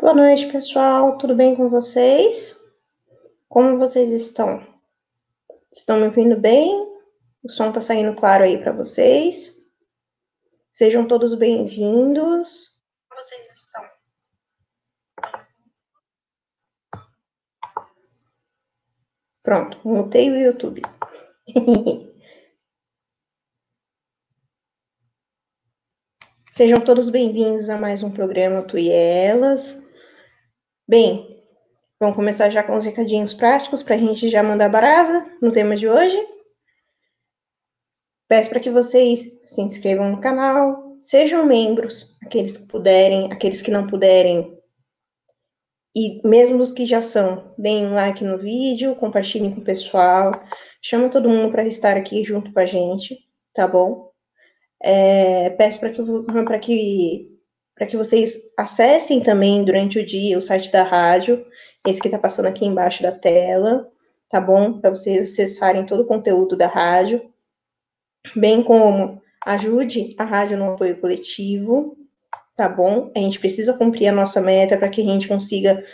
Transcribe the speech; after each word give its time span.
Boa 0.00 0.12
noite, 0.12 0.50
pessoal. 0.50 1.16
Tudo 1.18 1.36
bem 1.36 1.54
com 1.54 1.70
vocês? 1.70 2.60
Como 3.48 3.78
vocês 3.78 4.10
estão? 4.10 4.66
Estão 5.72 5.98
me 5.98 6.06
ouvindo 6.06 6.36
bem? 6.36 6.74
O 7.42 7.50
som 7.50 7.68
está 7.68 7.80
saindo 7.80 8.14
claro 8.16 8.42
aí 8.42 8.58
para 8.58 8.72
vocês? 8.72 9.54
Sejam 10.72 11.06
todos 11.06 11.34
bem-vindos. 11.34 12.76
Como 13.08 13.22
vocês 13.22 13.46
estão? 13.50 13.84
Pronto, 19.44 19.78
mutei 19.84 20.28
o 20.28 20.36
YouTube. 20.36 20.82
Sejam 26.52 26.80
todos 26.80 27.08
bem-vindos 27.08 27.70
a 27.70 27.78
mais 27.78 28.02
um 28.02 28.10
programa 28.10 28.62
Tu 28.62 28.78
e 28.78 28.90
Elas. 28.90 29.83
Bem, 30.86 31.42
vamos 31.98 32.14
começar 32.14 32.50
já 32.50 32.62
com 32.62 32.76
os 32.76 32.84
recadinhos 32.84 33.32
práticos 33.32 33.82
para 33.82 33.94
a 33.94 33.98
gente 33.98 34.28
já 34.28 34.42
mandar 34.42 34.68
brasa 34.68 35.26
no 35.40 35.50
tema 35.50 35.74
de 35.74 35.88
hoje. 35.88 36.16
Peço 38.28 38.50
para 38.50 38.60
que 38.60 38.70
vocês 38.70 39.40
se 39.46 39.62
inscrevam 39.62 40.10
no 40.10 40.20
canal, 40.20 40.98
sejam 41.00 41.46
membros, 41.46 42.14
aqueles 42.22 42.58
que 42.58 42.66
puderem, 42.66 43.32
aqueles 43.32 43.62
que 43.62 43.70
não 43.70 43.86
puderem, 43.86 44.54
e 45.96 46.20
mesmo 46.28 46.60
os 46.60 46.72
que 46.72 46.86
já 46.86 47.00
são, 47.00 47.54
deem 47.56 47.86
um 47.86 47.94
like 47.94 48.22
no 48.22 48.36
vídeo, 48.36 48.94
compartilhem 48.96 49.54
com 49.54 49.62
o 49.62 49.64
pessoal, 49.64 50.32
chama 50.82 51.08
todo 51.08 51.30
mundo 51.30 51.50
para 51.50 51.64
estar 51.64 51.96
aqui 51.96 52.22
junto 52.24 52.52
com 52.52 52.60
a 52.60 52.66
gente, 52.66 53.16
tá 53.54 53.66
bom? 53.66 54.10
É, 54.82 55.48
peço 55.50 55.80
para 55.80 55.90
que, 55.90 56.02
que, 56.60 57.33
que 57.86 57.96
vocês 57.96 58.36
acessem 58.56 59.20
também 59.20 59.64
durante 59.64 59.98
o 59.98 60.06
dia 60.06 60.38
o 60.38 60.42
site 60.42 60.70
da 60.70 60.82
rádio, 60.82 61.44
esse 61.86 62.00
que 62.00 62.08
está 62.08 62.18
passando 62.18 62.46
aqui 62.46 62.64
embaixo 62.64 63.02
da 63.02 63.12
tela, 63.12 63.88
tá 64.30 64.40
bom? 64.40 64.80
Para 64.80 64.90
vocês 64.90 65.32
acessarem 65.32 65.84
todo 65.84 66.02
o 66.02 66.06
conteúdo 66.06 66.56
da 66.56 66.66
rádio, 66.66 67.30
bem 68.36 68.62
como 68.62 69.20
ajude 69.44 70.14
a 70.18 70.24
rádio 70.24 70.56
no 70.56 70.72
apoio 70.72 71.00
coletivo, 71.00 71.96
tá 72.56 72.68
bom? 72.68 73.10
A 73.14 73.18
gente 73.18 73.40
precisa 73.40 73.76
cumprir 73.76 74.08
a 74.08 74.12
nossa 74.12 74.40
meta 74.40 74.76
para 74.76 74.88
que 74.88 75.00
a 75.00 75.04
gente 75.04 75.28
consiga 75.28 75.84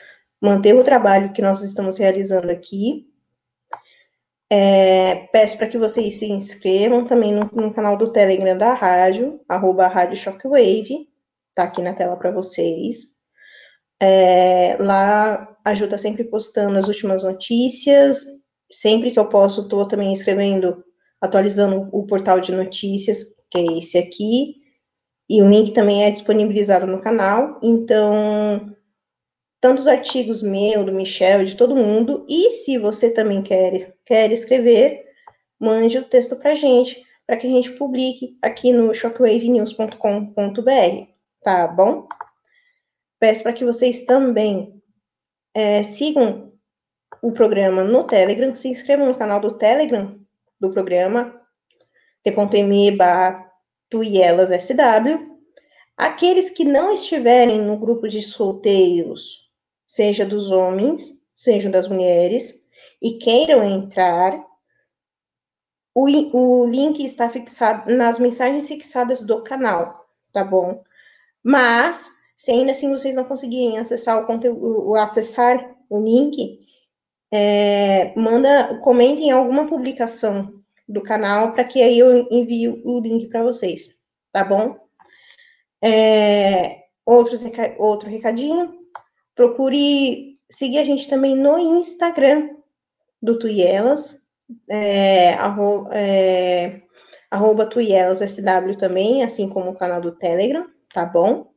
manter 0.40 0.74
o 0.74 0.84
trabalho 0.84 1.32
que 1.32 1.42
nós 1.42 1.62
estamos 1.62 1.98
realizando 1.98 2.50
aqui, 2.50 3.10
é, 4.52 5.28
peço 5.32 5.56
para 5.56 5.68
que 5.68 5.78
vocês 5.78 6.14
se 6.14 6.26
inscrevam 6.26 7.04
também 7.04 7.32
no, 7.32 7.48
no, 7.52 7.72
canal 7.72 7.96
do 7.96 8.12
Telegram 8.12 8.58
da 8.58 8.74
rádio, 8.74 9.40
arroba 9.48 9.86
Rádio 9.86 10.16
Shockwave, 10.16 11.08
tá 11.62 11.68
aqui 11.68 11.82
na 11.82 11.94
tela 11.94 12.16
para 12.16 12.30
vocês. 12.30 13.18
É, 14.02 14.76
lá 14.80 15.50
ajuda 15.64 15.98
sempre 15.98 16.24
postando 16.24 16.78
as 16.78 16.88
últimas 16.88 17.22
notícias, 17.22 18.24
sempre 18.70 19.10
que 19.10 19.18
eu 19.18 19.28
posso, 19.28 19.62
estou 19.62 19.86
também 19.86 20.12
escrevendo, 20.12 20.82
atualizando 21.20 21.88
o 21.92 22.06
portal 22.06 22.40
de 22.40 22.52
notícias, 22.52 23.24
que 23.50 23.58
é 23.58 23.78
esse 23.78 23.98
aqui, 23.98 24.56
e 25.28 25.42
o 25.42 25.48
link 25.48 25.72
também 25.72 26.04
é 26.04 26.10
disponibilizado 26.10 26.86
no 26.86 27.00
canal, 27.00 27.58
então 27.62 28.74
tantos 29.60 29.86
artigos 29.86 30.42
meu, 30.42 30.84
do 30.84 30.92
Michel, 30.92 31.44
de 31.44 31.54
todo 31.54 31.76
mundo. 31.76 32.24
E 32.28 32.50
se 32.50 32.78
você 32.78 33.10
também 33.10 33.42
quer, 33.42 33.94
quer 34.06 34.32
escrever, 34.32 35.04
mande 35.60 35.98
o 35.98 36.04
texto 36.04 36.36
para 36.36 36.54
gente, 36.54 37.04
para 37.26 37.36
que 37.36 37.46
a 37.46 37.50
gente 37.50 37.70
publique 37.72 38.38
aqui 38.42 38.72
no 38.72 38.94
shockwavenews.com.br, 38.94 41.10
tá 41.42 41.66
bom? 41.66 42.08
Peço 43.18 43.42
para 43.42 43.52
que 43.52 43.64
vocês 43.64 44.04
também 44.04 44.82
é, 45.54 45.82
sigam 45.82 46.52
o 47.22 47.32
programa 47.32 47.84
no 47.84 48.04
Telegram, 48.04 48.54
se 48.54 48.68
inscrevam 48.68 49.06
no 49.06 49.14
canal 49.14 49.40
do 49.40 49.58
Telegram 49.58 50.18
do 50.58 50.70
programa, 50.70 51.38
t.me. 52.22 52.98
Aqueles 55.96 56.50
que 56.50 56.64
não 56.64 56.94
estiverem 56.94 57.60
no 57.60 57.76
grupo 57.76 58.08
de 58.08 58.22
solteiros 58.22 59.50
seja 59.86 60.24
dos 60.24 60.50
homens, 60.50 61.10
seja 61.34 61.68
das 61.68 61.88
mulheres, 61.88 62.66
e 63.02 63.18
queiram 63.18 63.64
entrar, 63.64 64.40
o, 65.94 66.04
o 66.04 66.64
link 66.64 67.04
está 67.04 67.28
fixado 67.28 67.94
nas 67.94 68.18
mensagens 68.18 68.68
fixadas 68.68 69.22
do 69.22 69.42
canal, 69.42 70.08
tá 70.32 70.44
bom? 70.44 70.84
Mas, 71.42 72.10
se 72.36 72.50
ainda 72.50 72.72
assim 72.72 72.90
vocês 72.90 73.14
não 73.14 73.24
conseguirem 73.24 73.78
acessar 73.78 74.22
o 74.22 74.26
conteúdo, 74.26 74.94
acessar 74.96 75.76
o 75.88 76.00
link, 76.00 76.60
é, 77.32 78.12
manda, 78.16 78.78
comentem 78.82 79.30
alguma 79.30 79.66
publicação 79.66 80.60
do 80.88 81.02
canal 81.02 81.52
para 81.52 81.64
que 81.64 81.82
aí 81.82 81.98
eu 81.98 82.26
envie 82.30 82.68
o 82.68 83.00
link 83.00 83.28
para 83.28 83.42
vocês, 83.42 83.94
tá 84.32 84.44
bom? 84.44 84.76
É, 85.82 86.84
outros, 87.06 87.42
outro 87.78 88.10
recadinho, 88.10 88.80
Procure 89.40 90.38
seguir 90.50 90.80
a 90.80 90.84
gente 90.84 91.08
também 91.08 91.34
no 91.34 91.58
Instagram 91.58 92.50
do 93.22 93.38
Tuielas, 93.38 94.20
é, 94.68 95.32
arro, 95.32 95.88
é, 95.92 96.82
arroba 97.30 97.64
Tuielas 97.64 98.18
SW 98.18 98.76
também, 98.78 99.22
assim 99.22 99.48
como 99.48 99.70
o 99.70 99.78
canal 99.78 99.98
do 99.98 100.12
Telegram, 100.12 100.66
tá 100.92 101.04
bom? 101.06 101.52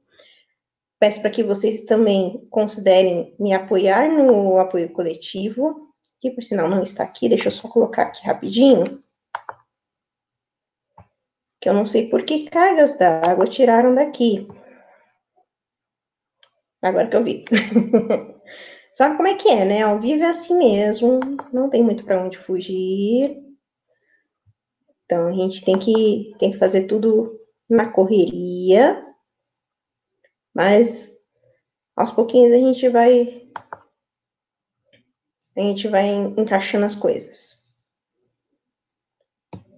Peço 0.99 1.21
para 1.21 1.29
que 1.29 1.43
vocês 1.43 1.83
também 1.83 2.47
considerem 2.49 3.35
me 3.37 3.53
apoiar 3.53 4.09
no 4.09 4.57
apoio 4.57 4.91
coletivo, 4.93 5.93
que 6.21 6.31
por 6.31 6.43
sinal 6.43 6.69
não 6.69 6.83
está 6.83 7.03
aqui, 7.03 7.27
deixa 7.27 7.47
eu 7.47 7.51
só 7.51 7.67
colocar 7.67 8.03
aqui 8.03 8.25
rapidinho. 8.25 9.03
Que 11.59 11.69
eu 11.69 11.73
não 11.73 11.85
sei 11.85 12.09
por 12.09 12.23
que 12.23 12.49
cargas 12.49 12.97
d'água 12.97 13.45
tiraram 13.45 13.93
daqui. 13.93 14.47
Agora 16.81 17.09
que 17.09 17.15
eu 17.15 17.23
vi. 17.23 17.45
Sabe 18.95 19.17
como 19.17 19.27
é 19.27 19.35
que 19.35 19.49
é, 19.49 19.65
né? 19.65 19.81
Ao 19.81 19.99
vivo 19.99 20.23
é 20.23 20.29
assim 20.29 20.57
mesmo, 20.57 21.19
não 21.51 21.69
tem 21.69 21.83
muito 21.83 22.05
para 22.05 22.23
onde 22.23 22.37
fugir. 22.37 23.41
Então 25.05 25.27
a 25.27 25.33
gente 25.33 25.65
tem 25.65 25.79
que, 25.79 26.33
tem 26.37 26.51
que 26.51 26.57
fazer 26.57 26.85
tudo 26.85 27.39
na 27.69 27.89
correria. 27.89 29.03
Mas 30.53 31.11
aos 31.95 32.11
pouquinhos 32.11 32.51
a 32.51 32.57
gente 32.57 32.89
vai 32.89 33.49
a 35.55 35.61
gente 35.61 35.87
vai 35.87 36.07
encaixando 36.37 36.85
as 36.85 36.95
coisas. 36.95 37.63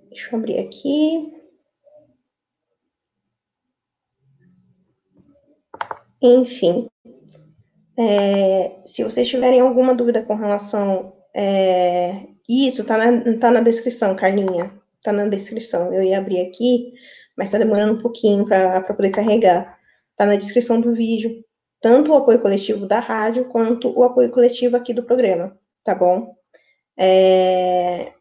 Deixa 0.09 0.33
eu 0.33 0.39
abrir 0.39 0.59
aqui. 0.59 1.33
Enfim, 6.21 6.89
é, 7.97 8.81
se 8.85 9.03
vocês 9.03 9.27
tiverem 9.27 9.59
alguma 9.59 9.93
dúvida 9.95 10.23
com 10.23 10.35
relação. 10.35 11.13
É, 11.33 12.27
isso, 12.47 12.85
tá 12.85 12.97
na, 12.97 13.37
tá 13.39 13.51
na 13.51 13.61
descrição, 13.61 14.15
Carlinha. 14.15 14.71
Tá 15.03 15.11
na 15.11 15.27
descrição. 15.27 15.93
Eu 15.93 16.03
ia 16.03 16.17
abrir 16.17 16.41
aqui, 16.41 16.93
mas 17.37 17.51
tá 17.51 17.57
demorando 17.57 17.99
um 17.99 18.01
pouquinho 18.01 18.45
para 18.45 18.81
poder 18.81 19.11
carregar. 19.11 19.77
Tá 20.15 20.25
na 20.25 20.35
descrição 20.35 20.79
do 20.79 20.93
vídeo. 20.93 21.43
Tanto 21.81 22.11
o 22.11 22.15
apoio 22.15 22.41
coletivo 22.41 22.87
da 22.87 22.99
rádio, 22.99 23.45
quanto 23.49 23.89
o 23.89 24.03
apoio 24.03 24.31
coletivo 24.31 24.75
aqui 24.75 24.93
do 24.93 25.03
programa, 25.03 25.57
tá 25.83 25.93
bom? 25.93 26.33
É, 26.97 28.13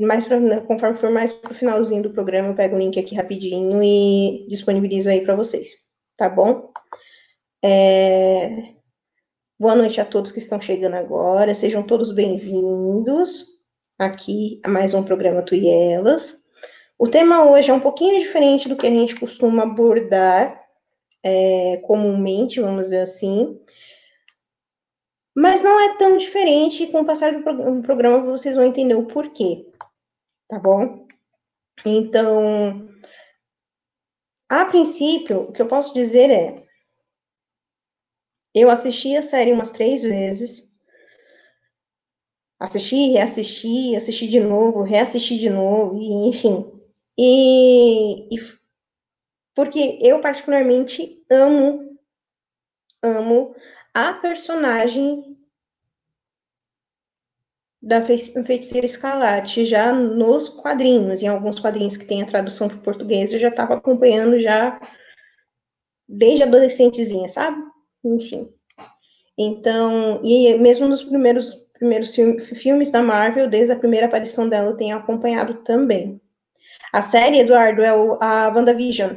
mais 0.00 0.26
pra, 0.26 0.38
conforme 0.62 0.98
for 0.98 1.10
mais 1.10 1.32
pro 1.32 1.54
finalzinho 1.54 2.02
do 2.02 2.10
programa, 2.10 2.48
eu 2.48 2.54
pego 2.54 2.76
o 2.76 2.78
link 2.78 2.98
aqui 2.98 3.14
rapidinho 3.14 3.82
e 3.82 4.46
disponibilizo 4.48 5.08
aí 5.08 5.22
para 5.22 5.36
vocês, 5.36 5.72
tá 6.16 6.28
bom? 6.28 6.72
É... 7.62 8.74
Boa 9.58 9.76
noite 9.76 10.00
a 10.00 10.06
todos 10.06 10.32
que 10.32 10.38
estão 10.38 10.60
chegando 10.60 10.94
agora, 10.94 11.54
sejam 11.54 11.82
todos 11.82 12.12
bem-vindos 12.12 13.46
aqui 13.98 14.58
a 14.64 14.68
mais 14.68 14.94
um 14.94 15.02
programa 15.02 15.42
Tu 15.42 15.56
e 15.56 15.68
Elas. 15.68 16.39
O 17.02 17.08
tema 17.08 17.50
hoje 17.50 17.70
é 17.70 17.72
um 17.72 17.80
pouquinho 17.80 18.20
diferente 18.20 18.68
do 18.68 18.76
que 18.76 18.86
a 18.86 18.90
gente 18.90 19.18
costuma 19.18 19.62
abordar 19.62 20.62
é, 21.22 21.78
comumente, 21.78 22.60
vamos 22.60 22.82
dizer 22.84 23.00
assim, 23.00 23.58
mas 25.34 25.62
não 25.62 25.80
é 25.80 25.96
tão 25.96 26.18
diferente, 26.18 26.88
com 26.88 27.00
o 27.00 27.06
passar 27.06 27.32
do 27.32 27.42
programa 27.82 28.30
vocês 28.30 28.54
vão 28.54 28.64
entender 28.66 28.96
o 28.96 29.06
porquê, 29.06 29.66
tá 30.46 30.58
bom? 30.58 31.06
Então, 31.86 32.86
a 34.46 34.66
princípio, 34.66 35.44
o 35.44 35.52
que 35.52 35.62
eu 35.62 35.68
posso 35.68 35.94
dizer 35.94 36.30
é, 36.30 36.66
eu 38.54 38.68
assisti 38.68 39.16
a 39.16 39.22
série 39.22 39.54
umas 39.54 39.70
três 39.70 40.02
vezes. 40.02 40.70
Assisti, 42.58 43.12
reassisti, 43.12 43.96
assisti 43.96 44.28
de 44.28 44.40
novo, 44.40 44.82
reassisti 44.82 45.38
de 45.38 45.48
novo, 45.48 45.96
e, 45.96 46.28
enfim. 46.28 46.79
E, 47.22 48.34
e 48.34 48.40
porque 49.54 49.98
eu 50.00 50.22
particularmente 50.22 51.22
amo 51.30 51.98
amo 53.02 53.54
a 53.92 54.14
personagem 54.14 55.36
da 57.82 58.02
Feiticeira 58.02 58.86
Escarlate 58.86 59.66
já 59.66 59.92
nos 59.92 60.48
quadrinhos, 60.48 61.20
em 61.20 61.28
alguns 61.28 61.60
quadrinhos 61.60 61.98
que 61.98 62.06
tem 62.06 62.22
a 62.22 62.26
tradução 62.26 62.68
para 62.68 62.78
o 62.78 62.82
português, 62.82 63.34
eu 63.34 63.38
já 63.38 63.48
estava 63.48 63.74
acompanhando 63.74 64.40
já 64.40 64.80
desde 66.08 66.44
adolescentezinha, 66.44 67.28
sabe? 67.28 67.62
Enfim. 68.02 68.50
Então, 69.36 70.22
e 70.24 70.54
mesmo 70.54 70.88
nos 70.88 71.02
primeiros, 71.02 71.52
primeiros 71.74 72.14
filmes 72.14 72.90
da 72.90 73.02
Marvel, 73.02 73.46
desde 73.46 73.72
a 73.72 73.78
primeira 73.78 74.06
aparição 74.06 74.48
dela, 74.48 74.70
eu 74.70 74.76
tenho 74.76 74.96
acompanhado 74.96 75.62
também. 75.64 76.18
A 76.92 77.02
série, 77.02 77.40
Eduardo, 77.40 77.82
é 77.82 77.94
o, 77.94 78.18
a 78.20 78.48
WandaVision, 78.48 79.16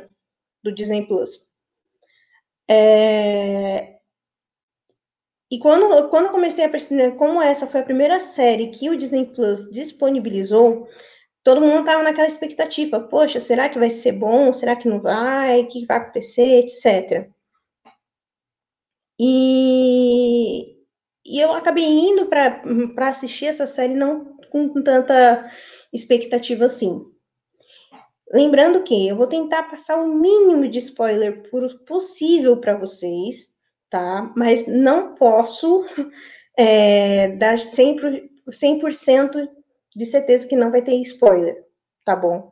do 0.64 0.74
Disney 0.74 1.06
Plus. 1.08 1.48
É... 2.70 3.98
E 5.52 5.60
quando, 5.60 6.10
quando 6.10 6.26
eu 6.28 6.32
comecei 6.32 6.66
a 6.66 6.70
perceber 6.70 7.12
como 7.16 7.42
essa 7.42 7.68
foi 7.68 7.82
a 7.82 7.86
primeira 7.86 8.20
série 8.20 8.72
que 8.72 8.90
o 8.90 8.98
Disney 8.98 9.26
Plus 9.26 9.70
disponibilizou, 9.70 10.88
todo 11.44 11.62
mundo 11.62 11.82
estava 11.82 12.02
naquela 12.02 12.28
expectativa. 12.28 13.00
Poxa, 13.00 13.40
será 13.40 13.70
que 13.70 13.78
vai 13.78 13.92
ser 13.92 14.14
bom? 14.14 14.52
Será 14.52 14.76
que 14.76 14.88
não 14.88 15.00
vai? 15.00 15.62
O 15.62 15.68
que 15.68 15.86
vai 15.86 15.98
acontecer? 15.98 16.64
Etc. 16.64 17.30
E, 19.20 20.76
e 21.26 21.40
eu 21.40 21.54
acabei 21.54 21.86
indo 21.86 22.26
para 22.28 23.10
assistir 23.10 23.46
essa 23.46 23.68
série 23.68 23.94
não 23.94 24.38
com 24.50 24.82
tanta 24.82 25.52
expectativa 25.94 26.66
assim. 26.66 27.13
Lembrando 28.32 28.84
que 28.84 29.08
eu 29.08 29.16
vou 29.16 29.28
tentar 29.28 29.64
passar 29.64 29.98
o 29.98 30.08
mínimo 30.08 30.68
de 30.68 30.80
spoiler 30.80 31.44
possível 31.86 32.58
para 32.58 32.76
vocês, 32.76 33.54
tá? 33.90 34.32
Mas 34.36 34.66
não 34.66 35.16
posso 35.16 35.86
é, 36.58 37.30
dar 37.30 37.58
100%, 37.58 38.30
100% 38.50 39.50
de 39.96 40.06
certeza 40.06 40.48
que 40.48 40.56
não 40.56 40.72
vai 40.72 40.82
ter 40.82 40.96
spoiler, 41.02 41.64
tá 42.06 42.16
bom? 42.16 42.52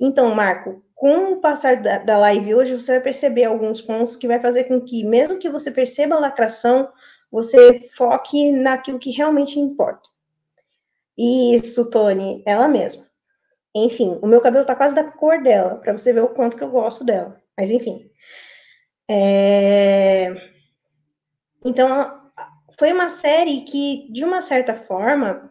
Então, 0.00 0.34
Marco, 0.34 0.82
com 0.94 1.32
o 1.32 1.40
passar 1.40 1.82
da, 1.82 1.98
da 1.98 2.18
live 2.18 2.54
hoje, 2.54 2.74
você 2.74 2.92
vai 2.92 3.00
perceber 3.00 3.44
alguns 3.44 3.80
pontos 3.80 4.16
que 4.16 4.26
vai 4.26 4.40
fazer 4.40 4.64
com 4.64 4.80
que, 4.80 5.04
mesmo 5.04 5.38
que 5.38 5.50
você 5.50 5.70
perceba 5.70 6.16
a 6.16 6.20
lacração, 6.20 6.90
você 7.30 7.88
foque 7.96 8.50
naquilo 8.52 8.98
que 8.98 9.10
realmente 9.10 9.58
importa. 9.58 10.08
Isso, 11.16 11.90
Tony, 11.90 12.42
ela 12.46 12.68
mesma. 12.68 13.11
Enfim, 13.74 14.18
o 14.22 14.26
meu 14.26 14.40
cabelo 14.40 14.66
tá 14.66 14.74
quase 14.74 14.94
da 14.94 15.04
cor 15.04 15.42
dela, 15.42 15.76
para 15.76 15.92
você 15.92 16.12
ver 16.12 16.20
o 16.22 16.28
quanto 16.34 16.56
que 16.56 16.64
eu 16.64 16.70
gosto 16.70 17.04
dela. 17.04 17.40
Mas 17.58 17.70
enfim. 17.70 18.10
É... 19.08 20.34
Então, 21.64 22.22
foi 22.78 22.92
uma 22.92 23.10
série 23.10 23.62
que, 23.62 24.10
de 24.12 24.24
uma 24.24 24.42
certa 24.42 24.74
forma, 24.74 25.50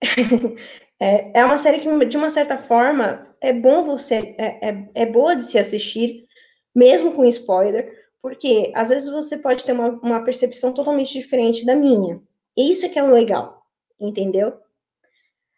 é, 1.00 1.40
é 1.40 1.44
uma 1.44 1.58
série 1.58 1.80
que, 1.80 2.04
de 2.04 2.16
uma 2.16 2.30
certa 2.30 2.58
forma, 2.58 3.34
é 3.40 3.52
bom 3.52 3.84
você, 3.84 4.34
é, 4.38 4.70
é, 4.70 4.90
é 4.94 5.06
boa 5.06 5.34
de 5.34 5.44
se 5.44 5.58
assistir, 5.58 6.26
mesmo 6.74 7.12
com 7.14 7.24
spoiler, 7.26 7.92
porque 8.20 8.72
às 8.74 8.88
vezes 8.88 9.10
você 9.10 9.36
pode 9.36 9.64
ter 9.64 9.72
uma, 9.72 9.90
uma 10.02 10.24
percepção 10.24 10.72
totalmente 10.72 11.12
diferente 11.12 11.64
da 11.64 11.76
minha. 11.76 12.20
E 12.56 12.70
isso 12.70 12.86
é 12.86 12.88
que 12.88 12.98
é 12.98 13.02
legal, 13.02 13.66
entendeu? 14.00 14.63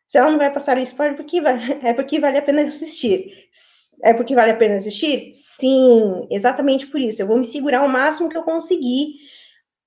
Se 0.06 0.18
ela 0.18 0.30
não 0.30 0.38
vai 0.38 0.52
passar 0.52 0.76
o 0.76 0.80
spoiler, 0.80 1.16
porque 1.16 1.38
é 1.84 1.92
porque 1.92 2.20
vale 2.20 2.38
a 2.38 2.42
pena 2.42 2.62
assistir. 2.62 3.32
É 4.02 4.12
porque 4.14 4.34
vale 4.34 4.52
a 4.52 4.56
pena 4.56 4.76
assistir? 4.76 5.32
Sim, 5.34 6.26
exatamente 6.30 6.86
por 6.86 7.00
isso. 7.00 7.22
Eu 7.22 7.26
vou 7.26 7.38
me 7.38 7.44
segurar 7.44 7.82
o 7.84 7.88
máximo 7.88 8.28
que 8.28 8.36
eu 8.36 8.42
conseguir. 8.42 9.14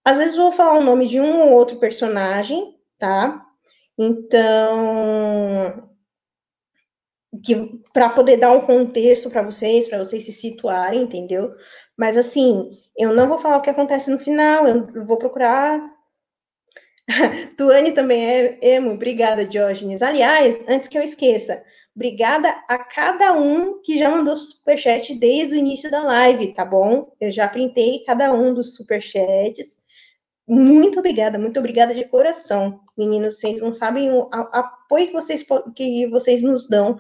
Às 0.04 0.18
vezes 0.18 0.36
vou 0.36 0.52
falar 0.52 0.80
o 0.80 0.84
nome 0.84 1.08
de 1.08 1.20
um 1.20 1.42
ou 1.42 1.54
outro 1.54 1.80
personagem, 1.80 2.76
tá? 2.98 3.46
Então, 3.98 5.90
que 7.44 7.80
para 7.94 8.10
poder 8.10 8.38
dar 8.38 8.52
um 8.54 8.62
contexto 8.62 9.30
para 9.30 9.44
vocês, 9.44 9.88
para 9.88 10.00
vocês 10.00 10.26
se 10.26 10.32
situarem, 10.34 11.04
entendeu? 11.04 11.54
Mas 11.98 12.18
assim, 12.18 12.78
eu 12.98 13.14
não 13.14 13.28
vou 13.28 13.38
falar 13.40 13.58
o 13.58 13.62
que 13.62 13.70
acontece 13.70 14.10
no 14.10 14.20
final, 14.20 14.68
eu 14.68 15.06
vou 15.06 15.18
procurar 15.18 15.80
Tuane 17.58 17.92
também 17.92 18.26
é 18.26 18.76
emo. 18.76 18.92
Obrigada, 18.92 19.46
Diógenes. 19.46 20.02
Aliás, 20.02 20.64
antes 20.68 20.88
que 20.88 20.98
eu 20.98 21.02
esqueça, 21.02 21.64
obrigada 21.96 22.50
a 22.68 22.78
cada 22.78 23.34
um 23.34 23.82
que 23.82 23.98
já 23.98 24.10
mandou 24.10 24.36
superchat 24.36 25.14
desde 25.16 25.56
o 25.56 25.60
início 25.60 25.90
da 25.90 26.04
live, 26.04 26.54
tá 26.54 26.64
bom? 26.64 27.12
Eu 27.20 27.32
já 27.32 27.48
printei 27.48 28.04
cada 28.06 28.34
um 28.34 28.54
dos 28.54 28.76
superchats. 28.76 29.80
Muito 30.48 31.00
obrigada, 31.00 31.38
muito 31.38 31.60
obrigada 31.60 31.94
de 31.94 32.06
coração. 32.06 32.80
Meninos, 32.98 33.40
vocês 33.40 33.60
não 33.60 33.74
sabem 33.74 34.12
o 34.12 34.28
apoio 34.32 35.08
que 35.08 35.14
vocês, 35.14 35.46
que 35.76 36.08
vocês 36.08 36.42
nos 36.42 36.68
dão 36.68 37.00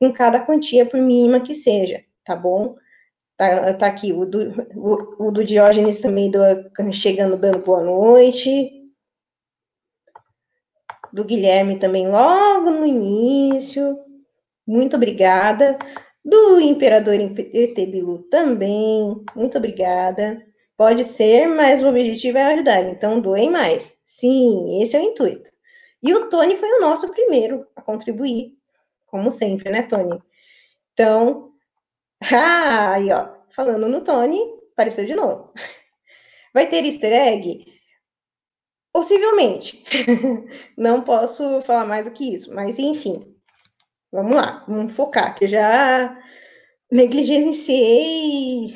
com 0.00 0.12
cada 0.12 0.40
quantia, 0.40 0.86
por 0.86 1.00
mínima 1.00 1.40
que 1.40 1.54
seja, 1.54 2.04
tá 2.24 2.36
bom? 2.36 2.76
Tá, 3.36 3.72
tá 3.74 3.86
aqui 3.86 4.12
o 4.12 4.24
do, 4.24 4.66
o, 4.74 5.28
o 5.28 5.30
do 5.30 5.44
Diógenes 5.44 6.00
também 6.00 6.28
do, 6.28 6.40
chegando 6.92 7.36
dando 7.36 7.60
boa 7.60 7.82
noite 7.82 8.77
do 11.12 11.24
Guilherme 11.24 11.78
também 11.78 12.08
logo 12.08 12.70
no 12.70 12.86
início. 12.86 13.98
Muito 14.66 14.96
obrigada. 14.96 15.78
Do 16.24 16.60
Imperador 16.60 17.14
Etebilu 17.14 18.18
também. 18.30 19.24
Muito 19.34 19.56
obrigada. 19.58 20.44
Pode 20.76 21.04
ser, 21.04 21.46
mas 21.48 21.82
o 21.82 21.88
objetivo 21.88 22.38
é 22.38 22.52
ajudar. 22.52 22.82
Então, 22.82 23.20
doem 23.20 23.50
mais. 23.50 23.96
Sim, 24.04 24.80
esse 24.82 24.96
é 24.96 25.00
o 25.00 25.02
intuito. 25.02 25.50
E 26.02 26.14
o 26.14 26.28
Tony 26.28 26.56
foi 26.56 26.70
o 26.70 26.80
nosso 26.80 27.10
primeiro 27.10 27.66
a 27.74 27.82
contribuir. 27.82 28.56
Como 29.06 29.32
sempre, 29.32 29.70
né, 29.70 29.82
Tony? 29.82 30.22
Então, 30.92 31.52
ah, 32.32 32.92
aí, 32.92 33.10
ó. 33.10 33.38
Falando 33.50 33.88
no 33.88 34.02
Tony, 34.02 34.38
apareceu 34.72 35.04
de 35.04 35.14
novo. 35.14 35.52
Vai 36.54 36.68
ter 36.68 36.84
easter 36.84 37.12
egg? 37.12 37.67
Possivelmente. 38.92 39.84
Não 40.76 41.02
posso 41.02 41.62
falar 41.62 41.86
mais 41.86 42.04
do 42.04 42.10
que 42.10 42.34
isso, 42.34 42.54
mas 42.54 42.78
enfim. 42.78 43.34
Vamos 44.10 44.36
lá, 44.36 44.64
vamos 44.66 44.94
focar, 44.94 45.38
que 45.38 45.46
já 45.46 46.18
negligenciei 46.90 48.74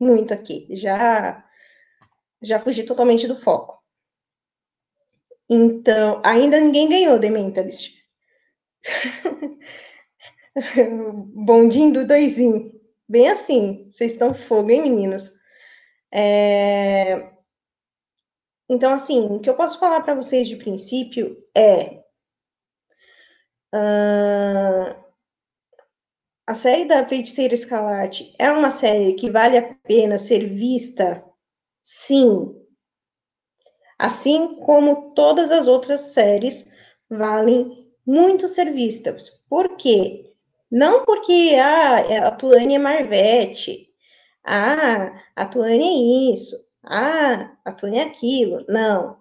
muito 0.00 0.34
aqui, 0.34 0.66
já 0.76 1.44
já 2.42 2.58
fugi 2.58 2.82
totalmente 2.82 3.28
do 3.28 3.40
foco. 3.40 3.80
Então, 5.48 6.20
ainda 6.24 6.58
ninguém 6.58 6.88
ganhou 6.88 7.20
The 7.20 7.30
Mentalist. 7.30 7.92
Bondinho 11.34 11.92
do 11.92 12.06
doisinho. 12.06 12.72
Bem 13.08 13.28
assim, 13.28 13.86
vocês 13.90 14.12
estão 14.12 14.34
fogo, 14.34 14.70
hein, 14.70 14.82
meninos? 14.82 15.30
É... 16.12 17.31
Então, 18.72 18.94
assim, 18.94 19.26
o 19.26 19.38
que 19.38 19.50
eu 19.50 19.54
posso 19.54 19.78
falar 19.78 20.00
para 20.00 20.14
vocês 20.14 20.48
de 20.48 20.56
princípio 20.56 21.36
é. 21.54 22.02
Uh, 23.74 24.96
a 26.46 26.54
série 26.54 26.86
da 26.86 27.06
Feiticeira 27.06 27.52
Escarlate 27.52 28.34
é 28.38 28.50
uma 28.50 28.70
série 28.70 29.12
que 29.12 29.30
vale 29.30 29.58
a 29.58 29.74
pena 29.74 30.18
ser 30.18 30.48
vista, 30.54 31.22
sim. 31.82 32.58
Assim 33.98 34.56
como 34.56 35.12
todas 35.12 35.50
as 35.50 35.66
outras 35.66 36.00
séries 36.14 36.66
valem 37.10 37.92
muito 38.06 38.48
ser 38.48 38.72
vistas. 38.72 39.28
Por 39.50 39.76
quê? 39.76 40.32
Não 40.70 41.04
porque 41.04 41.56
ah, 41.60 42.28
a 42.28 42.30
Tuane 42.30 42.76
é 42.76 42.78
Marvete, 42.78 43.90
ah, 44.46 45.22
a 45.36 45.44
Tuane 45.44 46.30
é 46.30 46.32
isso, 46.32 46.56
ah, 46.84 47.56
atune 47.64 48.00
aquilo. 48.00 48.64
Não. 48.68 49.20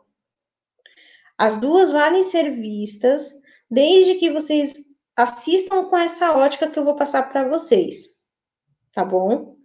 As 1.38 1.58
duas 1.58 1.92
valem 1.92 2.24
ser 2.24 2.52
vistas 2.52 3.34
desde 3.70 4.16
que 4.16 4.30
vocês 4.30 4.76
assistam 5.16 5.86
com 5.86 5.98
essa 5.98 6.36
ótica 6.36 6.70
que 6.70 6.78
eu 6.78 6.86
vou 6.86 6.96
passar 6.96 7.32
para 7.32 7.48
vocês. 7.48 8.22
Tá 8.92 9.06
bom? 9.06 9.56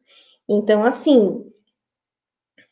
Então, 0.49 0.85
assim, 0.85 1.45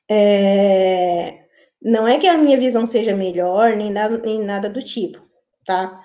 é, 0.08 1.44
não 1.82 2.06
é 2.06 2.18
que 2.18 2.26
a 2.26 2.38
minha 2.38 2.58
visão 2.58 2.86
seja 2.86 3.14
melhor, 3.14 3.76
nem 3.76 3.90
nada, 3.90 4.18
nem 4.18 4.40
nada 4.42 4.68
do 4.68 4.82
tipo, 4.82 5.20
tá? 5.66 6.02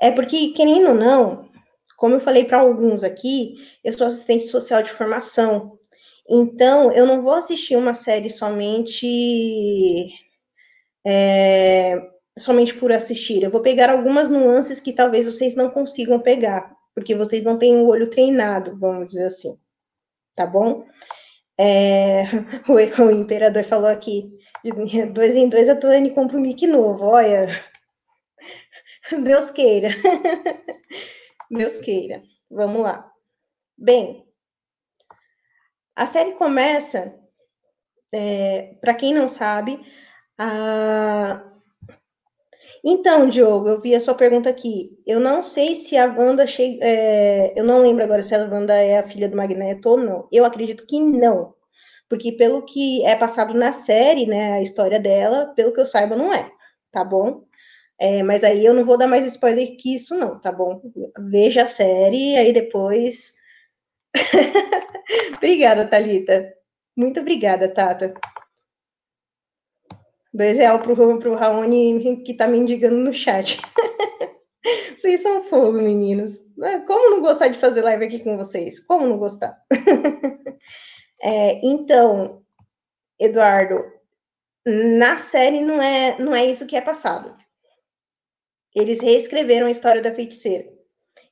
É 0.00 0.10
porque, 0.10 0.52
querendo 0.52 0.90
ou 0.90 0.94
não, 0.94 1.50
como 1.96 2.14
eu 2.14 2.20
falei 2.20 2.44
para 2.44 2.60
alguns 2.60 3.02
aqui, 3.02 3.56
eu 3.82 3.92
sou 3.92 4.06
assistente 4.06 4.46
social 4.46 4.82
de 4.82 4.90
formação, 4.90 5.77
então, 6.28 6.92
eu 6.92 7.06
não 7.06 7.22
vou 7.22 7.32
assistir 7.32 7.76
uma 7.76 7.94
série 7.94 8.30
somente 8.30 10.10
é, 11.06 11.96
somente 12.38 12.74
por 12.74 12.92
assistir. 12.92 13.42
Eu 13.42 13.50
vou 13.50 13.62
pegar 13.62 13.90
algumas 13.90 14.28
nuances 14.28 14.80
que 14.80 14.92
talvez 14.92 15.26
vocês 15.26 15.54
não 15.54 15.70
consigam 15.70 16.20
pegar, 16.20 16.74
porque 16.94 17.14
vocês 17.14 17.44
não 17.44 17.58
têm 17.58 17.76
o 17.76 17.86
olho 17.86 18.10
treinado, 18.10 18.78
vamos 18.78 19.08
dizer 19.08 19.26
assim. 19.26 19.58
Tá 20.34 20.46
bom? 20.46 20.86
É, 21.58 22.24
o, 22.68 22.74
o, 23.02 23.10
imperador 23.10 23.64
falou 23.64 23.88
aqui, 23.88 24.30
dois 25.12 25.36
em 25.36 25.48
dois 25.48 25.68
a 25.68 25.76
Tuane 25.76 26.10
compra 26.10 26.36
um 26.36 26.40
mic 26.40 26.66
novo, 26.66 27.04
olha. 27.04 27.48
Deus 29.24 29.50
queira. 29.50 29.88
Deus 31.50 31.78
queira. 31.78 32.22
Vamos 32.50 32.82
lá. 32.82 33.10
Bem, 33.76 34.27
a 36.02 36.06
série 36.06 36.32
começa, 36.32 37.14
é, 38.14 38.74
para 38.80 38.94
quem 38.94 39.12
não 39.14 39.28
sabe, 39.28 39.80
a... 40.38 41.44
Então, 42.84 43.28
Diogo, 43.28 43.68
eu 43.68 43.80
vi 43.80 43.94
a 43.94 44.00
sua 44.00 44.14
pergunta 44.14 44.48
aqui. 44.48 44.90
Eu 45.06 45.18
não 45.20 45.42
sei 45.42 45.74
se 45.74 45.96
a 45.96 46.06
Wanda 46.06 46.46
chega. 46.46 46.78
É, 46.84 47.52
eu 47.58 47.64
não 47.64 47.80
lembro 47.80 48.04
agora 48.04 48.22
se 48.22 48.34
a 48.34 48.38
Wanda 48.38 48.74
é 48.74 48.98
a 48.98 49.06
filha 49.06 49.28
do 49.28 49.36
Magneto 49.36 49.88
ou 49.90 49.96
não. 49.96 50.28
Eu 50.32 50.44
acredito 50.44 50.86
que 50.86 51.00
não. 51.00 51.54
Porque 52.08 52.32
pelo 52.32 52.64
que 52.64 53.04
é 53.04 53.16
passado 53.16 53.54
na 53.54 53.72
série, 53.72 54.26
né, 54.26 54.54
a 54.54 54.62
história 54.62 55.00
dela, 55.00 55.52
pelo 55.56 55.72
que 55.72 55.80
eu 55.80 55.86
saiba, 55.86 56.16
não 56.16 56.32
é, 56.32 56.50
tá 56.92 57.04
bom? 57.04 57.42
É, 58.00 58.22
mas 58.22 58.44
aí 58.44 58.64
eu 58.64 58.74
não 58.74 58.84
vou 58.84 58.98
dar 58.98 59.08
mais 59.08 59.26
spoiler 59.26 59.76
que 59.78 59.94
isso, 59.96 60.16
não, 60.16 60.40
tá 60.40 60.52
bom? 60.52 60.80
Veja 61.30 61.64
a 61.64 61.66
série, 61.66 62.36
aí 62.36 62.52
depois. 62.52 63.34
obrigada, 65.36 65.86
Thalita. 65.86 66.54
Muito 66.96 67.20
obrigada, 67.20 67.68
Tata. 67.68 68.14
Dois 70.32 70.58
real 70.58 70.80
pro, 70.80 71.18
pro 71.18 71.34
Raoni 71.34 72.22
que 72.24 72.34
tá 72.34 72.46
me 72.46 72.58
indigando 72.58 72.96
no 72.96 73.12
chat. 73.12 73.60
vocês 74.96 75.22
são 75.22 75.42
fogo, 75.44 75.72
meninos. 75.72 76.38
Como 76.86 77.10
não 77.10 77.20
gostar 77.20 77.48
de 77.48 77.58
fazer 77.58 77.82
live 77.82 78.04
aqui 78.04 78.18
com 78.20 78.36
vocês? 78.36 78.80
Como 78.80 79.06
não 79.06 79.18
gostar? 79.18 79.56
é, 81.22 81.60
então, 81.64 82.42
Eduardo, 83.18 83.84
na 84.66 85.16
série 85.18 85.60
não 85.60 85.80
é, 85.80 86.18
não 86.18 86.34
é 86.34 86.44
isso 86.44 86.66
que 86.66 86.76
é 86.76 86.80
passado. 86.80 87.36
Eles 88.74 89.00
reescreveram 89.00 89.66
a 89.66 89.70
história 89.70 90.02
da 90.02 90.14
feiticeira. 90.14 90.77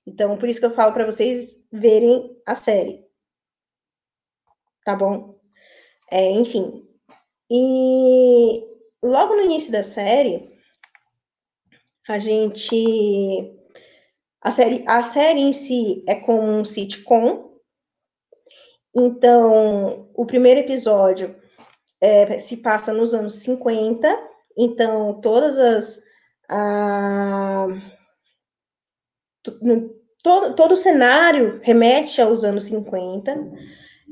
Então, 0.07 0.37
por 0.39 0.49
isso 0.49 0.61
que 0.61 0.67
eu 0.67 0.75
falo 0.75 0.93
para 0.93 1.05
vocês 1.05 1.67
verem 1.73 2.41
a 2.47 2.55
série. 2.55 3.05
Tá 4.85 4.95
bom? 4.95 5.39
É, 6.11 6.31
enfim. 6.31 6.89
E 7.51 8.65
logo 9.03 9.35
no 9.35 9.43
início 9.43 9.73
da 9.73 9.83
série, 9.83 10.57
a 12.09 12.19
gente. 12.19 13.53
A 14.41 14.53
série, 14.53 14.85
a 14.87 15.03
série 15.03 15.41
em 15.41 15.53
si 15.53 16.05
é 16.07 16.15
como 16.21 16.43
um 16.43 16.65
sitcom. 16.65 17.59
Então, 18.95 20.09
o 20.15 20.25
primeiro 20.25 20.61
episódio 20.61 21.35
é, 22.01 22.39
se 22.39 22.59
passa 22.59 22.93
nos 22.93 23.13
anos 23.13 23.37
50. 23.41 24.09
Então, 24.57 25.21
todas 25.21 25.59
as 25.59 26.03
a, 26.49 27.67
todo, 30.27 30.57
todo 30.57 30.73
o 30.73 30.77
cenário 30.77 31.61
remete 31.63 32.21
aos 32.21 32.43
anos 32.43 32.65
50, 32.65 33.49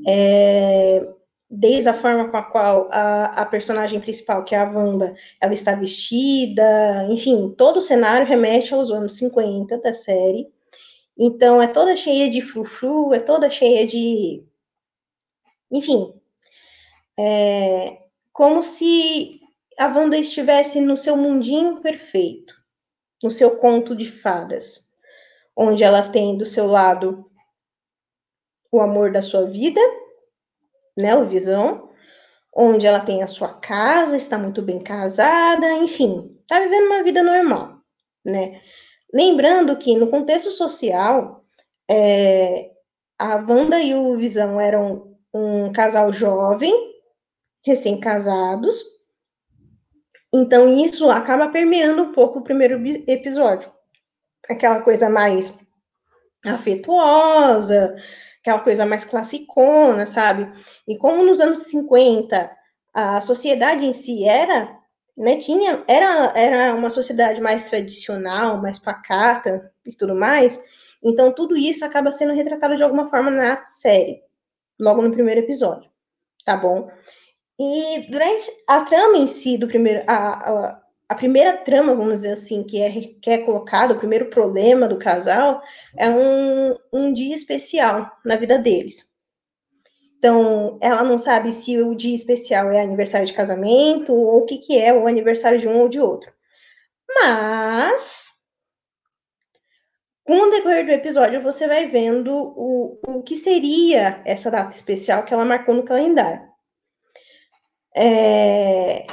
é, 0.07 1.13
desde 1.51 1.89
a 1.89 1.95
forma 1.95 2.29
com 2.29 2.37
a 2.37 2.43
qual 2.45 2.89
a, 2.93 3.43
a, 3.43 3.47
personagem 3.47 3.99
principal, 3.99 4.45
que 4.45 4.55
é 4.55 4.59
a 4.59 4.71
Wanda, 4.71 5.17
ela 5.41 5.53
está 5.53 5.75
vestida, 5.75 7.05
enfim, 7.11 7.53
todo 7.59 7.79
o 7.79 7.83
cenário 7.83 8.29
remete 8.29 8.73
aos 8.73 8.93
anos 8.93 9.17
50 9.17 9.77
da 9.79 9.93
série. 9.93 10.47
Então, 11.19 11.61
é 11.61 11.67
toda 11.67 11.97
cheia 11.97 12.31
de 12.31 12.41
frufru, 12.41 13.13
é 13.13 13.19
toda 13.19 13.51
cheia 13.51 13.85
de. 13.85 14.45
Enfim. 15.69 16.15
É, 17.19 17.99
como 18.33 18.63
se 18.63 19.41
a 19.77 19.89
Wanda 19.89 20.17
estivesse 20.17 20.81
no 20.81 20.97
seu 20.97 21.17
mundinho 21.17 21.81
perfeito, 21.81 22.55
no 23.21 23.33
seu 23.33 23.57
conto 23.57 23.97
de 23.97 24.09
fadas, 24.09 24.84
onde 25.57 25.83
ela 25.83 26.09
tem 26.11 26.37
do 26.37 26.45
seu 26.45 26.67
lado 26.67 27.31
o 28.73 28.81
amor 28.81 29.13
da 29.13 29.23
sua 29.23 29.45
vida, 29.45 29.81
né, 30.99 31.15
o 31.17 31.29
Visão, 31.29 31.91
onde 32.55 32.87
ela 32.87 33.01
tem 33.01 33.23
a 33.23 33.27
sua 33.27 33.55
casa, 33.55 34.17
está 34.17 34.37
muito 34.37 34.63
bem 34.63 34.81
casada, 34.81 35.73
enfim, 35.75 36.37
está 36.43 36.61
vivendo 36.61 36.87
uma 36.87 37.03
vida 37.03 37.23
normal, 37.23 37.79
né? 38.25 38.61
Lembrando 39.13 39.77
que 39.77 39.95
no 39.97 40.09
contexto 40.09 40.51
social, 40.51 41.45
é, 41.89 42.71
a 43.19 43.37
Wanda 43.37 43.81
e 43.81 43.95
o 43.95 44.17
Visão 44.17 44.61
eram 44.61 45.17
um 45.33 45.73
casal 45.73 46.13
jovem, 46.13 46.73
recém-casados, 47.65 48.85
então, 50.37 50.77
isso 50.77 51.09
acaba 51.09 51.49
permeando 51.49 52.03
um 52.03 52.13
pouco 52.13 52.41
o 52.41 52.43
primeiro 52.43 52.85
episódio. 53.07 53.71
Aquela 54.49 54.81
coisa 54.83 55.09
mais 55.09 55.55
afetuosa, 56.45 57.97
aquela 58.41 58.61
coisa 58.61 58.85
mais 58.85 59.05
classicona, 59.05 60.07
sabe? 60.07 60.53
E 60.87 60.97
como 60.99 61.23
nos 61.25 61.41
anos 61.41 61.61
50 61.61 62.51
a 62.93 63.21
sociedade 63.21 63.85
em 63.85 63.93
si 63.93 64.25
era, 64.29 64.79
né, 65.17 65.37
tinha, 65.39 65.83
era, 65.89 66.33
era 66.39 66.75
uma 66.75 66.91
sociedade 66.91 67.41
mais 67.41 67.65
tradicional, 67.65 68.61
mais 68.61 68.79
pacata 68.79 69.73
e 69.85 69.93
tudo 69.93 70.15
mais, 70.15 70.63
então 71.03 71.33
tudo 71.33 71.57
isso 71.57 71.85
acaba 71.85 72.13
sendo 72.13 72.35
retratado 72.35 72.77
de 72.77 72.83
alguma 72.83 73.09
forma 73.09 73.31
na 73.31 73.67
série, 73.67 74.23
logo 74.79 75.03
no 75.03 75.11
primeiro 75.11 75.41
episódio, 75.41 75.91
tá 76.45 76.57
bom? 76.57 76.89
E 77.59 78.11
durante 78.11 78.53
a 78.69 78.85
trama 78.85 79.19
em 79.19 79.27
si 79.27 79.59
do 79.59 79.69
primeiro, 79.69 80.05
a, 80.07 80.51
a, 80.51 80.83
a, 81.09 81.15
primeira 81.15 81.57
trama, 81.57 81.95
vamos 81.95 82.15
dizer 82.15 82.33
assim, 82.33 82.63
que 82.63 82.81
é, 82.81 82.91
que 83.21 83.31
é 83.31 83.39
colocado, 83.39 83.93
o 83.93 83.99
primeiro 83.99 84.27
problema 84.27 84.89
do 84.89 84.99
casal, 84.99 85.63
é 85.97 86.09
um, 86.09 86.77
um 86.93 87.13
dia 87.13 87.35
especial 87.35 88.11
na 88.25 88.37
vida 88.37 88.59
deles. 88.59 89.13
Então, 90.19 90.79
ela 90.81 91.03
não 91.03 91.19
sabe 91.19 91.53
se 91.53 91.79
o 91.79 91.95
dia 91.95 92.17
especial 92.17 92.71
é 92.71 92.81
aniversário 92.81 93.27
de 93.27 93.33
casamento 93.35 94.15
ou 94.15 94.39
o 94.39 94.47
que, 94.47 94.57
que 94.57 94.79
é 94.79 94.93
o 94.93 95.07
aniversário 95.07 95.59
de 95.59 95.69
um 95.69 95.81
ou 95.81 95.89
de 95.89 96.01
outro. 96.01 96.33
Mas, 97.07 98.29
com 100.25 100.35
o 100.35 100.51
decorrer 100.51 100.87
do 100.87 100.93
episódio, 100.93 101.43
você 101.43 101.69
vai 101.69 101.89
vendo 101.89 102.33
o, 102.35 102.99
o 103.07 103.23
que 103.23 103.37
seria 103.37 104.23
essa 104.25 104.51
data 104.51 104.75
especial 104.75 105.25
que 105.25 105.35
ela 105.35 105.45
marcou 105.45 105.75
no 105.75 105.85
calendário. 105.85 106.49
É... 107.95 109.07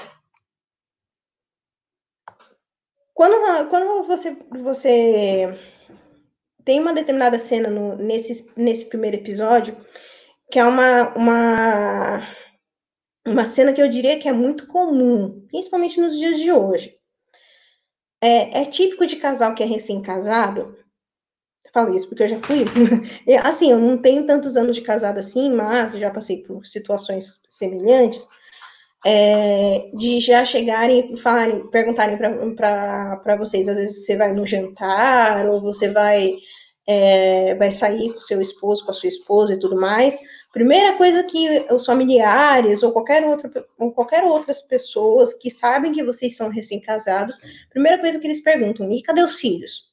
Quando, 3.21 3.69
quando 3.69 4.03
você, 4.07 4.35
você 4.49 5.59
tem 6.65 6.79
uma 6.79 6.91
determinada 6.91 7.37
cena 7.37 7.69
no, 7.69 7.95
nesse, 7.95 8.51
nesse 8.57 8.85
primeiro 8.85 9.17
episódio, 9.17 9.77
que 10.49 10.57
é 10.57 10.65
uma, 10.65 11.13
uma, 11.13 12.27
uma 13.23 13.45
cena 13.45 13.73
que 13.73 13.79
eu 13.79 13.87
diria 13.87 14.17
que 14.17 14.27
é 14.27 14.33
muito 14.33 14.65
comum, 14.65 15.45
principalmente 15.49 16.01
nos 16.01 16.17
dias 16.17 16.39
de 16.39 16.51
hoje. 16.51 16.97
É, 18.19 18.61
é 18.61 18.65
típico 18.65 19.05
de 19.05 19.17
casal 19.17 19.53
que 19.53 19.61
é 19.61 19.67
recém-casado. 19.67 20.75
Falo 21.71 21.95
isso 21.95 22.09
porque 22.09 22.23
eu 22.23 22.27
já 22.27 22.39
fui. 22.39 22.65
assim, 23.43 23.69
eu 23.69 23.77
não 23.77 23.99
tenho 23.99 24.25
tantos 24.25 24.57
anos 24.57 24.75
de 24.75 24.81
casado 24.81 25.19
assim, 25.19 25.53
mas 25.53 25.91
já 25.91 26.09
passei 26.09 26.41
por 26.41 26.65
situações 26.65 27.43
semelhantes 27.47 28.27
é, 29.05 29.89
de 29.93 30.19
já 30.19 30.45
chegarem 30.45 31.13
e 31.13 31.17
falarem, 31.17 31.67
perguntarem 31.69 32.17
para 32.17 33.35
vocês, 33.37 33.67
às 33.67 33.75
vezes 33.75 34.05
você 34.05 34.15
vai 34.15 34.33
no 34.33 34.45
jantar, 34.45 35.47
ou 35.49 35.59
você 35.61 35.89
vai, 35.89 36.33
é, 36.87 37.55
vai 37.55 37.71
sair 37.71 38.13
com 38.13 38.19
seu 38.19 38.39
esposo, 38.41 38.85
com 38.85 38.91
a 38.91 38.93
sua 38.93 39.09
esposa 39.09 39.53
e 39.53 39.59
tudo 39.59 39.75
mais. 39.79 40.19
Primeira 40.53 40.97
coisa 40.97 41.23
que 41.23 41.65
os 41.71 41.85
familiares 41.85 42.83
ou 42.83 42.91
qualquer 42.91 43.25
outra 43.25 43.65
ou 43.77 43.91
qualquer 43.91 44.23
outras 44.23 44.61
pessoas 44.61 45.33
que 45.33 45.49
sabem 45.49 45.93
que 45.93 46.03
vocês 46.03 46.35
são 46.35 46.49
recém-casados, 46.49 47.39
primeira 47.69 47.99
coisa 47.99 48.19
que 48.19 48.27
eles 48.27 48.41
perguntam: 48.41 48.91
e 48.91 49.01
cadê 49.01 49.23
os 49.23 49.39
filhos? 49.39 49.91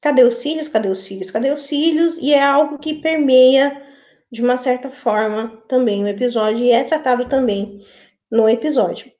Cadê 0.00 0.22
os 0.22 0.42
filhos? 0.42 0.68
Cadê 0.68 0.88
os 0.88 1.06
filhos? 1.06 1.30
Cadê 1.30 1.50
os 1.50 1.68
filhos? 1.68 2.18
E 2.18 2.32
é 2.32 2.42
algo 2.42 2.78
que 2.78 3.00
permeia 3.00 3.89
de 4.30 4.42
uma 4.42 4.56
certa 4.56 4.90
forma 4.90 5.62
também 5.68 6.04
o 6.04 6.08
episódio 6.08 6.64
e 6.64 6.70
é 6.70 6.84
tratado 6.84 7.28
também 7.28 7.84
no 8.30 8.48
episódio. 8.48 9.10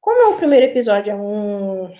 Como 0.00 0.34
o 0.34 0.36
primeiro 0.36 0.66
episódio 0.66 1.12
é 1.12 1.14
um 1.14 1.90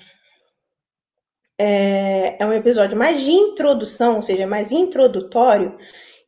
é, 1.59 2.43
é 2.43 2.47
um 2.47 2.53
episódio 2.53 2.97
mais 2.99 3.21
de 3.21 3.31
introdução, 3.31 4.17
ou 4.17 4.23
seja, 4.23 4.47
mais 4.47 4.73
introdutório, 4.73 5.79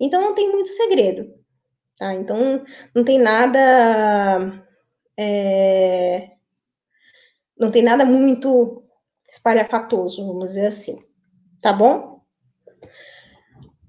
então 0.01 0.21
não 0.21 0.35
tem 0.35 0.51
muito 0.51 0.69
segredo, 0.69 1.35
tá? 1.97 2.15
Então 2.15 2.65
não 2.95 3.05
tem 3.05 3.19
nada 3.19 4.65
é, 5.17 6.31
não 7.59 7.71
tem 7.71 7.83
nada 7.83 8.05
muito 8.05 8.83
espalhafatoso, 9.29 10.27
vamos 10.27 10.51
dizer 10.51 10.67
assim, 10.67 11.05
tá 11.61 11.73
bom? 11.73 12.23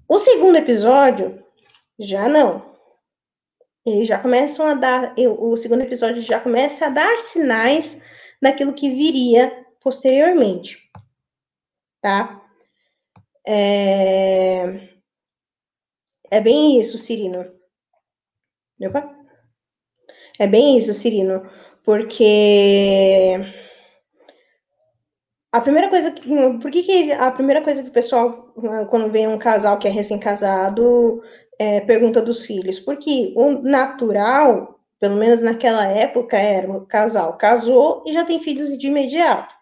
O 0.08 0.18
segundo 0.18 0.56
episódio 0.56 1.45
Já 1.98 2.28
não. 2.28 2.76
Eles 3.84 4.08
já 4.08 4.18
começam 4.18 4.66
a 4.66 4.74
dar, 4.74 5.14
o 5.38 5.56
segundo 5.56 5.82
episódio 5.82 6.20
já 6.20 6.40
começa 6.40 6.86
a 6.86 6.90
dar 6.90 7.20
sinais 7.20 8.02
daquilo 8.42 8.74
que 8.74 8.90
viria 8.90 9.64
posteriormente, 9.80 10.78
tá? 12.00 12.42
É, 13.46 14.88
é 16.30 16.40
bem 16.40 16.80
isso, 16.80 16.98
Cirino. 16.98 17.46
Opa. 18.80 19.14
É 20.38 20.46
bem 20.46 20.76
isso, 20.76 20.92
Cirino, 20.92 21.48
porque 21.84 23.38
a 25.52 25.60
primeira 25.60 25.88
coisa 25.88 26.10
que. 26.10 26.28
Por 26.60 26.70
que, 26.70 26.82
que 26.82 27.12
a 27.12 27.30
primeira 27.30 27.62
coisa 27.62 27.82
que 27.82 27.88
o 27.88 27.92
pessoal, 27.92 28.52
quando 28.90 29.10
vem 29.10 29.26
um 29.26 29.38
casal 29.38 29.78
que 29.78 29.88
é 29.88 29.90
recém-casado, 29.90 31.22
é, 31.58 31.80
pergunta 31.80 32.22
dos 32.22 32.44
filhos? 32.44 32.78
Porque 32.78 33.32
o 33.36 33.62
natural, 33.62 34.80
pelo 35.00 35.16
menos 35.16 35.42
naquela 35.42 35.86
época, 35.86 36.36
era 36.36 36.70
o 36.70 36.86
casal 36.86 37.36
casou 37.36 38.04
e 38.06 38.12
já 38.12 38.24
tem 38.24 38.40
filhos 38.40 38.76
de 38.76 38.86
imediato. 38.86 39.54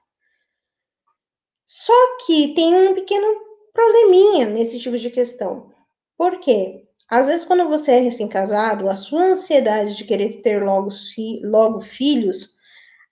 Só 1.66 1.92
que 2.24 2.54
tem 2.54 2.74
um 2.74 2.94
pequeno 2.94 3.26
probleminha 3.72 4.46
nesse 4.46 4.78
tipo 4.78 4.98
de 4.98 5.10
questão. 5.10 5.72
Por 6.16 6.40
quê? 6.40 6.84
Às 7.08 7.26
vezes, 7.26 7.44
quando 7.44 7.68
você 7.68 7.92
é 7.92 8.00
recém-casado, 8.00 8.88
a 8.88 8.96
sua 8.96 9.22
ansiedade 9.22 9.96
de 9.96 10.04
querer 10.04 10.40
ter 10.42 10.62
logo, 10.62 10.88
logo 11.42 11.82
filhos 11.82 12.54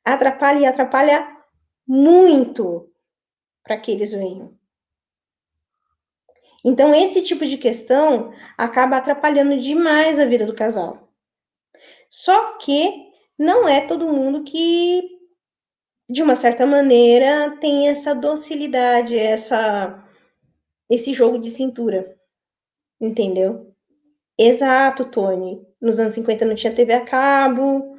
atrapalha 0.05 0.61
e 0.61 0.67
atrapalha 0.67 1.29
muito 1.87 2.91
para 3.63 3.79
que 3.79 3.91
eles 3.93 4.13
venham. 4.13 4.57
Então, 6.65 6.95
esse 6.95 7.23
tipo 7.23 7.45
de 7.45 7.59
questão 7.59 8.33
acaba 8.57 8.97
atrapalhando 8.97 9.57
demais 9.59 10.21
a 10.21 10.25
vida 10.25 10.47
do 10.47 10.55
casal. 10.55 11.09
Só 12.09 12.57
que 12.59 13.11
não 13.39 13.67
é 13.67 13.81
todo 13.81 14.13
mundo 14.13 14.45
que, 14.45 15.03
de 16.09 16.23
uma 16.23 16.37
certa 16.37 16.65
maneira, 16.65 17.57
tem 17.59 17.89
essa 17.89 18.15
docilidade, 18.15 19.19
essa, 19.19 20.07
esse 20.89 21.13
jogo 21.13 21.39
de 21.39 21.51
cintura. 21.51 22.17
Entendeu? 23.01 23.75
Exato, 24.39 25.07
Tony. 25.07 25.67
Nos 25.81 25.99
anos 25.99 26.15
50 26.15 26.45
não 26.45 26.55
tinha 26.55 26.75
TV 26.75 26.93
a 26.93 27.05
cabo, 27.05 27.99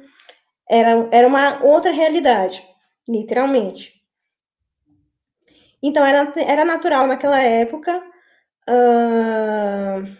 era, 0.66 1.08
era 1.12 1.28
uma 1.28 1.62
outra 1.62 1.90
realidade, 1.90 2.66
literalmente. 3.06 3.92
Então, 5.82 6.02
era, 6.02 6.32
era 6.38 6.64
natural 6.64 7.06
naquela 7.06 7.42
época 7.42 8.13
uh, 8.68 10.16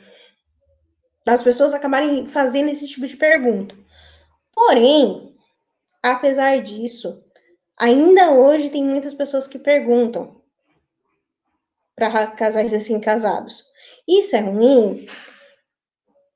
as 1.27 1.43
pessoas 1.43 1.75
acabarem 1.75 2.27
fazendo 2.27 2.71
esse 2.71 2.87
tipo 2.87 3.07
de 3.07 3.17
pergunta. 3.17 3.75
Porém, 4.53 5.35
apesar 6.03 6.63
disso, 6.63 7.25
ainda 7.77 8.33
hoje 8.33 8.71
tem 8.71 8.85
muitas 8.85 9.15
pessoas 9.15 9.47
que 9.47 9.59
perguntam 9.59 10.43
para 11.97 12.27
casais 12.29 12.73
assim 12.73 13.01
casados. 13.01 13.65
Isso 14.07 14.37
é 14.37 14.41
ruim? 14.41 15.07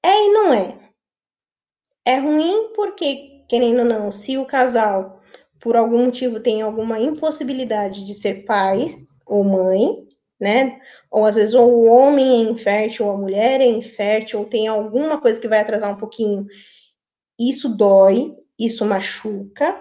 É 0.03 0.25
e 0.27 0.33
não 0.33 0.53
é. 0.55 0.79
É 2.05 2.19
ruim 2.19 2.73
porque, 2.75 3.45
querendo 3.49 3.81
ou 3.81 3.85
não, 3.85 4.11
se 4.11 4.39
o 4.39 4.47
casal, 4.47 5.21
por 5.61 5.77
algum 5.77 6.07
motivo, 6.07 6.41
tem 6.41 6.63
alguma 6.63 6.99
impossibilidade 6.99 8.07
de 8.07 8.15
ser 8.15 8.47
pai 8.47 8.97
ou 9.27 9.45
mãe, 9.45 10.08
né? 10.41 10.81
Ou 11.11 11.25
às 11.25 11.37
vezes 11.37 11.55
ou 11.55 11.71
o 11.71 11.85
homem 11.87 12.47
é 12.47 12.51
infértil, 12.51 13.07
ou 13.07 13.13
a 13.13 13.19
mulher 13.19 13.61
é 13.61 13.67
infértil, 13.67 14.41
ou 14.41 14.47
tem 14.47 14.69
alguma 14.69 15.21
coisa 15.21 15.41
que 15.41 15.49
vai 15.49 15.61
atrasar 15.61 15.91
um 15.91 15.99
pouquinho. 15.99 16.47
Isso 17.39 17.69
dói, 17.69 18.37
isso 18.59 18.85
machuca, 18.85 19.79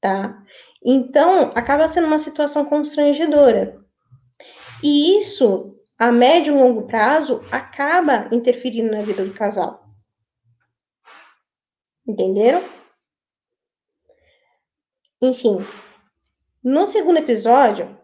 tá? 0.00 0.42
Então, 0.84 1.52
acaba 1.54 1.88
sendo 1.88 2.06
uma 2.06 2.18
situação 2.18 2.64
constrangedora. 2.64 3.80
E 4.82 5.18
isso 5.18 5.78
a 5.98 6.10
médio 6.10 6.54
e 6.54 6.58
longo 6.58 6.88
prazo 6.88 7.40
acaba 7.52 8.28
interferindo 8.34 8.90
na 8.90 9.02
vida 9.02 9.24
do 9.24 9.32
casal. 9.32 9.88
Entenderam? 12.06 12.64
Enfim, 15.22 15.64
no 16.64 16.84
segundo 16.84 17.18
episódio, 17.18 17.96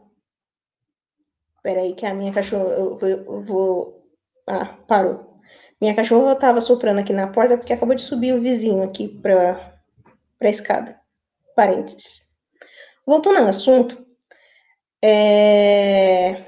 peraí 1.63 1.95
que 1.95 2.07
a 2.07 2.15
minha 2.15 2.33
cachorra, 2.33 2.71
eu, 2.75 2.99
eu, 3.01 3.09
eu 3.09 3.45
vou, 3.45 4.07
ah, 4.49 4.77
parou. 4.87 5.41
Minha 5.81 5.95
cachorra 5.95 6.33
estava 6.33 6.61
soprando 6.61 7.01
aqui 7.01 7.13
na 7.13 7.29
porta 7.29 7.57
porque 7.57 7.73
acabou 7.73 7.95
de 7.95 8.03
subir 8.03 8.35
o 8.35 8.41
vizinho 8.41 8.83
aqui 8.83 9.09
para 9.09 9.79
para 10.39 10.51
escada. 10.51 11.01
Parênteses. 11.57 12.29
Voltando 13.05 13.39
ao 13.39 13.49
assunto, 13.49 14.07
é... 15.03 16.45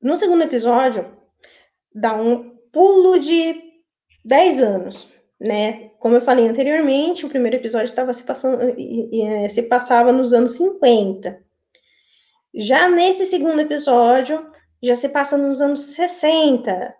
No 0.00 0.16
segundo 0.16 0.42
episódio, 0.42 1.10
dá 1.94 2.14
um 2.14 2.56
pulo 2.72 3.18
de 3.18 3.60
10 4.24 4.62
anos, 4.62 5.08
né? 5.40 5.90
Como 5.98 6.14
eu 6.14 6.20
falei 6.20 6.46
anteriormente, 6.46 7.26
o 7.26 7.28
primeiro 7.28 7.56
episódio 7.56 7.86
estava 7.86 8.14
se 8.14 8.22
passando 8.22 8.62
é, 8.62 9.48
se 9.48 9.62
passava 9.64 10.12
nos 10.12 10.32
anos 10.32 10.52
50. 10.52 11.44
Já 12.56 12.88
nesse 12.88 13.26
segundo 13.26 13.60
episódio, 13.60 14.50
já 14.82 14.96
se 14.96 15.10
passa 15.10 15.36
nos 15.36 15.60
anos 15.60 15.80
60. 15.90 16.96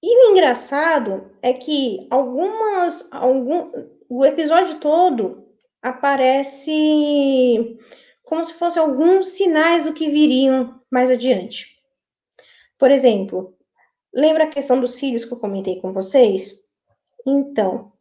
E 0.00 0.16
o 0.16 0.30
engraçado 0.30 1.32
é 1.42 1.52
que 1.52 2.06
algumas 2.08 3.08
algum 3.12 3.72
o 4.08 4.24
episódio 4.24 4.78
todo 4.78 5.44
aparece 5.82 7.76
como 8.22 8.44
se 8.44 8.54
fossem 8.54 8.80
alguns 8.80 9.30
sinais 9.30 9.84
do 9.84 9.92
que 9.92 10.08
viriam 10.08 10.80
mais 10.88 11.10
adiante. 11.10 11.66
Por 12.78 12.92
exemplo, 12.92 13.56
lembra 14.14 14.44
a 14.44 14.50
questão 14.50 14.80
dos 14.80 14.94
cílios 14.94 15.24
que 15.24 15.32
eu 15.32 15.40
comentei 15.40 15.80
com 15.80 15.92
vocês? 15.92 16.64
Então, 17.26 17.92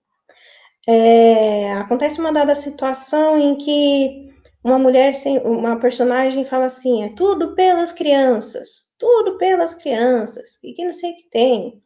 é, 0.88 1.74
acontece 1.74 2.20
uma 2.20 2.32
dada 2.32 2.54
situação 2.54 3.40
em 3.40 3.56
que 3.58 4.31
uma 4.64 4.78
mulher, 4.80 5.14
uma 5.44 5.80
personagem 5.80 6.46
fala 6.46 6.66
assim, 6.66 7.04
é 7.04 7.10
tudo 7.10 7.56
pelas 7.56 7.92
crianças, 7.92 8.92
tudo 8.98 9.38
pelas 9.38 9.74
crianças, 9.76 10.60
e 10.64 10.74
que 10.74 10.86
não 10.86 10.94
sei 10.94 11.12
o 11.12 11.16
que 11.16 11.30
tem. 11.30 11.84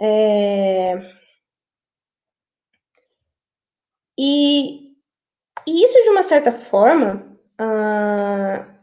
É, 0.00 0.96
e, 4.18 4.92
e 5.66 5.84
isso, 5.84 6.02
de 6.02 6.10
uma 6.10 6.22
certa 6.22 6.52
forma, 6.52 7.38
ah, 7.58 8.74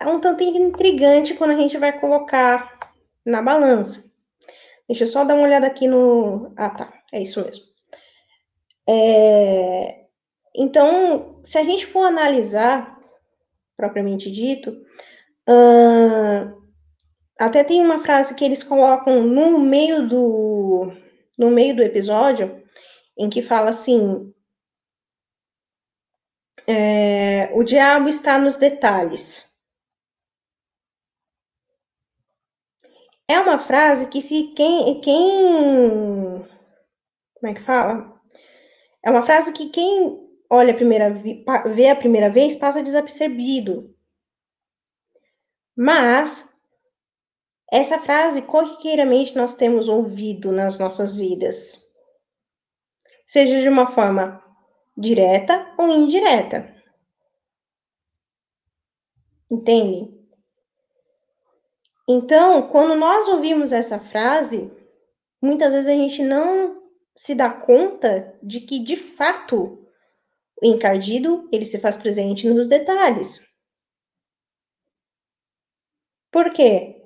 é 0.00 0.06
um 0.06 0.20
tanto 0.20 0.42
intrigante 0.42 1.34
quando 1.34 1.50
a 1.52 1.56
gente 1.56 1.76
vai 1.78 1.98
colocar 2.00 2.92
na 3.24 3.42
balança. 3.42 4.04
Deixa 4.88 5.04
eu 5.04 5.08
só 5.08 5.24
dar 5.24 5.34
uma 5.34 5.44
olhada 5.44 5.66
aqui 5.66 5.86
no. 5.86 6.52
Ah, 6.56 6.70
tá. 6.70 6.92
É 7.12 7.20
isso 7.22 7.44
mesmo. 7.44 7.64
É... 8.88 10.07
Então, 10.60 11.40
se 11.44 11.56
a 11.56 11.62
gente 11.62 11.86
for 11.86 12.04
analisar, 12.04 12.98
propriamente 13.76 14.28
dito, 14.28 14.84
até 17.38 17.62
tem 17.62 17.80
uma 17.80 18.00
frase 18.00 18.34
que 18.34 18.44
eles 18.44 18.64
colocam 18.64 19.22
no 19.22 19.60
meio 19.60 20.08
do, 20.08 20.92
no 21.38 21.48
meio 21.48 21.76
do 21.76 21.82
episódio, 21.82 22.60
em 23.16 23.30
que 23.30 23.40
fala 23.40 23.70
assim: 23.70 24.34
é, 26.66 27.50
o 27.54 27.62
diabo 27.62 28.08
está 28.08 28.36
nos 28.36 28.56
detalhes. 28.56 29.46
É 33.30 33.38
uma 33.38 33.60
frase 33.60 34.08
que 34.08 34.20
se 34.20 34.54
quem, 34.54 35.00
quem 35.02 36.44
como 37.34 37.52
é 37.52 37.54
que 37.54 37.62
fala? 37.62 38.20
É 39.04 39.10
uma 39.10 39.22
frase 39.22 39.52
que 39.52 39.68
quem 39.68 40.27
olha 40.50 40.72
a 40.72 40.76
primeira 40.76 41.10
vê 41.74 41.88
a 41.88 41.96
primeira 41.96 42.30
vez 42.30 42.56
passa 42.56 42.82
desapercebido. 42.82 43.94
Mas 45.76 46.48
essa 47.70 47.98
frase 47.98 48.42
corriqueiramente 48.42 49.36
nós 49.36 49.54
temos 49.54 49.88
ouvido 49.88 50.50
nas 50.50 50.78
nossas 50.78 51.18
vidas. 51.18 51.86
Seja 53.26 53.60
de 53.60 53.68
uma 53.68 53.88
forma 53.88 54.42
direta 54.96 55.72
ou 55.78 55.88
indireta. 55.88 56.74
Entende? 59.50 60.18
Então, 62.08 62.68
quando 62.68 62.94
nós 62.94 63.28
ouvimos 63.28 63.70
essa 63.70 63.98
frase, 63.98 64.72
muitas 65.42 65.72
vezes 65.72 65.88
a 65.88 65.92
gente 65.92 66.22
não 66.22 66.82
se 67.14 67.34
dá 67.34 67.50
conta 67.50 68.34
de 68.42 68.60
que, 68.60 68.78
de 68.78 68.96
fato, 68.96 69.87
encardido, 70.62 71.48
ele 71.52 71.64
se 71.64 71.78
faz 71.78 71.96
presente 71.96 72.48
nos 72.48 72.68
detalhes. 72.68 73.40
Por 76.30 76.52
quê? 76.52 76.98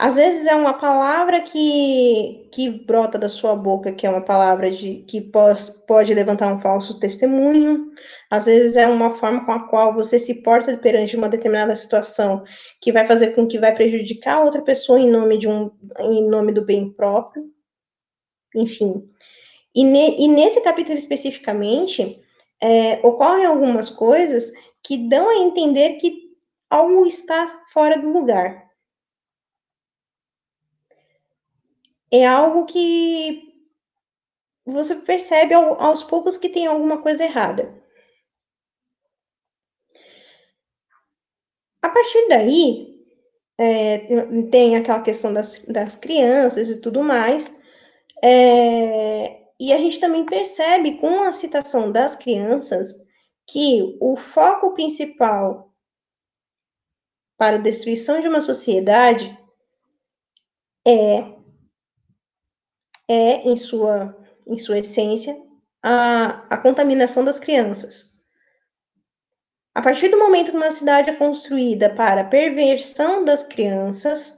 Às 0.00 0.14
vezes 0.14 0.46
é 0.46 0.54
uma 0.54 0.74
palavra 0.74 1.40
que, 1.40 2.48
que 2.52 2.70
brota 2.70 3.18
da 3.18 3.28
sua 3.28 3.56
boca, 3.56 3.90
que 3.90 4.06
é 4.06 4.10
uma 4.10 4.20
palavra 4.20 4.70
de, 4.70 5.04
que 5.08 5.20
pode, 5.20 5.72
pode 5.88 6.14
levantar 6.14 6.54
um 6.54 6.60
falso 6.60 7.00
testemunho. 7.00 7.90
Às 8.30 8.46
vezes 8.46 8.76
é 8.76 8.86
uma 8.86 9.16
forma 9.16 9.44
com 9.44 9.50
a 9.50 9.68
qual 9.68 9.92
você 9.92 10.16
se 10.20 10.40
porta 10.42 10.76
perante 10.76 11.16
uma 11.16 11.28
determinada 11.28 11.74
situação 11.74 12.44
que 12.80 12.92
vai 12.92 13.06
fazer 13.06 13.34
com 13.34 13.48
que 13.48 13.58
vai 13.58 13.74
prejudicar 13.74 14.44
outra 14.44 14.62
pessoa 14.62 15.00
em 15.00 15.10
nome 15.10 15.36
de 15.36 15.48
um 15.48 15.68
em 15.98 16.28
nome 16.28 16.52
do 16.52 16.64
bem 16.64 16.92
próprio. 16.92 17.50
Enfim. 18.54 19.02
E, 19.74 19.82
ne, 19.82 20.16
e 20.16 20.28
nesse 20.28 20.60
capítulo 20.60 20.96
especificamente, 20.96 22.22
é, 22.60 23.06
ocorrem 23.06 23.46
algumas 23.46 23.88
coisas 23.90 24.52
que 24.82 25.08
dão 25.08 25.28
a 25.28 25.36
entender 25.36 25.94
que 25.94 26.28
algo 26.70 27.06
está 27.06 27.64
fora 27.72 27.98
do 27.98 28.10
lugar. 28.12 28.68
é 32.10 32.26
algo 32.26 32.66
que 32.66 33.54
você 34.64 34.94
percebe 34.96 35.54
aos 35.54 36.02
poucos 36.02 36.36
que 36.36 36.48
tem 36.48 36.66
alguma 36.66 37.02
coisa 37.02 37.24
errada. 37.24 37.74
A 41.80 41.88
partir 41.88 42.28
daí, 42.28 43.06
é, 43.56 43.98
tem 44.50 44.76
aquela 44.76 45.02
questão 45.02 45.32
das, 45.32 45.64
das 45.64 45.94
crianças 45.94 46.68
e 46.68 46.80
tudo 46.80 47.02
mais, 47.02 47.50
é, 48.22 49.37
e 49.58 49.72
a 49.72 49.78
gente 49.78 49.98
também 49.98 50.24
percebe 50.24 50.98
com 50.98 51.22
a 51.22 51.32
citação 51.32 51.90
das 51.90 52.14
crianças 52.14 52.94
que 53.46 53.96
o 54.00 54.16
foco 54.16 54.74
principal 54.74 55.74
para 57.36 57.56
a 57.56 57.60
destruição 57.60 58.20
de 58.20 58.28
uma 58.28 58.40
sociedade 58.40 59.36
é 60.86 61.38
é, 63.08 63.48
em 63.48 63.56
sua, 63.56 64.14
em 64.46 64.58
sua 64.58 64.78
essência, 64.78 65.34
a, 65.82 66.46
a 66.54 66.58
contaminação 66.58 67.24
das 67.24 67.38
crianças. 67.38 68.12
A 69.74 69.80
partir 69.80 70.08
do 70.08 70.18
momento 70.18 70.50
que 70.50 70.56
uma 70.56 70.70
cidade 70.70 71.08
é 71.08 71.16
construída 71.16 71.88
para 71.94 72.20
a 72.20 72.28
perversão 72.28 73.24
das 73.24 73.42
crianças, 73.42 74.37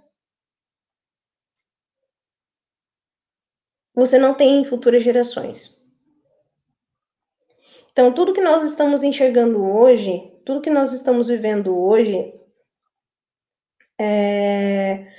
você 3.94 4.18
não 4.18 4.34
tem 4.34 4.64
futuras 4.64 5.02
gerações. 5.02 5.80
Então, 7.92 8.12
tudo 8.14 8.32
que 8.32 8.40
nós 8.40 8.64
estamos 8.64 9.02
enxergando 9.02 9.64
hoje, 9.64 10.32
tudo 10.44 10.62
que 10.62 10.70
nós 10.70 10.92
estamos 10.92 11.28
vivendo 11.28 11.76
hoje, 11.76 12.32
é, 13.98 15.12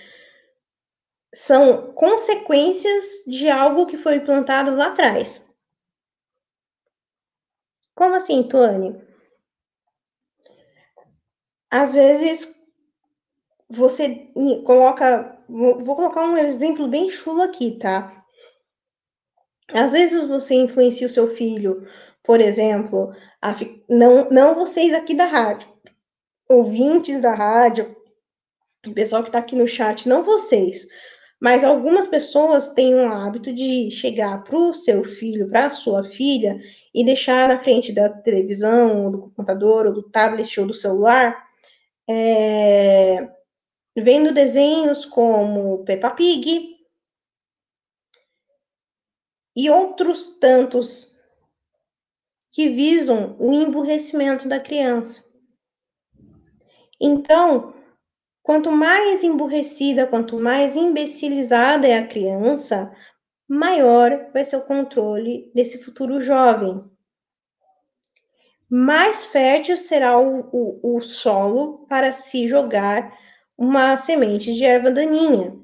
são 1.34 1.94
consequências 1.94 3.24
de 3.28 3.50
algo 3.50 3.86
que 3.86 3.98
foi 3.98 4.20
plantado 4.22 4.76
lá 4.76 4.88
atrás. 4.88 5.48
Como 7.94 8.16
assim, 8.16 8.48
Tuane? 8.48 9.00
Às 11.70 11.94
vezes 11.94 12.54
você 13.70 14.32
coloca, 14.66 15.40
vou 15.48 15.96
colocar 15.96 16.26
um 16.26 16.38
exemplo 16.38 16.88
bem 16.88 17.10
chulo 17.10 17.42
aqui, 17.42 17.78
tá? 17.78 18.21
Às 19.74 19.94
vezes 19.94 20.28
você 20.28 20.56
influencia 20.56 21.08
o 21.08 21.10
seu 21.10 21.36
filho, 21.36 21.88
por 22.24 22.40
exemplo, 22.40 23.14
a, 23.42 23.56
não, 23.90 24.30
não 24.30 24.56
vocês 24.56 24.94
aqui 24.94 25.16
da 25.16 25.26
rádio, 25.26 25.70
ouvintes 26.50 27.22
da 27.22 27.34
rádio, 27.34 27.96
o 28.86 28.94
pessoal 28.94 29.24
que 29.24 29.30
está 29.30 29.40
aqui 29.40 29.56
no 29.56 29.68
chat, 29.68 30.08
não 30.08 30.24
vocês, 30.24 30.88
mas 31.40 31.64
algumas 31.64 32.06
pessoas 32.06 32.70
têm 32.70 32.94
um 32.94 33.12
hábito 33.12 33.52
de 33.54 33.90
chegar 33.90 34.44
para 34.44 34.56
o 34.56 34.74
seu 34.74 35.04
filho, 35.04 35.50
para 35.50 35.68
a 35.68 35.72
sua 35.72 36.04
filha, 36.04 36.60
e 36.94 37.04
deixar 37.04 37.48
na 37.48 37.60
frente 37.60 37.92
da 37.92 38.10
televisão, 38.10 39.06
ou 39.06 39.12
do 39.12 39.22
computador, 39.22 39.88
ou 39.88 39.94
do 39.94 40.04
tablet, 40.04 40.60
ou 40.60 40.68
do 40.68 40.74
celular, 40.74 41.48
é, 42.08 43.28
vendo 43.96 44.34
desenhos 44.34 45.06
como 45.06 45.84
Peppa 45.84 46.12
Pig 46.12 46.81
e 49.56 49.70
outros 49.70 50.38
tantos 50.40 51.16
que 52.52 52.70
visam 52.70 53.36
o 53.40 53.54
emburrecimento 53.54 54.48
da 54.48 54.60
criança. 54.60 55.24
Então, 57.00 57.74
Quanto 58.44 58.72
mais 58.72 59.24
emburrecida, 59.24 60.08
quanto 60.08 60.40
mais 60.40 60.76
imbecilizada 60.76 61.88
é 61.88 61.98
a 61.98 62.08
criança, 62.08 62.94
maior 63.48 64.32
vai 64.34 64.44
ser 64.44 64.56
o 64.56 64.66
controle 64.66 65.52
desse 65.54 65.84
futuro 65.84 66.22
jovem. 66.22 66.84
Mais 68.68 69.26
fértil 69.26 69.78
será 69.78 70.18
o, 70.18 70.50
o, 70.52 70.98
o 70.98 71.02
solo 71.02 71.86
para 71.88 72.12
se 72.12 72.48
jogar 72.48 73.16
uma 73.58 73.96
semente 73.98 74.54
de 74.54 74.64
erva 74.64 74.90
daninha. 74.90 75.56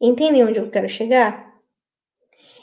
Entendem 0.00 0.44
onde 0.44 0.60
eu 0.60 0.70
quero 0.70 0.88
chegar? 0.88 1.51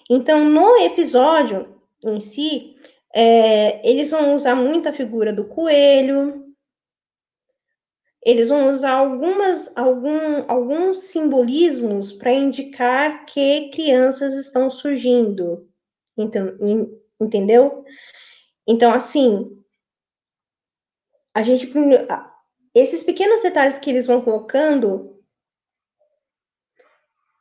Então, 0.10 0.44
no 0.44 0.78
episódio 0.78 1.80
em 2.04 2.20
si, 2.20 2.76
é, 3.14 3.88
eles 3.88 4.10
vão 4.10 4.36
usar 4.36 4.56
muito 4.56 4.90
a 4.90 4.94
figura 4.94 5.32
do 5.32 5.46
coelho, 5.46 6.50
eles 8.24 8.50
vão 8.50 8.72
usar 8.72 8.92
algumas, 8.92 9.72
algum, 9.78 10.44
alguns 10.48 11.04
simbolismos 11.04 12.12
para 12.12 12.34
indicar 12.34 13.26
que 13.26 13.70
crianças 13.70 14.34
estão 14.36 14.70
surgindo. 14.70 15.70
Então, 16.18 16.58
entendeu? 17.20 17.86
Então, 18.68 18.94
assim, 18.94 19.58
a 21.34 21.42
gente. 21.42 21.72
Esses 22.76 23.04
pequenos 23.04 23.42
detalhes 23.42 23.80
que 23.80 23.90
eles 23.90 24.06
vão 24.06 24.22
colocando. 24.22 25.18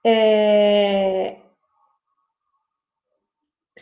É, 0.06 1.40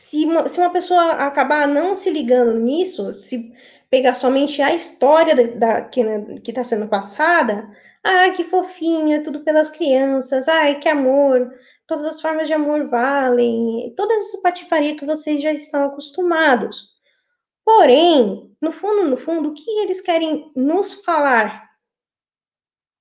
se, 0.09 0.25
uma, 0.25 0.49
se 0.49 0.59
uma 0.61 0.71
pessoa 0.71 1.12
acabar 1.12 1.66
não 1.66 1.97
se 1.97 2.11
ligando 2.11 2.59
nisso, 2.61 3.19
se 3.19 3.53
pegar 3.90 4.14
somente 4.14 4.62
a 4.62 4.73
história 4.73 5.35
da, 5.35 5.42
da 5.57 5.83
que 5.83 6.05
né, 6.05 6.40
está 6.47 6.62
sendo 6.62 6.87
passada, 6.87 7.69
ai, 8.05 8.33
que 8.37 8.45
fofinho, 8.45 9.12
é 9.12 9.19
tudo 9.19 9.40
pelas 9.40 9.69
crianças, 9.69 10.47
ai, 10.47 10.79
que 10.79 10.88
amor, 10.88 11.53
todas 11.88 12.05
as 12.05 12.21
formas 12.21 12.47
de 12.47 12.55
amor 12.55 12.88
valem, 12.88 13.92
toda 13.97 14.14
essa 14.14 14.40
patifaria 14.40 14.97
que 14.97 15.05
vocês 15.05 15.42
já 15.42 15.53
estão 15.53 15.85
acostumados. 15.85 16.88
Porém, 17.64 18.55
no 18.62 18.71
fundo, 18.71 19.11
no 19.11 19.16
fundo, 19.16 19.49
o 19.49 19.55
que 19.55 19.69
eles 19.81 20.01
querem 20.01 20.53
nos 20.55 20.95
falar 21.05 21.69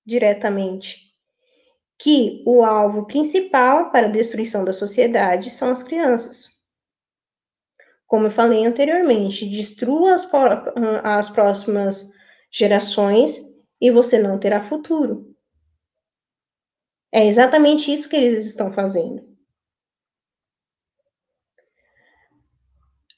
diretamente? 0.04 1.14
Que 2.00 2.44
o 2.48 2.66
alvo 2.66 3.06
principal 3.06 3.92
para 3.92 4.08
a 4.08 4.12
destruição 4.12 4.66
da 4.66 4.74
sociedade 4.74 5.52
são 5.52 5.70
as 5.70 5.84
crianças 5.84 6.55
como 8.08 8.28
eu 8.28 8.32
falei 8.32 8.66
anteriormente, 8.66 9.50
destrua 9.50 10.14
as, 10.14 10.30
as 11.04 11.30
próximas 11.30 12.12
gerações 12.52 13.40
e 13.82 13.92
você 13.92 14.20
não 14.20 14.40
terá 14.40 14.64
futuro. 14.64 15.36
É 17.12 17.26
exatamente 17.26 17.94
isso 17.94 18.10
que 18.10 18.16
eles 18.16 18.46
estão 18.46 18.74
fazendo. 18.74 19.26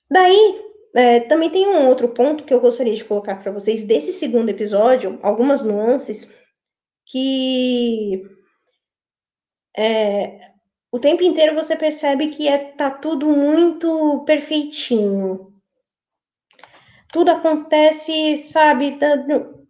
Daí, 0.10 0.67
é, 0.95 1.19
também 1.21 1.50
tem 1.50 1.67
um 1.67 1.88
outro 1.88 2.10
ponto 2.10 2.45
que 2.45 2.54
eu 2.54 2.62
gostaria 2.62 2.95
de 2.95 3.04
colocar 3.04 3.41
para 3.41 3.52
vocês 3.52 3.86
desse 3.86 4.13
segundo 4.13 4.50
episódio, 4.50 5.19
algumas 5.21 5.62
nuances 5.62 6.32
que 7.06 8.23
é, 9.76 10.57
o 10.91 11.00
tempo 11.00 11.23
inteiro 11.23 11.56
você 11.56 11.76
percebe 11.76 12.30
que 12.30 12.47
é, 12.47 12.58
tá 12.58 12.89
tudo 12.89 13.28
muito 13.28 14.23
perfeitinho. 14.26 15.54
Tudo 17.10 17.32
acontece, 17.32 18.38
sabe, 18.38 18.91
da, 18.91 19.15
do, 19.15 19.67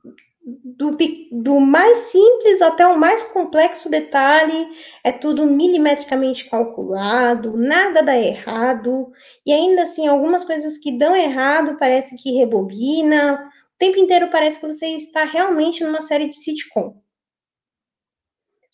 do, 0.63 0.97
do, 1.31 1.59
mais 1.59 1.97
simples 2.09 2.61
até 2.61 2.85
o 2.87 2.97
mais 2.97 3.21
complexo 3.23 3.89
detalhe, 3.89 4.67
é 5.03 5.11
tudo 5.11 5.45
milimetricamente 5.45 6.49
calculado, 6.49 7.57
nada 7.57 8.01
dá 8.01 8.17
errado, 8.17 9.11
e 9.45 9.51
ainda 9.53 9.83
assim, 9.83 10.07
algumas 10.07 10.43
coisas 10.43 10.77
que 10.77 10.97
dão 10.97 11.15
errado 11.15 11.77
parece 11.79 12.15
que 12.15 12.37
rebobina, 12.37 13.49
o 13.75 13.77
tempo 13.77 13.99
inteiro 13.99 14.29
parece 14.29 14.59
que 14.59 14.67
você 14.67 14.87
está 14.87 15.23
realmente 15.23 15.83
numa 15.83 16.01
série 16.01 16.29
de 16.29 16.37
sitcom 16.37 16.95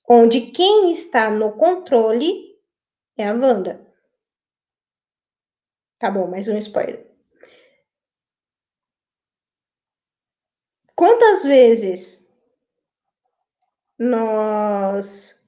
onde 0.08 0.52
quem 0.52 0.92
está 0.92 1.30
no 1.30 1.54
controle 1.54 2.60
é 3.18 3.28
a 3.28 3.34
Wanda. 3.34 3.86
Tá 6.00 6.12
bom, 6.12 6.28
mais 6.28 6.48
um 6.48 6.58
spoiler. 6.58 7.08
Quantas 10.96 11.44
vezes 11.44 12.24
nós 13.98 15.40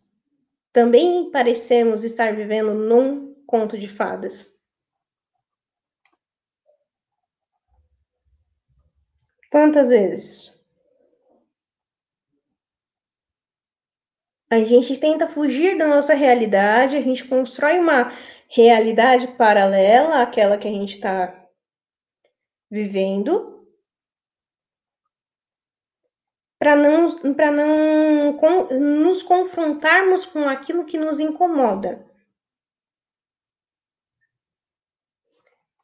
também 0.71 1.29
parecemos 1.31 2.03
estar 2.03 2.35
vivendo 2.35 2.73
num 2.73 3.33
conto 3.45 3.77
de 3.77 3.87
fadas. 3.87 4.45
Quantas 9.51 9.89
vezes? 9.89 10.54
A 14.49 14.59
gente 14.63 14.97
tenta 14.97 15.27
fugir 15.27 15.77
da 15.77 15.87
nossa 15.87 16.13
realidade, 16.13 16.95
a 16.95 17.01
gente 17.01 17.27
constrói 17.27 17.79
uma 17.79 18.11
realidade 18.47 19.27
paralela 19.35 20.21
àquela 20.21 20.57
que 20.57 20.67
a 20.67 20.71
gente 20.71 20.95
está 20.95 21.47
vivendo, 22.69 23.55
para 26.59 26.75
não, 26.75 27.09
não 27.53 28.33
com, 28.33 28.73
nos 28.73 29.21
confrontarmos 29.23 30.25
com 30.25 30.47
aquilo 30.47 30.85
que 30.85 30.97
nos 30.97 31.19
incomoda. 31.19 32.05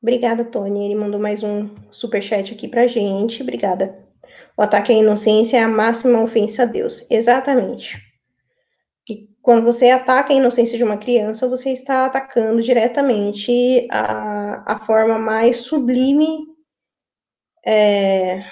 Obrigada, 0.02 0.44
Tony. 0.44 0.86
Ele 0.86 0.96
mandou 0.96 1.20
mais 1.20 1.44
um 1.44 1.76
super 1.92 2.22
chat 2.24 2.54
aqui 2.54 2.68
pra 2.68 2.88
gente. 2.88 3.44
Obrigada. 3.44 4.04
O 4.58 4.62
ataque 4.64 4.92
à 4.92 4.96
inocência 4.96 5.58
é 5.58 5.64
a 5.64 5.68
máxima 5.68 6.24
ofensa 6.24 6.64
a 6.64 6.66
Deus. 6.66 7.06
Exatamente. 7.12 8.11
Quando 9.42 9.64
você 9.64 9.90
ataca 9.90 10.32
a 10.32 10.36
inocência 10.36 10.78
de 10.78 10.84
uma 10.84 10.98
criança, 10.98 11.48
você 11.48 11.72
está 11.72 12.06
atacando 12.06 12.62
diretamente 12.62 13.88
a, 13.92 14.74
a 14.74 14.80
forma 14.80 15.18
mais 15.18 15.58
sublime 15.58 16.46
é, 17.66 18.44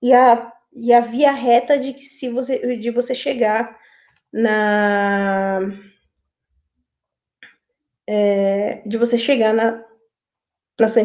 e, 0.00 0.12
a, 0.12 0.52
e 0.72 0.92
a 0.92 1.00
via 1.00 1.32
reta 1.32 1.78
de, 1.78 1.92
que 1.92 2.04
se 2.04 2.28
você, 2.28 2.76
de 2.76 2.90
você 2.90 3.14
chegar 3.14 3.78
na. 4.32 5.60
É, 8.06 8.82
de 8.86 8.96
você 8.96 9.16
chegar 9.16 9.54
na, 9.54 9.84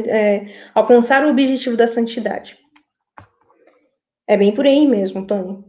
é, 0.08 0.70
alcançar 0.74 1.26
o 1.26 1.30
objetivo 1.30 1.78
da 1.78 1.88
santidade. 1.88 2.58
É 4.26 4.36
bem 4.36 4.54
por 4.54 4.66
aí 4.66 4.88
mesmo, 4.88 5.26
Tony. 5.26 5.64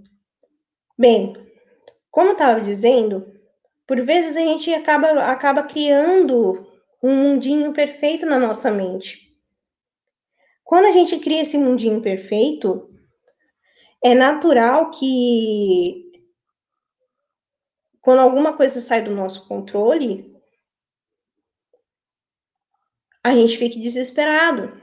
Bem, 0.99 1.35
como 2.11 2.29
eu 2.29 2.33
estava 2.33 2.61
dizendo, 2.61 3.39
por 3.87 4.05
vezes 4.05 4.37
a 4.37 4.41
gente 4.41 4.73
acaba, 4.75 5.09
acaba 5.25 5.63
criando 5.63 6.67
um 7.03 7.15
mundinho 7.15 7.73
perfeito 7.73 8.27
na 8.27 8.39
nossa 8.39 8.71
mente. 8.71 9.35
Quando 10.65 10.87
a 10.87 10.93
gente 10.93 11.19
cria 11.19 11.43
esse 11.43 11.57
mundinho 11.57 12.03
perfeito, 12.03 12.91
é 14.05 14.15
natural 14.15 14.91
que 14.91 16.13
quando 18.01 18.21
alguma 18.21 18.57
coisa 18.57 18.81
sai 18.81 19.03
do 19.03 19.11
nosso 19.11 19.47
controle, 19.47 20.35
a 23.23 23.35
gente 23.35 23.57
fique 23.57 23.81
desesperado. 23.81 24.81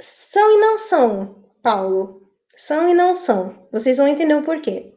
São 0.00 0.56
e 0.56 0.60
não 0.60 0.78
são, 0.78 1.49
Paulo. 1.62 2.30
São 2.56 2.88
e 2.88 2.94
não 2.94 3.16
são. 3.16 3.68
Vocês 3.72 3.96
vão 3.96 4.08
entender 4.08 4.34
o 4.34 4.42
porquê. 4.42 4.94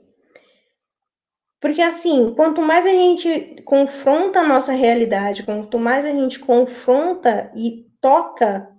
Porque 1.62 1.82
assim, 1.82 2.34
quanto 2.36 2.62
mais 2.62 2.86
a 2.86 2.90
gente 2.90 3.62
confronta 3.64 4.42
a 4.42 4.48
nossa 4.48 4.74
realidade, 4.74 5.44
quanto 5.44 5.80
mais 5.80 6.06
a 6.06 6.10
gente 6.10 6.40
confronta 6.40 7.52
e 7.56 7.90
toca 8.02 8.70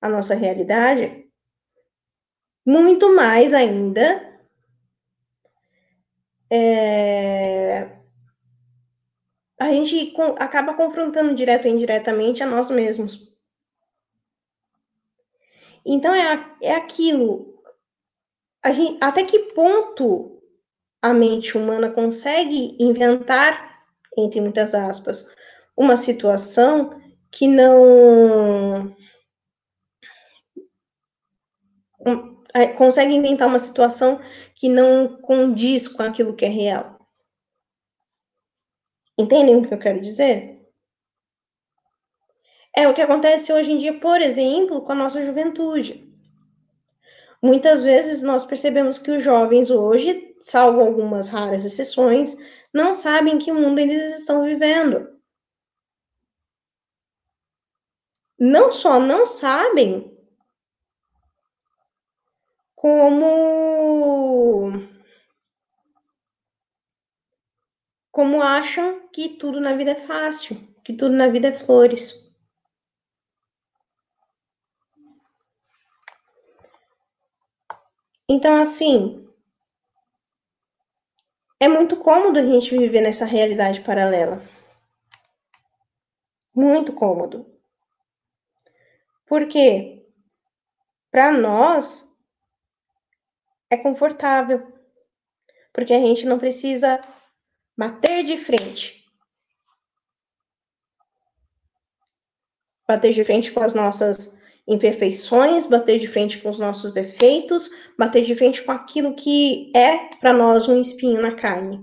a 0.00 0.08
nossa 0.10 0.34
realidade, 0.34 1.24
muito 2.66 3.16
mais 3.16 3.54
ainda 3.54 4.28
é, 6.50 7.98
a 9.58 9.72
gente 9.72 10.14
acaba 10.38 10.74
confrontando 10.74 11.34
direto 11.34 11.66
ou 11.66 11.74
indiretamente 11.74 12.42
a 12.42 12.46
nós 12.46 12.70
mesmos. 12.70 13.28
Então 15.88 16.14
é, 16.14 16.56
é 16.62 16.74
aquilo. 16.74 17.62
Gente, 18.66 18.98
até 19.02 19.24
que 19.24 19.38
ponto 19.54 20.42
a 21.00 21.14
mente 21.14 21.56
humana 21.56 21.90
consegue 21.90 22.76
inventar, 22.78 23.82
entre 24.16 24.38
muitas 24.40 24.74
aspas, 24.74 25.26
uma 25.74 25.96
situação 25.96 27.00
que 27.30 27.48
não. 27.48 28.94
É, 32.54 32.66
consegue 32.74 33.14
inventar 33.14 33.48
uma 33.48 33.58
situação 33.58 34.20
que 34.54 34.68
não 34.68 35.20
condiz 35.22 35.88
com 35.88 36.02
aquilo 36.02 36.36
que 36.36 36.44
é 36.44 36.48
real. 36.48 36.98
Entendem 39.16 39.56
o 39.56 39.66
que 39.66 39.72
eu 39.72 39.78
quero 39.78 40.00
dizer? 40.00 40.57
É 42.80 42.86
o 42.86 42.94
que 42.94 43.02
acontece 43.02 43.52
hoje 43.52 43.72
em 43.72 43.76
dia, 43.76 43.98
por 43.98 44.20
exemplo, 44.20 44.82
com 44.82 44.92
a 44.92 44.94
nossa 44.94 45.20
juventude. 45.26 46.08
Muitas 47.42 47.82
vezes 47.82 48.22
nós 48.22 48.44
percebemos 48.44 48.98
que 49.00 49.10
os 49.10 49.20
jovens 49.20 49.68
hoje, 49.68 50.36
salvo 50.40 50.80
algumas 50.80 51.26
raras 51.28 51.64
exceções, 51.64 52.36
não 52.72 52.94
sabem 52.94 53.36
que 53.36 53.50
mundo 53.52 53.80
eles 53.80 54.20
estão 54.20 54.44
vivendo. 54.44 55.08
Não 58.38 58.70
só 58.70 59.00
não 59.00 59.26
sabem, 59.26 60.16
como 62.76 63.26
como 68.12 68.40
acham 68.40 69.08
que 69.08 69.30
tudo 69.30 69.60
na 69.60 69.74
vida 69.74 69.90
é 69.90 70.06
fácil, 70.06 70.56
que 70.84 70.92
tudo 70.92 71.16
na 71.16 71.26
vida 71.26 71.48
é 71.48 71.52
flores. 71.52 72.27
Então, 78.28 78.60
assim, 78.60 79.26
é 81.60 81.68
muito 81.68 81.96
cômodo 81.96 82.38
a 82.38 82.42
gente 82.42 82.76
viver 82.76 83.00
nessa 83.00 83.24
realidade 83.24 83.80
paralela. 83.80 84.42
Muito 86.54 86.92
cômodo. 86.92 87.46
Porque 89.26 90.06
para 91.10 91.32
nós 91.32 92.08
é 93.70 93.76
confortável. 93.76 94.76
Porque 95.72 95.94
a 95.94 96.00
gente 96.00 96.26
não 96.26 96.38
precisa 96.38 97.00
Bater 97.78 98.24
de 98.24 98.36
frente. 98.36 99.04
Bater 102.88 103.12
de 103.12 103.24
frente 103.24 103.52
com 103.52 103.60
as 103.60 103.72
nossas 103.72 104.36
imperfeições, 104.68 105.64
bater 105.64 105.98
de 105.98 106.06
frente 106.06 106.38
com 106.42 106.50
os 106.50 106.58
nossos 106.58 106.92
defeitos, 106.92 107.70
bater 107.98 108.22
de 108.22 108.36
frente 108.36 108.62
com 108.62 108.70
aquilo 108.70 109.14
que 109.14 109.72
é 109.74 110.14
para 110.16 110.34
nós 110.34 110.68
um 110.68 110.78
espinho 110.78 111.22
na 111.22 111.34
carne. 111.34 111.82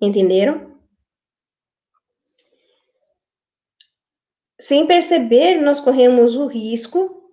Entenderam? 0.00 0.78
Sem 4.60 4.86
perceber, 4.86 5.60
nós 5.60 5.80
corremos 5.80 6.36
o 6.36 6.46
risco 6.46 7.32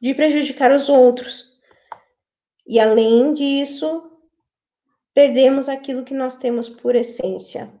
de 0.00 0.14
prejudicar 0.14 0.70
os 0.70 0.88
outros. 0.88 1.52
E 2.66 2.78
além 2.78 3.34
disso, 3.34 4.10
perdemos 5.12 5.68
aquilo 5.68 6.04
que 6.04 6.14
nós 6.14 6.38
temos 6.38 6.68
por 6.68 6.94
essência. 6.94 7.72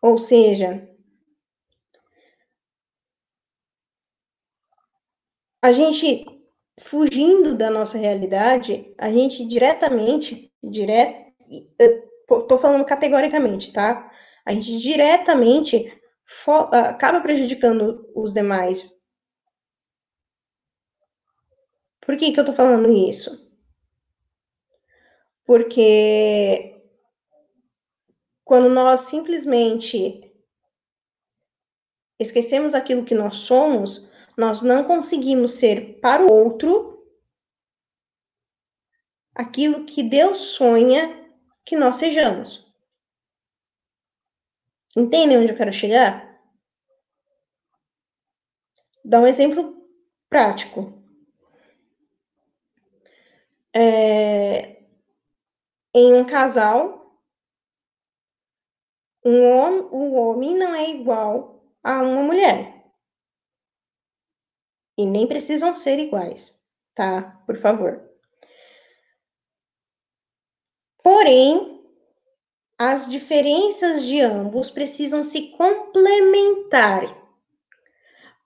Ou 0.00 0.18
seja, 0.18 0.91
a 5.62 5.72
gente 5.72 6.26
fugindo 6.80 7.56
da 7.56 7.70
nossa 7.70 7.96
realidade, 7.96 8.92
a 8.98 9.10
gente 9.12 9.46
diretamente, 9.46 10.52
direto, 10.62 11.32
tô 12.48 12.58
falando 12.58 12.84
categoricamente, 12.84 13.72
tá? 13.72 14.10
A 14.44 14.52
gente 14.52 14.78
diretamente 14.78 16.00
acaba 16.72 17.20
prejudicando 17.20 18.10
os 18.14 18.32
demais. 18.32 19.00
Por 22.00 22.16
que 22.16 22.32
que 22.32 22.40
eu 22.40 22.44
tô 22.44 22.52
falando 22.52 22.90
isso? 22.90 23.48
Porque 25.44 26.82
quando 28.44 28.68
nós 28.68 29.02
simplesmente 29.02 30.32
esquecemos 32.18 32.74
aquilo 32.74 33.04
que 33.04 33.14
nós 33.14 33.36
somos, 33.36 34.10
nós 34.36 34.62
não 34.62 34.84
conseguimos 34.84 35.54
ser 35.54 36.00
para 36.00 36.24
o 36.24 36.32
outro 36.32 36.92
aquilo 39.34 39.84
que 39.84 40.02
Deus 40.02 40.38
sonha 40.38 41.30
que 41.64 41.76
nós 41.76 41.96
sejamos. 41.96 42.70
Entendem 44.96 45.38
onde 45.38 45.52
eu 45.52 45.56
quero 45.56 45.72
chegar? 45.72 46.40
Dá 49.04 49.20
um 49.20 49.26
exemplo 49.26 49.88
prático. 50.28 50.92
É, 53.74 54.82
em 55.94 56.14
um 56.14 56.26
casal, 56.26 57.18
um 59.24 59.44
homem, 59.46 59.88
o 59.90 60.12
homem 60.14 60.56
não 60.56 60.74
é 60.74 60.90
igual 60.90 61.64
a 61.82 62.02
uma 62.02 62.22
mulher. 62.22 62.81
E 65.02 65.06
nem 65.06 65.26
precisam 65.26 65.74
ser 65.74 65.98
iguais, 65.98 66.56
tá? 66.94 67.42
Por 67.44 67.56
favor. 67.58 68.08
Porém, 71.02 71.84
as 72.78 73.10
diferenças 73.10 74.06
de 74.06 74.20
ambos 74.20 74.70
precisam 74.70 75.24
se 75.24 75.50
complementar. 75.56 77.20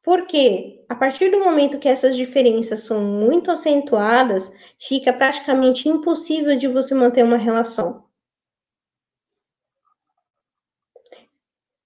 Porque 0.03 0.83
a 0.89 0.95
partir 0.95 1.31
do 1.31 1.41
momento 1.41 1.79
que 1.79 1.91
essas 1.91 2.17
diferenças 2.17 2.85
são 2.85 3.03
muito 3.03 3.51
acentuadas, 3.51 4.51
fica 4.79 5.13
praticamente 5.13 5.91
impossível 5.91 6.57
de 6.57 6.69
você 6.69 6.95
manter 6.95 7.23
uma 7.23 7.37
relação. 7.37 8.09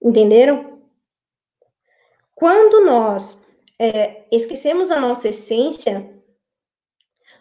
Entenderam? 0.01 0.81
Quando 2.37 2.87
nós 2.87 3.45
é, 3.83 4.27
esquecemos 4.31 4.91
a 4.91 5.01
nossa 5.01 5.31
essência, 5.31 6.15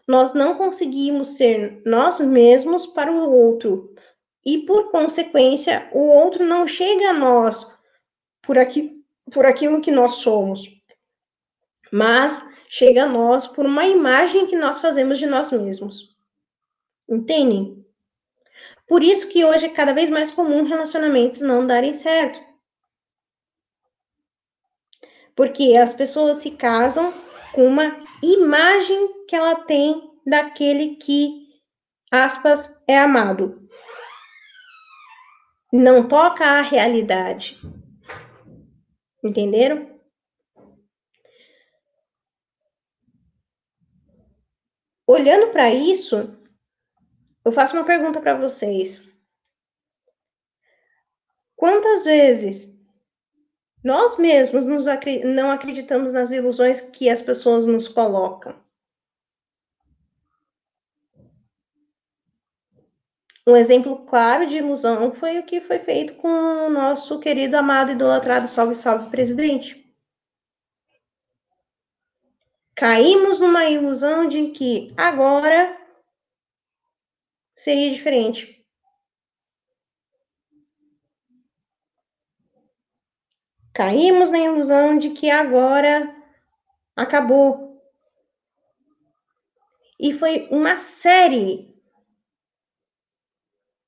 nós 0.08 0.34
não 0.34 0.56
conseguimos 0.56 1.36
ser 1.36 1.82
nós 1.86 2.18
mesmos 2.18 2.88
para 2.88 3.12
o 3.12 3.30
outro. 3.30 3.94
E, 4.46 4.60
por 4.60 4.90
consequência, 4.90 5.90
o 5.92 6.00
outro 6.00 6.46
não 6.46 6.66
chega 6.66 7.10
a 7.10 7.14
nós 7.14 7.78
por, 8.42 8.58
aqui, 8.58 9.04
por 9.34 9.46
aquilo 9.46 9.82
que 9.82 9.92
nós 9.92 10.14
somos, 10.14 10.66
mas 11.92 12.42
chega 12.70 13.04
a 13.04 13.10
nós 13.10 13.46
por 13.46 13.66
uma 13.66 13.86
imagem 13.86 14.48
que 14.48 14.56
nós 14.56 14.80
fazemos 14.80 15.20
de 15.20 15.28
nós 15.28 15.52
mesmos. 15.52 16.16
Entendem? 17.08 17.86
Por 18.88 19.04
isso 19.04 19.28
que 19.28 19.44
hoje 19.44 19.66
é 19.66 19.70
cada 19.70 19.92
vez 19.92 20.10
mais 20.10 20.32
comum 20.32 20.64
relacionamentos 20.64 21.42
não 21.42 21.68
darem 21.68 21.94
certo. 21.94 22.49
Porque 25.40 25.78
as 25.78 25.94
pessoas 25.94 26.40
se 26.40 26.52
casam 26.52 27.14
com 27.54 27.66
uma 27.66 27.98
imagem 28.22 29.24
que 29.24 29.34
ela 29.34 29.56
tem 29.56 30.12
daquele 30.28 30.98
que, 30.98 31.48
aspas, 32.12 32.78
é 32.86 33.00
amado. 33.00 33.66
Não 35.72 36.06
toca 36.10 36.44
a 36.44 36.60
realidade. 36.60 37.58
Entenderam? 39.24 39.98
Olhando 45.08 45.54
para 45.54 45.74
isso, 45.74 46.38
eu 47.46 47.54
faço 47.54 47.78
uma 47.78 47.86
pergunta 47.86 48.20
para 48.20 48.36
vocês. 48.36 49.10
Quantas 51.56 52.04
vezes 52.04 52.79
nós 53.84 54.18
mesmos 54.18 54.66
nos, 54.66 54.86
não 55.24 55.52
acreditamos 55.52 56.14
nas 56.14 56.32
ilusões 56.32 56.82
que 56.82 57.10
as 57.10 57.22
pessoas 57.22 57.66
nos 57.66 57.88
colocam. 57.88 58.56
Um 63.48 63.56
exemplo 63.56 64.06
claro 64.06 64.46
de 64.46 64.58
ilusão 64.58 65.12
foi 65.16 65.40
o 65.40 65.44
que 65.44 65.60
foi 65.60 65.80
feito 65.80 66.14
com 66.16 66.28
o 66.28 66.70
nosso 66.70 67.20
querido, 67.20 67.58
amado, 67.58 67.92
idolatrado 67.92 68.48
Salve 68.48 68.76
Salve 68.76 69.10
Presidente. 69.10 69.92
Caímos 72.76 73.40
numa 73.40 73.66
ilusão 73.66 74.28
de 74.28 74.50
que 74.50 74.94
agora 74.96 75.76
seria 77.56 77.92
diferente. 77.92 78.59
Caímos 83.80 84.30
na 84.30 84.38
ilusão 84.40 84.98
de 84.98 85.12
que 85.12 85.30
agora 85.30 86.14
acabou. 86.98 87.82
E 89.98 90.12
foi 90.12 90.50
uma 90.52 90.78
série 90.80 91.74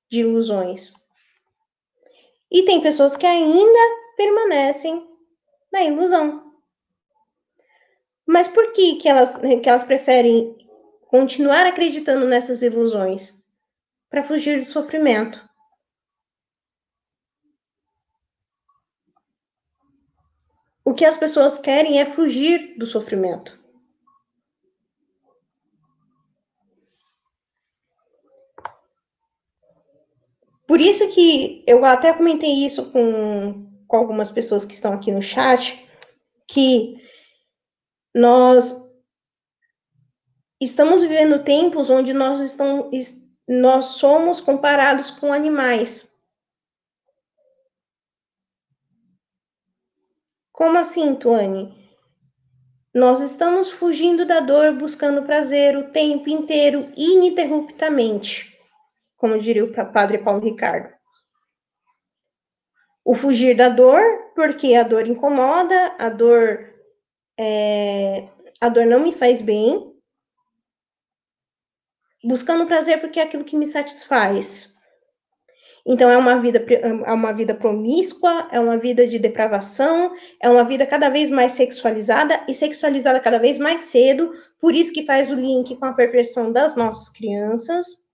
de 0.10 0.22
ilusões. 0.22 0.94
E 2.50 2.64
tem 2.64 2.80
pessoas 2.80 3.18
que 3.18 3.26
ainda 3.26 3.80
permanecem 4.16 5.06
na 5.70 5.84
ilusão. 5.84 6.54
Mas 8.26 8.48
por 8.48 8.72
que, 8.72 8.96
que, 8.96 9.10
elas, 9.10 9.36
que 9.36 9.68
elas 9.68 9.84
preferem 9.84 10.56
continuar 11.10 11.66
acreditando 11.66 12.26
nessas 12.28 12.62
ilusões? 12.62 13.34
Para 14.10 14.24
fugir 14.24 14.58
do 14.58 14.66
sofrimento. 14.66 15.46
O 20.84 20.94
que 20.94 21.06
as 21.06 21.16
pessoas 21.16 21.58
querem 21.58 22.00
é 22.00 22.06
fugir 22.06 22.78
do 22.78 22.86
sofrimento. 22.86 23.60
Por 30.68 30.80
isso 30.80 31.10
que 31.10 31.64
eu 31.68 31.84
até 31.84 32.14
comentei 32.14 32.66
isso 32.66 32.92
com, 32.92 33.70
com 33.88 33.98
algumas 33.98 34.32
pessoas 34.32 34.64
que 34.64 34.74
estão 34.74 34.94
aqui 34.94 35.12
no 35.12 35.22
chat, 35.22 35.86
que 36.48 36.96
nós 38.16 38.82
estamos 40.62 41.02
vivendo 41.02 41.44
tempos 41.44 41.90
onde 41.90 42.14
nós, 42.14 42.40
estamos, 42.40 42.90
nós 43.48 43.86
somos 43.98 44.40
comparados 44.40 45.12
com 45.12 45.34
animais. 45.34 46.11
Como 50.62 50.78
assim, 50.78 51.16
Tuane? 51.16 51.76
Nós 52.94 53.20
estamos 53.20 53.72
fugindo 53.72 54.28
da 54.28 54.40
dor, 54.40 54.74
buscando 54.74 55.24
prazer 55.24 55.76
o 55.76 55.92
tempo 55.92 56.30
inteiro, 56.30 56.94
ininterruptamente, 56.96 58.56
como 59.18 59.40
diria 59.40 59.66
o 59.66 59.74
padre 59.92 60.20
Paulo 60.20 60.40
Ricardo. 60.40 60.94
O 63.04 63.16
fugir 63.16 63.58
da 63.58 63.70
dor, 63.70 64.04
porque 64.36 64.76
a 64.76 64.84
dor 64.84 65.08
incomoda, 65.08 65.96
a 65.98 66.10
dor, 66.10 66.72
é, 67.40 68.30
a 68.62 68.70
dor 68.70 68.86
não 68.86 69.00
me 69.00 69.14
faz 69.14 69.42
bem. 69.42 70.00
Buscando 72.24 72.68
prazer 72.68 73.02
porque 73.02 73.20
é 73.20 73.24
aquilo 73.24 73.44
que 73.44 73.58
me 73.58 73.66
satisfaz. 73.66 74.71
Então 75.86 76.10
é 76.10 76.18
uma 76.18 76.40
vida 76.40 76.64
é 76.70 77.14
uma 77.14 77.34
vida 77.34 77.56
promíscua, 77.56 78.48
é 78.52 78.60
uma 78.60 78.78
vida 78.78 79.08
de 79.08 79.18
depravação, 79.18 80.16
é 80.42 80.50
uma 80.50 80.64
vida 80.64 80.86
cada 80.86 81.10
vez 81.10 81.32
mais 81.32 81.54
sexualizada 81.54 82.44
e 82.48 82.54
sexualizada 82.54 83.20
cada 83.20 83.40
vez 83.40 83.58
mais 83.58 83.82
cedo, 83.82 84.32
por 84.60 84.76
isso 84.76 84.94
que 84.94 85.06
faz 85.06 85.32
o 85.32 85.36
link 85.36 85.76
com 85.78 85.86
a 85.86 85.94
perversão 85.94 86.52
das 86.52 86.76
nossas 86.76 87.10
crianças. 87.10 88.08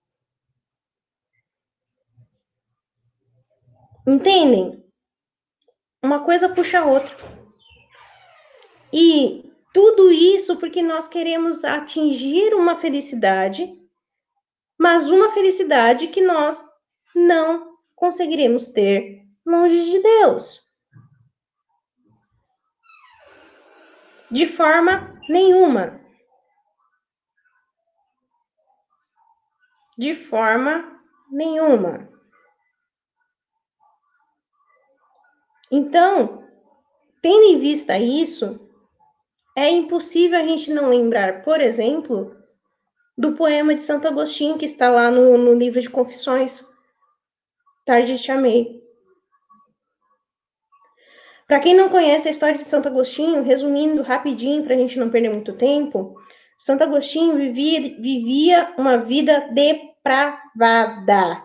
Entendem? 4.06 4.82
Uma 6.02 6.24
coisa 6.24 6.48
puxa 6.48 6.80
a 6.80 6.86
outra. 6.86 7.14
E 8.90 9.52
tudo 9.74 10.10
isso 10.10 10.56
porque 10.56 10.82
nós 10.82 11.06
queremos 11.06 11.62
atingir 11.62 12.54
uma 12.54 12.76
felicidade, 12.76 13.70
mas 14.80 15.10
uma 15.10 15.32
felicidade 15.32 16.08
que 16.08 16.22
nós 16.22 16.64
não 17.14 17.67
conseguiremos 17.98 18.68
ter 18.68 19.26
longe 19.44 19.90
de 19.90 20.00
Deus. 20.00 20.66
De 24.30 24.46
forma 24.46 25.20
nenhuma. 25.28 26.00
De 29.96 30.14
forma 30.14 31.00
nenhuma. 31.30 32.08
Então, 35.70 36.46
tendo 37.20 37.44
em 37.44 37.58
vista 37.58 37.98
isso, 37.98 38.60
é 39.56 39.68
impossível 39.68 40.38
a 40.38 40.42
gente 40.42 40.72
não 40.72 40.88
lembrar, 40.88 41.42
por 41.42 41.60
exemplo, 41.60 42.36
do 43.16 43.32
poema 43.32 43.74
de 43.74 43.80
Santo 43.80 44.06
Agostinho 44.06 44.56
que 44.56 44.64
está 44.64 44.88
lá 44.88 45.10
no, 45.10 45.36
no 45.36 45.54
livro 45.54 45.80
de 45.80 45.90
Confissões, 45.90 46.64
Tarde 47.88 48.18
te 48.18 48.30
amei. 48.30 48.82
Para 51.46 51.58
quem 51.58 51.74
não 51.74 51.88
conhece 51.88 52.28
a 52.28 52.30
história 52.30 52.58
de 52.58 52.68
Santo 52.68 52.86
Agostinho, 52.86 53.42
resumindo 53.42 54.02
rapidinho, 54.02 54.62
para 54.62 54.74
a 54.74 54.78
gente 54.78 54.98
não 54.98 55.08
perder 55.08 55.30
muito 55.30 55.54
tempo, 55.54 56.14
Santo 56.58 56.84
Agostinho 56.84 57.34
vivia, 57.36 57.98
vivia 57.98 58.74
uma 58.76 58.98
vida 58.98 59.48
depravada. 59.52 61.42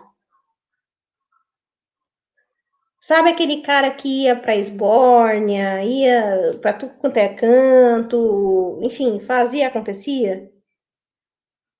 Sabe 3.00 3.30
aquele 3.30 3.62
cara 3.62 3.90
que 3.90 4.24
ia 4.24 4.36
para 4.36 4.54
Esbórnia, 4.54 5.82
ia 5.82 6.58
para 6.60 6.74
tudo 6.74 6.92
quanto 6.96 7.16
é 7.16 7.32
canto, 7.34 8.80
enfim, 8.82 9.18
fazia, 9.18 9.68
acontecia? 9.68 10.52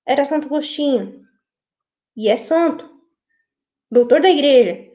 Era 0.07 0.25
Santo 0.25 0.47
Agostinho. 0.47 1.23
E 2.17 2.27
é 2.29 2.37
santo. 2.37 2.94
Doutor 3.95 4.19
da 4.19 4.29
igreja. 4.29 4.91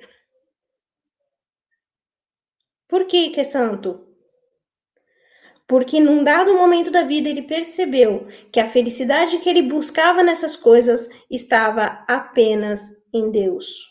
Por 2.86 3.06
que, 3.06 3.30
que 3.30 3.40
é 3.40 3.44
santo? 3.44 4.06
Porque 5.66 5.98
num 5.98 6.22
dado 6.22 6.52
momento 6.52 6.90
da 6.90 7.02
vida 7.02 7.26
ele 7.26 7.40
percebeu 7.40 8.26
que 8.52 8.60
a 8.60 8.68
felicidade 8.68 9.38
que 9.38 9.48
ele 9.48 9.62
buscava 9.62 10.22
nessas 10.22 10.54
coisas 10.54 11.08
estava 11.30 12.04
apenas 12.06 13.02
em 13.10 13.30
Deus. 13.30 13.88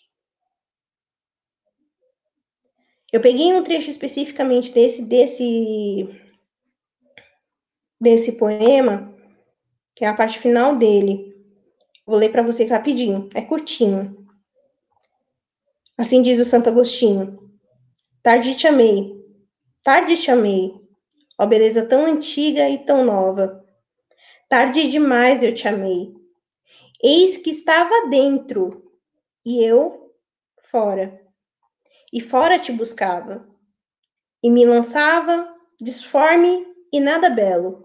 Eu 3.12 3.20
peguei 3.20 3.52
um 3.52 3.64
trecho 3.64 3.90
especificamente 3.90 4.72
desse 4.72 5.02
desse 5.02 6.08
desse 8.00 8.34
poema, 8.34 9.12
que 9.96 10.06
é 10.06 10.08
a 10.08 10.16
parte 10.16 10.38
final 10.38 10.78
dele. 10.78 11.36
Vou 12.06 12.16
ler 12.16 12.32
para 12.32 12.44
vocês 12.44 12.70
rapidinho, 12.70 13.28
é 13.34 13.42
curtinho. 13.42 14.20
Assim 16.00 16.22
diz 16.22 16.40
o 16.40 16.46
Santo 16.46 16.70
Agostinho: 16.70 17.52
Tarde 18.24 18.56
te 18.56 18.66
amei, 18.66 19.22
tarde 19.84 20.16
te 20.16 20.32
amei, 20.32 20.74
ó 21.38 21.46
beleza 21.46 21.86
tão 21.86 22.06
antiga 22.06 22.70
e 22.70 22.86
tão 22.86 23.04
nova. 23.04 23.66
Tarde 24.48 24.90
demais 24.90 25.44
eu 25.44 25.54
te 25.54 25.68
amei. 25.68 26.14
Eis 27.04 27.36
que 27.36 27.50
estava 27.50 28.08
dentro 28.08 28.90
e 29.46 29.62
eu 29.62 30.14
fora 30.72 31.20
e 32.14 32.22
fora 32.22 32.58
te 32.58 32.72
buscava, 32.72 33.46
e 34.42 34.50
me 34.50 34.66
lançava, 34.66 35.54
disforme 35.82 36.66
e 36.94 37.02
nada 37.02 37.30
belo, 37.30 37.84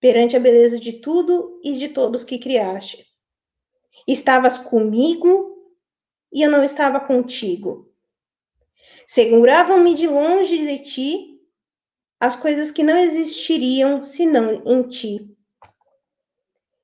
perante 0.00 0.34
a 0.34 0.40
beleza 0.40 0.80
de 0.80 0.94
tudo 0.94 1.60
e 1.62 1.74
de 1.74 1.90
todos 1.90 2.24
que 2.24 2.38
criaste. 2.38 3.06
Estavas 4.08 4.56
comigo 4.56 5.49
e 6.32 6.42
eu 6.42 6.50
não 6.50 6.62
estava 6.62 7.00
contigo. 7.00 7.92
Seguravam-me 9.06 9.94
de 9.94 10.06
longe 10.06 10.58
de 10.58 10.78
ti 10.78 11.40
as 12.18 12.36
coisas 12.36 12.70
que 12.70 12.82
não 12.82 12.96
existiriam 12.96 14.02
senão 14.02 14.62
em 14.66 14.88
ti. 14.88 15.36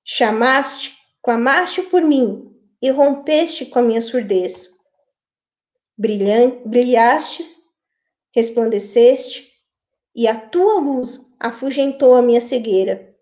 Chamaste, 0.05 0.97
clamaste 1.23 1.83
por 1.83 2.03
mim 2.03 2.53
e 2.81 2.91
rompeste 2.91 3.67
com 3.67 3.79
a 3.79 3.83
minha 3.83 4.03
surdez 4.03 4.77
brilhastes, 5.99 7.59
resplandeceste, 8.35 9.51
e 10.15 10.29
a 10.29 10.49
tua 10.49 10.81
luz 10.81 11.21
afugentou 11.39 12.15
a 12.15 12.23
minha 12.23 12.41
cegueira. 12.41 13.15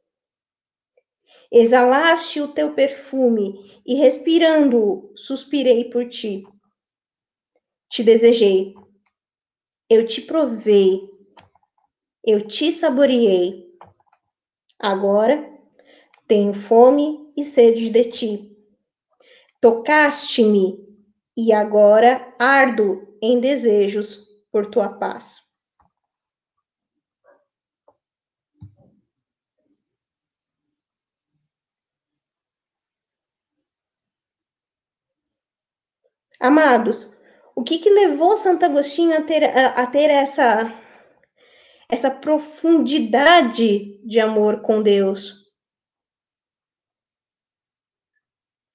Exalaste 1.50 2.40
o 2.40 2.48
teu 2.48 2.74
perfume 2.74 3.73
e, 3.86 3.94
respirando-o, 3.94 5.12
suspirei 5.16 5.90
por 5.90 6.08
ti. 6.08 6.44
Te 7.88 8.02
desejei, 8.02 8.74
eu 9.88 10.06
te 10.06 10.22
provei, 10.22 11.08
eu 12.24 12.46
te 12.46 12.72
saboreei. 12.72 13.64
Agora 14.78 15.50
tenho 16.26 16.54
fome 16.54 17.32
e 17.36 17.44
sede 17.44 17.90
de 17.90 18.04
ti. 18.04 18.56
Tocaste-me 19.60 20.84
e 21.36 21.52
agora 21.52 22.34
ardo 22.38 23.16
em 23.22 23.40
desejos 23.40 24.26
por 24.50 24.66
tua 24.66 24.88
paz. 24.88 25.53
Amados, 36.44 37.16
o 37.56 37.62
que, 37.64 37.78
que 37.78 37.88
levou 37.88 38.36
Santo 38.36 38.66
Agostinho 38.66 39.16
a 39.16 39.22
ter, 39.22 39.44
a, 39.44 39.68
a 39.82 39.86
ter 39.86 40.10
essa, 40.10 40.70
essa 41.88 42.10
profundidade 42.10 43.98
de 44.06 44.20
amor 44.20 44.60
com 44.60 44.82
Deus? 44.82 45.42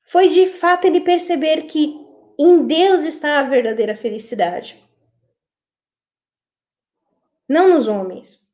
Foi 0.08 0.30
de 0.30 0.48
fato 0.48 0.86
ele 0.86 1.02
perceber 1.02 1.68
que 1.68 1.94
em 2.40 2.66
Deus 2.66 3.02
está 3.02 3.38
a 3.38 3.44
verdadeira 3.44 3.96
felicidade. 3.96 4.84
Não 7.48 7.70
nos 7.70 7.86
homens. 7.86 8.50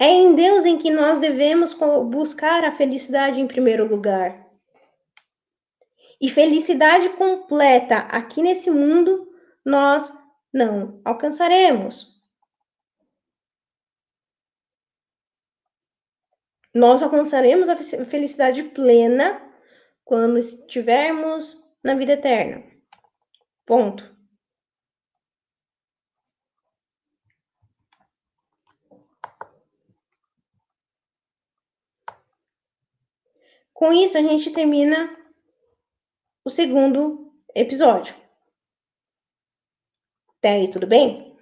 É 0.00 0.06
em 0.06 0.34
Deus 0.34 0.64
em 0.64 0.76
que 0.76 0.90
nós 0.90 1.20
devemos 1.20 1.72
buscar 2.10 2.64
a 2.64 2.72
felicidade 2.72 3.40
em 3.40 3.46
primeiro 3.46 3.86
lugar. 3.86 4.43
E 6.24 6.30
felicidade 6.30 7.10
completa 7.18 7.98
aqui 7.98 8.42
nesse 8.42 8.70
mundo 8.70 9.30
nós 9.62 10.10
não 10.50 10.98
alcançaremos. 11.04 12.18
Nós 16.72 17.02
alcançaremos 17.02 17.68
a 17.68 17.76
felicidade 18.06 18.62
plena 18.62 19.38
quando 20.02 20.38
estivermos 20.38 21.62
na 21.84 21.94
vida 21.94 22.12
eterna. 22.14 22.64
Ponto. 23.66 24.16
Com 33.74 33.92
isso, 33.92 34.16
a 34.16 34.22
gente 34.22 34.50
termina 34.54 35.23
o 36.44 36.50
segundo 36.50 37.32
episódio. 37.54 38.14
Até 40.38 40.50
aí, 40.50 40.70
tudo 40.70 40.86
bem? 40.86 41.34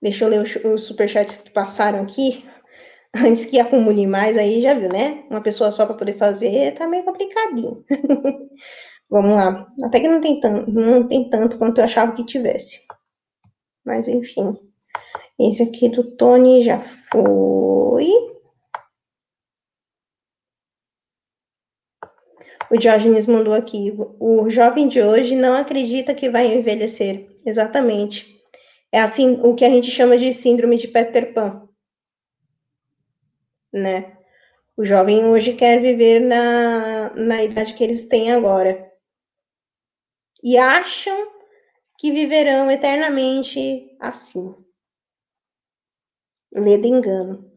Deixa 0.00 0.24
eu 0.24 0.28
ler 0.28 0.42
os 0.66 0.82
superchats 0.84 1.40
que 1.40 1.50
passaram 1.50 2.02
aqui 2.02 2.44
antes 3.14 3.44
que 3.44 3.58
acumule 3.58 4.06
mais, 4.06 4.36
aí 4.36 4.60
já 4.60 4.74
viu, 4.74 4.88
né? 4.88 5.24
Uma 5.30 5.40
pessoa 5.40 5.72
só 5.72 5.86
para 5.86 5.96
poder 5.96 6.18
fazer 6.18 6.74
tá 6.74 6.86
meio 6.86 7.04
complicadinho. 7.04 7.84
Vamos 9.08 9.32
lá. 9.32 9.70
Até 9.84 10.00
que 10.00 10.08
não 10.08 10.20
tem, 10.20 10.40
tanto, 10.40 10.70
não 10.70 11.06
tem 11.06 11.28
tanto 11.30 11.58
quanto 11.58 11.78
eu 11.78 11.84
achava 11.84 12.12
que 12.14 12.24
tivesse. 12.24 12.80
Mas 13.84 14.08
enfim. 14.08 14.56
Esse 15.38 15.62
aqui 15.62 15.88
do 15.88 16.16
Tony 16.16 16.62
já 16.62 16.80
foi. 17.10 18.31
O 22.70 22.76
Diógenes 22.76 23.26
mandou 23.26 23.54
aqui. 23.54 23.94
O 24.18 24.48
jovem 24.50 24.88
de 24.88 25.02
hoje 25.02 25.36
não 25.36 25.56
acredita 25.56 26.14
que 26.14 26.30
vai 26.30 26.54
envelhecer. 26.54 27.28
Exatamente. 27.44 28.40
É 28.90 29.00
assim 29.00 29.40
o 29.42 29.54
que 29.54 29.64
a 29.64 29.70
gente 29.70 29.90
chama 29.90 30.16
de 30.16 30.32
síndrome 30.32 30.76
de 30.76 30.88
Peter 30.88 31.32
Pan 31.32 31.68
né? 33.72 34.18
O 34.76 34.84
jovem 34.84 35.24
hoje 35.26 35.54
quer 35.54 35.80
viver 35.80 36.20
na, 36.20 37.10
na 37.14 37.42
idade 37.42 37.74
que 37.74 37.82
eles 37.82 38.06
têm 38.08 38.32
agora. 38.32 38.90
E 40.42 40.58
acham 40.58 41.32
que 41.98 42.10
viverão 42.10 42.70
eternamente 42.70 43.96
assim. 44.00 44.54
Ledo 46.52 46.86
engano. 46.86 47.51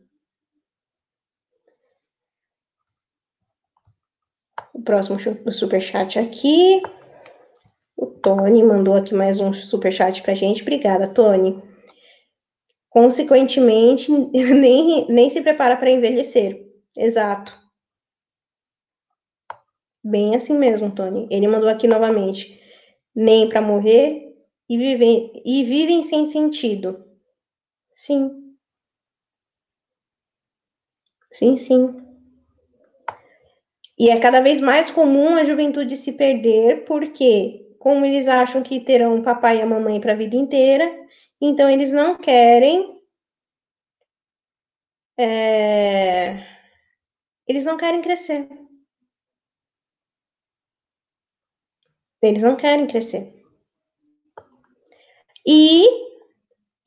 O 4.75 4.81
próximo 4.81 5.17
superchat 5.51 6.19
aqui. 6.19 6.81
O 7.97 8.05
Tony 8.05 8.63
mandou 8.63 8.93
aqui 8.93 9.15
mais 9.15 9.39
um 9.39 9.53
superchat 9.53 10.21
pra 10.21 10.35
gente. 10.35 10.61
Obrigada, 10.61 11.07
Tony 11.07 11.59
consequentemente, 12.95 14.09
nem, 14.31 15.05
nem 15.09 15.29
se 15.29 15.41
prepara 15.41 15.75
para 15.75 15.91
envelhecer. 15.91 16.65
Exato. 16.97 17.51
Bem 20.01 20.33
assim 20.33 20.57
mesmo, 20.57 20.95
Tony. 20.95 21.27
Ele 21.29 21.45
mandou 21.45 21.67
aqui 21.67 21.89
novamente. 21.89 22.57
Nem 23.13 23.49
para 23.49 23.61
morrer 23.61 24.33
e, 24.69 24.77
viver, 24.77 25.29
e 25.43 25.65
vivem 25.65 26.03
sem 26.03 26.25
sentido. 26.25 27.03
Sim. 27.93 28.55
Sim, 31.29 31.57
sim. 31.57 32.04
E 33.97 34.09
é 34.09 34.19
cada 34.19 34.41
vez 34.41 34.59
mais 34.59 34.89
comum 34.89 35.35
a 35.35 35.43
juventude 35.43 35.95
se 35.95 36.13
perder, 36.13 36.85
porque, 36.85 37.75
como 37.79 38.05
eles 38.05 38.27
acham 38.27 38.61
que 38.61 38.79
terão 38.81 39.15
o 39.15 39.23
papai 39.23 39.59
e 39.59 39.61
a 39.61 39.65
mamãe 39.65 40.01
para 40.01 40.11
a 40.13 40.15
vida 40.15 40.35
inteira, 40.35 41.05
então, 41.41 41.69
eles 41.69 41.91
não 41.91 42.17
querem. 42.17 43.01
É, 45.17 46.45
eles 47.47 47.63
não 47.65 47.77
querem 47.77 48.01
crescer. 48.01 48.47
Eles 52.21 52.41
não 52.41 52.55
querem 52.55 52.87
crescer. 52.87 53.33
E 55.45 55.85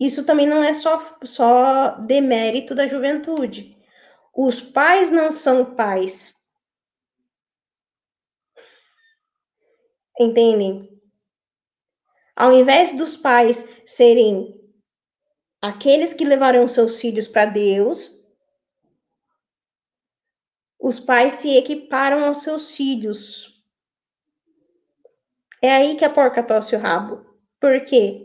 isso 0.01 0.27
também 0.27 0.47
não 0.47 0.63
é 0.63 0.75
só, 0.75 1.19
só 1.25 1.91
demérito 1.99 2.75
da 2.75 2.87
juventude. 2.87 3.77
Os 4.35 4.61
pais 4.61 5.11
não 5.11 5.31
são 5.31 5.77
pais. 5.77 6.38
Entendem? 10.19 11.01
Ao 12.35 12.53
invés 12.53 12.97
dos 12.97 13.17
pais 13.17 13.65
serem 13.87 14.59
aqueles 15.61 16.13
que 16.15 16.25
levarão 16.25 16.69
seus 16.69 17.01
filhos 17.01 17.29
para 17.29 17.47
Deus, 17.47 18.19
os 20.79 20.99
pais 20.99 21.35
se 21.35 21.57
equiparam 21.57 22.25
aos 22.25 22.43
seus 22.43 22.75
filhos. 22.75 23.63
É 25.61 25.71
aí 25.73 25.97
que 25.97 26.05
a 26.05 26.11
porca 26.11 26.43
tosse 26.43 26.77
o 26.77 26.79
rabo. 26.79 27.27
Por 27.61 27.85
quê? 27.85 28.25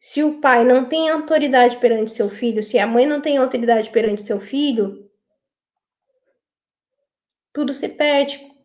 Se 0.00 0.22
o 0.22 0.40
pai 0.40 0.64
não 0.64 0.88
tem 0.88 1.10
autoridade 1.10 1.76
perante 1.78 2.12
seu 2.12 2.30
filho, 2.30 2.62
se 2.62 2.78
a 2.78 2.86
mãe 2.86 3.04
não 3.04 3.20
tem 3.20 3.36
autoridade 3.36 3.90
perante 3.90 4.22
seu 4.22 4.40
filho, 4.40 5.10
tudo 7.52 7.74
se 7.74 7.88
perde. 7.88 8.57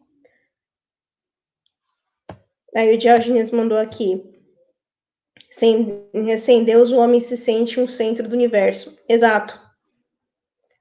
Aí 2.75 2.93
o 2.93 2.97
Diógenes 2.97 3.51
mandou 3.51 3.77
aqui. 3.77 4.31
Sem, 5.51 6.09
sem 6.39 6.63
Deus, 6.63 6.91
o 6.91 6.97
homem 6.97 7.19
se 7.19 7.37
sente 7.37 7.79
um 7.79 7.87
centro 7.87 8.27
do 8.27 8.35
universo. 8.35 8.95
Exato. 9.07 9.61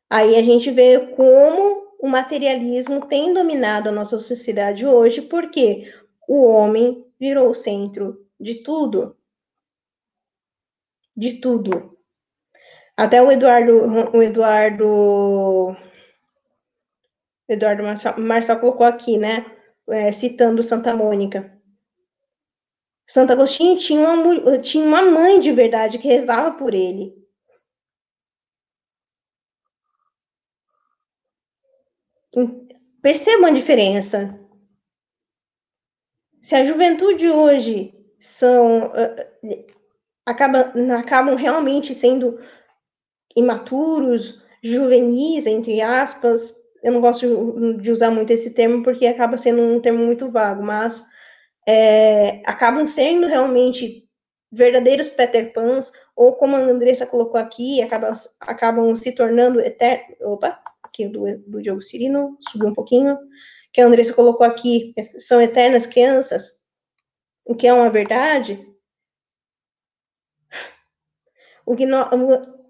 Aí 0.09 0.37
a 0.37 0.43
gente 0.43 0.71
vê 0.71 1.15
como 1.15 1.97
o 2.01 2.09
materialismo 2.09 3.07
tem 3.07 3.33
dominado 3.33 3.89
a 3.89 3.93
nossa 3.93 4.19
sociedade 4.19 4.87
hoje, 4.87 5.23
porque 5.23 5.93
o 6.29 6.45
homem 6.45 7.07
virou 7.21 7.51
o 7.51 7.55
centro 7.55 8.27
de 8.41 8.63
tudo 8.63 9.17
de 11.17 11.35
tudo. 11.35 11.97
Até 12.97 13.23
o 13.23 13.31
Eduardo, 13.31 13.73
o 14.17 14.23
Eduardo, 14.23 15.77
Eduardo 17.49 17.83
Marçal, 18.19 18.61
colocou 18.61 18.87
aqui, 18.87 19.17
né? 19.17 19.47
É, 19.89 20.13
citando 20.13 20.63
Santa 20.63 20.95
Mônica. 20.95 21.61
Santo 23.13 23.31
Agostinho 23.31 23.79
tinha 23.79 24.09
uma, 24.09 24.59
tinha 24.59 24.83
uma 24.87 25.03
mãe 25.03 25.39
de 25.39 25.53
verdade 25.53 25.99
que 25.99 26.09
rezava 26.09 26.53
por 26.57 26.73
ele. 26.73 27.15
Percebam 33.03 33.51
a 33.51 33.53
diferença. 33.53 34.41
Se 36.41 36.55
a 36.55 36.65
juventude 36.65 37.29
hoje 37.29 37.95
são 38.19 38.91
acaba, 40.25 40.73
acabam 40.99 41.35
realmente 41.35 41.95
sendo 41.95 42.41
imaturos, 43.37 44.43
juvenis, 44.63 45.45
entre 45.45 45.83
aspas. 45.83 46.57
Eu 46.83 46.95
não 46.95 47.03
gosto 47.03 47.77
de 47.77 47.93
usar 47.93 48.11
muito 48.11 48.33
esse 48.33 48.55
termo 48.55 48.83
porque 48.83 49.07
acaba 49.07 49.37
sendo 49.37 49.61
um 49.61 49.79
termo 49.79 50.03
muito 50.03 50.31
vago, 50.31 50.63
mas 50.63 51.05
é, 51.67 52.43
acabam 52.47 52.87
sendo 52.87 53.27
realmente 53.27 54.09
verdadeiros 54.51 55.09
Peter 55.09 55.53
Pans, 55.53 55.91
ou 56.15 56.35
como 56.35 56.57
a 56.57 56.61
Andressa 56.61 57.07
colocou 57.07 57.41
aqui, 57.41 57.81
acabam, 57.81 58.13
acabam 58.41 58.95
se 58.95 59.13
tornando 59.13 59.61
eternos. 59.61 60.17
Opa, 60.21 60.61
aqui 60.83 61.09
do, 61.09 61.39
do 61.47 61.63
Diogo 61.63 61.81
Cirino, 61.81 62.37
subiu 62.51 62.69
um 62.69 62.75
pouquinho. 62.75 63.19
Que 63.73 63.81
a 63.81 63.87
Andressa 63.87 64.13
colocou 64.13 64.47
aqui, 64.47 64.95
são 65.19 65.41
eternas 65.41 65.87
crianças, 65.87 66.53
o 67.45 67.55
que 67.55 67.67
é 67.67 67.73
uma 67.73 67.89
verdade, 67.89 68.69
o 71.65 71.75
que 71.75 71.87
não, 71.87 72.05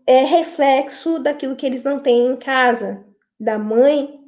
é 0.06 0.22
reflexo 0.22 1.18
daquilo 1.18 1.56
que 1.56 1.66
eles 1.66 1.82
não 1.82 2.00
têm 2.00 2.28
em 2.28 2.36
casa, 2.36 3.04
da 3.38 3.58
mãe 3.58 4.20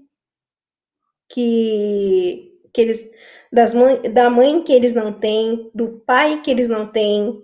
que, 1.29 2.59
que 2.73 2.81
eles 2.81 3.14
das 3.55 3.73
mãe, 3.73 4.13
da 4.13 4.29
mãe 4.29 4.65
que 4.65 4.73
eles 4.73 4.95
não 4.95 5.13
têm, 5.13 5.71
do 5.73 6.01
pai 6.01 6.43
que 6.43 6.51
eles 6.51 6.69
não 6.69 6.91
têm. 6.91 7.41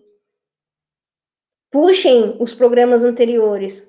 Puxem 1.70 2.36
os 2.42 2.52
programas 2.52 3.04
anteriores. 3.04 3.88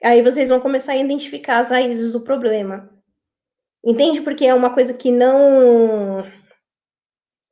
Aí 0.00 0.22
vocês 0.22 0.48
vão 0.48 0.60
começar 0.60 0.92
a 0.92 0.96
identificar 0.96 1.58
as 1.58 1.70
raízes 1.70 2.12
do 2.12 2.20
problema. 2.20 2.88
Entende? 3.84 4.20
Porque 4.20 4.46
é 4.46 4.54
uma 4.54 4.72
coisa 4.72 4.94
que 4.94 5.10
não 5.10 6.22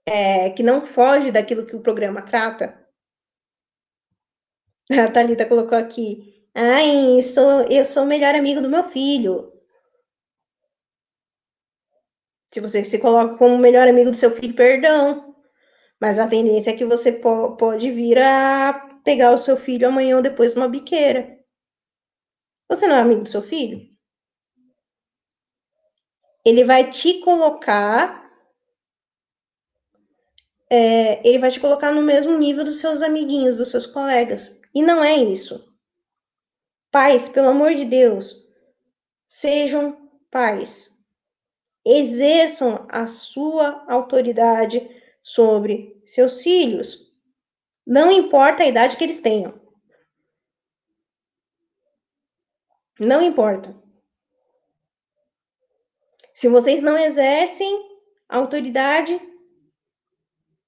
é, 0.07 0.51
que 0.51 0.63
não 0.63 0.87
foge 0.87 1.33
daquilo 1.33 1.67
que 1.67 1.75
o 1.75 1.83
programa 1.83 2.23
trata. 2.23 2.81
A 4.91 5.11
Thalita 5.11 5.45
colocou 5.45 5.77
aqui. 5.77 6.47
Ai, 6.55 7.21
sou, 7.25 7.63
eu 7.63 7.85
sou 7.85 8.05
o 8.05 8.07
melhor 8.07 8.37
amigo 8.37 8.61
do 8.61 8.71
meu 8.71 8.85
filho. 8.85 9.50
Se 12.53 12.61
você 12.61 12.85
se 12.85 12.99
coloca 12.99 13.37
como 13.37 13.55
o 13.55 13.59
melhor 13.59 13.87
amigo 13.87 14.11
do 14.11 14.17
seu 14.17 14.35
filho, 14.35 14.55
perdão. 14.55 15.35
Mas 16.01 16.19
a 16.19 16.27
tendência 16.27 16.71
é 16.71 16.77
que 16.77 16.85
você 16.85 17.13
po 17.13 17.57
pode 17.57 17.91
vir 17.93 18.19
a 18.19 18.99
pegar 19.05 19.33
o 19.33 19.39
seu 19.39 19.57
filho 19.57 19.89
amanhã 19.89 20.17
ou 20.17 20.23
depois 20.23 20.55
numa 20.55 20.69
biqueira. 20.69 21.39
Você 22.69 22.87
não 22.87 22.97
é 22.97 23.01
amigo 23.01 23.23
do 23.23 23.29
seu 23.29 23.43
filho? 23.43 23.89
Ele 26.45 26.65
vai 26.65 26.91
te 26.91 27.21
colocar. 27.21 28.21
É, 30.69 31.27
ele 31.29 31.39
vai 31.39 31.51
te 31.51 31.61
colocar 31.61 31.93
no 31.93 32.03
mesmo 32.03 32.39
nível 32.39 32.65
dos 32.65 32.79
seus 32.79 33.03
amiguinhos, 33.03 33.59
dos 33.59 33.71
seus 33.71 33.87
colegas. 33.87 34.59
E 34.75 34.83
não 34.83 35.03
é 35.03 35.17
isso. 35.17 35.69
Pais, 36.91 37.29
pelo 37.29 37.49
amor 37.49 37.75
de 37.75 37.85
Deus, 37.85 38.37
sejam 39.29 40.11
pais. 40.31 40.90
Exerçam 41.85 42.87
a 42.91 43.07
sua 43.07 43.85
autoridade 43.89 44.89
sobre 45.23 46.03
seus 46.07 46.43
filhos. 46.43 47.11
Não 47.87 48.11
importa 48.11 48.63
a 48.63 48.67
idade 48.67 48.97
que 48.97 49.05
eles 49.05 49.19
tenham. 49.19 49.59
Não 52.99 53.23
importa. 53.23 53.75
Se 56.35 56.49
vocês 56.49 56.83
não 56.83 56.97
exercem 56.97 57.99
a 58.29 58.37
autoridade 58.37 59.21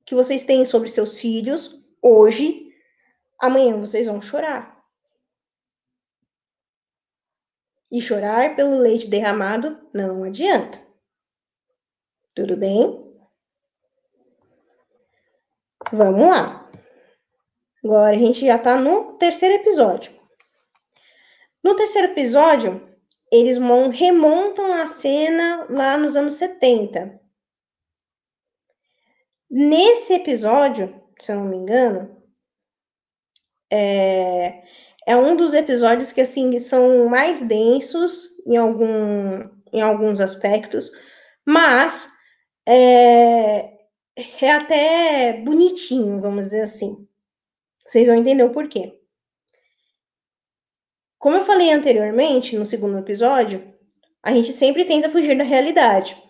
que 0.04 0.14
vocês 0.14 0.44
têm 0.44 0.64
sobre 0.64 0.88
seus 0.88 1.20
filhos 1.20 1.82
hoje, 2.00 2.72
Amanhã 3.42 3.76
vocês 3.76 4.06
vão 4.06 4.22
chorar. 4.22 4.80
E 7.90 8.00
chorar 8.00 8.54
pelo 8.54 8.78
leite 8.78 9.08
derramado 9.08 9.84
não 9.92 10.22
adianta. 10.22 10.80
Tudo 12.34 12.56
bem? 12.56 13.12
Vamos 15.92 16.28
lá. 16.28 16.70
Agora 17.84 18.16
a 18.16 18.18
gente 18.18 18.46
já 18.46 18.58
tá 18.58 18.76
no 18.76 19.18
terceiro 19.18 19.56
episódio. 19.56 20.18
No 21.62 21.76
terceiro 21.76 22.08
episódio, 22.08 22.88
eles 23.30 23.58
remontam 23.92 24.72
a 24.72 24.86
cena 24.86 25.66
lá 25.68 25.98
nos 25.98 26.16
anos 26.16 26.34
70. 26.34 27.20
Nesse 29.50 30.14
episódio, 30.14 31.02
se 31.20 31.32
eu 31.32 31.36
não 31.36 31.44
me 31.44 31.56
engano, 31.56 32.22
é, 33.70 34.62
é 35.06 35.16
um 35.16 35.36
dos 35.36 35.52
episódios 35.52 36.12
que, 36.12 36.22
assim, 36.22 36.58
são 36.58 37.06
mais 37.08 37.42
densos 37.42 38.28
em, 38.46 38.56
algum, 38.56 39.40
em 39.72 39.82
alguns 39.82 40.20
aspectos, 40.20 40.90
mas 41.44 42.10
é, 42.66 43.78
é 44.16 44.50
até 44.50 45.40
bonitinho, 45.42 46.20
vamos 46.20 46.46
dizer 46.46 46.62
assim. 46.62 47.06
Vocês 47.84 48.06
vão 48.06 48.16
entender 48.16 48.44
o 48.44 48.52
porquê. 48.52 48.98
Como 51.18 51.36
eu 51.36 51.44
falei 51.44 51.72
anteriormente, 51.72 52.58
no 52.58 52.66
segundo 52.66 52.98
episódio, 52.98 53.72
a 54.22 54.32
gente 54.32 54.52
sempre 54.52 54.84
tenta 54.84 55.08
fugir 55.08 55.38
da 55.38 55.44
realidade. 55.44 56.20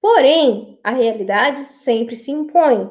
Porém, 0.00 0.78
a 0.84 0.92
realidade 0.92 1.64
sempre 1.64 2.14
se 2.16 2.30
impõe. 2.30 2.88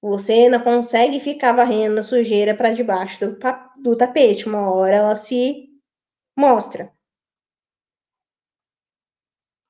Você 0.00 0.48
não 0.48 0.60
consegue 0.60 1.20
ficar 1.20 1.52
varrendo 1.52 2.00
a 2.00 2.04
sujeira 2.04 2.54
para 2.54 2.72
debaixo 2.72 3.18
do, 3.18 3.38
do 3.82 3.96
tapete. 3.96 4.46
Uma 4.46 4.70
hora 4.70 4.98
ela 4.98 5.16
se 5.16 5.70
mostra. 6.38 6.92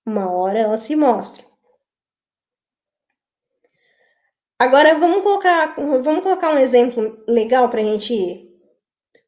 Uma 0.04 0.30
hora 0.32 0.58
ela 0.58 0.78
se 0.78 0.96
mostra. 0.96 1.45
Agora 4.58 4.98
vamos 4.98 5.22
colocar, 5.22 5.74
vamos 5.76 6.22
colocar 6.22 6.54
um 6.54 6.58
exemplo 6.58 7.22
legal 7.28 7.68
para 7.68 7.82
a 7.82 7.84
gente 7.84 8.50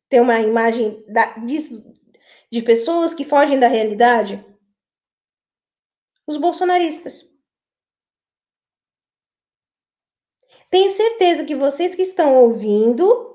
ter 0.08 0.22
uma 0.22 0.40
imagem 0.40 1.04
da, 1.06 1.36
de, 1.38 1.58
de 2.50 2.62
pessoas 2.62 3.12
que 3.12 3.26
fogem 3.26 3.60
da 3.60 3.68
realidade. 3.68 4.42
Os 6.26 6.38
bolsonaristas. 6.38 7.28
Tenho 10.70 10.88
certeza 10.90 11.44
que 11.44 11.54
vocês 11.54 11.94
que 11.94 12.02
estão 12.02 12.42
ouvindo. 12.42 13.26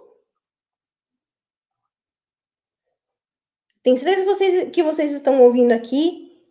Tenho 3.84 3.98
certeza 3.98 4.22
que 4.22 4.26
vocês, 4.26 4.72
que 4.72 4.84
vocês 4.84 5.12
estão 5.14 5.44
ouvindo 5.44 5.74
aqui, 5.74 6.42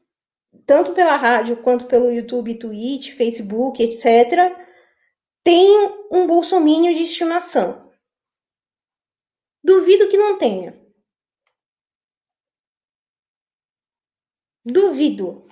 tanto 0.66 0.92
pela 0.92 1.16
rádio 1.16 1.62
quanto 1.62 1.86
pelo 1.86 2.12
YouTube, 2.12 2.58
Twitch, 2.58 3.16
Facebook, 3.16 3.82
etc., 3.82 4.61
tem 5.44 6.06
um 6.10 6.26
bolsomínio 6.26 6.94
de 6.94 7.02
estimação. 7.02 7.90
Duvido 9.62 10.08
que 10.08 10.16
não 10.16 10.38
tenha. 10.38 10.80
Duvido. 14.64 15.48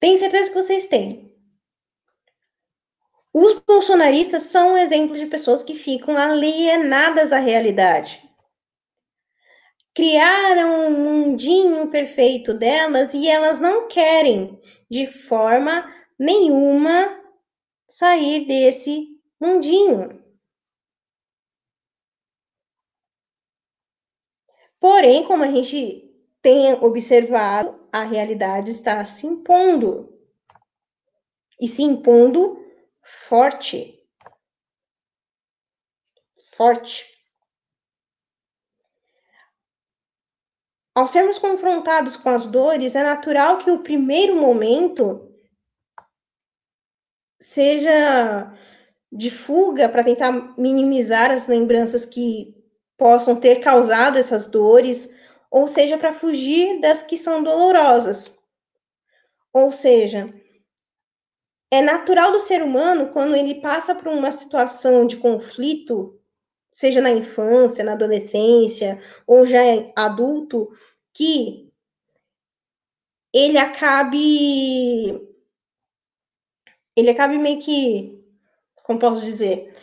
Tenho 0.00 0.18
certeza 0.18 0.50
que 0.50 0.54
vocês 0.54 0.86
têm. 0.86 1.28
Os 3.32 3.60
bolsonaristas 3.60 4.44
são 4.44 4.72
um 4.72 4.76
exemplo 4.76 5.16
de 5.16 5.26
pessoas 5.26 5.62
que 5.62 5.74
ficam 5.74 6.16
alienadas 6.16 7.32
à 7.32 7.38
realidade. 7.38 8.28
Criaram 9.94 10.86
um 10.86 10.90
mundinho 10.90 11.90
perfeito 11.90 12.54
delas 12.54 13.14
e 13.14 13.28
elas 13.28 13.60
não 13.60 13.88
querem, 13.88 14.60
de 14.90 15.06
forma 15.06 15.92
nenhuma, 16.18 17.18
sair 17.88 18.46
desse 18.46 19.18
mundinho. 19.40 20.22
Porém, 24.80 25.24
como 25.26 25.42
a 25.42 25.50
gente 25.50 26.08
tem 26.40 26.72
observado, 26.74 27.88
a 27.92 28.04
realidade 28.04 28.70
está 28.70 29.04
se 29.04 29.26
impondo. 29.26 30.16
E 31.60 31.68
se 31.68 31.82
impondo 31.82 32.64
forte. 33.28 33.98
Forte. 36.54 37.04
Ao 40.94 41.06
sermos 41.06 41.38
confrontados 41.38 42.16
com 42.16 42.28
as 42.28 42.46
dores, 42.46 42.94
é 42.96 43.02
natural 43.02 43.58
que 43.58 43.70
o 43.70 43.82
primeiro 43.82 44.36
momento 44.36 45.28
seja 47.40 48.52
de 49.10 49.30
fuga 49.30 49.88
para 49.88 50.04
tentar 50.04 50.58
minimizar 50.58 51.30
as 51.30 51.46
lembranças 51.46 52.04
que 52.04 52.54
possam 52.96 53.36
ter 53.36 53.60
causado 53.60 54.18
essas 54.18 54.48
dores, 54.48 55.14
ou 55.50 55.66
seja, 55.66 55.96
para 55.96 56.12
fugir 56.12 56.80
das 56.80 57.02
que 57.02 57.16
são 57.16 57.42
dolorosas. 57.42 58.36
Ou 59.52 59.72
seja, 59.72 60.32
é 61.70 61.80
natural 61.80 62.32
do 62.32 62.40
ser 62.40 62.62
humano 62.62 63.12
quando 63.12 63.34
ele 63.34 63.60
passa 63.60 63.94
por 63.94 64.08
uma 64.08 64.32
situação 64.32 65.06
de 65.06 65.16
conflito, 65.16 66.20
seja 66.72 67.00
na 67.00 67.10
infância, 67.10 67.84
na 67.84 67.92
adolescência 67.92 69.02
ou 69.26 69.46
já 69.46 69.60
adulto, 69.96 70.70
que 71.14 71.72
ele 73.32 73.58
acabe 73.58 75.27
ele 76.98 77.10
acabe 77.10 77.38
meio 77.38 77.60
que 77.60 78.18
como 78.88 78.98
posso 78.98 79.22
dizer, 79.22 79.76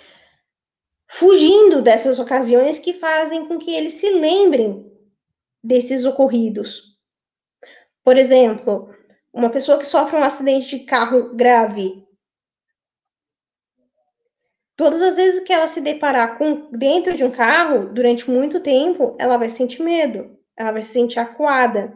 fugindo 1.07 1.79
dessas 1.79 2.17
ocasiões 2.17 2.79
que 2.79 2.95
fazem 2.95 3.47
com 3.47 3.59
que 3.59 3.71
eles 3.71 3.93
se 3.93 4.09
lembrem 4.09 4.91
desses 5.63 6.05
ocorridos. 6.05 6.97
Por 8.03 8.17
exemplo, 8.17 8.89
uma 9.31 9.51
pessoa 9.51 9.77
que 9.77 9.85
sofre 9.85 10.17
um 10.17 10.23
acidente 10.23 10.79
de 10.79 10.85
carro 10.85 11.35
grave. 11.35 12.03
Todas 14.75 14.99
as 15.03 15.15
vezes 15.15 15.43
que 15.43 15.53
ela 15.53 15.67
se 15.67 15.81
deparar 15.81 16.39
com 16.39 16.71
dentro 16.71 17.15
de 17.15 17.23
um 17.23 17.29
carro, 17.29 17.93
durante 17.93 18.29
muito 18.29 18.59
tempo, 18.59 19.15
ela 19.19 19.37
vai 19.37 19.49
sentir 19.49 19.83
medo, 19.83 20.35
ela 20.57 20.71
vai 20.71 20.81
se 20.81 20.93
sentir 20.93 21.19
acuada. 21.19 21.95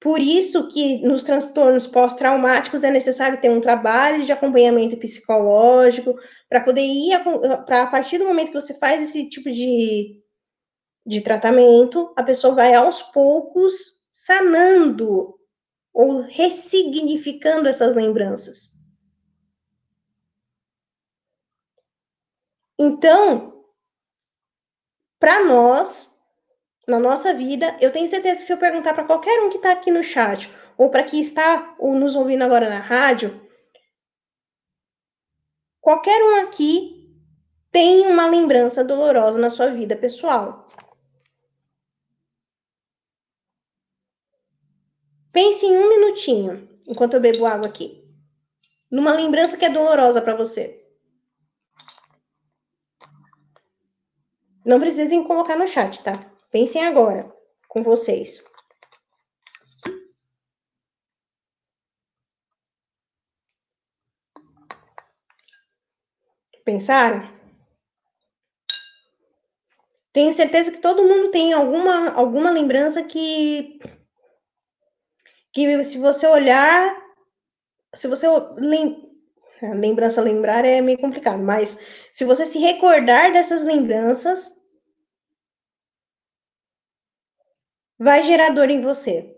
Por 0.00 0.20
isso 0.20 0.68
que 0.68 1.02
nos 1.06 1.22
transtornos 1.22 1.86
pós-traumáticos 1.86 2.84
é 2.84 2.90
necessário 2.90 3.40
ter 3.40 3.50
um 3.50 3.60
trabalho 3.60 4.24
de 4.24 4.32
acompanhamento 4.32 4.96
psicológico 4.96 6.14
para 6.48 6.60
poder 6.60 6.82
ir 6.82 7.18
para 7.64 7.82
a 7.82 7.86
partir 7.90 8.18
do 8.18 8.26
momento 8.26 8.48
que 8.48 8.60
você 8.60 8.74
faz 8.74 9.02
esse 9.02 9.28
tipo 9.28 9.50
de 9.50 10.22
de 11.06 11.20
tratamento, 11.20 12.12
a 12.16 12.22
pessoa 12.24 12.52
vai 12.52 12.74
aos 12.74 13.00
poucos 13.00 13.72
sanando 14.12 15.38
ou 15.94 16.20
ressignificando 16.22 17.68
essas 17.68 17.94
lembranças. 17.94 18.72
Então, 22.76 23.64
para 25.18 25.44
nós, 25.44 26.15
na 26.86 27.00
nossa 27.00 27.34
vida, 27.34 27.76
eu 27.80 27.92
tenho 27.92 28.06
certeza 28.06 28.40
que 28.40 28.46
se 28.46 28.52
eu 28.52 28.58
perguntar 28.58 28.94
para 28.94 29.04
qualquer 29.04 29.40
um 29.40 29.50
que 29.50 29.56
está 29.56 29.72
aqui 29.72 29.90
no 29.90 30.04
chat, 30.04 30.48
ou 30.78 30.88
para 30.88 31.02
quem 31.02 31.20
está 31.20 31.74
nos 31.80 32.14
ouvindo 32.14 32.42
agora 32.42 32.68
na 32.68 32.78
rádio, 32.78 33.40
qualquer 35.80 36.22
um 36.22 36.36
aqui 36.44 37.12
tem 37.72 38.06
uma 38.06 38.28
lembrança 38.28 38.84
dolorosa 38.84 39.38
na 39.38 39.50
sua 39.50 39.70
vida 39.70 39.96
pessoal. 39.96 40.68
Pense 45.32 45.66
em 45.66 45.76
um 45.76 45.88
minutinho, 45.88 46.68
enquanto 46.86 47.14
eu 47.14 47.20
bebo 47.20 47.44
água 47.44 47.66
aqui. 47.66 48.02
Numa 48.90 49.12
lembrança 49.12 49.56
que 49.56 49.64
é 49.64 49.70
dolorosa 49.70 50.22
para 50.22 50.36
você. 50.36 50.82
Não 54.64 54.80
precisem 54.80 55.24
colocar 55.24 55.56
no 55.56 55.68
chat, 55.68 56.02
tá? 56.02 56.35
Pensem 56.56 56.86
agora, 56.86 57.30
com 57.68 57.82
vocês. 57.82 58.42
Pensaram? 66.64 67.30
Tenho 70.14 70.32
certeza 70.32 70.72
que 70.72 70.78
todo 70.80 71.04
mundo 71.04 71.30
tem 71.30 71.52
alguma, 71.52 72.08
alguma 72.12 72.50
lembrança 72.50 73.04
que 73.04 73.78
que 75.52 75.84
se 75.84 75.98
você 75.98 76.26
olhar, 76.26 76.96
se 77.94 78.08
você 78.08 78.26
lem, 78.56 79.14
lembrança 79.60 80.22
lembrar 80.22 80.64
é 80.64 80.80
meio 80.80 80.96
complicado, 80.96 81.42
mas 81.42 81.78
se 82.10 82.24
você 82.24 82.46
se 82.46 82.58
recordar 82.58 83.30
dessas 83.30 83.62
lembranças, 83.62 84.55
vai 87.98 88.22
gerar 88.22 88.50
dor 88.50 88.70
em 88.70 88.80
você. 88.80 89.36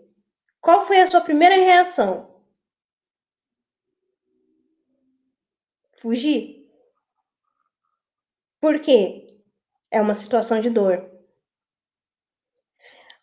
Qual 0.61 0.85
foi 0.85 1.01
a 1.01 1.09
sua 1.09 1.21
primeira 1.21 1.55
reação? 1.55 2.43
Fugir? 5.99 6.69
Por 8.59 8.79
quê? 8.81 9.41
É 9.91 10.01
uma 10.01 10.13
situação 10.13 10.59
de 10.59 10.69
dor. 10.69 11.09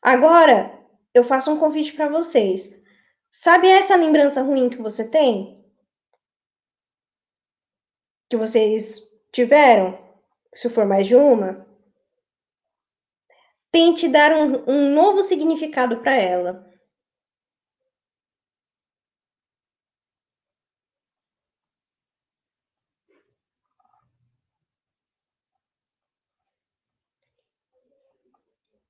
Agora, 0.03 0.73
eu 1.13 1.25
faço 1.25 1.51
um 1.51 1.59
convite 1.59 1.93
para 1.93 2.09
vocês. 2.09 2.83
Sabe 3.33 3.69
essa 3.69 3.97
lembrança 3.97 4.43
ruim 4.43 4.71
que 4.71 4.77
você 4.77 5.09
tem? 5.09 5.65
Que 8.31 8.37
vocês 8.37 9.01
tiveram? 9.33 9.99
Se 10.55 10.71
for 10.71 10.87
mais 10.87 11.07
de 11.07 11.15
uma? 11.15 11.66
Tente 13.77 14.09
dar 14.09 14.33
um, 14.33 14.65
um 14.67 14.95
novo 14.95 15.23
significado 15.23 15.99
para 15.99 16.15
ela. 16.15 16.67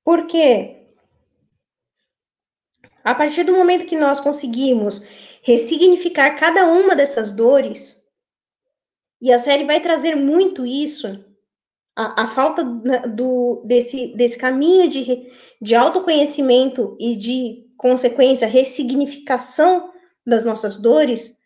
Por 0.05 0.25
quê? 0.25 0.87
A 3.03 3.13
partir 3.13 3.43
do 3.43 3.51
momento 3.51 3.85
que 3.85 3.97
nós 3.97 4.21
conseguimos 4.21 5.01
ressignificar 5.41 6.39
cada 6.39 6.65
uma 6.65 6.95
dessas 6.95 7.29
dores, 7.29 8.01
e 9.21 9.33
a 9.33 9.39
série 9.39 9.65
vai 9.65 9.81
trazer 9.81 10.15
muito 10.15 10.65
isso, 10.65 11.26
a, 11.97 12.23
a 12.23 12.27
falta 12.27 12.63
do, 12.63 13.63
desse, 13.65 14.15
desse 14.15 14.37
caminho 14.37 14.87
de, 14.87 15.31
de 15.59 15.73
autoconhecimento 15.73 16.95
e 16.99 17.15
de 17.15 17.73
consequência, 17.75 18.47
ressignificação 18.47 19.91
das 20.23 20.45
nossas 20.45 20.77
dores, 20.77 21.41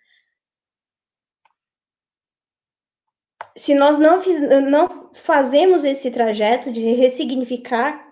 se 3.56 3.74
nós 3.74 3.98
não, 3.98 4.22
fiz, 4.22 4.42
não 4.70 5.14
fazemos 5.14 5.86
esse 5.86 6.12
trajeto 6.12 6.72
de 6.72 6.82
ressignificar 6.96 8.06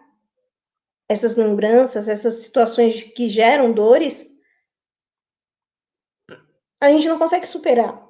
essas 1.10 1.36
lembranças, 1.36 2.08
essas 2.08 2.36
situações 2.36 3.04
que 3.04 3.28
geram 3.28 3.74
dores, 3.74 4.30
a 6.80 6.90
gente 6.90 7.08
não 7.08 7.20
consegue 7.20 7.46
superar. 7.46 8.08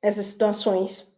essas 0.00 0.26
situações. 0.26 1.15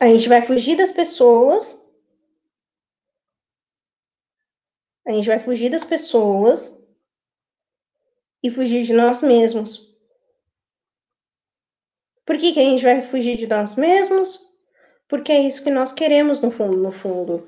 A 0.00 0.06
gente 0.06 0.30
vai 0.30 0.40
fugir 0.40 0.78
das 0.78 0.90
pessoas. 0.90 1.78
A 5.06 5.12
gente 5.12 5.28
vai 5.28 5.38
fugir 5.38 5.70
das 5.70 5.84
pessoas 5.84 6.74
e 8.42 8.50
fugir 8.50 8.84
de 8.84 8.94
nós 8.94 9.20
mesmos. 9.20 9.90
Por 12.24 12.38
que, 12.38 12.52
que 12.52 12.60
a 12.60 12.62
gente 12.62 12.82
vai 12.82 13.02
fugir 13.02 13.36
de 13.36 13.46
nós 13.46 13.74
mesmos? 13.74 14.40
Porque 15.06 15.32
é 15.32 15.40
isso 15.40 15.62
que 15.62 15.70
nós 15.70 15.92
queremos 15.92 16.40
no 16.40 16.50
fundo, 16.50 16.78
no 16.78 16.92
fundo. 16.92 17.46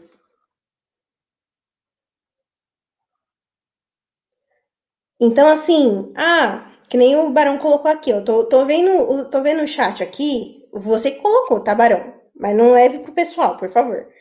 Então, 5.19 5.49
assim, 5.49 6.13
ah, 6.17 6.71
que 6.91 6.99
nem 6.99 7.17
o 7.17 7.31
Barão 7.31 7.57
colocou 7.57 7.91
aqui, 7.91 8.11
eu 8.11 8.25
tô, 8.25 8.45
tô, 8.45 8.67
vendo, 8.67 9.31
tô 9.31 9.41
vendo 9.41 9.63
o 9.63 9.69
chat 9.69 10.03
aqui, 10.03 10.69
você 10.73 11.13
colocou, 11.13 11.61
tá, 11.63 11.75
Barão? 11.75 12.22
Mas 12.43 12.57
não 12.57 12.73
leve 12.73 12.99
pro 12.99 13.15
pessoal, 13.15 13.57
por 13.57 13.71
favor. 13.71 14.13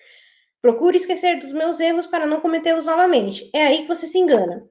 Procure 0.61 0.95
esquecer 0.95 1.39
dos 1.39 1.51
meus 1.51 1.79
erros 1.79 2.05
para 2.05 2.27
não 2.27 2.39
cometê-los 2.39 2.85
novamente. 2.85 3.49
É 3.51 3.63
aí 3.63 3.81
que 3.81 3.87
você 3.87 4.05
se 4.05 4.19
engana. 4.19 4.69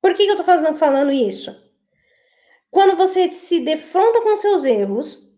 Por 0.00 0.14
que, 0.14 0.24
que 0.24 0.30
eu 0.30 0.36
tô 0.36 0.44
fazendo, 0.44 0.78
falando 0.78 1.10
isso? 1.10 1.50
Quando 2.70 2.96
você 2.96 3.30
se 3.30 3.64
defronta 3.64 4.22
com 4.22 4.36
seus 4.36 4.62
erros, 4.62 5.28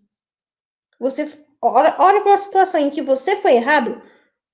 você 1.00 1.32
olha, 1.62 1.96
olha 1.98 2.20
para 2.20 2.32
uma 2.32 2.38
situação 2.38 2.78
em 2.78 2.90
que 2.90 3.00
você 3.00 3.36
foi 3.36 3.54
errado, 3.54 4.02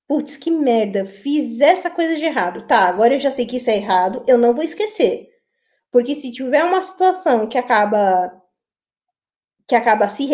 putz, 0.07 0.37
que 0.37 0.51
merda, 0.51 1.05
fiz 1.05 1.61
essa 1.61 1.91
coisa 1.91 2.14
de 2.14 2.24
errado. 2.24 2.68
Tá, 2.68 2.89
agora 2.89 3.14
eu 3.14 3.20
já 3.20 3.33
sei 3.33 3.47
que 3.47 3.57
isso 3.57 3.68
é 3.68 3.78
errado, 3.78 4.22
eu 4.28 4.39
não 4.39 4.55
vou 4.55 4.62
esquecer. 4.62 5.28
Porque 5.91 6.14
se 6.14 6.31
tiver 6.31 6.62
uma 6.62 6.85
situação 6.85 7.49
que 7.49 7.59
acaba 7.59 8.39
que 9.70 9.76
acaba 9.76 10.08
se 10.08 10.26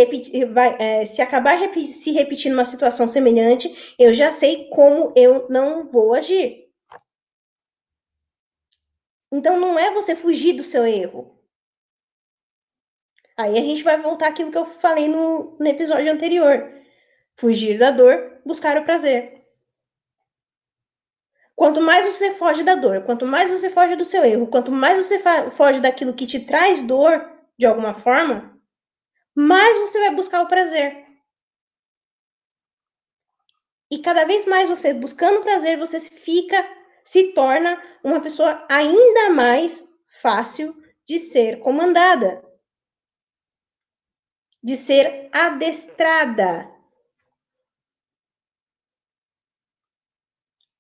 vai, 0.46 0.76
é, 0.78 1.04
se 1.04 1.20
acabar 1.20 1.58
se 1.86 2.10
repetindo 2.10 2.54
uma 2.54 2.64
situação 2.64 3.06
semelhante, 3.06 3.94
eu 3.98 4.14
já 4.14 4.32
sei 4.32 4.70
como 4.70 5.12
eu 5.14 5.46
não 5.50 5.86
vou 5.90 6.14
agir. 6.14 6.70
Então 9.30 9.60
não 9.60 9.78
é 9.78 9.92
você 9.92 10.16
fugir 10.16 10.54
do 10.54 10.62
seu 10.62 10.86
erro. 10.86 11.38
Aí 13.36 13.58
a 13.58 13.62
gente 13.62 13.82
vai 13.82 14.00
voltar 14.00 14.28
àquilo 14.28 14.50
que 14.50 14.56
eu 14.56 14.64
falei 14.64 15.06
no, 15.06 15.54
no 15.60 15.66
episódio 15.66 16.10
anterior. 16.10 16.72
Fugir 17.36 17.78
da 17.78 17.90
dor, 17.90 18.40
buscar 18.42 18.78
o 18.78 18.84
prazer. 18.84 19.44
Quanto 21.54 21.82
mais 21.82 22.06
você 22.06 22.32
foge 22.32 22.62
da 22.62 22.74
dor, 22.74 23.02
quanto 23.02 23.26
mais 23.26 23.50
você 23.50 23.68
foge 23.68 23.96
do 23.96 24.04
seu 24.06 24.24
erro, 24.24 24.46
quanto 24.46 24.72
mais 24.72 24.96
você 24.96 25.22
foge 25.50 25.78
daquilo 25.78 26.14
que 26.14 26.26
te 26.26 26.40
traz 26.40 26.80
dor, 26.80 27.30
de 27.58 27.66
alguma 27.66 27.92
forma, 27.92 28.55
mais 29.36 29.78
você 29.78 30.00
vai 30.00 30.14
buscar 30.14 30.40
o 30.40 30.48
prazer. 30.48 31.06
E 33.90 34.00
cada 34.00 34.24
vez 34.24 34.46
mais 34.46 34.66
você 34.66 34.94
buscando 34.94 35.42
prazer, 35.42 35.78
você 35.78 36.00
fica, 36.00 36.56
se 37.04 37.34
torna 37.34 37.80
uma 38.02 38.20
pessoa 38.20 38.66
ainda 38.68 39.30
mais 39.30 39.86
fácil 40.22 40.74
de 41.06 41.18
ser 41.18 41.60
comandada, 41.60 42.42
de 44.62 44.74
ser 44.74 45.28
adestrada. 45.30 46.74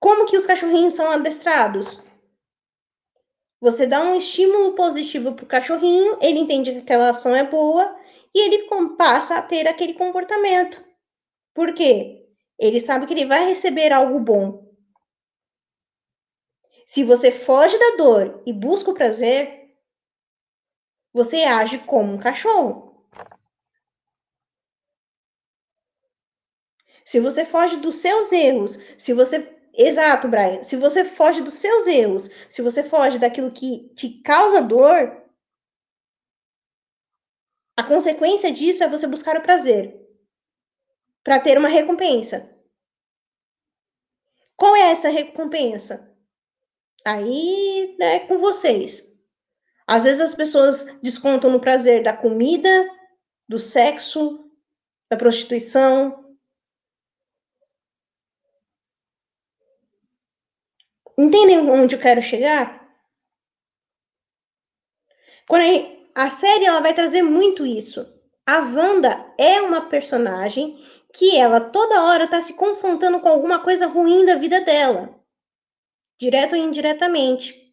Como 0.00 0.26
que 0.26 0.36
os 0.36 0.46
cachorrinhos 0.46 0.94
são 0.94 1.10
adestrados? 1.10 2.02
Você 3.60 3.86
dá 3.86 4.02
um 4.02 4.16
estímulo 4.16 4.74
positivo 4.74 5.34
para 5.34 5.44
o 5.44 5.48
cachorrinho, 5.48 6.18
ele 6.22 6.38
entende 6.38 6.72
que 6.72 6.78
aquela 6.78 7.10
ação 7.10 7.36
é 7.36 7.44
boa 7.44 7.95
e 8.36 8.38
ele 8.38 8.68
passa 8.98 9.38
a 9.38 9.42
ter 9.42 9.66
aquele 9.66 9.94
comportamento. 9.94 10.84
Por 11.54 11.72
quê? 11.72 12.28
Ele 12.58 12.78
sabe 12.78 13.06
que 13.06 13.14
ele 13.14 13.24
vai 13.24 13.48
receber 13.48 13.90
algo 13.90 14.20
bom. 14.20 14.70
Se 16.86 17.02
você 17.02 17.32
foge 17.32 17.78
da 17.78 17.96
dor 17.96 18.42
e 18.44 18.52
busca 18.52 18.90
o 18.90 18.94
prazer, 18.94 19.74
você 21.14 21.44
age 21.44 21.78
como 21.78 22.12
um 22.12 22.18
cachorro. 22.18 23.08
Se 27.06 27.18
você 27.20 27.46
foge 27.46 27.78
dos 27.78 27.96
seus 27.96 28.30
erros, 28.32 28.78
se 28.98 29.14
você 29.14 29.50
Exato, 29.78 30.26
Brian. 30.26 30.64
Se 30.64 30.74
você 30.74 31.04
foge 31.04 31.42
dos 31.42 31.54
seus 31.54 31.86
erros, 31.86 32.30
se 32.48 32.62
você 32.62 32.82
foge 32.82 33.18
daquilo 33.18 33.50
que 33.50 33.90
te 33.94 34.22
causa 34.22 34.62
dor, 34.62 35.25
a 37.76 37.84
consequência 37.84 38.52
disso 38.52 38.82
é 38.82 38.88
você 38.88 39.06
buscar 39.06 39.36
o 39.36 39.42
prazer 39.42 40.00
para 41.22 41.40
ter 41.40 41.58
uma 41.58 41.68
recompensa. 41.68 42.54
Qual 44.56 44.74
é 44.74 44.90
essa 44.90 45.08
recompensa? 45.08 46.16
Aí 47.04 47.96
é 48.00 48.20
com 48.20 48.38
vocês. 48.38 49.14
Às 49.86 50.04
vezes 50.04 50.20
as 50.20 50.34
pessoas 50.34 50.84
descontam 51.00 51.50
no 51.50 51.60
prazer 51.60 52.02
da 52.02 52.16
comida, 52.16 52.88
do 53.48 53.58
sexo, 53.58 54.50
da 55.08 55.16
prostituição, 55.16 56.26
Entendem 61.18 61.58
onde 61.70 61.94
eu 61.94 62.00
quero 62.00 62.22
chegar? 62.22 62.86
Quando 65.48 65.62
a, 66.16 66.30
série 66.30 66.64
ela 66.64 66.80
vai 66.80 66.94
trazer 66.94 67.20
muito 67.20 67.66
isso. 67.66 68.06
A 68.46 68.60
Wanda 68.60 69.34
é 69.36 69.60
uma 69.60 69.82
personagem 69.82 70.82
que 71.12 71.36
ela 71.36 71.60
toda 71.60 72.04
hora 72.04 72.24
está 72.24 72.40
se 72.40 72.54
confrontando 72.54 73.20
com 73.20 73.28
alguma 73.28 73.58
coisa 73.58 73.86
ruim 73.86 74.24
da 74.24 74.36
vida 74.36 74.62
dela, 74.62 75.14
direto 76.18 76.54
ou 76.54 76.58
indiretamente. 76.58 77.70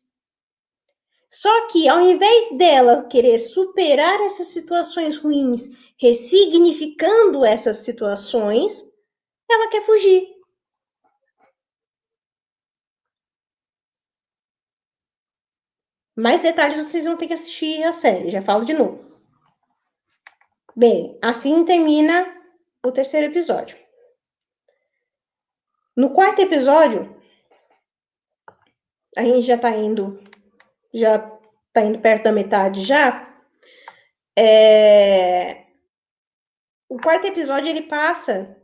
Só 1.30 1.68
que 1.68 1.88
ao 1.88 2.02
invés 2.02 2.58
dela 2.58 3.04
querer 3.04 3.40
superar 3.40 4.20
essas 4.20 4.48
situações 4.48 5.18
ruins, 5.18 5.70
ressignificando 5.98 7.46
essas 7.46 7.78
situações, 7.78 8.94
ela 9.50 9.70
quer 9.70 9.86
fugir. 9.86 10.33
Mais 16.16 16.42
detalhes 16.42 16.78
vocês 16.78 17.06
vão 17.06 17.18
ter 17.18 17.28
que 17.28 17.34
assistir 17.34 17.84
a 17.84 17.92
série, 17.92 18.30
já 18.30 18.42
falo 18.42 18.66
de 18.66 18.74
novo. 18.74 19.04
Bem, 20.76 21.18
assim 21.22 21.66
termina 21.66 22.42
o 22.86 22.92
terceiro 22.92 23.28
episódio. 23.28 23.78
No 25.96 26.14
quarto 26.14 26.42
episódio, 26.42 27.16
a 29.16 29.24
gente 29.24 29.42
já 29.42 29.58
tá 29.58 29.70
indo, 29.70 30.20
já 30.94 31.20
tá 31.72 31.82
indo 31.82 32.00
perto 32.00 32.24
da 32.24 32.32
metade 32.32 32.82
já. 32.82 33.32
É... 34.38 35.66
O 36.90 37.00
quarto 37.00 37.26
episódio 37.28 37.70
ele 37.70 37.84
passa. 37.84 38.56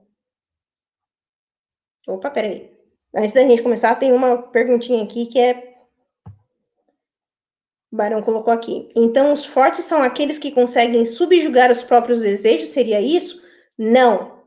Opa, 2.07 2.31
peraí. 2.31 2.75
Antes 3.15 3.33
da 3.33 3.41
gente 3.41 3.61
começar, 3.61 3.95
tem 3.95 4.11
uma 4.11 4.41
perguntinha 4.51 5.03
aqui 5.03 5.27
que 5.27 5.39
é 5.39 5.68
Barão 7.91 8.21
colocou 8.21 8.53
aqui. 8.53 8.91
Então, 8.95 9.33
os 9.33 9.45
fortes 9.45 9.85
são 9.85 10.01
aqueles 10.01 10.37
que 10.37 10.51
conseguem 10.51 11.05
subjugar 11.05 11.71
os 11.71 11.81
próprios 11.81 12.21
desejos? 12.21 12.69
Seria 12.69 13.01
isso? 13.01 13.41
Não. 13.77 14.43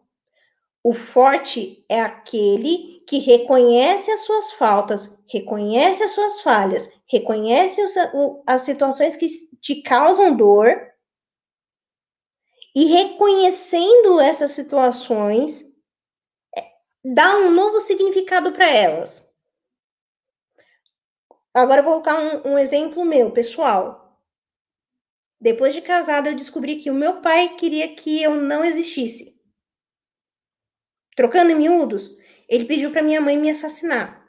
O 0.85 0.95
forte 0.95 1.85
é 1.89 2.01
aquele 2.01 3.03
que 3.07 3.19
reconhece 3.19 4.11
as 4.11 4.21
suas 4.21 4.53
faltas, 4.53 5.15
reconhece 5.29 6.03
as 6.03 6.13
suas 6.13 6.41
falhas, 6.41 6.91
reconhece 7.07 7.83
os, 7.83 7.95
as 8.47 8.63
situações 8.63 9.17
que 9.17 9.27
te 9.61 9.83
causam 9.83 10.35
dor 10.35 10.93
e 12.75 12.87
reconhecendo 12.87 14.19
essas 14.19 14.53
situações, 14.53 15.63
é, 16.57 16.65
dá 17.05 17.37
um 17.37 17.51
novo 17.51 17.81
significado 17.81 18.53
para 18.53 18.69
elas. 18.69 19.23
Agora 21.55 21.81
eu 21.81 21.85
vou 21.85 21.93
colocar 22.03 22.19
um, 22.19 22.53
um 22.53 22.59
exemplo 22.59 23.05
meu, 23.05 23.31
pessoal. 23.31 24.19
Depois 25.41 25.75
de 25.75 25.83
casada, 25.83 26.31
eu 26.31 26.37
descobri 26.37 26.83
que 26.83 26.91
o 26.91 26.95
meu 26.95 27.21
pai 27.21 27.57
queria 27.57 27.95
que 27.95 28.23
eu 28.23 28.37
não 28.37 28.65
existisse. 28.65 29.39
Trocando 31.17 31.51
em 31.51 31.57
miúdos, 31.57 32.17
ele 32.49 32.65
pediu 32.65 32.91
para 32.91 33.03
minha 33.03 33.21
mãe 33.21 33.37
me 33.37 33.51
assassinar 33.51 34.23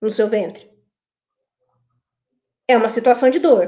no 0.00 0.10
seu 0.10 0.28
ventre. 0.28 0.70
É 2.68 2.76
uma 2.76 2.88
situação 2.88 3.30
de 3.30 3.40
dor. 3.40 3.66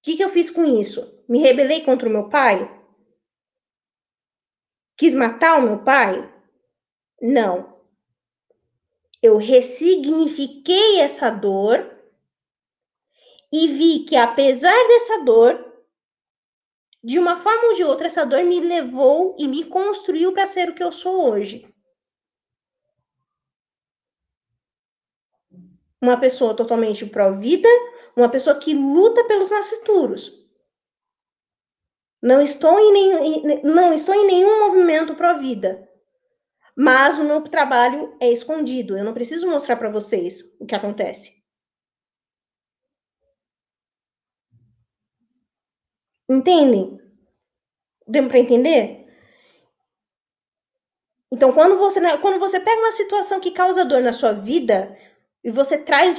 O 0.00 0.02
que, 0.02 0.16
que 0.16 0.24
eu 0.24 0.30
fiz 0.30 0.50
com 0.50 0.64
isso? 0.64 1.24
Me 1.28 1.38
rebelei 1.38 1.84
contra 1.84 2.08
o 2.08 2.12
meu 2.12 2.28
pai? 2.28 2.58
Quis 4.96 5.14
matar 5.14 5.58
o 5.58 5.62
meu 5.62 5.84
pai? 5.84 6.28
Não. 7.22 7.79
Eu 9.22 9.36
ressignifiquei 9.36 11.00
essa 11.00 11.28
dor 11.30 11.98
e 13.52 13.68
vi 13.68 14.04
que, 14.04 14.16
apesar 14.16 14.76
dessa 14.88 15.24
dor, 15.24 15.70
de 17.02 17.18
uma 17.18 17.42
forma 17.42 17.68
ou 17.68 17.74
de 17.74 17.84
outra, 17.84 18.06
essa 18.06 18.24
dor 18.24 18.42
me 18.44 18.60
levou 18.60 19.36
e 19.38 19.48
me 19.48 19.64
construiu 19.64 20.32
para 20.32 20.46
ser 20.46 20.70
o 20.70 20.74
que 20.74 20.82
eu 20.82 20.92
sou 20.92 21.30
hoje. 21.30 21.66
Uma 26.00 26.18
pessoa 26.18 26.56
totalmente 26.56 27.04
pró-vida, 27.04 27.68
uma 28.16 28.28
pessoa 28.28 28.58
que 28.58 28.72
luta 28.74 29.24
pelos 29.24 29.50
nascituros. 29.50 30.40
Não 32.22 32.40
estou 32.40 32.78
em 32.78 32.92
nenhum, 32.92 33.62
não 33.64 33.92
estou 33.92 34.14
em 34.14 34.26
nenhum 34.26 34.66
movimento 34.66 35.14
pró-vida. 35.14 35.89
Mas 36.82 37.18
o 37.18 37.24
meu 37.24 37.42
trabalho 37.42 38.16
é 38.18 38.32
escondido. 38.32 38.96
Eu 38.96 39.04
não 39.04 39.12
preciso 39.12 39.46
mostrar 39.46 39.76
para 39.76 39.90
vocês 39.90 40.40
o 40.58 40.64
que 40.64 40.74
acontece. 40.74 41.30
Entendem? 46.26 46.98
Deu 48.08 48.26
para 48.28 48.38
entender? 48.38 49.06
Então, 51.30 51.52
quando 51.52 51.76
você, 51.76 52.00
quando 52.16 52.40
você 52.40 52.58
pega 52.58 52.80
uma 52.80 52.92
situação 52.92 53.40
que 53.40 53.50
causa 53.50 53.84
dor 53.84 54.00
na 54.00 54.14
sua 54.14 54.32
vida 54.32 54.98
e 55.44 55.50
você 55.50 55.76
traz, 55.76 56.18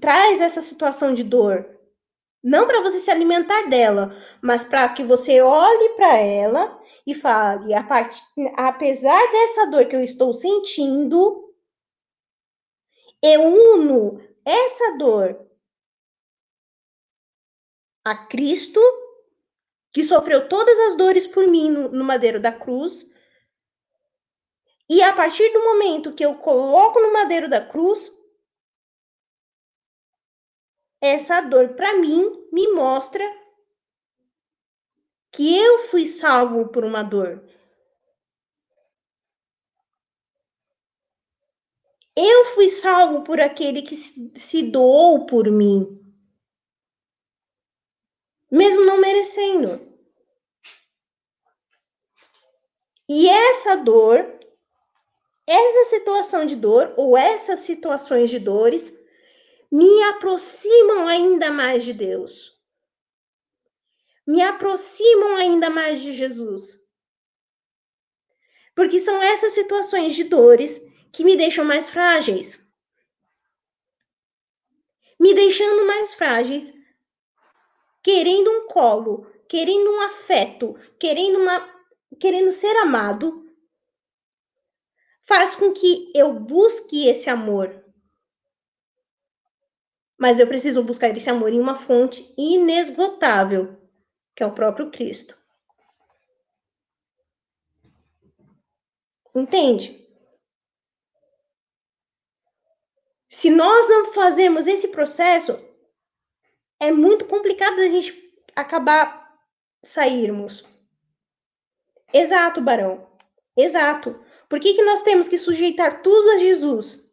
traz 0.00 0.40
essa 0.40 0.60
situação 0.60 1.12
de 1.12 1.24
dor, 1.24 1.68
não 2.44 2.68
para 2.68 2.80
você 2.80 3.00
se 3.00 3.10
alimentar 3.10 3.68
dela, 3.68 4.16
mas 4.40 4.62
para 4.62 4.88
que 4.90 5.02
você 5.02 5.40
olhe 5.40 5.96
para 5.96 6.16
ela 6.16 6.79
e 7.10 7.14
fale: 7.14 7.74
a 7.74 7.82
part... 7.82 8.22
apesar 8.56 9.20
dessa 9.32 9.66
dor 9.66 9.86
que 9.86 9.96
eu 9.96 10.02
estou 10.02 10.32
sentindo, 10.32 11.54
eu 13.22 13.42
uno 13.42 14.20
essa 14.44 14.96
dor 14.96 15.46
a 18.04 18.26
Cristo 18.26 18.80
que 19.92 20.04
sofreu 20.04 20.48
todas 20.48 20.78
as 20.80 20.96
dores 20.96 21.26
por 21.26 21.46
mim 21.48 21.70
no, 21.70 21.88
no 21.88 22.04
madeiro 22.04 22.40
da 22.40 22.52
cruz. 22.52 23.10
E 24.88 25.02
a 25.02 25.14
partir 25.14 25.52
do 25.52 25.64
momento 25.64 26.14
que 26.14 26.24
eu 26.24 26.36
coloco 26.38 27.00
no 27.00 27.12
madeiro 27.12 27.48
da 27.48 27.64
cruz, 27.64 28.12
essa 31.00 31.40
dor 31.40 31.70
para 31.74 31.94
mim 31.98 32.48
me 32.52 32.72
mostra 32.72 33.24
que 35.32 35.56
eu 35.56 35.88
fui 35.88 36.06
salvo 36.06 36.68
por 36.68 36.84
uma 36.84 37.02
dor. 37.02 37.42
Eu 42.16 42.44
fui 42.54 42.68
salvo 42.68 43.22
por 43.22 43.40
aquele 43.40 43.82
que 43.82 43.96
se 43.96 44.62
doou 44.62 45.26
por 45.26 45.50
mim 45.50 46.00
mesmo 48.50 48.84
não 48.84 48.98
merecendo. 48.98 49.88
E 53.08 53.28
essa 53.28 53.76
dor, 53.76 54.38
essa 55.46 55.90
situação 55.90 56.44
de 56.44 56.56
dor, 56.56 56.92
ou 56.96 57.16
essas 57.16 57.60
situações 57.60 58.30
de 58.30 58.38
dores, 58.38 58.96
me 59.70 60.02
aproximam 60.04 61.06
ainda 61.06 61.50
mais 61.50 61.84
de 61.84 61.92
Deus. 61.92 62.59
Me 64.30 64.40
aproximam 64.42 65.34
ainda 65.34 65.68
mais 65.68 66.00
de 66.00 66.12
Jesus. 66.12 66.78
Porque 68.76 69.00
são 69.00 69.20
essas 69.20 69.54
situações 69.54 70.14
de 70.14 70.22
dores 70.22 70.80
que 71.12 71.24
me 71.24 71.36
deixam 71.36 71.64
mais 71.64 71.90
frágeis. 71.90 72.64
Me 75.18 75.34
deixando 75.34 75.84
mais 75.84 76.14
frágeis 76.14 76.72
querendo 78.04 78.48
um 78.52 78.68
colo, 78.68 79.26
querendo 79.48 79.90
um 79.90 80.00
afeto, 80.02 80.76
querendo 80.96 81.40
uma 81.40 81.68
querendo 82.20 82.52
ser 82.52 82.76
amado, 82.76 83.52
faz 85.26 85.56
com 85.56 85.72
que 85.72 86.12
eu 86.14 86.34
busque 86.34 87.08
esse 87.08 87.28
amor. 87.28 87.84
Mas 90.16 90.38
eu 90.38 90.46
preciso 90.46 90.84
buscar 90.84 91.08
esse 91.16 91.28
amor 91.28 91.52
em 91.52 91.58
uma 91.58 91.74
fonte 91.74 92.32
inesgotável, 92.38 93.79
que 94.40 94.44
é 94.44 94.46
o 94.46 94.54
próprio 94.54 94.90
Cristo. 94.90 95.36
Entende? 99.34 100.08
Se 103.28 103.50
nós 103.50 103.86
não 103.86 104.14
fazemos 104.14 104.66
esse 104.66 104.88
processo, 104.88 105.62
é 106.80 106.90
muito 106.90 107.26
complicado 107.26 107.80
a 107.80 107.88
gente 107.90 108.34
acabar 108.56 109.38
sairmos. 109.82 110.66
Exato, 112.10 112.62
Barão. 112.62 113.10
Exato. 113.54 114.24
Por 114.48 114.58
que, 114.58 114.72
que 114.72 114.82
nós 114.82 115.02
temos 115.02 115.28
que 115.28 115.36
sujeitar 115.36 116.00
tudo 116.00 116.30
a 116.30 116.38
Jesus? 116.38 117.04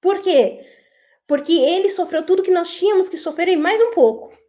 Por 0.00 0.20
quê? 0.20 0.66
Porque 1.28 1.52
ele 1.52 1.88
sofreu 1.88 2.26
tudo 2.26 2.42
que 2.42 2.50
nós 2.50 2.68
tínhamos 2.68 3.08
que 3.08 3.16
sofrer 3.16 3.46
e 3.46 3.56
mais 3.56 3.80
um 3.80 3.92
pouco. 3.92 4.39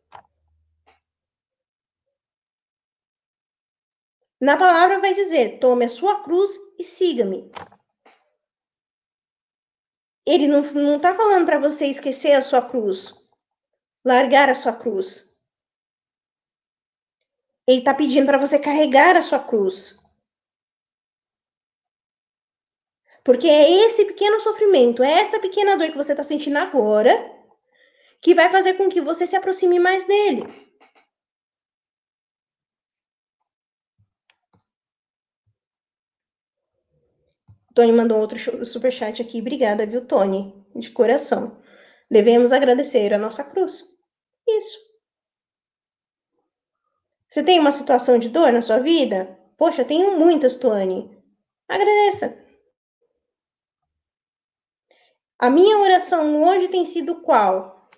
Na 4.42 4.58
palavra 4.58 5.00
vai 5.00 5.14
dizer: 5.14 5.60
tome 5.60 5.86
a 5.86 5.90
sua 5.90 6.24
cruz 6.24 6.52
e 6.78 6.84
siga-me. 6.84 7.50
Ele 10.26 10.48
não 10.48 10.96
está 10.96 11.16
falando 11.16 11.46
para 11.46 11.60
você 11.60 11.86
esquecer 11.86 12.34
a 12.34 12.42
sua 12.42 12.62
cruz 12.62 13.22
largar 14.04 14.50
a 14.50 14.56
sua 14.56 14.74
cruz. 14.74 15.32
Ele 17.68 17.80
está 17.80 17.94
pedindo 17.94 18.26
para 18.26 18.38
você 18.38 18.60
carregar 18.60 19.16
a 19.16 19.22
sua 19.22 19.40
cruz. 19.40 20.00
Porque 23.24 23.48
é 23.48 23.86
esse 23.86 24.06
pequeno 24.06 24.40
sofrimento, 24.40 25.04
é 25.04 25.12
essa 25.22 25.40
pequena 25.40 25.78
dor 25.78 25.92
que 25.92 25.98
você 25.98 26.14
está 26.14 26.24
sentindo 26.24 26.58
agora, 26.58 27.12
que 28.20 28.34
vai 28.34 28.50
fazer 28.50 28.74
com 28.74 28.90
que 28.90 29.00
você 29.00 29.28
se 29.28 29.36
aproxime 29.36 29.80
mais 29.80 30.06
dele. 30.06 30.71
Tony 37.74 37.92
mandou 37.92 38.20
outro 38.20 38.66
superchat 38.66 39.22
aqui. 39.22 39.40
Obrigada, 39.40 39.86
viu, 39.86 40.06
Tony? 40.06 40.54
De 40.76 40.90
coração. 40.90 41.62
Devemos 42.10 42.52
agradecer 42.52 43.14
a 43.14 43.18
nossa 43.18 43.44
cruz. 43.44 43.84
Isso. 44.48 44.78
Você 47.30 47.42
tem 47.42 47.60
uma 47.60 47.72
situação 47.72 48.20
de 48.20 48.28
dor 48.28 48.52
na 48.52 48.62
sua 48.62 48.80
vida? 48.80 49.40
Poxa, 49.58 49.86
tenho 49.86 50.20
muitas, 50.20 50.58
Tuane. 50.58 51.18
Agradeça. 51.68 52.38
A 55.40 55.50
minha 55.50 55.78
oração 55.80 56.44
hoje 56.44 56.68
tem 56.68 56.86
sido 56.86 57.22
qual? 57.22 57.90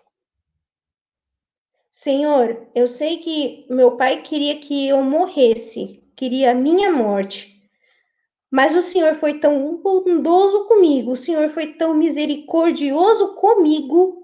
Senhor, 1.92 2.68
eu 2.76 2.88
sei 2.88 3.18
que 3.18 3.66
meu 3.70 3.98
pai 3.98 4.22
queria 4.22 4.60
que 4.60 4.88
eu 4.88 5.02
morresse, 5.02 6.04
queria 6.16 6.52
a 6.52 6.56
minha 6.56 6.92
morte. 6.92 7.53
Mas 8.56 8.76
o 8.76 8.84
Senhor 8.84 9.16
foi 9.16 9.40
tão 9.40 9.78
bondoso 9.78 10.68
comigo, 10.68 11.14
o 11.14 11.16
Senhor 11.16 11.50
foi 11.50 11.74
tão 11.74 11.96
misericordioso 11.96 13.34
comigo 13.34 14.24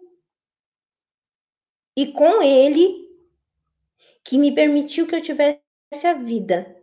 e 1.97 2.13
com 2.13 2.39
ele 2.39 3.09
que 4.23 4.37
me 4.37 4.53
permitiu 4.53 5.07
que 5.07 5.15
eu 5.15 5.21
tivesse 5.23 5.59
a 6.05 6.13
vida. 6.13 6.79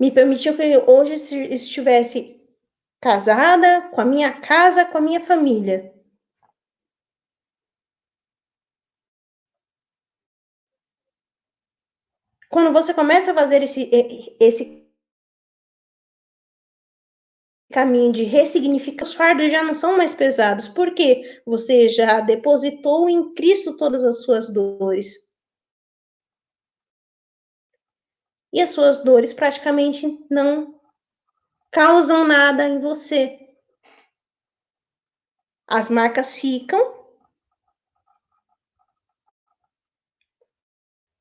Me 0.00 0.10
permitiu 0.10 0.56
que 0.56 0.62
eu 0.64 0.84
hoje 0.88 1.14
estivesse 1.14 2.42
casada, 3.00 3.82
com 3.92 4.00
a 4.00 4.04
minha 4.04 4.32
casa, 4.40 4.84
com 4.84 4.98
a 4.98 5.00
minha 5.00 5.20
família. 5.20 5.93
Quando 12.54 12.72
você 12.72 12.94
começa 12.94 13.32
a 13.32 13.34
fazer 13.34 13.64
esse, 13.64 13.90
esse 14.38 14.88
caminho 17.72 18.12
de 18.12 18.22
ressignificar, 18.22 19.04
os 19.04 19.12
fardos 19.12 19.50
já 19.50 19.64
não 19.64 19.74
são 19.74 19.96
mais 19.96 20.14
pesados, 20.14 20.68
porque 20.68 21.42
você 21.44 21.88
já 21.88 22.20
depositou 22.20 23.08
em 23.08 23.34
Cristo 23.34 23.76
todas 23.76 24.04
as 24.04 24.22
suas 24.22 24.52
dores. 24.54 25.28
E 28.52 28.60
as 28.60 28.70
suas 28.70 29.02
dores 29.02 29.32
praticamente 29.32 30.24
não 30.30 30.80
causam 31.72 32.24
nada 32.24 32.68
em 32.68 32.78
você. 32.78 33.36
As 35.66 35.88
marcas 35.88 36.32
ficam. 36.32 37.03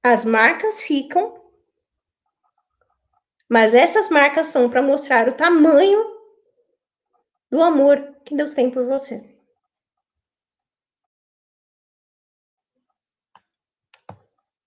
As 0.03 0.25
marcas 0.25 0.81
ficam, 0.81 1.43
Mas 3.53 3.75
essas 3.75 4.09
marcas 4.09 4.47
são 4.47 4.67
para 4.67 4.81
mostrar 4.81 5.27
o 5.29 5.33
tamanho 5.33 6.03
do 7.51 7.61
amor 7.61 8.17
que 8.25 8.35
Deus 8.35 8.51
tem 8.55 8.71
por 8.71 8.83
você. 8.83 9.23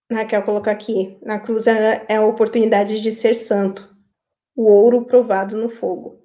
Raquel 0.08 0.44
colocar 0.44 0.70
aqui, 0.70 1.18
na 1.20 1.40
cruz 1.40 1.66
é, 1.66 2.06
é 2.08 2.14
a 2.14 2.24
oportunidade 2.24 3.02
de 3.02 3.10
ser 3.10 3.34
santo, 3.34 3.92
o 4.54 4.70
ouro 4.70 5.04
provado 5.04 5.56
no 5.56 5.68
fogo. 5.68 6.22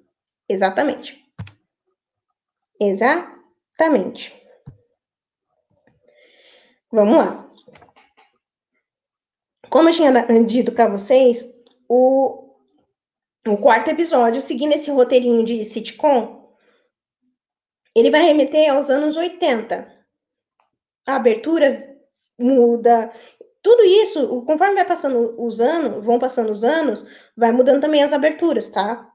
Exatamente. 0.48 1.20
Exatamente. 2.80 4.32
Vamos 6.92 7.16
lá. 7.16 7.51
Como 9.72 9.88
eu 9.88 9.92
tinha 9.94 10.12
dito 10.44 10.70
para 10.70 10.86
vocês, 10.86 11.50
o, 11.88 12.56
o 13.48 13.56
quarto 13.56 13.88
episódio, 13.88 14.42
seguindo 14.42 14.74
esse 14.74 14.90
roteirinho 14.90 15.42
de 15.46 15.64
sitcom, 15.64 16.54
ele 17.96 18.10
vai 18.10 18.20
remeter 18.20 18.70
aos 18.70 18.90
anos 18.90 19.16
80. 19.16 19.90
A 21.06 21.16
abertura 21.16 21.96
muda, 22.38 23.10
tudo 23.62 23.82
isso, 23.82 24.42
conforme 24.42 24.74
vai 24.74 24.84
passando 24.84 25.42
os 25.42 25.58
anos, 25.58 26.04
vão 26.04 26.18
passando 26.18 26.50
os 26.50 26.62
anos, 26.62 27.06
vai 27.34 27.50
mudando 27.50 27.80
também 27.80 28.02
as 28.02 28.12
aberturas, 28.12 28.68
tá? 28.68 29.10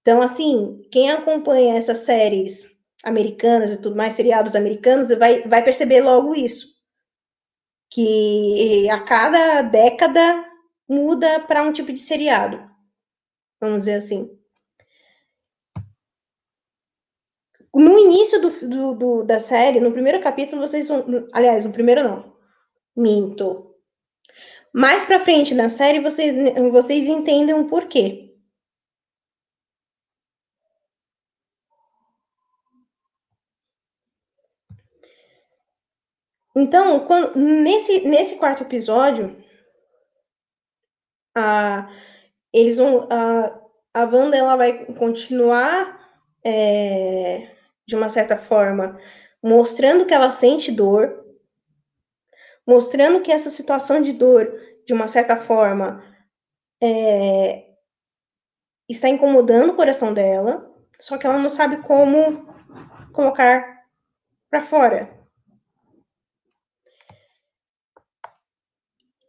Então, 0.00 0.22
assim, 0.22 0.80
quem 0.92 1.10
acompanha 1.10 1.74
essas 1.74 1.98
séries 1.98 2.70
americanas 3.02 3.72
e 3.72 3.78
tudo 3.78 3.96
mais, 3.96 4.14
seriados 4.14 4.54
americanos, 4.54 5.08
vai, 5.08 5.42
vai 5.42 5.64
perceber 5.64 6.02
logo 6.02 6.36
isso. 6.36 6.73
Que 7.94 8.88
a 8.90 9.04
cada 9.04 9.62
década 9.62 10.44
muda 10.88 11.38
para 11.38 11.62
um 11.62 11.72
tipo 11.72 11.92
de 11.92 12.00
seriado. 12.00 12.68
Vamos 13.60 13.80
dizer 13.80 13.94
assim. 13.94 14.36
No 17.72 17.96
início 17.96 18.40
do, 18.40 18.50
do, 18.50 18.94
do, 18.94 19.24
da 19.24 19.38
série, 19.38 19.78
no 19.78 19.92
primeiro 19.92 20.20
capítulo, 20.20 20.60
vocês 20.60 20.88
vão. 20.88 21.04
Aliás, 21.32 21.64
no 21.64 21.70
primeiro 21.70 22.02
não. 22.02 22.34
Minto. 22.96 23.76
Mais 24.72 25.04
pra 25.04 25.20
frente 25.20 25.54
na 25.54 25.68
série, 25.68 26.00
vocês, 26.00 26.34
vocês 26.72 27.06
entendem 27.06 27.54
o 27.54 27.68
porquê. 27.68 28.23
Então, 36.56 37.06
quando, 37.06 37.36
nesse, 37.36 38.06
nesse 38.06 38.36
quarto 38.36 38.62
episódio, 38.62 39.36
a, 41.36 41.90
eles 42.52 42.76
vão, 42.76 43.08
a, 43.10 43.60
a 43.92 44.04
Wanda 44.04 44.36
ela 44.36 44.56
vai 44.56 44.86
continuar, 44.94 46.00
é, 46.44 47.50
de 47.86 47.96
uma 47.96 48.08
certa 48.08 48.36
forma, 48.36 48.98
mostrando 49.42 50.06
que 50.06 50.14
ela 50.14 50.30
sente 50.30 50.70
dor, 50.70 51.24
mostrando 52.66 53.20
que 53.20 53.32
essa 53.32 53.50
situação 53.50 54.00
de 54.00 54.12
dor, 54.12 54.48
de 54.86 54.92
uma 54.94 55.08
certa 55.08 55.36
forma, 55.36 56.04
é, 56.80 57.64
está 58.88 59.08
incomodando 59.08 59.70
o 59.70 59.76
coração 59.76 60.14
dela, 60.14 60.72
só 61.00 61.18
que 61.18 61.26
ela 61.26 61.38
não 61.38 61.50
sabe 61.50 61.78
como 61.78 62.46
colocar 63.12 63.84
para 64.50 64.64
fora. 64.64 65.23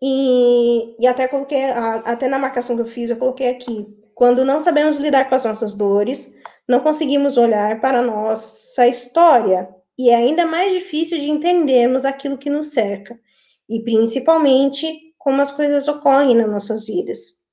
E, 0.01 0.95
e 0.99 1.07
até 1.07 1.27
coloquei, 1.27 1.63
até 1.63 2.27
na 2.27 2.37
marcação 2.37 2.75
que 2.75 2.81
eu 2.81 2.87
fiz, 2.87 3.09
eu 3.09 3.17
coloquei 3.17 3.49
aqui. 3.49 3.87
Quando 4.13 4.45
não 4.45 4.59
sabemos 4.59 4.97
lidar 4.97 5.29
com 5.29 5.35
as 5.35 5.43
nossas 5.43 5.73
dores, 5.73 6.35
não 6.67 6.79
conseguimos 6.79 7.37
olhar 7.37 7.81
para 7.81 7.99
a 7.99 8.03
nossa 8.03 8.87
história 8.87 9.69
e 9.97 10.09
é 10.09 10.15
ainda 10.15 10.45
mais 10.45 10.73
difícil 10.73 11.19
de 11.19 11.29
entendermos 11.29 12.05
aquilo 12.05 12.37
que 12.37 12.49
nos 12.49 12.71
cerca 12.71 13.19
e 13.69 13.81
principalmente 13.81 15.13
como 15.17 15.41
as 15.41 15.51
coisas 15.51 15.87
ocorrem 15.87 16.35
nas 16.35 16.49
nossas 16.49 16.85
vidas. 16.85 17.45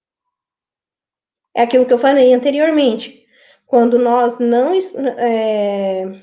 É 1.54 1.62
aquilo 1.62 1.86
que 1.86 1.92
eu 1.92 1.98
falei 1.98 2.32
anteriormente. 2.32 3.26
Quando 3.66 3.98
nós 3.98 4.38
não. 4.38 4.72
É, 5.18 6.22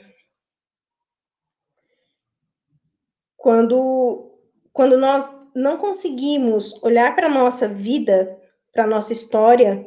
quando, 3.35 4.31
quando 4.71 4.97
nós 4.97 5.25
não 5.55 5.77
conseguimos 5.77 6.81
olhar 6.83 7.15
para 7.15 7.27
a 7.27 7.31
nossa 7.31 7.67
vida, 7.67 8.37
para 8.71 8.83
a 8.83 8.87
nossa 8.87 9.13
história, 9.13 9.85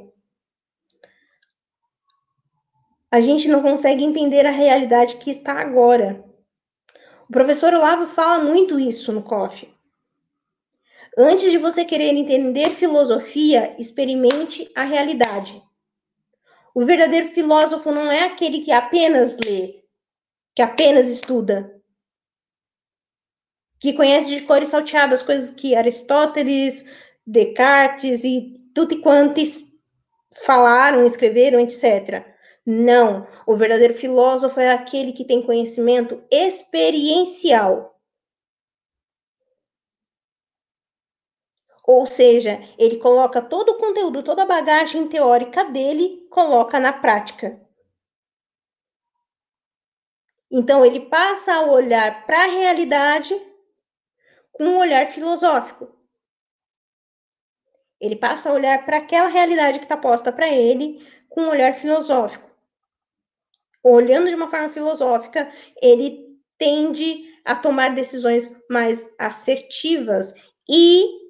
a 3.10 3.20
gente 3.20 3.48
não 3.48 3.60
consegue 3.60 4.02
entender 4.02 4.46
a 4.46 4.50
realidade 4.50 5.16
que 5.16 5.30
está 5.30 5.60
agora. 5.60 6.24
O 7.28 7.32
professor 7.32 7.74
Olavo 7.74 8.06
fala 8.06 8.42
muito 8.42 8.80
isso 8.80 9.12
no 9.12 9.22
COF. 9.22 9.72
Antes 11.16 11.50
de 11.50 11.58
você 11.58 11.84
querer 11.84 12.14
entender 12.14 12.70
filosofia, 12.70 13.76
experimente 13.78 14.70
a 14.74 14.82
realidade. 14.82 15.62
O 16.74 16.86
verdadeiro 16.86 17.28
filósofo 17.30 17.92
não 17.92 18.10
é 18.10 18.24
aquele 18.24 18.60
que 18.60 18.72
apenas 18.72 19.36
lê, 19.36 19.82
que 20.54 20.62
apenas 20.62 21.06
estuda, 21.08 21.81
que 23.82 23.92
conhece 23.92 24.28
de 24.28 24.42
cor 24.42 24.62
e 24.62 24.66
salteado 24.66 25.12
as 25.12 25.24
coisas 25.24 25.50
que 25.50 25.74
Aristóteles, 25.74 26.84
Descartes 27.26 28.22
e 28.22 28.70
tudo 28.72 28.94
e 28.94 29.00
quantos 29.00 29.60
falaram, 30.46 31.04
escreveram, 31.04 31.58
etc. 31.58 32.24
Não, 32.64 33.26
o 33.44 33.56
verdadeiro 33.56 33.94
filósofo 33.94 34.60
é 34.60 34.70
aquele 34.70 35.12
que 35.12 35.24
tem 35.24 35.42
conhecimento 35.42 36.22
experiencial. 36.30 38.00
Ou 41.84 42.06
seja, 42.06 42.62
ele 42.78 42.98
coloca 42.98 43.42
todo 43.42 43.70
o 43.70 43.78
conteúdo, 43.78 44.22
toda 44.22 44.44
a 44.44 44.46
bagagem 44.46 45.08
teórica 45.08 45.64
dele, 45.64 46.24
coloca 46.30 46.78
na 46.78 46.92
prática. 46.92 47.60
Então, 50.48 50.86
ele 50.86 51.00
passa 51.00 51.54
a 51.54 51.62
olhar 51.72 52.24
para 52.24 52.44
a 52.44 52.46
realidade 52.46 53.51
com 54.52 54.64
um 54.64 54.78
olhar 54.78 55.06
filosófico. 55.08 55.88
Ele 58.00 58.16
passa 58.16 58.50
a 58.50 58.52
olhar 58.52 58.84
para 58.84 58.98
aquela 58.98 59.28
realidade 59.28 59.78
que 59.78 59.84
está 59.84 59.96
posta 59.96 60.32
para 60.32 60.48
ele 60.48 61.06
com 61.28 61.42
um 61.42 61.48
olhar 61.48 61.74
filosófico. 61.74 62.50
Olhando 63.82 64.28
de 64.28 64.34
uma 64.34 64.50
forma 64.50 64.68
filosófica, 64.68 65.52
ele 65.80 66.38
tende 66.58 67.32
a 67.44 67.54
tomar 67.54 67.94
decisões 67.94 68.54
mais 68.70 69.08
assertivas 69.18 70.34
e 70.68 71.22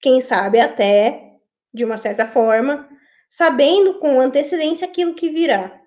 quem 0.00 0.20
sabe 0.20 0.60
até, 0.60 1.38
de 1.72 1.84
uma 1.84 1.98
certa 1.98 2.26
forma, 2.26 2.88
sabendo 3.30 3.98
com 3.98 4.20
antecedência 4.20 4.86
aquilo 4.86 5.14
que 5.14 5.30
virá. 5.30 5.80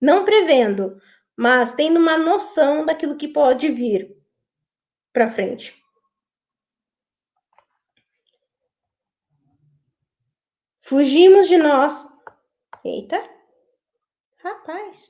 Não 0.00 0.24
prevendo, 0.24 1.00
mas 1.36 1.74
tendo 1.74 1.98
uma 1.98 2.18
noção 2.18 2.84
daquilo 2.84 3.16
que 3.16 3.28
pode 3.28 3.70
vir 3.70 4.16
para 5.12 5.30
frente. 5.30 5.79
Fugimos 10.90 11.46
de 11.46 11.56
nós. 11.56 12.04
Eita! 12.84 13.16
Rapaz! 14.38 15.08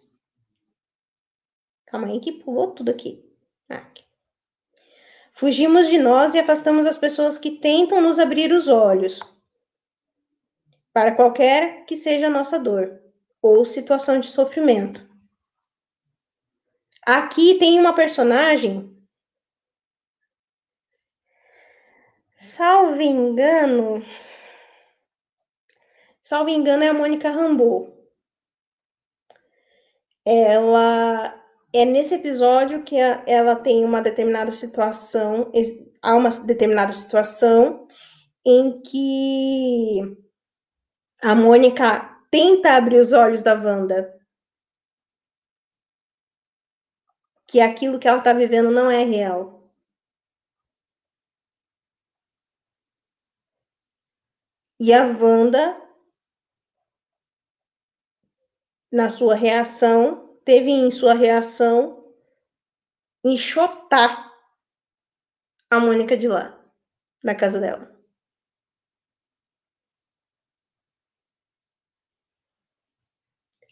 Calma 1.87 2.09
aí 2.09 2.21
que 2.21 2.33
pulou 2.33 2.73
tudo 2.73 2.91
aqui. 2.91 3.25
aqui. 3.67 4.05
Fugimos 5.33 5.89
de 5.89 5.97
nós 5.97 6.35
e 6.35 6.39
afastamos 6.39 6.85
as 6.85 6.99
pessoas 6.99 7.39
que 7.39 7.53
tentam 7.53 7.99
nos 8.03 8.19
abrir 8.19 8.53
os 8.53 8.69
olhos 8.69 9.21
para 10.93 11.15
qualquer 11.15 11.87
que 11.87 11.97
seja 11.97 12.27
a 12.27 12.31
nossa 12.31 12.59
dor 12.59 13.01
ou 13.41 13.65
situação 13.65 14.21
de 14.21 14.27
sofrimento. 14.27 15.09
Aqui 17.07 17.59
tem 17.59 17.81
uma 17.81 17.95
personagem, 17.95 18.95
salvo 22.35 23.01
engano, 23.01 24.05
salvo 26.31 26.49
engano 26.49 26.85
é 26.85 26.89
a 26.89 26.95
Mônica 26.95 27.29
Rambeau. 27.29 27.93
Ela 30.25 31.35
é 31.73 31.85
nesse 31.85 32.15
episódio 32.15 32.85
que 32.85 32.95
ela 32.95 33.57
tem 33.57 33.85
uma 33.85 34.01
determinada 34.01 34.53
situação, 34.53 35.51
há 36.01 36.15
uma 36.15 36.31
determinada 36.31 36.93
situação 36.93 37.89
em 38.47 38.81
que 38.81 40.17
a 41.21 41.35
Mônica 41.35 41.85
tenta 42.31 42.77
abrir 42.77 43.01
os 43.01 43.13
olhos 43.13 43.43
da 43.43 43.55
Wanda. 43.55 44.17
Que 47.49 47.61
aquilo 47.61 47.99
que 47.99 48.07
ela 48.07 48.19
está 48.19 48.33
vivendo 48.33 48.71
não 48.71 48.89
é 48.89 49.03
real. 49.03 49.69
E 54.79 54.95
a 54.95 55.05
Wanda, 55.07 55.90
na 58.91 59.09
sua 59.11 59.35
reação, 59.35 60.39
teve 60.45 60.71
em 60.71 60.91
sua 60.91 61.15
reação 61.15 62.13
enxotar 63.25 64.31
a 65.71 65.79
Mônica 65.79 66.17
de 66.17 66.27
lá, 66.27 66.59
da 67.23 67.35
casa 67.35 67.61
dela. 67.61 67.91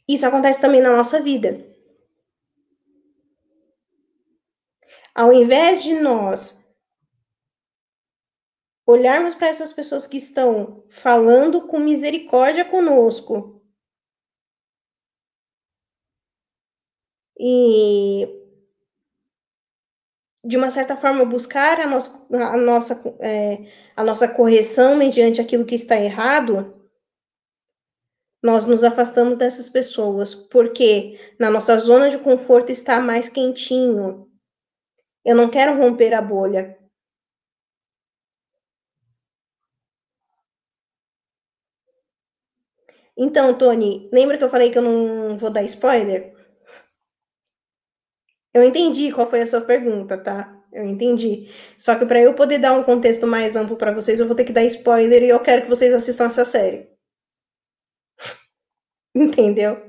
Isso 0.06 0.26
acontece 0.26 0.60
também 0.60 0.80
na 0.80 0.96
nossa 0.96 1.20
vida. 1.20 1.66
Ao 5.14 5.32
invés 5.32 5.82
de 5.82 5.94
nós 6.00 6.64
olharmos 8.86 9.34
para 9.34 9.48
essas 9.48 9.72
pessoas 9.72 10.06
que 10.06 10.16
estão 10.16 10.82
falando 10.88 11.66
com 11.66 11.78
misericórdia 11.78 12.64
conosco 12.64 13.57
e 17.39 18.26
de 20.45 20.57
uma 20.57 20.70
certa 20.70 20.97
forma 20.97 21.24
buscar 21.24 21.80
a 21.80 21.86
nossa, 21.86 22.26
a 22.32 22.57
nossa, 22.57 23.03
é, 23.20 23.70
a 23.95 24.03
nossa 24.03 24.26
correção 24.26 24.97
mediante 24.97 25.41
aquilo 25.41 25.66
que 25.66 25.74
está 25.74 25.97
errado, 25.97 26.74
nós 28.43 28.66
nos 28.66 28.84
afastamos 28.84 29.36
dessas 29.36 29.68
pessoas, 29.68 30.34
porque 30.34 31.20
na 31.39 31.51
nossa 31.51 31.78
zona 31.80 32.09
de 32.09 32.18
conforto 32.18 32.70
está 32.70 33.01
mais 33.01 33.28
quentinho. 33.28 34.30
Eu 35.24 35.36
não 35.36 35.51
quero 35.51 35.76
romper 35.76 36.14
a 36.14 36.22
bolha. 36.22 36.78
Então, 43.16 43.59
Tony, 43.59 44.09
lembra 44.12 44.39
que 44.39 44.45
eu 44.45 44.49
falei 44.49 44.70
que 44.70 44.78
eu 44.78 44.82
não 44.82 45.36
vou 45.36 45.51
dar 45.51 45.64
spoiler? 45.64 46.38
Eu 48.55 48.62
entendi 48.64 49.12
qual 49.12 49.28
foi 49.28 49.42
a 49.42 49.46
sua 49.46 49.61
pergunta, 49.61 50.16
tá? 50.18 50.55
Eu 50.72 50.84
entendi. 50.84 51.51
Só 51.76 51.99
que 51.99 52.07
para 52.07 52.20
eu 52.20 52.34
poder 52.34 52.59
dar 52.59 52.72
um 52.72 52.82
contexto 52.82 53.26
mais 53.26 53.57
amplo 53.57 53.76
para 53.76 53.92
vocês, 53.92 54.20
eu 54.20 54.26
vou 54.26 54.36
ter 54.36 54.44
que 54.44 54.53
dar 54.53 54.64
spoiler 54.64 55.22
e 55.22 55.28
eu 55.28 55.40
quero 55.40 55.62
que 55.62 55.68
vocês 55.68 55.92
assistam 55.94 56.26
essa 56.26 56.44
série. 56.44 56.88
Entendeu? 59.14 59.88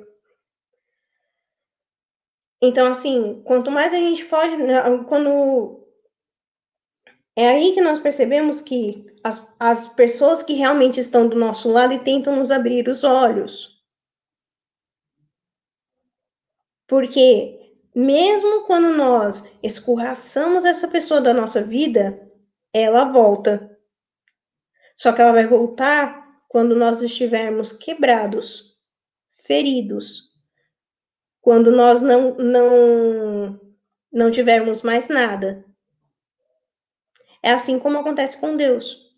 Então, 2.62 2.88
assim, 2.92 3.42
quanto 3.44 3.72
mais 3.72 3.94
a 3.94 3.98
gente 3.98 4.26
pode. 4.26 4.58
Né, 4.58 4.76
quando. 5.08 5.80
É 7.36 7.50
aí 7.50 7.74
que 7.74 7.82
nós 7.82 8.00
percebemos 8.00 8.60
que 8.62 9.06
as, 9.24 9.56
as 9.60 9.88
pessoas 9.94 10.44
que 10.44 10.54
realmente 10.54 11.00
estão 11.00 11.28
do 11.28 11.38
nosso 11.38 11.70
lado 11.70 11.94
e 11.94 12.04
tentam 12.04 12.36
nos 12.36 12.52
abrir 12.52 12.88
os 12.90 13.04
olhos. 13.04 13.80
Porque, 16.88 17.59
mesmo 18.00 18.64
quando 18.64 18.94
nós 18.96 19.44
escorraçamos 19.62 20.64
essa 20.64 20.88
pessoa 20.88 21.20
da 21.20 21.34
nossa 21.34 21.62
vida, 21.62 22.32
ela 22.74 23.04
volta. 23.04 23.78
Só 24.96 25.12
que 25.12 25.22
ela 25.22 25.34
vai 25.34 25.46
voltar 25.46 26.40
quando 26.48 26.78
nós 26.78 27.02
estivermos 27.02 27.74
quebrados 27.74 28.78
feridos. 29.44 30.30
Quando 31.42 31.74
nós 31.74 32.02
não, 32.02 32.36
não, 32.36 33.60
não 34.10 34.32
tivermos 34.32 34.82
mais 34.82 35.10
nada. 35.10 35.66
É 37.44 37.52
assim 37.52 37.78
como 37.78 38.00
acontece 38.00 38.38
com 38.38 38.56
Deus. 38.56 39.10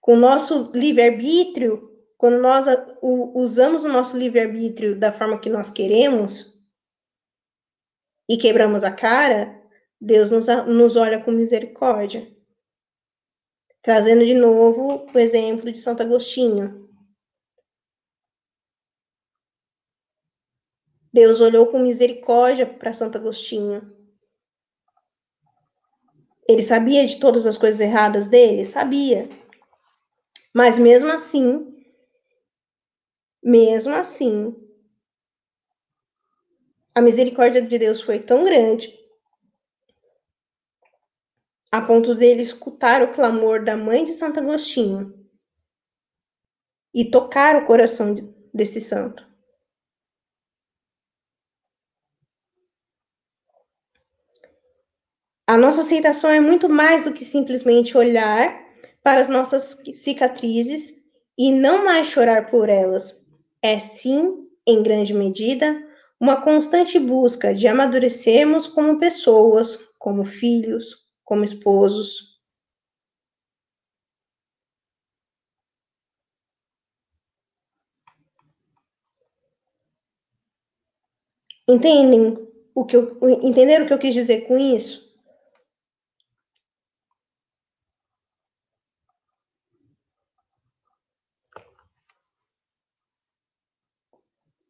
Com 0.00 0.14
o 0.14 0.18
nosso 0.18 0.70
livre-arbítrio, 0.74 1.90
quando 2.16 2.38
nós 2.38 2.64
usamos 3.02 3.84
o 3.84 3.88
nosso 3.88 4.16
livre-arbítrio 4.16 4.98
da 4.98 5.12
forma 5.12 5.38
que 5.38 5.50
nós 5.50 5.70
queremos 5.70 6.55
e 8.28 8.36
quebramos 8.36 8.82
a 8.82 8.90
cara, 8.90 9.62
Deus 10.00 10.30
nos, 10.30 10.46
nos 10.66 10.96
olha 10.96 11.22
com 11.22 11.30
misericórdia. 11.30 12.30
Trazendo 13.82 14.24
de 14.26 14.34
novo 14.34 15.08
o 15.12 15.18
exemplo 15.18 15.70
de 15.70 15.78
Santo 15.78 16.02
Agostinho. 16.02 16.90
Deus 21.12 21.40
olhou 21.40 21.68
com 21.68 21.78
misericórdia 21.78 22.66
para 22.66 22.92
Santo 22.92 23.16
Agostinho. 23.16 23.94
Ele 26.48 26.62
sabia 26.62 27.06
de 27.06 27.18
todas 27.18 27.46
as 27.46 27.56
coisas 27.56 27.80
erradas 27.80 28.26
dele? 28.26 28.64
Sabia. 28.64 29.28
Mas 30.52 30.78
mesmo 30.78 31.10
assim, 31.10 31.74
mesmo 33.42 33.94
assim, 33.94 34.54
a 36.96 37.02
misericórdia 37.02 37.60
de 37.60 37.78
Deus 37.78 38.00
foi 38.00 38.18
tão 38.18 38.42
grande 38.42 38.98
a 41.70 41.82
ponto 41.82 42.14
dele 42.14 42.40
escutar 42.40 43.02
o 43.02 43.12
clamor 43.12 43.62
da 43.62 43.76
mãe 43.76 44.06
de 44.06 44.12
Santo 44.12 44.40
Agostinho 44.40 45.12
e 46.94 47.10
tocar 47.10 47.54
o 47.54 47.66
coração 47.66 48.14
desse 48.54 48.80
santo. 48.80 49.26
A 55.46 55.58
nossa 55.58 55.82
aceitação 55.82 56.30
é 56.30 56.40
muito 56.40 56.66
mais 56.66 57.04
do 57.04 57.12
que 57.12 57.26
simplesmente 57.26 57.94
olhar 57.94 58.58
para 59.02 59.20
as 59.20 59.28
nossas 59.28 59.76
cicatrizes 59.94 60.94
e 61.36 61.52
não 61.52 61.84
mais 61.84 62.06
chorar 62.06 62.50
por 62.50 62.70
elas. 62.70 63.22
É 63.62 63.78
sim, 63.80 64.48
em 64.66 64.82
grande 64.82 65.12
medida, 65.12 65.86
uma 66.20 66.40
constante 66.42 66.98
busca 66.98 67.54
de 67.54 67.68
amadurecermos 67.68 68.66
como 68.66 68.98
pessoas, 68.98 69.76
como 69.98 70.24
filhos, 70.24 71.06
como 71.24 71.44
esposos. 71.44 72.36
Entendem 81.68 82.48
o 82.74 82.84
que 82.84 82.96
eu, 82.96 83.18
entenderam 83.42 83.84
o 83.84 83.88
que 83.88 83.94
eu 83.94 83.98
quis 83.98 84.14
dizer 84.14 84.46
com 84.46 84.56
isso? 84.56 85.06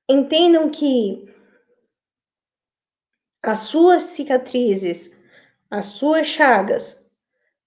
Entendam 0.09 0.70
que 0.70 1.35
as 3.47 3.60
suas 3.60 4.02
cicatrizes, 4.05 5.16
as 5.70 5.86
suas 5.86 6.27
chagas, 6.27 7.05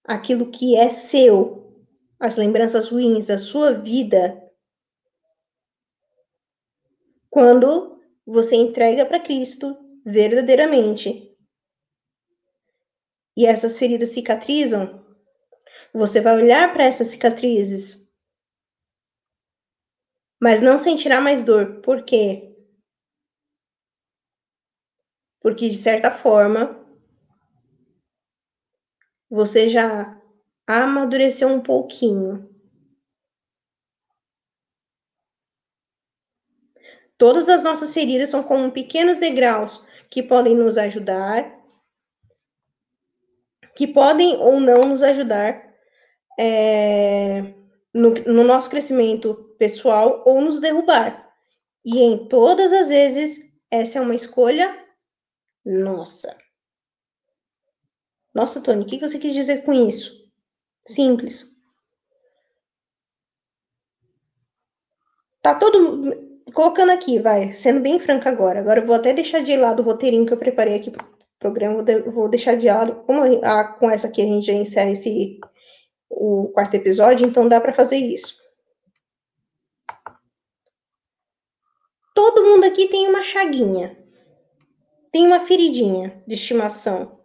aquilo 0.04 0.50
que 0.50 0.76
é 0.76 0.90
seu, 0.90 1.74
as 2.18 2.36
lembranças 2.36 2.88
ruins, 2.88 3.30
a 3.30 3.38
sua 3.38 3.72
vida, 3.72 4.40
quando 7.30 8.00
você 8.26 8.56
entrega 8.56 9.06
para 9.06 9.20
Cristo 9.20 9.76
verdadeiramente 10.04 11.34
e 13.36 13.46
essas 13.46 13.78
feridas 13.78 14.10
cicatrizam, 14.10 15.04
você 15.92 16.20
vai 16.20 16.36
olhar 16.36 16.72
para 16.72 16.84
essas 16.84 17.08
cicatrizes 17.08 18.00
mas 20.40 20.62
não 20.62 20.78
sentirá 20.78 21.20
mais 21.20 21.44
dor. 21.44 21.82
Por 21.82 22.02
quê? 22.02 22.49
Porque, 25.40 25.68
de 25.68 25.76
certa 25.76 26.10
forma, 26.10 26.78
você 29.28 29.68
já 29.68 30.20
amadureceu 30.66 31.48
um 31.48 31.60
pouquinho. 31.60 32.48
Todas 37.16 37.48
as 37.48 37.62
nossas 37.62 37.92
feridas 37.92 38.30
são 38.30 38.42
como 38.42 38.72
pequenos 38.72 39.18
degraus 39.18 39.84
que 40.08 40.22
podem 40.22 40.54
nos 40.54 40.78
ajudar, 40.78 41.58
que 43.76 43.86
podem 43.86 44.36
ou 44.36 44.58
não 44.58 44.86
nos 44.86 45.02
ajudar 45.02 45.70
é, 46.38 47.54
no, 47.92 48.14
no 48.26 48.44
nosso 48.44 48.70
crescimento 48.70 49.54
pessoal 49.58 50.22
ou 50.26 50.40
nos 50.40 50.60
derrubar. 50.60 51.30
E 51.84 52.00
em 52.00 52.26
todas 52.26 52.72
as 52.72 52.88
vezes, 52.88 53.38
essa 53.70 53.98
é 53.98 54.02
uma 54.02 54.14
escolha 54.14 54.79
nossa. 55.70 56.36
Nossa, 58.34 58.60
Tony, 58.60 58.82
o 58.82 58.86
que 58.86 58.98
você 58.98 59.18
quis 59.18 59.34
dizer 59.34 59.62
com 59.62 59.72
isso? 59.72 60.28
Simples. 60.86 61.50
Tá 65.42 65.54
todo 65.54 66.30
colocando 66.52 66.90
aqui, 66.90 67.18
vai, 67.18 67.52
sendo 67.52 67.80
bem 67.80 67.98
franca 68.00 68.28
agora. 68.28 68.60
Agora 68.60 68.80
eu 68.80 68.86
vou 68.86 68.96
até 68.96 69.12
deixar 69.12 69.40
de 69.40 69.56
lado 69.56 69.80
o 69.80 69.84
roteirinho 69.84 70.26
que 70.26 70.32
eu 70.32 70.38
preparei 70.38 70.74
aqui 70.74 70.90
pro 70.90 71.08
programa, 71.38 71.82
vou 72.12 72.28
deixar 72.28 72.56
de 72.56 72.66
lado, 72.66 73.02
como 73.06 73.22
a, 73.44 73.64
com 73.64 73.90
essa 73.90 74.08
aqui 74.08 74.20
a 74.22 74.26
gente 74.26 74.46
já 74.46 74.52
encerra 74.52 74.90
esse 74.90 75.40
o 76.10 76.48
quarto 76.48 76.74
episódio, 76.74 77.26
então 77.26 77.48
dá 77.48 77.60
para 77.60 77.72
fazer 77.72 77.96
isso. 77.96 78.36
Todo 82.14 82.44
mundo 82.44 82.64
aqui 82.64 82.88
tem 82.88 83.08
uma 83.08 83.22
chaguinha, 83.22 83.96
tem 85.12 85.26
uma 85.26 85.46
feridinha 85.46 86.22
de 86.26 86.34
estimação. 86.34 87.20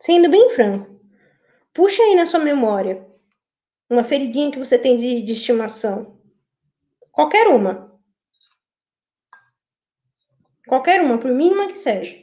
Sendo 0.00 0.28
bem 0.30 0.50
franco, 0.50 1.00
puxa 1.72 2.02
aí 2.02 2.14
na 2.14 2.26
sua 2.26 2.40
memória 2.40 3.06
uma 3.88 4.04
feridinha 4.04 4.50
que 4.50 4.58
você 4.58 4.78
tem 4.78 4.96
de, 4.96 5.22
de 5.22 5.32
estimação. 5.32 6.18
Qualquer 7.10 7.46
uma. 7.48 7.92
Qualquer 10.66 11.02
uma, 11.02 11.18
por 11.18 11.30
mínima 11.30 11.68
que 11.68 11.76
seja. 11.76 12.16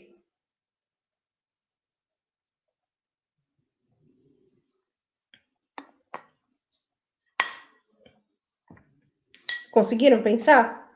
Conseguiram 9.71 10.23
pensar? 10.23 10.88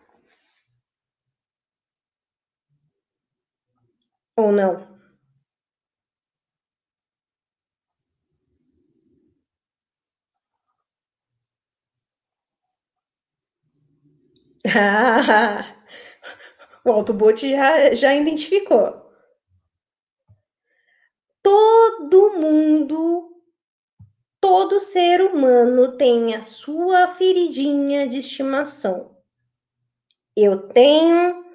Ou 4.43 4.51
não? 4.51 4.85
Ah, 14.65 15.75
o 16.85 16.91
Autobot 16.91 17.37
já, 17.49 17.93
já 17.95 18.13
identificou. 18.15 19.03
Todo 21.41 22.39
mundo, 22.39 23.29
todo 24.41 24.79
ser 24.79 25.21
humano 25.21 25.97
tem 25.97 26.35
a 26.35 26.43
sua 26.43 27.07
feridinha 27.09 28.07
de 28.07 28.19
estimação. 28.19 29.15
Eu 30.35 30.67
tenho, 30.69 31.45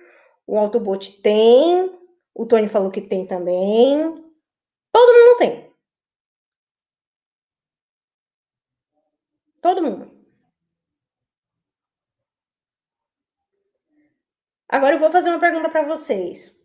o 0.46 0.58
Autobot 0.58 1.20
tem, 1.20 1.97
o 2.38 2.46
Tony 2.46 2.68
falou 2.68 2.88
que 2.88 3.00
tem 3.02 3.26
também. 3.26 4.14
Todo 4.92 5.12
mundo 5.12 5.38
tem. 5.38 5.74
Todo 9.60 9.82
mundo. 9.82 10.18
Agora 14.68 14.94
eu 14.94 15.00
vou 15.00 15.10
fazer 15.10 15.30
uma 15.30 15.40
pergunta 15.40 15.68
para 15.68 15.82
vocês. 15.82 16.56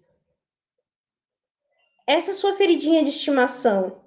Essa 2.06 2.34
sua 2.34 2.56
feridinha 2.56 3.04
de 3.04 3.10
estimação, 3.10 4.06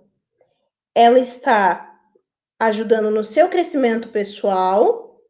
ela 0.95 1.19
está 1.19 1.99
ajudando 2.61 3.11
no 3.11 3.25
seu 3.25 3.49
crescimento 3.49 4.11
pessoal? 4.11 5.21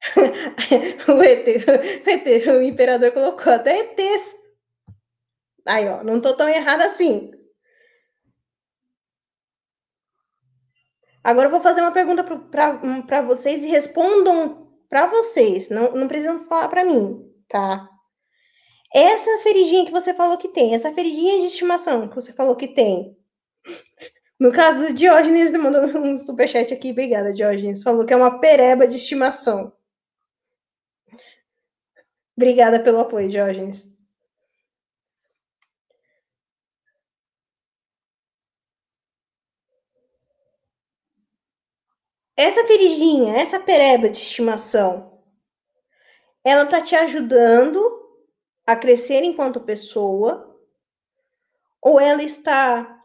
o, 0.16 1.22
ET, 1.22 1.46
o 1.68 2.10
ET, 2.10 2.46
o 2.46 2.62
imperador 2.62 3.12
colocou 3.12 3.52
até 3.52 3.78
ETs. 3.78 4.41
Aí, 5.66 5.88
ó, 5.88 6.02
não 6.02 6.20
tô 6.20 6.34
tão 6.34 6.48
errada 6.48 6.86
assim. 6.86 7.30
Agora 11.24 11.46
eu 11.46 11.50
vou 11.50 11.60
fazer 11.60 11.80
uma 11.80 11.92
pergunta 11.92 12.24
para 13.06 13.22
vocês 13.22 13.62
e 13.62 13.68
respondam 13.68 14.72
para 14.88 15.06
vocês. 15.06 15.68
Não, 15.70 15.92
não 15.92 16.08
precisam 16.08 16.46
falar 16.46 16.68
para 16.68 16.84
mim 16.84 17.32
tá? 17.52 17.86
Essa 18.94 19.38
feridinha 19.42 19.84
que 19.84 19.92
você 19.92 20.12
falou 20.14 20.38
que 20.38 20.48
tem, 20.48 20.74
essa 20.74 20.92
feridinha 20.92 21.40
de 21.40 21.46
estimação 21.46 22.08
que 22.08 22.14
você 22.14 22.32
falou 22.32 22.56
que 22.56 22.68
tem. 22.68 23.16
No 24.40 24.50
caso 24.52 24.80
do 24.80 24.92
Diógenes, 24.92 25.50
ele 25.50 25.58
mandou 25.58 25.82
um 26.00 26.16
superchat 26.16 26.74
aqui. 26.74 26.90
Obrigada, 26.90 27.32
Diógenes. 27.32 27.82
Falou 27.82 28.04
que 28.04 28.12
é 28.12 28.16
uma 28.16 28.40
pereba 28.40 28.88
de 28.88 28.96
estimação. 28.96 29.72
Obrigada 32.36 32.80
pelo 32.80 32.98
apoio, 32.98 33.28
Diógenes. 33.28 33.91
Essa 42.44 42.66
feridinha, 42.66 43.36
essa 43.36 43.60
pereba 43.60 44.10
de 44.10 44.16
estimação, 44.16 45.22
ela 46.42 46.64
está 46.64 46.80
te 46.82 46.96
ajudando 46.96 47.80
a 48.66 48.74
crescer 48.74 49.22
enquanto 49.22 49.60
pessoa 49.60 50.60
ou 51.80 52.00
ela 52.00 52.20
está 52.20 53.00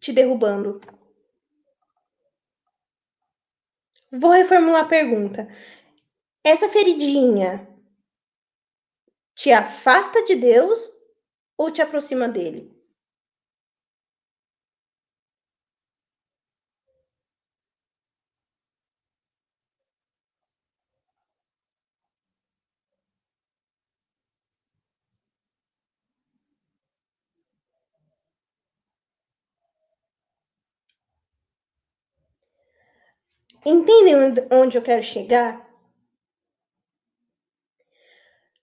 te 0.00 0.14
derrubando? 0.14 0.80
Vou 4.10 4.30
reformular 4.30 4.84
a 4.84 4.88
pergunta. 4.88 5.46
Essa 6.42 6.70
feridinha 6.70 7.68
te 9.34 9.52
afasta 9.52 10.24
de 10.24 10.36
Deus 10.36 10.88
ou 11.54 11.70
te 11.70 11.82
aproxima 11.82 12.26
dele? 12.26 12.75
Entendem 33.68 34.14
onde 34.52 34.78
eu 34.78 34.82
quero 34.82 35.02
chegar? 35.02 35.68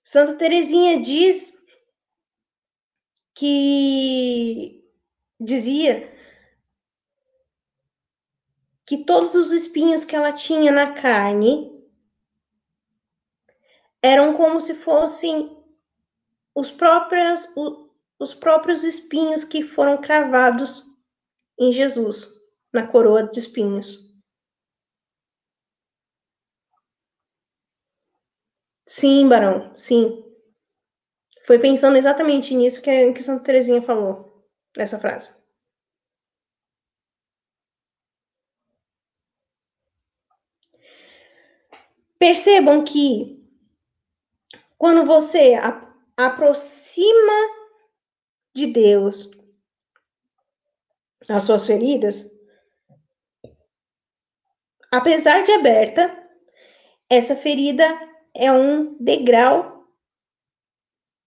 Santa 0.02 0.38
Teresinha 0.38 1.02
diz 1.02 1.54
que 3.36 4.82
dizia 5.38 6.10
que 8.86 9.04
todos 9.04 9.36
os 9.36 9.52
espinhos 9.52 10.06
que 10.06 10.16
ela 10.16 10.32
tinha 10.32 10.72
na 10.72 10.94
carne 10.94 11.84
eram 14.02 14.38
como 14.38 14.62
se 14.62 14.76
fossem 14.76 15.62
os 16.56 16.72
próprios, 16.72 17.46
os 18.18 18.34
próprios 18.34 18.86
espinhos 18.86 19.44
que 19.44 19.64
foram 19.64 20.00
cravados 20.00 20.82
em 21.60 21.74
Jesus, 21.74 22.30
na 22.72 22.88
coroa 22.88 23.24
de 23.28 23.40
espinhos. 23.40 24.03
Sim, 28.86 29.28
Barão, 29.28 29.76
sim. 29.76 30.24
Foi 31.46 31.60
pensando 31.60 31.98
exatamente 31.98 32.54
nisso 32.56 32.82
que, 32.82 33.12
que 33.14 33.24
Santa 33.24 33.44
Teresinha 33.44 33.82
falou, 33.82 34.46
nessa 34.78 35.00
frase. 35.00 35.32
Percebam 42.18 42.84
que 42.86 43.44
quando 44.78 45.06
você 45.06 45.56
a, 45.56 45.94
aproxima 46.18 47.34
de 48.56 48.68
Deus 48.68 49.30
as 51.28 51.44
suas 51.44 51.66
feridas, 51.68 52.32
apesar 54.92 55.44
de 55.44 55.52
aberta, 55.52 56.18
essa 57.10 57.36
ferida 57.36 57.86
é 58.36 58.52
um 58.52 58.98
degrau 58.98 59.88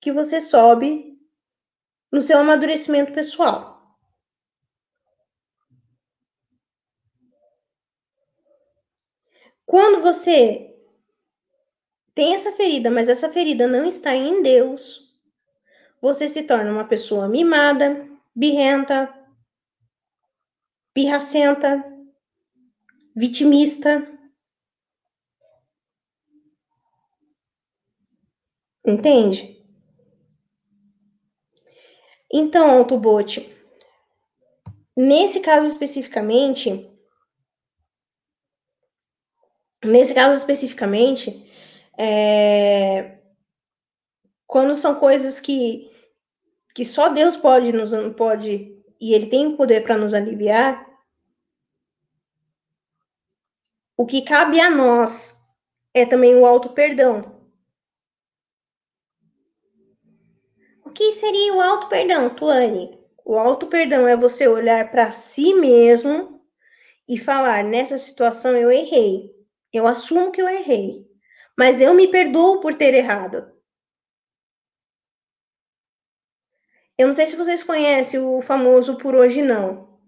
que 0.01 0.13
você 0.13 0.41
sobe 0.41 1.19
no 2.11 2.23
seu 2.23 2.39
amadurecimento 2.39 3.13
pessoal. 3.13 3.77
Quando 9.65 10.01
você 10.01 10.75
tem 12.15 12.35
essa 12.35 12.53
ferida, 12.53 12.91
mas 12.91 13.09
essa 13.09 13.31
ferida 13.31 13.67
não 13.67 13.85
está 13.85 14.15
em 14.15 14.43
Deus, 14.43 15.13
você 16.01 16.29
se 16.29 16.45
torna 16.45 16.71
uma 16.71 16.87
pessoa 16.87 17.29
mimada, 17.29 18.09
birrenta, 18.35 19.13
pirracenta, 20.95 21.85
vitimista, 23.15 24.16
Entende? 28.87 29.57
Então, 32.33 32.71
Autobot, 32.71 33.53
nesse 34.97 35.41
caso 35.41 35.67
especificamente, 35.67 36.91
nesse 39.85 40.15
caso 40.15 40.37
especificamente, 40.37 41.45
é, 41.99 43.19
quando 44.47 44.75
são 44.75 45.01
coisas 45.01 45.41
que, 45.41 45.91
que 46.75 46.85
só 46.85 47.09
Deus 47.09 47.37
pode 47.37 47.73
nos 47.73 47.93
pode 48.15 48.83
e 49.01 49.15
Ele 49.15 49.27
tem 49.27 49.49
o 49.49 49.57
poder 49.57 49.83
para 49.83 49.99
nos 49.99 50.15
aliviar, 50.15 50.87
O 53.99 54.05
que 54.05 54.21
cabe 54.21 54.61
a 54.61 54.69
nós 54.69 55.41
é 55.95 56.05
também 56.05 56.35
o 56.35 56.45
auto 56.45 56.75
perdão. 56.75 57.36
Que 60.97 61.13
seria 61.13 61.55
o 61.55 61.61
auto 61.61 61.89
perdão, 61.89 62.35
Tuane? 62.35 62.99
O 63.25 63.39
auto 63.39 63.67
perdão 63.67 64.09
é 64.09 64.17
você 64.17 64.49
olhar 64.49 64.91
para 64.91 65.13
si 65.13 65.55
mesmo 65.55 66.41
e 67.09 67.19
falar: 67.19 67.63
nessa 67.63 67.99
situação 67.99 68.57
eu 68.57 68.71
errei. 68.71 69.31
Eu 69.73 69.87
assumo 69.87 70.33
que 70.33 70.41
eu 70.41 70.49
errei. 70.49 71.07
Mas 71.59 71.81
eu 71.81 71.95
me 71.95 72.09
perdoo 72.09 72.61
por 72.61 72.75
ter 72.75 72.95
errado. 72.95 73.53
Eu 76.99 77.09
não 77.09 77.15
sei 77.15 77.27
se 77.27 77.37
vocês 77.37 77.63
conhecem 77.63 78.19
o 78.21 78.41
famoso 78.41 78.97
por 78.97 79.15
hoje 79.15 79.43
não. 79.43 80.01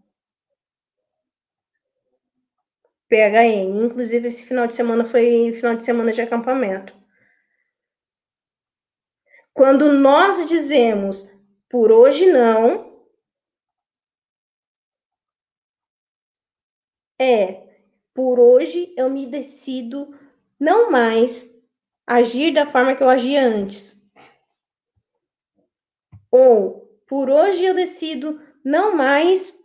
PHN. 3.11 3.85
Inclusive, 3.85 4.29
esse 4.29 4.45
final 4.45 4.67
de 4.67 4.75
semana 4.75 5.05
foi 5.05 5.53
final 5.53 5.77
de 5.77 5.85
semana 5.85 6.13
de 6.13 6.21
acampamento. 6.23 6.98
Quando 9.59 9.93
nós 9.93 10.47
dizemos 10.47 11.29
por 11.69 11.91
hoje 11.91 12.31
não, 12.31 13.05
é 17.21 17.83
por 18.15 18.39
hoje 18.39 18.95
eu 18.97 19.11
me 19.11 19.27
decido 19.27 20.17
não 20.61 20.93
mais 20.93 21.61
agir 22.07 22.55
da 22.55 22.67
forma 22.67 22.95
que 22.95 23.03
eu 23.03 23.09
agia 23.09 23.49
antes. 23.49 24.01
Ou, 26.31 26.87
por 27.09 27.29
hoje 27.29 27.65
eu 27.65 27.75
decido 27.75 28.41
não 28.65 28.95
mais 28.95 29.61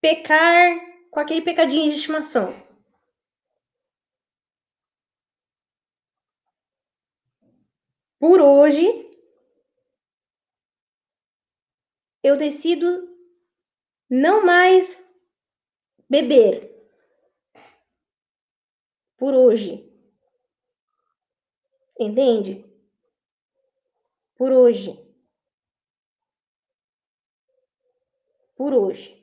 pecar 0.00 0.80
com 1.10 1.20
aquele 1.20 1.42
pecadinho 1.42 1.90
de 1.90 1.96
estimação. 1.96 2.71
Por 8.22 8.40
hoje, 8.40 8.86
eu 12.22 12.36
decido 12.36 12.86
não 14.08 14.46
mais 14.46 14.96
beber. 16.08 16.70
Por 19.16 19.34
hoje. 19.34 19.92
Entende? 21.98 22.64
Por 24.36 24.52
hoje. 24.52 24.96
Por 28.54 28.72
hoje. 28.72 29.20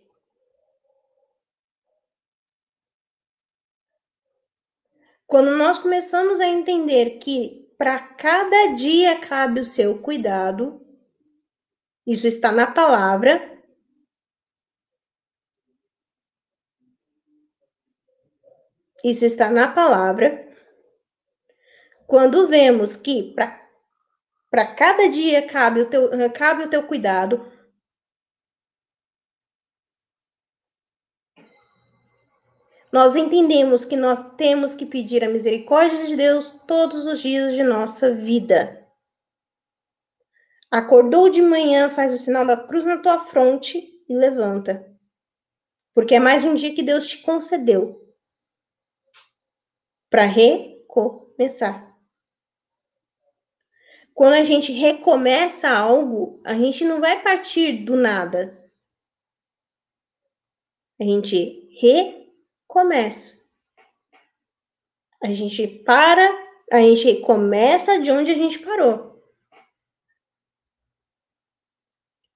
Quando 5.26 5.56
nós 5.56 5.80
começamos 5.80 6.42
a 6.42 6.48
entender 6.48 7.18
que 7.20 7.69
para 7.80 7.98
cada 7.98 8.74
dia 8.74 9.22
cabe 9.22 9.62
o 9.62 9.64
seu 9.64 10.00
cuidado, 10.00 10.86
isso 12.06 12.28
está 12.28 12.52
na 12.52 12.68
palavra. 12.68 13.58
Isso 19.02 19.24
está 19.24 19.50
na 19.50 19.72
palavra. 19.72 20.46
Quando 22.06 22.50
vemos 22.50 22.98
que 22.98 23.34
para 23.34 24.76
cada 24.76 25.08
dia 25.08 25.48
cabe 25.48 25.80
o, 25.80 25.90
teu, 25.90 26.10
cabe 26.34 26.64
o 26.64 26.70
teu 26.70 26.86
cuidado, 26.86 27.50
nós 32.92 33.16
entendemos 33.16 33.86
que 33.86 33.96
nós 33.96 34.36
temos 34.36 34.76
que 34.76 34.86
pedir 34.86 35.24
a 35.24 35.30
misericórdia 35.30 36.08
de 36.08 36.16
Deus 36.16 36.52
todos 36.66 37.06
os 37.06 37.22
dias 37.22 37.54
de 37.54 37.64
nossa 37.64 38.14
vida. 38.14 38.88
Acordou 40.72 41.30
de 41.30 41.42
manhã, 41.42 41.90
faz 41.90 42.14
o 42.14 42.18
sinal 42.18 42.46
da 42.46 42.58
cruz 42.58 42.86
na 42.86 42.98
tua 42.98 43.26
fronte 43.26 43.78
e 44.08 44.16
levanta. 44.16 44.86
Porque 45.94 46.16
é 46.16 46.20
mais 46.20 46.44
um 46.44 46.56
dia 46.56 46.74
que 46.74 46.84
Deus 46.84 47.08
te 47.08 47.22
concedeu 47.22 48.00
para 50.10 50.26
recomeçar. 50.26 51.90
Quando 54.14 54.34
a 54.34 54.44
gente 54.44 54.72
recomeça 54.72 55.70
algo, 55.70 56.42
a 56.44 56.54
gente 56.56 56.84
não 56.84 57.00
vai 57.00 57.24
partir 57.24 57.86
do 57.86 57.96
nada. 57.96 58.70
A 61.00 61.04
gente 61.04 61.70
recomeça. 62.70 63.44
A 65.24 65.34
gente 65.34 65.68
para, 65.84 66.30
a 66.72 66.78
gente 66.78 67.22
começa 67.22 68.00
de 68.00 68.12
onde 68.12 68.32
a 68.32 68.36
gente 68.36 68.60
parou. 68.60 69.10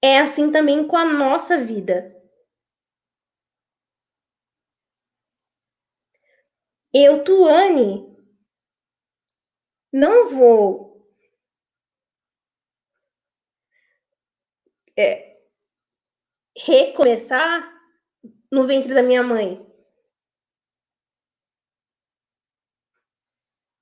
É 0.02 0.20
assim 0.20 0.52
também 0.52 0.86
com 0.86 0.98
a 0.98 1.06
nossa 1.06 1.64
vida. 1.64 2.12
Eu, 6.94 7.24
Tuane, 7.24 8.14
não 9.92 10.30
vou 10.30 11.10
é, 14.98 15.42
recomeçar 16.56 17.72
no 18.52 18.68
ventre 18.68 18.94
da 18.94 19.02
minha 19.02 19.24
mãe. 19.24 19.73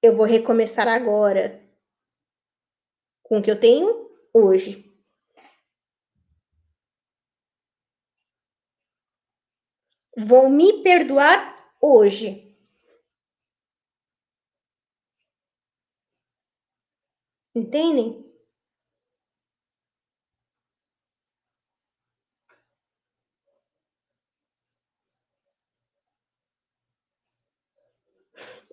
Eu 0.01 0.15
vou 0.17 0.25
recomeçar 0.25 0.87
agora 0.87 1.61
com 3.21 3.37
o 3.37 3.41
que 3.41 3.51
eu 3.51 3.59
tenho 3.59 4.09
hoje. 4.33 4.91
Vou 10.17 10.49
me 10.49 10.81
perdoar 10.83 11.75
hoje. 11.79 12.57
Entendem? 17.53 18.30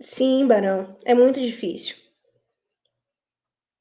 Sim, 0.01 0.47
Barão, 0.49 0.99
é 1.05 1.15
muito 1.15 1.41
difícil. 1.41 1.97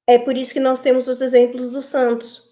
É 0.07 0.17
por 0.17 0.37
isso 0.37 0.53
que 0.53 0.59
nós 0.59 0.79
temos 0.79 1.07
os 1.07 1.21
exemplos 1.21 1.69
dos 1.71 1.85
santos. 1.85 2.47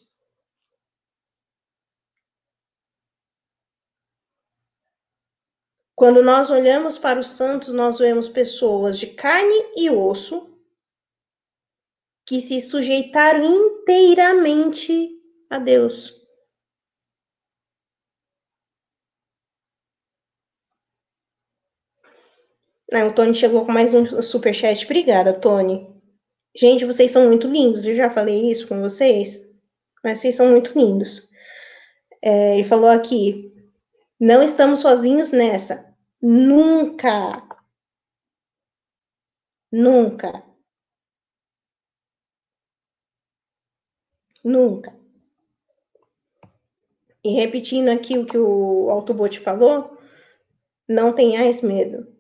Quando 5.96 6.22
nós 6.22 6.52
olhamos 6.52 6.98
para 6.98 7.20
os 7.20 7.30
santos, 7.30 7.74
nós 7.74 7.98
vemos 7.98 8.28
pessoas 8.28 9.00
de 9.00 9.08
carne 9.08 9.56
e 9.78 9.90
osso 9.90 10.54
que 12.28 12.42
se 12.42 12.60
sujeitaram 12.60 13.46
inteiramente 13.46 15.10
a 15.50 15.58
Deus. 15.58 16.25
Ah, 22.98 23.06
o 23.08 23.14
Tony 23.14 23.36
chegou 23.36 23.66
com 23.66 23.74
mais 23.74 23.94
um 23.94 24.22
superchat. 24.22 24.86
Obrigada, 24.86 25.34
Tony. 25.34 25.86
Gente, 26.56 26.86
vocês 26.86 27.12
são 27.12 27.28
muito 27.28 27.46
lindos. 27.46 27.84
Eu 27.84 27.94
já 27.94 28.10
falei 28.10 28.50
isso 28.50 28.70
com 28.70 28.80
vocês, 28.80 29.54
mas 30.02 30.20
vocês 30.20 30.34
são 30.36 30.50
muito 30.50 30.72
lindos. 30.80 31.30
É, 32.22 32.54
ele 32.58 32.64
falou 32.64 32.88
aqui: 32.88 33.54
não 34.18 34.42
estamos 34.42 34.80
sozinhos 34.80 35.32
nessa. 35.32 35.94
Nunca. 36.22 37.46
Nunca. 39.70 40.42
Nunca. 44.42 44.96
E 47.22 47.34
repetindo 47.34 47.90
aqui 47.90 48.18
o 48.18 48.26
que 48.26 48.38
o 48.38 48.90
Autobot 48.90 49.38
falou, 49.42 49.98
não 50.88 51.12
tenhais 51.14 51.62
medo. 51.62 52.15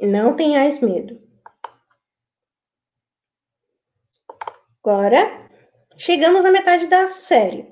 Não 0.00 0.34
tenhais 0.36 0.80
medo. 0.80 1.20
Agora, 4.82 5.50
chegamos 5.96 6.44
à 6.44 6.50
metade 6.50 6.86
da 6.86 7.10
série. 7.10 7.66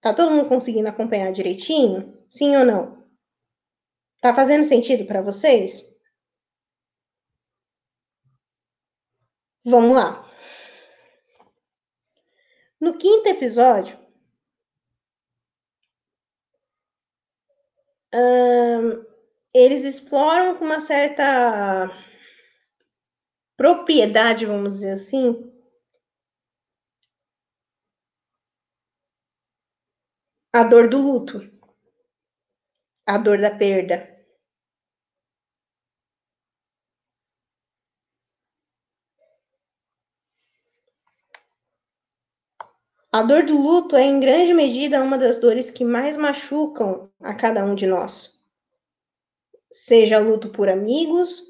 Tá 0.00 0.12
todo 0.14 0.30
mundo 0.32 0.48
conseguindo 0.48 0.88
acompanhar 0.88 1.32
direitinho? 1.32 2.18
Sim 2.28 2.56
ou 2.56 2.64
não? 2.64 3.06
Tá 4.20 4.34
fazendo 4.34 4.64
sentido 4.64 5.06
para 5.06 5.22
vocês? 5.22 5.82
Vamos 9.64 9.94
lá. 9.94 10.28
No 12.80 12.98
quinto 12.98 13.28
episódio, 13.28 13.96
hum, 18.12 19.07
eles 19.58 19.84
exploram 19.84 20.56
com 20.56 20.64
uma 20.64 20.80
certa 20.80 21.90
propriedade, 23.56 24.46
vamos 24.46 24.76
dizer 24.76 24.92
assim, 24.92 25.52
a 30.52 30.62
dor 30.62 30.88
do 30.88 30.98
luto, 30.98 31.40
a 33.06 33.18
dor 33.18 33.40
da 33.40 33.50
perda. 33.50 34.16
A 43.10 43.22
dor 43.22 43.44
do 43.44 43.56
luto 43.60 43.96
é, 43.96 44.02
em 44.02 44.20
grande 44.20 44.54
medida, 44.54 45.02
uma 45.02 45.18
das 45.18 45.38
dores 45.38 45.70
que 45.70 45.84
mais 45.84 46.16
machucam 46.16 47.10
a 47.20 47.34
cada 47.34 47.64
um 47.64 47.74
de 47.74 47.86
nós. 47.86 48.37
Seja 49.84 50.18
luto 50.18 50.50
por 50.50 50.68
amigos, 50.68 51.40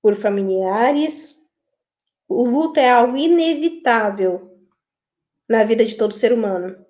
por 0.00 0.14
familiares, 0.14 1.34
o 2.28 2.44
luto 2.44 2.78
é 2.78 2.88
algo 2.88 3.16
inevitável 3.16 4.56
na 5.48 5.64
vida 5.64 5.84
de 5.84 5.96
todo 5.96 6.14
ser 6.14 6.32
humano. 6.32 6.86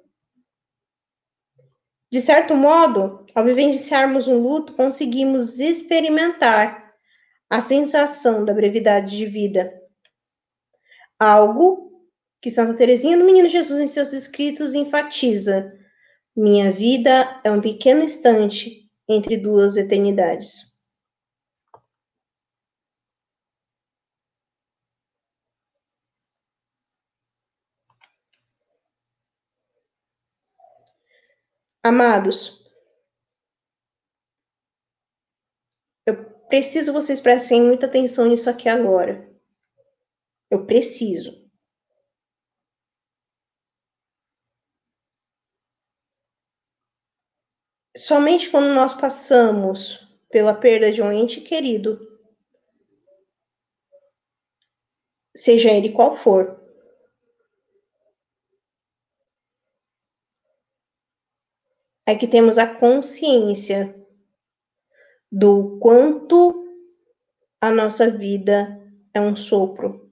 De 2.12 2.20
certo 2.20 2.54
modo, 2.54 3.24
ao 3.34 3.42
vivenciarmos 3.42 4.28
um 4.28 4.38
luto, 4.38 4.74
conseguimos 4.74 5.58
experimentar 5.58 6.94
a 7.48 7.62
sensação 7.62 8.44
da 8.44 8.52
brevidade 8.52 9.16
de 9.16 9.24
vida. 9.24 9.72
Algo 11.18 12.06
que 12.40 12.50
Santa 12.50 12.74
Teresinha 12.74 13.16
do 13.16 13.24
Menino 13.24 13.48
Jesus, 13.48 13.80
em 13.80 13.88
seus 13.88 14.12
escritos, 14.12 14.74
enfatiza: 14.74 15.72
Minha 16.36 16.70
vida 16.70 17.40
é 17.42 17.50
um 17.50 17.62
pequeno 17.62 18.04
instante 18.04 18.85
entre 19.08 19.36
duas 19.36 19.76
eternidades. 19.76 20.76
Amados, 31.82 32.38
eu 36.04 36.16
preciso 36.48 36.92
vocês 36.92 37.20
prestem 37.20 37.62
muita 37.62 37.86
atenção 37.86 38.26
nisso 38.26 38.50
aqui 38.50 38.68
agora. 38.68 39.28
Eu 40.50 40.66
preciso. 40.66 41.45
Somente 48.06 48.48
quando 48.48 48.72
nós 48.72 48.94
passamos 48.94 49.98
pela 50.30 50.54
perda 50.54 50.92
de 50.92 51.02
um 51.02 51.10
ente 51.10 51.40
querido, 51.40 51.98
seja 55.36 55.72
ele 55.72 55.90
qual 55.90 56.16
for, 56.16 56.56
é 62.06 62.14
que 62.14 62.28
temos 62.28 62.58
a 62.58 62.76
consciência 62.76 63.92
do 65.28 65.76
quanto 65.80 66.64
a 67.60 67.72
nossa 67.72 68.08
vida 68.08 68.88
é 69.12 69.20
um 69.20 69.34
sopro. 69.34 70.05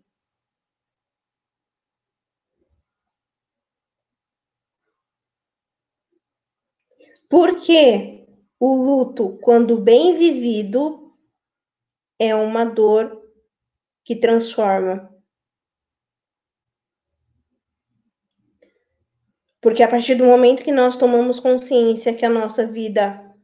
Porque 7.34 8.28
o 8.60 8.76
luto, 8.76 9.36
quando 9.42 9.76
bem 9.76 10.16
vivido, 10.16 11.12
é 12.16 12.32
uma 12.32 12.64
dor 12.64 13.28
que 14.04 14.14
transforma. 14.14 15.12
Porque 19.60 19.82
a 19.82 19.88
partir 19.88 20.14
do 20.14 20.22
momento 20.22 20.62
que 20.62 20.70
nós 20.70 20.96
tomamos 20.96 21.40
consciência 21.40 22.14
que 22.14 22.24
a 22.24 22.30
nossa 22.30 22.68
vida 22.68 23.36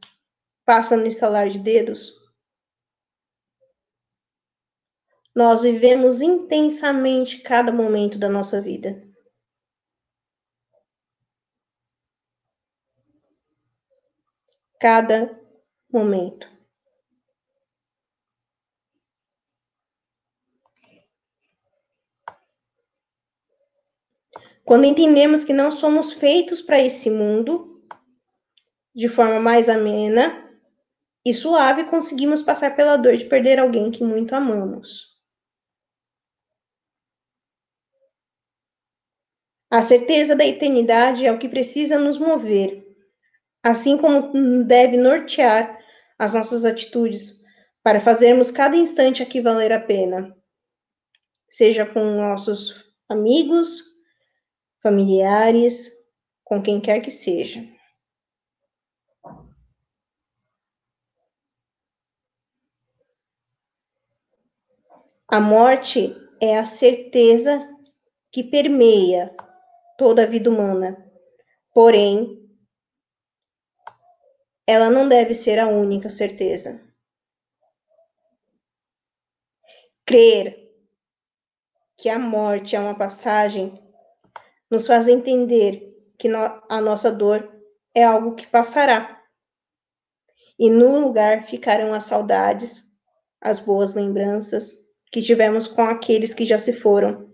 passa 0.63 0.95
no 0.95 1.05
estalar 1.05 1.49
de 1.49 1.59
dedos, 1.59 2.13
nós 5.35 5.63
vivemos 5.63 6.21
intensamente 6.21 7.41
cada 7.41 7.73
momento 7.73 8.17
da 8.17 8.29
nossa 8.29 8.61
vida. 8.61 9.10
Cada 14.81 15.39
momento. 15.93 16.49
Quando 24.65 24.85
entendemos 24.85 25.43
que 25.43 25.53
não 25.53 25.71
somos 25.71 26.13
feitos 26.13 26.63
para 26.63 26.79
esse 26.79 27.11
mundo, 27.11 27.79
de 28.95 29.07
forma 29.07 29.39
mais 29.39 29.69
amena 29.69 30.49
e 31.23 31.31
suave, 31.31 31.83
conseguimos 31.83 32.41
passar 32.41 32.75
pela 32.75 32.97
dor 32.97 33.15
de 33.15 33.25
perder 33.25 33.59
alguém 33.59 33.91
que 33.91 34.03
muito 34.03 34.33
amamos. 34.33 35.15
A 39.69 39.83
certeza 39.83 40.35
da 40.35 40.45
eternidade 40.45 41.23
é 41.23 41.31
o 41.31 41.37
que 41.37 41.47
precisa 41.47 41.99
nos 41.99 42.17
mover 42.17 42.90
assim 43.63 43.97
como 43.97 44.63
deve 44.63 44.97
nortear 44.97 45.79
as 46.17 46.33
nossas 46.33 46.65
atitudes 46.65 47.41
para 47.83 47.99
fazermos 47.99 48.51
cada 48.51 48.75
instante 48.75 49.23
aqui 49.23 49.41
valer 49.41 49.71
a 49.71 49.79
pena, 49.79 50.35
seja 51.49 51.85
com 51.85 52.03
nossos 52.15 52.85
amigos, 53.09 53.81
familiares, 54.81 55.91
com 56.43 56.61
quem 56.61 56.79
quer 56.79 57.01
que 57.01 57.11
seja. 57.11 57.67
A 65.27 65.39
morte 65.39 66.13
é 66.41 66.57
a 66.57 66.65
certeza 66.65 67.65
que 68.31 68.43
permeia 68.43 69.33
toda 69.97 70.23
a 70.23 70.25
vida 70.25 70.49
humana. 70.49 71.09
Porém, 71.73 72.40
ela 74.67 74.89
não 74.89 75.07
deve 75.07 75.33
ser 75.33 75.59
a 75.59 75.67
única 75.67 76.09
certeza. 76.09 76.81
Crer 80.05 80.71
que 81.97 82.09
a 82.09 82.17
morte 82.17 82.75
é 82.75 82.79
uma 82.79 82.97
passagem 82.97 83.81
nos 84.69 84.87
faz 84.87 85.07
entender 85.07 85.91
que 86.17 86.29
a 86.29 86.81
nossa 86.81 87.11
dor 87.11 87.51
é 87.93 88.03
algo 88.03 88.35
que 88.35 88.47
passará. 88.47 89.21
E 90.57 90.69
no 90.69 90.99
lugar 90.99 91.45
ficarão 91.45 91.93
as 91.93 92.05
saudades, 92.05 92.83
as 93.41 93.59
boas 93.59 93.93
lembranças 93.93 94.73
que 95.11 95.21
tivemos 95.21 95.67
com 95.67 95.81
aqueles 95.81 96.33
que 96.33 96.45
já 96.45 96.57
se 96.57 96.71
foram. 96.71 97.33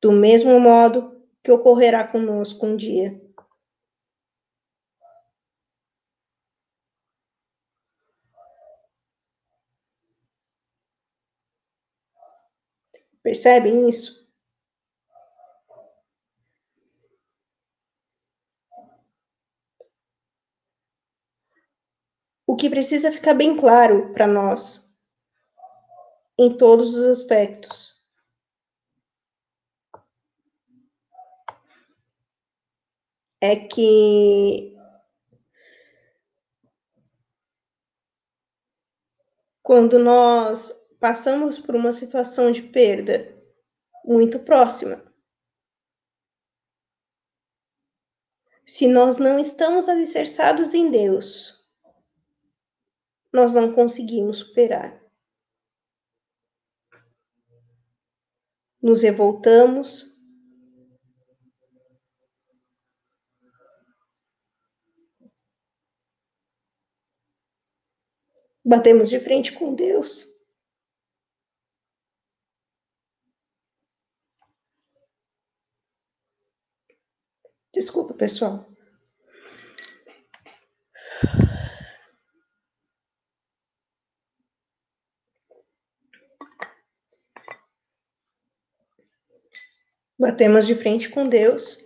Do 0.00 0.12
mesmo 0.12 0.58
modo 0.58 1.20
que 1.42 1.52
ocorrerá 1.52 2.06
conosco 2.06 2.66
um 2.66 2.76
dia. 2.76 3.20
Percebem 13.26 13.88
isso? 13.88 14.24
O 22.46 22.54
que 22.54 22.70
precisa 22.70 23.10
ficar 23.10 23.34
bem 23.34 23.56
claro 23.56 24.12
para 24.12 24.28
nós, 24.28 24.88
em 26.38 26.56
todos 26.56 26.94
os 26.94 27.04
aspectos, 27.04 28.00
é 33.40 33.56
que 33.56 34.72
quando 39.64 39.98
nós 39.98 40.85
passamos 40.98 41.58
por 41.58 41.74
uma 41.74 41.92
situação 41.92 42.50
de 42.50 42.62
perda 42.62 43.34
muito 44.04 44.38
próxima. 44.40 45.04
Se 48.66 48.88
nós 48.88 49.16
não 49.16 49.38
estamos 49.38 49.88
alicerçados 49.88 50.74
em 50.74 50.90
Deus, 50.90 51.64
nós 53.32 53.54
não 53.54 53.72
conseguimos 53.72 54.38
superar. 54.38 55.00
Nos 58.82 59.02
revoltamos, 59.02 60.16
batemos 68.64 69.08
de 69.08 69.20
frente 69.20 69.52
com 69.52 69.74
Deus. 69.74 70.35
Desculpa, 77.76 78.14
pessoal. 78.14 78.66
Batemos 90.18 90.66
de 90.66 90.74
frente 90.74 91.10
com 91.10 91.28
Deus. 91.28 91.84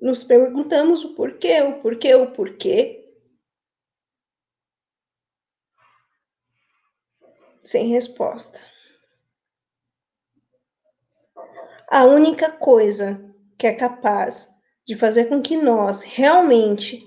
Nos 0.00 0.22
perguntamos 0.22 1.02
o 1.02 1.16
porquê, 1.16 1.60
o 1.60 1.82
porquê, 1.82 2.14
o 2.14 2.32
porquê. 2.32 3.04
Sem 7.64 7.88
resposta. 7.88 8.71
A 11.94 12.06
única 12.06 12.50
coisa 12.50 13.22
que 13.58 13.66
é 13.66 13.74
capaz 13.74 14.48
de 14.86 14.96
fazer 14.96 15.26
com 15.26 15.42
que 15.42 15.58
nós 15.58 16.00
realmente 16.00 17.06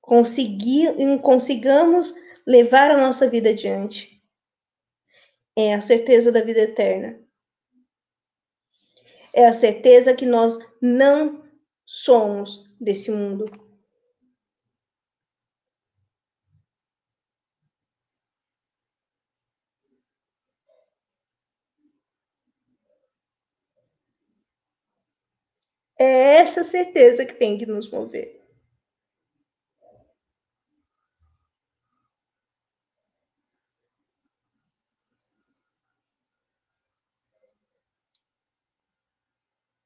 consigamos 0.00 2.14
levar 2.46 2.90
a 2.90 2.96
nossa 2.96 3.28
vida 3.28 3.50
adiante 3.50 4.24
é 5.54 5.74
a 5.74 5.82
certeza 5.82 6.32
da 6.32 6.40
vida 6.40 6.60
eterna. 6.60 7.20
É 9.34 9.46
a 9.46 9.52
certeza 9.52 10.16
que 10.16 10.24
nós 10.24 10.58
não 10.80 11.44
somos 11.84 12.64
desse 12.80 13.10
mundo. 13.10 13.50
É 26.02 26.40
essa 26.40 26.64
certeza 26.64 27.24
que 27.24 27.34
tem 27.34 27.56
que 27.56 27.64
nos 27.64 27.88
mover. 27.88 28.42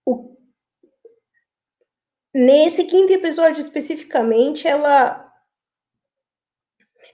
O... 0.06 0.38
Nesse 2.34 2.84
quinto 2.86 3.12
episódio 3.12 3.60
especificamente, 3.60 4.66
ela 4.66 5.22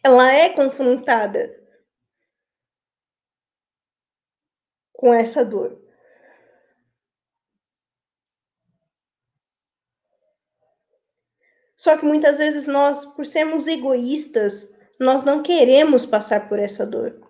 ela 0.04 0.32
é 0.32 0.50
confrontada 0.50 1.60
com 4.92 5.12
essa 5.12 5.44
dor. 5.44 5.81
Só 11.82 11.96
que 11.96 12.04
muitas 12.04 12.38
vezes 12.38 12.68
nós, 12.68 13.04
por 13.04 13.26
sermos 13.26 13.66
egoístas, 13.66 14.72
nós 15.00 15.24
não 15.24 15.42
queremos 15.42 16.06
passar 16.06 16.48
por 16.48 16.60
essa 16.60 16.86
dor. 16.86 17.20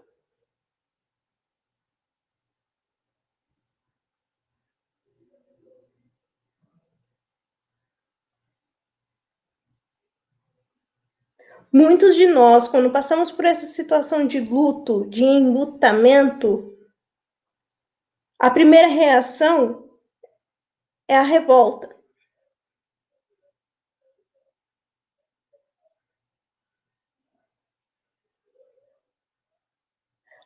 Muitos 11.72 12.14
de 12.14 12.26
nós, 12.26 12.68
quando 12.68 12.92
passamos 12.92 13.32
por 13.32 13.46
essa 13.46 13.64
situação 13.64 14.26
de 14.26 14.38
luto, 14.38 15.08
de 15.08 15.24
enlutamento, 15.24 16.76
a 18.38 18.50
primeira 18.50 18.88
reação 18.88 19.88
é 21.08 21.16
a 21.16 21.22
revolta. 21.22 21.91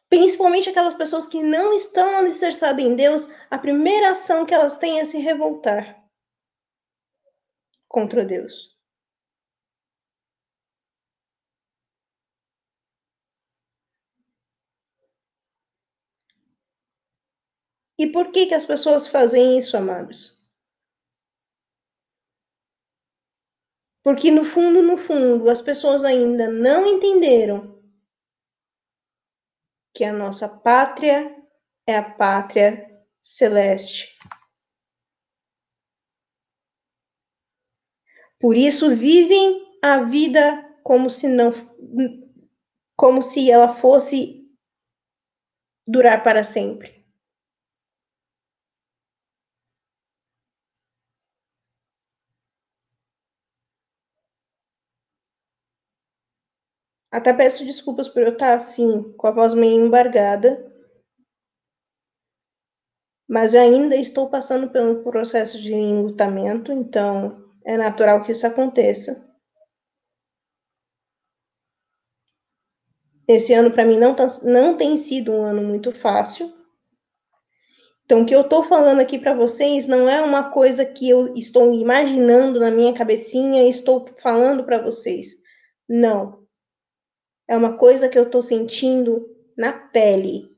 Principalmente 0.08 0.68
aquelas 0.68 0.94
pessoas 0.94 1.26
que 1.26 1.42
não 1.42 1.74
estão 1.74 2.18
alicerçadas 2.18 2.84
em 2.84 2.94
Deus, 2.94 3.28
a 3.50 3.58
primeira 3.58 4.12
ação 4.12 4.46
que 4.46 4.54
elas 4.54 4.78
têm 4.78 5.00
é 5.00 5.04
se 5.04 5.18
revoltar 5.18 6.04
contra 7.88 8.24
Deus. 8.24 8.76
E 17.98 18.06
por 18.06 18.30
que, 18.30 18.46
que 18.46 18.54
as 18.54 18.64
pessoas 18.64 19.08
fazem 19.08 19.58
isso, 19.58 19.76
amados? 19.76 20.44
Porque 24.04 24.30
no 24.30 24.44
fundo, 24.44 24.82
no 24.82 24.96
fundo, 24.98 25.50
as 25.50 25.60
pessoas 25.60 26.04
ainda 26.04 26.48
não 26.48 26.86
entenderam 26.86 27.75
que 29.96 30.04
a 30.04 30.12
nossa 30.12 30.46
pátria 30.46 31.34
é 31.86 31.96
a 31.96 32.02
pátria 32.02 32.86
celeste. 33.18 34.14
Por 38.38 38.54
isso 38.54 38.94
vivem 38.94 39.78
a 39.82 40.02
vida 40.02 40.62
como 40.82 41.08
se 41.08 41.26
não 41.26 41.50
como 42.94 43.22
se 43.22 43.50
ela 43.50 43.74
fosse 43.74 44.46
durar 45.86 46.22
para 46.22 46.44
sempre. 46.44 46.95
Até 57.16 57.32
peço 57.32 57.64
desculpas 57.64 58.08
por 58.08 58.22
eu 58.22 58.34
estar 58.34 58.54
assim, 58.54 59.10
com 59.16 59.26
a 59.26 59.30
voz 59.30 59.54
meio 59.54 59.86
embargada. 59.86 60.70
Mas 63.26 63.54
ainda 63.54 63.96
estou 63.96 64.28
passando 64.28 64.68
pelo 64.68 65.02
processo 65.02 65.58
de 65.58 65.72
enlutamento, 65.72 66.70
então 66.70 67.42
é 67.64 67.74
natural 67.78 68.22
que 68.22 68.32
isso 68.32 68.46
aconteça. 68.46 69.34
Esse 73.26 73.54
ano 73.54 73.70
para 73.70 73.86
mim 73.86 73.98
não, 73.98 74.14
tá, 74.14 74.28
não 74.42 74.76
tem 74.76 74.98
sido 74.98 75.32
um 75.32 75.42
ano 75.42 75.62
muito 75.62 75.92
fácil. 75.92 76.54
Então, 78.04 78.20
o 78.20 78.26
que 78.26 78.34
eu 78.34 78.42
estou 78.42 78.62
falando 78.62 79.00
aqui 79.00 79.18
para 79.18 79.32
vocês 79.32 79.86
não 79.86 80.06
é 80.06 80.20
uma 80.20 80.50
coisa 80.50 80.84
que 80.84 81.08
eu 81.08 81.32
estou 81.34 81.72
imaginando 81.72 82.60
na 82.60 82.70
minha 82.70 82.92
cabecinha 82.92 83.62
e 83.62 83.70
estou 83.70 84.06
falando 84.18 84.64
para 84.64 84.82
vocês. 84.82 85.28
Não. 85.88 86.45
É 87.48 87.56
uma 87.56 87.78
coisa 87.78 88.08
que 88.08 88.18
eu 88.18 88.24
estou 88.24 88.42
sentindo 88.42 89.28
na 89.56 89.72
pele. 89.72 90.56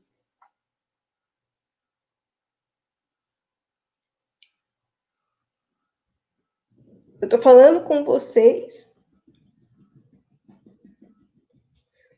Eu 7.21 7.25
estou 7.25 7.41
falando 7.41 7.85
com 7.85 8.03
vocês, 8.03 8.89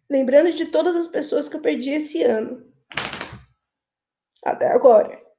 lembrando 0.08 0.52
de 0.54 0.68
todas 0.68 0.96
as 0.96 1.08
pessoas 1.08 1.50
que 1.50 1.56
eu 1.56 1.62
perdi 1.62 1.90
esse 1.90 2.22
ano, 2.24 2.72
até 4.46 4.68
agora. 4.68 5.31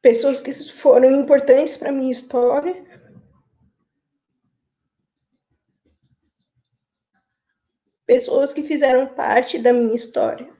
Pessoas 0.00 0.40
que 0.40 0.52
foram 0.72 1.10
importantes 1.10 1.76
para 1.76 1.92
minha 1.92 2.10
história. 2.10 2.86
Pessoas 8.06 8.54
que 8.54 8.62
fizeram 8.62 9.14
parte 9.14 9.58
da 9.58 9.72
minha 9.72 9.94
história. 9.94 10.50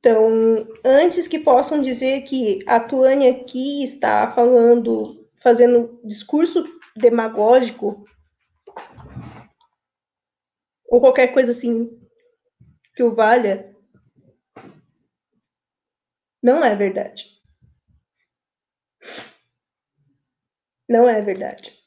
Então, 0.00 0.66
antes 0.84 1.28
que 1.28 1.38
possam 1.38 1.82
dizer 1.82 2.22
que 2.22 2.64
a 2.66 2.80
Tuane 2.80 3.28
aqui 3.28 3.84
está 3.84 4.30
falando, 4.30 5.28
fazendo 5.40 6.00
discurso 6.04 6.64
demagógico, 6.96 8.04
ou 10.88 11.00
qualquer 11.00 11.28
coisa 11.28 11.50
assim 11.50 12.00
que 12.94 13.02
o 13.02 13.14
valha, 13.14 13.76
não 16.48 16.64
é 16.64 16.74
verdade. 16.74 17.24
Não 20.88 21.06
é 21.06 21.20
verdade. 21.20 21.78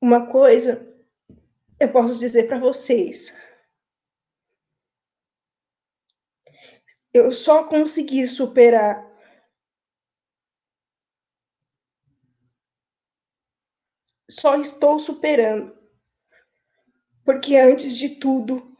Uma 0.00 0.26
coisa 0.32 0.84
eu 1.78 1.92
posso 1.92 2.18
dizer 2.18 2.48
para 2.48 2.58
vocês. 2.58 3.32
Eu 7.14 7.30
só 7.30 7.62
consegui 7.68 8.26
superar 8.26 9.07
só 14.38 14.56
estou 14.60 14.98
superando. 14.98 15.76
Porque 17.24 17.56
antes 17.56 17.96
de 17.96 18.08
tudo, 18.08 18.76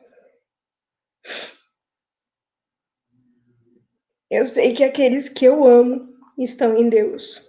eu 4.30 4.47
sei 4.47 4.74
que 4.74 4.85
aqueles 4.85 5.28
que 5.28 5.44
eu 5.44 5.64
amo 5.64 6.14
estão 6.39 6.76
em 6.76 6.89
Deus. 6.89 7.48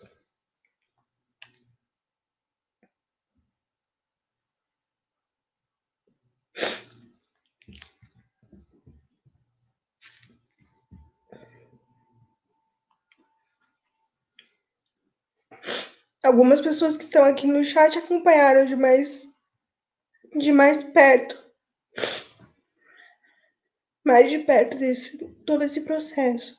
Algumas 16.30 16.62
pessoas 16.62 16.96
que 16.96 17.04
estão 17.04 17.26
aqui 17.26 17.48
no 17.48 17.64
chat 17.64 17.98
acompanharam 17.98 18.64
de 18.64 18.76
mais, 18.76 19.26
de 20.38 20.52
mais 20.52 20.84
perto, 20.84 21.44
mais 24.06 24.30
de 24.30 24.38
perto 24.38 24.78
desse 24.78 25.18
todo 25.44 25.64
esse 25.64 25.82
processo. 25.82 26.56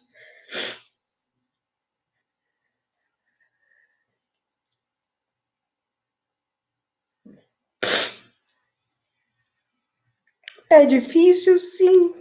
É 10.68 10.84
difícil, 10.84 11.60
sim, 11.60 12.12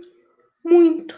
muito. 0.63 1.15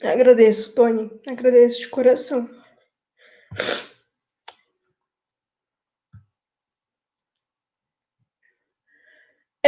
Agradeço, 0.00 0.72
Tony, 0.72 1.10
agradeço 1.26 1.80
de 1.80 1.88
coração. 1.88 2.48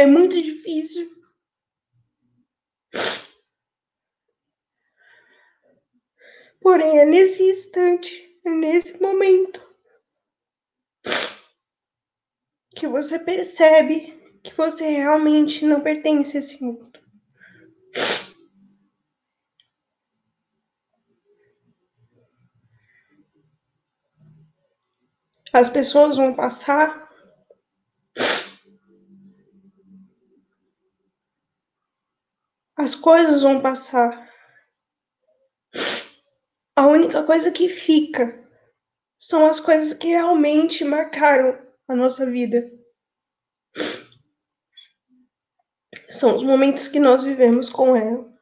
É 0.01 0.05
muito 0.07 0.41
difícil. 0.41 1.07
Porém, 6.59 6.97
é 6.97 7.05
nesse 7.05 7.43
instante, 7.43 8.41
é 8.43 8.49
nesse 8.49 8.99
momento, 8.99 9.61
que 12.75 12.87
você 12.87 13.19
percebe 13.19 14.19
que 14.43 14.55
você 14.57 14.89
realmente 14.89 15.67
não 15.67 15.81
pertence 15.81 16.35
a 16.35 16.39
esse 16.39 16.63
mundo. 16.63 16.99
As 25.53 25.69
pessoas 25.69 26.17
vão 26.17 26.33
passar. 26.33 27.10
As 32.81 32.95
coisas 32.95 33.43
vão 33.43 33.61
passar. 33.61 34.27
A 36.75 36.87
única 36.87 37.21
coisa 37.23 37.51
que 37.51 37.69
fica 37.69 38.43
são 39.19 39.45
as 39.45 39.59
coisas 39.59 39.93
que 39.93 40.07
realmente 40.07 40.83
marcaram 40.83 41.63
a 41.87 41.95
nossa 41.95 42.25
vida. 42.25 42.71
São 46.09 46.35
os 46.35 46.41
momentos 46.41 46.87
que 46.87 46.99
nós 46.99 47.23
vivemos 47.23 47.69
com 47.69 47.95
ela, 47.95 48.33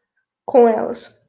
com 0.45 0.69
elas. 0.69 1.21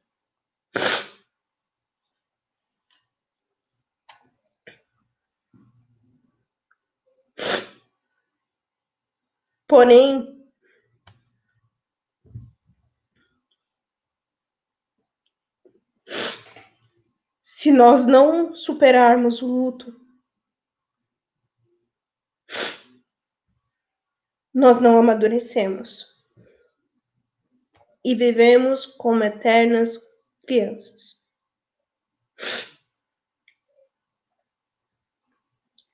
Porém, 9.67 10.40
se 17.61 17.71
nós 17.71 18.07
não 18.07 18.55
superarmos 18.55 19.39
o 19.43 19.45
luto, 19.45 19.95
nós 24.51 24.81
não 24.81 24.97
amadurecemos 24.97 26.07
e 28.03 28.15
vivemos 28.15 28.87
como 28.87 29.23
eternas 29.23 29.99
crianças. 30.43 31.23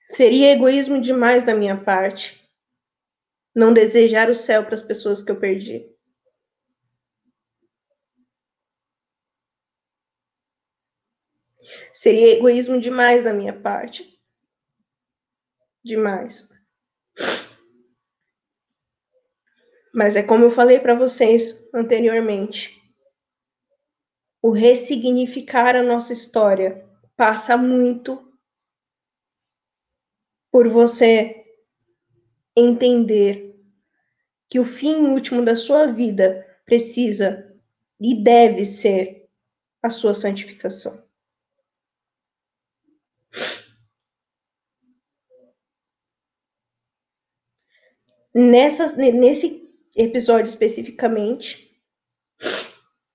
Seria 0.08 0.54
egoísmo 0.54 1.02
demais 1.02 1.44
da 1.44 1.54
minha 1.54 1.84
parte 1.84 2.50
não 3.54 3.74
desejar 3.74 4.30
o 4.30 4.36
céu 4.36 4.64
para 4.64 4.76
as 4.76 4.82
pessoas 4.82 5.22
que 5.22 5.34
eu 5.34 5.38
perdi. 5.38 5.97
Seria 11.94 12.38
egoísmo 12.38 12.80
demais 12.80 13.24
da 13.24 13.34
minha 13.34 13.54
parte. 13.54 14.20
Demais. 15.84 16.50
Mas 19.94 20.16
é 20.16 20.22
como 20.22 20.44
eu 20.44 20.52
falei 20.52 20.80
para 20.80 20.94
vocês 20.94 21.58
anteriormente. 21.74 22.76
O 24.42 24.52
ressignificar 24.52 25.76
a 25.76 25.82
nossa 25.82 26.14
história 26.14 26.88
passa 27.16 27.58
muito 27.58 28.32
por 30.52 30.70
você 30.70 31.46
entender 32.56 33.56
que 34.50 34.60
o 34.60 34.66
fim 34.66 35.08
último 35.08 35.44
da 35.44 35.56
sua 35.56 35.88
vida 35.88 36.46
precisa 36.66 37.56
e 38.00 38.24
deve 38.24 38.66
ser 38.66 39.30
a 39.82 39.90
sua 39.90 40.14
santificação. 40.14 41.07
Nessa, 48.38 48.96
nesse 48.96 49.68
episódio 49.96 50.46
especificamente, 50.46 51.76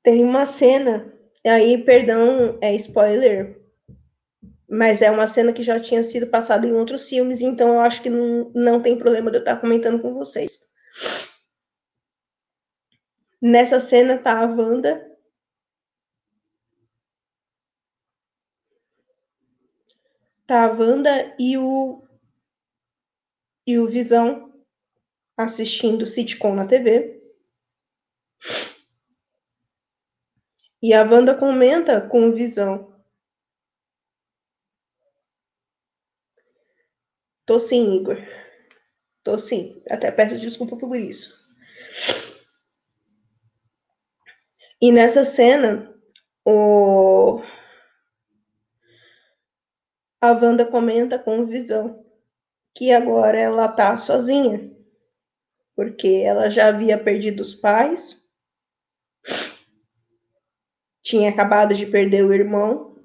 tem 0.03 0.25
uma 0.25 0.47
cena, 0.47 1.17
aí, 1.47 1.79
perdão, 1.85 2.59
é 2.61 2.75
spoiler, 2.75 3.63
mas 4.69 5.01
é 5.01 5.13
uma 5.13 5.29
cena 5.29 5.53
que 5.53 5.63
já 5.63 5.79
tinha 5.79 6.03
sido 6.03 6.27
passada 6.27 6.67
em 6.67 6.73
outros 6.73 7.09
filmes, 7.09 7.41
então 7.41 7.75
eu 7.75 7.81
acho 7.83 8.03
que 8.03 8.11
não, 8.11 8.51
não 8.53 8.83
tem 8.83 8.99
problema 8.99 9.31
de 9.31 9.37
eu 9.37 9.43
estar 9.43 9.61
comentando 9.61 10.03
com 10.03 10.13
vocês. 10.13 10.59
Nessa 13.41 13.79
cena 13.79 14.19
tá 14.19 14.41
a 14.41 14.47
Wanda. 14.47 15.09
Tá 20.49 20.65
a 20.65 20.73
Wanda 20.73 21.33
e 21.39 21.57
o 21.57 22.03
e 23.65 23.79
o 23.79 23.87
Visão 23.89 24.52
assistindo 25.45 26.07
sitcom 26.07 26.55
na 26.55 26.67
TV. 26.67 27.21
E 30.83 30.93
a 30.93 31.03
Wanda 31.03 31.35
comenta 31.35 32.01
com 32.01 32.33
Visão. 32.33 32.93
Tô 37.47 37.59
sim, 37.59 37.97
Igor. 37.97 38.17
Tô 39.23 39.39
sim. 39.39 39.83
Até 39.89 40.11
peço 40.11 40.39
desculpa 40.39 40.77
por 40.77 40.97
isso. 40.97 41.41
E 44.81 44.91
nessa 44.91 45.25
cena, 45.25 45.95
o... 46.45 47.41
a 50.21 50.33
Wanda 50.33 50.67
comenta 50.67 51.19
com 51.19 51.47
Visão 51.47 52.05
que 52.75 52.91
agora 52.91 53.39
ela 53.39 53.69
tá 53.69 53.97
sozinha, 53.97 54.75
porque 55.75 56.23
ela 56.25 56.51
já 56.51 56.69
havia 56.69 57.03
perdido 57.03 57.41
os 57.41 57.55
pais, 57.55 58.23
tinha 61.03 61.31
acabado 61.31 61.75
de 61.75 61.87
perder 61.87 62.25
o 62.25 62.33
irmão, 62.33 62.97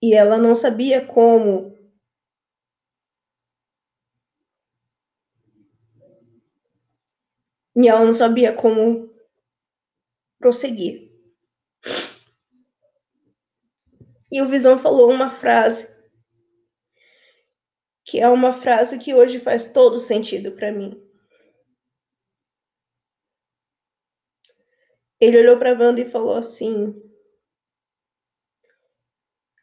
e 0.00 0.14
ela 0.14 0.38
não 0.38 0.54
sabia 0.54 1.04
como 1.04 1.76
e 7.76 7.88
ela 7.88 8.04
não 8.04 8.14
sabia 8.14 8.52
como 8.52 9.08
prosseguir. 10.38 11.08
E 14.30 14.42
o 14.42 14.48
Visão 14.48 14.78
falou 14.78 15.10
uma 15.10 15.30
frase 15.30 15.97
que 18.08 18.18
é 18.18 18.26
uma 18.26 18.54
frase 18.54 18.98
que 18.98 19.12
hoje 19.12 19.38
faz 19.38 19.70
todo 19.70 19.98
sentido 19.98 20.52
para 20.52 20.72
mim. 20.72 20.98
Ele 25.20 25.38
olhou 25.38 25.58
para 25.58 25.78
Wanda 25.78 26.00
e 26.00 26.08
falou 26.08 26.34
assim: 26.34 26.94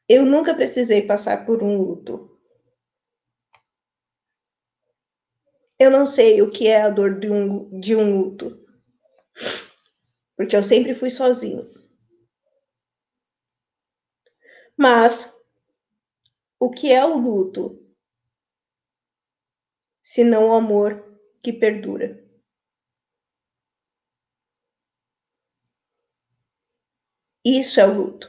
Eu 0.07 0.23
nunca 0.23 0.53
precisei 0.53 1.01
passar 1.07 1.43
por 1.43 1.63
um 1.63 1.75
luto. 1.75 2.39
Eu 5.79 5.89
não 5.89 6.05
sei 6.05 6.43
o 6.43 6.51
que 6.51 6.67
é 6.67 6.83
a 6.83 6.89
dor 6.89 7.19
de 7.19 7.31
um, 7.31 7.79
de 7.79 7.95
um 7.95 8.19
luto. 8.19 8.63
Porque 10.37 10.55
eu 10.55 10.61
sempre 10.61 10.93
fui 10.93 11.09
sozinho. 11.09 11.67
Mas 14.77 15.33
o 16.59 16.69
que 16.69 16.91
é 16.91 17.03
o 17.03 17.17
luto? 17.17 17.84
Se 20.09 20.23
não 20.23 20.43
o 20.47 20.53
amor 20.53 20.91
que 21.43 21.51
perdura. 21.51 22.07
Isso 27.45 27.79
é 27.79 27.87
o 27.87 27.93
luto. 27.93 28.27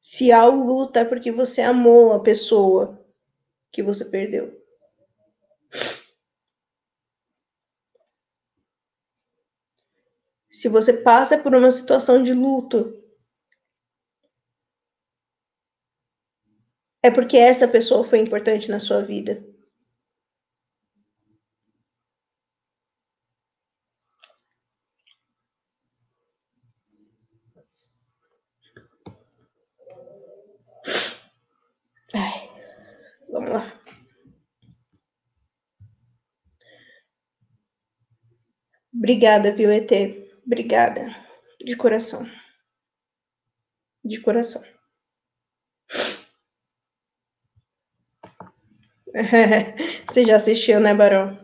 Se 0.00 0.30
há 0.30 0.46
o 0.48 0.54
luto 0.64 1.00
é 1.00 1.04
porque 1.04 1.32
você 1.32 1.60
amou 1.60 2.12
a 2.12 2.22
pessoa 2.22 3.04
que 3.72 3.82
você 3.82 4.04
perdeu. 4.06 4.63
Se 10.64 10.68
você 10.70 10.94
passa 10.94 11.36
por 11.36 11.54
uma 11.54 11.70
situação 11.70 12.22
de 12.22 12.32
luto, 12.32 12.98
é 17.04 17.08
porque 17.08 17.36
essa 17.36 17.68
pessoa 17.68 18.02
foi 18.02 18.18
importante 18.18 18.68
na 18.68 18.80
sua 18.80 19.00
vida. 19.00 19.40
Vamos 33.28 33.50
lá. 33.50 33.64
Obrigada, 38.94 39.52
viu, 39.52 39.70
ET? 39.70 40.23
Obrigada. 40.46 41.06
De 41.64 41.76
coração. 41.76 42.28
De 44.04 44.20
coração. 44.20 44.62
Você 50.08 50.24
já 50.26 50.36
assistiu, 50.36 50.80
né, 50.80 50.92
Barão? 50.94 51.38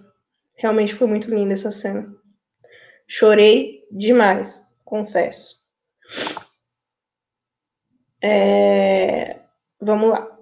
Realmente 0.57 0.95
foi 0.95 1.07
muito 1.07 1.31
linda 1.31 1.55
essa 1.55 1.73
cena. 1.73 2.15
Chorei 3.07 3.87
demais, 3.91 4.63
confesso. 4.85 5.65
É... 8.23 9.41
Vamos 9.81 10.11
lá. 10.11 10.39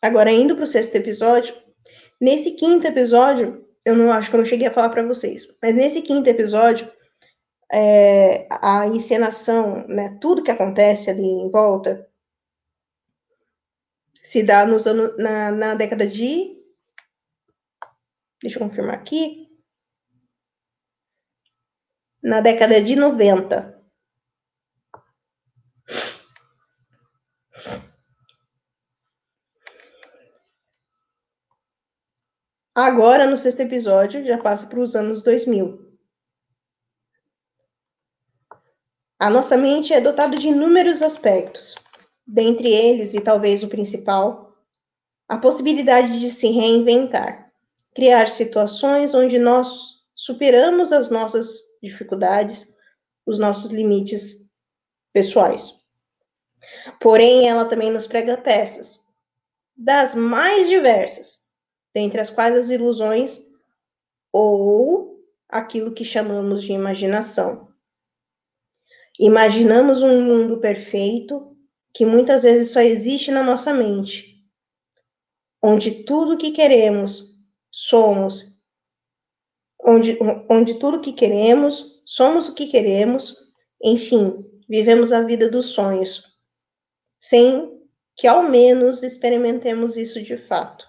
Agora, 0.00 0.32
indo 0.32 0.54
para 0.54 0.64
o 0.64 0.66
sexto 0.66 0.96
episódio. 0.96 1.54
Nesse 2.20 2.52
quinto 2.52 2.86
episódio, 2.86 3.66
eu 3.84 3.96
não 3.96 4.10
acho 4.12 4.30
que 4.30 4.36
eu 4.36 4.38
não 4.38 4.44
cheguei 4.44 4.68
a 4.68 4.72
falar 4.72 4.90
para 4.90 5.06
vocês, 5.06 5.46
mas 5.60 5.74
nesse 5.74 6.02
quinto 6.02 6.30
episódio, 6.30 6.90
é, 7.72 8.46
a 8.50 8.86
encenação, 8.86 9.86
né, 9.88 10.18
tudo 10.20 10.42
que 10.42 10.50
acontece 10.50 11.08
ali 11.10 11.22
em 11.22 11.50
volta, 11.50 12.06
se 14.22 14.42
dá 14.42 14.66
nos 14.66 14.86
anos, 14.86 15.16
na, 15.16 15.50
na 15.50 15.74
década 15.74 16.06
de. 16.06 16.60
Deixa 18.42 18.58
eu 18.58 18.68
confirmar 18.68 18.94
aqui. 18.94 19.48
Na 22.22 22.40
década 22.40 22.80
de 22.80 22.94
90. 22.94 23.82
Agora, 32.74 33.26
no 33.26 33.36
sexto 33.36 33.60
episódio, 33.60 34.24
já 34.24 34.38
passa 34.38 34.66
para 34.66 34.80
os 34.80 34.94
anos 34.94 35.22
2000. 35.22 35.81
A 39.22 39.30
nossa 39.30 39.56
mente 39.56 39.92
é 39.92 40.00
dotada 40.00 40.36
de 40.36 40.48
inúmeros 40.48 41.00
aspectos, 41.00 41.76
dentre 42.26 42.68
eles, 42.72 43.14
e 43.14 43.20
talvez 43.20 43.62
o 43.62 43.68
principal, 43.68 44.52
a 45.28 45.38
possibilidade 45.38 46.18
de 46.18 46.28
se 46.28 46.48
reinventar, 46.48 47.52
criar 47.94 48.28
situações 48.28 49.14
onde 49.14 49.38
nós 49.38 50.00
superamos 50.12 50.90
as 50.90 51.08
nossas 51.08 51.54
dificuldades, 51.80 52.76
os 53.24 53.38
nossos 53.38 53.70
limites 53.70 54.50
pessoais. 55.12 55.80
Porém, 57.00 57.48
ela 57.48 57.66
também 57.66 57.92
nos 57.92 58.08
prega 58.08 58.36
peças, 58.36 59.06
das 59.76 60.16
mais 60.16 60.68
diversas, 60.68 61.44
dentre 61.94 62.20
as 62.20 62.28
quais 62.28 62.56
as 62.56 62.70
ilusões 62.70 63.40
ou 64.32 65.24
aquilo 65.48 65.92
que 65.92 66.04
chamamos 66.04 66.64
de 66.64 66.72
imaginação. 66.72 67.71
Imaginamos 69.24 70.02
um 70.02 70.20
mundo 70.20 70.58
perfeito 70.58 71.56
que 71.94 72.04
muitas 72.04 72.42
vezes 72.42 72.72
só 72.72 72.80
existe 72.80 73.30
na 73.30 73.44
nossa 73.44 73.72
mente, 73.72 74.44
onde 75.62 76.02
tudo 76.02 76.36
que 76.36 76.50
queremos 76.50 77.32
somos, 77.70 78.58
onde, 79.80 80.18
onde 80.50 80.74
tudo 80.74 81.00
que 81.00 81.12
queremos 81.12 82.02
somos 82.04 82.48
o 82.48 82.54
que 82.56 82.66
queremos, 82.66 83.36
enfim, 83.80 84.44
vivemos 84.68 85.12
a 85.12 85.22
vida 85.22 85.48
dos 85.48 85.66
sonhos, 85.66 86.36
sem 87.20 87.80
que 88.16 88.26
ao 88.26 88.42
menos 88.42 89.04
experimentemos 89.04 89.96
isso 89.96 90.20
de 90.20 90.36
fato. 90.48 90.84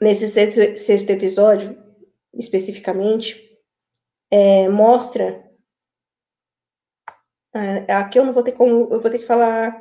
Nesse 0.00 0.26
sexto, 0.26 0.76
sexto 0.76 1.10
episódio, 1.10 1.80
especificamente, 2.36 3.53
é, 4.30 4.68
mostra 4.68 5.44
é, 7.54 7.92
aqui 7.92 8.18
eu 8.18 8.24
não 8.24 8.32
vou 8.32 8.42
ter 8.42 8.52
como. 8.52 8.92
Eu 8.92 9.00
vou 9.00 9.10
ter 9.10 9.20
que 9.20 9.26
falar. 9.26 9.80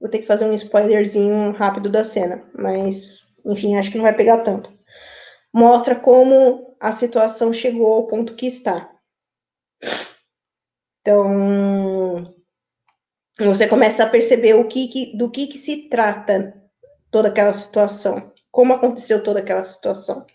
Vou 0.00 0.10
ter 0.10 0.18
que 0.18 0.26
fazer 0.26 0.44
um 0.44 0.52
spoilerzinho 0.54 1.52
rápido 1.52 1.88
da 1.88 2.02
cena. 2.02 2.44
Mas, 2.52 3.28
enfim, 3.46 3.76
acho 3.76 3.90
que 3.90 3.96
não 3.96 4.02
vai 4.02 4.14
pegar 4.14 4.38
tanto. 4.38 4.72
Mostra 5.52 5.94
como 5.94 6.76
a 6.80 6.90
situação 6.90 7.52
chegou 7.52 7.94
ao 7.94 8.06
ponto 8.08 8.34
que 8.34 8.46
está. 8.46 8.90
Então, 11.00 12.34
você 13.38 13.68
começa 13.68 14.02
a 14.02 14.10
perceber 14.10 14.54
o 14.54 14.66
que, 14.66 14.88
que 14.88 15.16
do 15.16 15.30
que, 15.30 15.46
que 15.46 15.58
se 15.58 15.88
trata 15.88 16.60
toda 17.10 17.28
aquela 17.28 17.52
situação. 17.52 18.32
Como 18.50 18.72
aconteceu 18.72 19.22
toda 19.22 19.38
aquela 19.38 19.64
situação. 19.64 20.26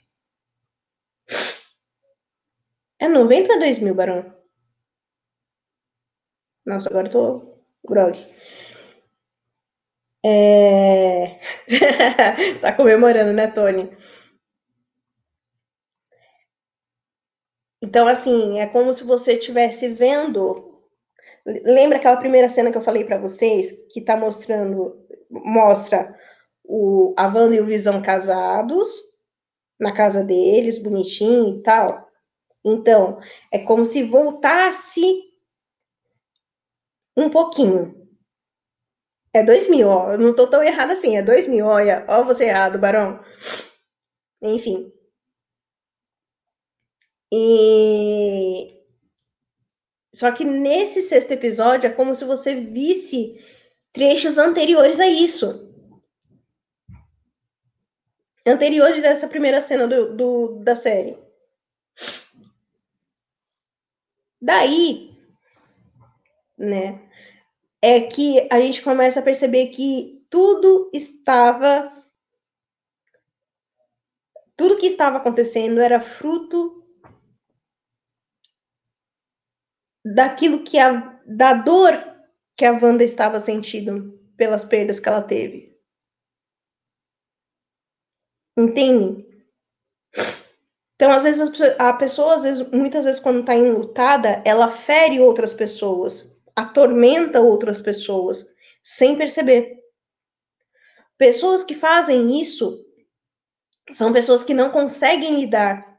É 3.03 3.07
90 3.07 3.53
ou 3.53 3.59
2000, 3.59 3.95
Barão? 3.99 4.21
Nossa, 6.65 6.87
agora 6.89 7.07
eu 7.07 7.11
tô 7.11 7.59
grog. 7.85 8.17
É... 10.23 11.39
tá 12.61 12.73
comemorando, 12.73 13.33
né, 13.33 13.47
Tony? 13.47 13.89
Então, 17.81 18.07
assim, 18.07 18.59
é 18.59 18.67
como 18.67 18.93
se 18.93 19.03
você 19.03 19.33
estivesse 19.33 19.87
vendo. 19.89 20.79
Lembra 21.45 21.97
aquela 21.97 22.17
primeira 22.17 22.49
cena 22.49 22.71
que 22.71 22.77
eu 22.77 22.81
falei 22.81 23.05
para 23.05 23.17
vocês, 23.17 23.71
que 23.91 24.01
tá 24.01 24.17
mostrando, 24.17 24.97
mostra 25.29 26.15
o, 26.63 27.13
a 27.17 27.27
e 27.53 27.61
o 27.61 27.65
Visão 27.65 28.01
casados, 28.01 28.89
na 29.79 29.93
casa 29.93 30.23
deles, 30.23 30.77
bonitinho 30.81 31.59
e 31.59 31.63
tal. 31.63 32.08
Então, 32.65 33.19
é 33.51 33.59
como 33.59 33.85
se 33.85 34.03
voltasse 34.03 35.01
um 37.15 37.29
pouquinho. 37.29 38.07
É 39.33 39.43
dois 39.43 39.69
mil, 39.69 39.87
ó. 39.87 40.11
Eu 40.13 40.17
não 40.19 40.35
tô 40.35 40.47
tão 40.49 40.63
errado 40.63 40.91
assim. 40.91 41.17
É 41.17 41.21
dois 41.21 41.47
mil, 41.47 41.65
olha. 41.65 42.05
Ó, 42.09 42.23
você 42.23 42.45
errado, 42.45 42.79
Barão. 42.79 43.23
Enfim. 44.41 44.91
E. 47.31 48.79
Só 50.13 50.31
que 50.31 50.43
nesse 50.43 51.01
sexto 51.03 51.31
episódio 51.31 51.87
é 51.87 51.93
como 51.93 52.15
se 52.15 52.25
você 52.25 52.55
visse 52.55 53.39
trechos 53.93 54.37
anteriores 54.37 54.99
a 54.99 55.07
isso. 55.07 55.69
anteriores 58.45 59.01
dessa 59.01 59.27
primeira 59.27 59.61
cena 59.61 59.87
do, 59.87 60.15
do, 60.15 60.59
da 60.63 60.75
série. 60.75 61.17
Daí, 64.41 65.17
né, 66.57 67.09
é 67.81 68.01
que 68.01 68.47
a 68.51 68.59
gente 68.59 68.81
começa 68.81 69.19
a 69.19 69.23
perceber 69.23 69.67
que 69.67 70.25
tudo 70.29 70.89
estava 70.93 71.97
tudo 74.55 74.77
que 74.77 74.87
estava 74.87 75.17
acontecendo 75.17 75.79
era 75.79 76.01
fruto 76.01 76.85
daquilo 80.03 80.63
que 80.63 80.77
a 80.77 81.17
da 81.25 81.53
dor 81.53 81.93
que 82.57 82.65
a 82.65 82.73
Wanda 82.73 83.03
estava 83.03 83.39
sentindo 83.39 84.19
pelas 84.35 84.65
perdas 84.65 84.99
que 84.99 85.07
ela 85.07 85.21
teve. 85.21 85.79
Entende? 88.57 89.28
Então, 90.99 91.13
às 91.13 91.23
vezes, 91.23 91.49
a 91.79 91.93
pessoa, 91.93 92.35
às 92.35 92.43
vezes, 92.43 92.69
muitas 92.71 93.05
vezes, 93.05 93.21
quando 93.21 93.39
está 93.39 93.55
enlutada, 93.55 94.43
ela 94.43 94.69
fere 94.69 95.21
outras 95.21 95.53
pessoas, 95.53 96.37
atormenta 96.53 97.39
outras 97.39 97.79
pessoas, 97.79 98.53
sem 98.83 99.17
perceber. 99.17 99.81
Pessoas 101.17 101.63
que 101.63 101.73
fazem 101.73 102.41
isso 102.41 102.85
são 103.93 104.11
pessoas 104.11 104.43
que 104.43 104.53
não 104.53 104.71
conseguem 104.71 105.39
lidar 105.39 105.97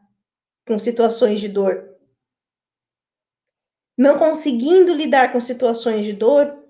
com 0.69 0.79
situações 0.79 1.41
de 1.41 1.49
dor. 1.49 1.97
Não 3.97 4.19
conseguindo 4.19 4.93
lidar 4.93 5.33
com 5.33 5.41
situações 5.41 6.05
de 6.05 6.13
dor, 6.13 6.63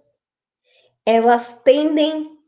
elas 1.05 1.61
tendem 1.65 2.39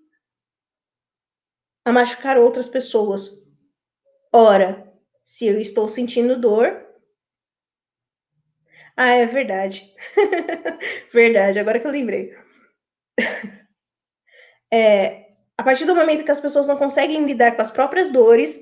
a 1.84 1.92
machucar 1.92 2.38
outras 2.38 2.68
pessoas. 2.68 3.44
Ora, 4.32 4.91
se 5.24 5.46
eu 5.46 5.60
estou 5.60 5.88
sentindo 5.88 6.40
dor. 6.40 6.86
Ah, 8.96 9.10
é 9.10 9.26
verdade. 9.26 9.92
verdade, 11.12 11.58
agora 11.58 11.80
que 11.80 11.86
eu 11.86 11.90
lembrei. 11.90 12.34
É, 14.74 15.28
a 15.58 15.62
partir 15.62 15.84
do 15.84 15.94
momento 15.94 16.24
que 16.24 16.30
as 16.30 16.40
pessoas 16.40 16.66
não 16.66 16.76
conseguem 16.76 17.26
lidar 17.26 17.54
com 17.54 17.62
as 17.62 17.70
próprias 17.70 18.10
dores, 18.10 18.58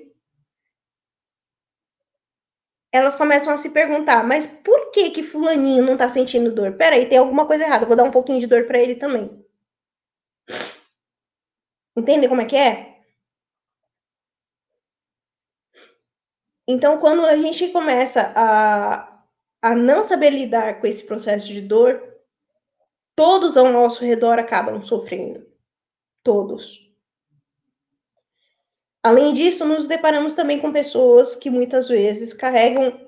elas 2.93 3.17
começam 3.17 3.53
a 3.53 3.57
se 3.57 3.71
perguntar, 3.71 4.23
mas 4.23 4.47
por 4.47 4.93
que 4.93 5.11
que 5.11 5.25
fulaninho 5.25 5.85
não 5.85 5.97
tá 5.97 6.09
sentindo 6.09 6.55
dor? 6.55 6.75
Peraí, 6.77 7.09
tem 7.09 7.19
alguma 7.19 7.45
coisa 7.47 7.65
errada, 7.65 7.85
vou 7.87 7.97
dar 7.97 8.05
um 8.05 8.11
pouquinho 8.13 8.39
de 8.41 8.47
dor 8.47 8.65
para 8.65 8.79
ele 8.79 8.95
também. 8.95 9.45
Entende 11.97 12.29
como 12.29 12.41
é 12.41 12.47
que 12.47 12.57
é? 12.57 12.90
Então, 16.73 16.99
quando 16.99 17.27
a 17.27 17.35
gente 17.35 17.67
começa 17.71 18.33
a, 18.33 19.25
a 19.61 19.75
não 19.75 20.05
saber 20.05 20.31
lidar 20.31 20.81
com 20.81 20.87
esse 20.87 21.03
processo 21.03 21.49
de 21.49 21.61
dor, 21.61 22.01
todos 23.17 23.57
ao 23.57 23.73
nosso 23.73 24.05
redor 24.05 24.39
acabam 24.39 24.81
sofrendo. 24.81 25.45
Todos. 26.23 26.89
Além 29.03 29.35
disso, 29.35 29.65
nos 29.65 29.89
deparamos 29.89 30.35
também 30.35 30.61
com 30.61 30.73
pessoas 30.73 31.35
que 31.35 31.51
muitas 31.51 31.89
vezes 31.89 32.33
carregam 32.33 33.05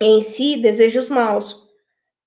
em 0.00 0.20
si 0.20 0.56
desejos 0.56 1.08
maus. 1.08 1.64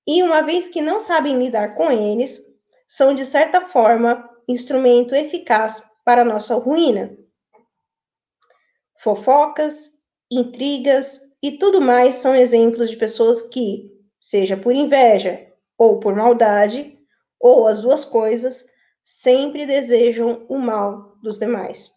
E 0.08 0.24
uma 0.24 0.44
vez 0.44 0.70
que 0.70 0.82
não 0.82 1.02
sabem 1.02 1.38
lidar 1.38 1.76
com 1.76 1.92
eles, 1.92 2.42
são 2.88 3.14
de 3.14 3.26
certa 3.26 3.68
forma 3.68 4.30
instrumento 4.48 5.14
eficaz 5.14 5.84
para 6.06 6.24
nossa 6.24 6.56
ruína. 6.56 7.18
Fofocas, 8.98 9.94
intrigas 10.31 11.22
e 11.41 11.57
tudo 11.57 11.80
mais 11.81 12.15
são 12.15 12.35
exemplos 12.35 12.89
de 12.89 12.97
pessoas 12.97 13.41
que, 13.41 13.91
seja 14.19 14.57
por 14.57 14.73
inveja 14.73 15.47
ou 15.77 15.99
por 15.99 16.15
maldade, 16.15 16.97
ou 17.39 17.68
as 17.68 17.81
duas 17.81 18.06
coisas, 18.06 18.65
sempre 19.03 19.65
desejam 19.65 20.45
o 20.49 20.57
mal 20.57 21.18
dos 21.22 21.38
demais. 21.38 21.93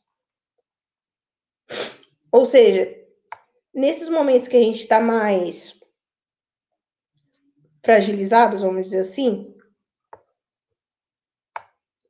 Ou 2.31 2.45
seja, 2.45 2.95
nesses 3.73 4.09
momentos 4.09 4.49
que 4.49 4.57
a 4.57 4.63
gente 4.63 4.83
está 4.83 5.01
mais 5.01 5.81
fragilizados, 7.83 8.61
vamos 8.61 8.83
dizer 8.83 9.01
assim, 9.01 9.57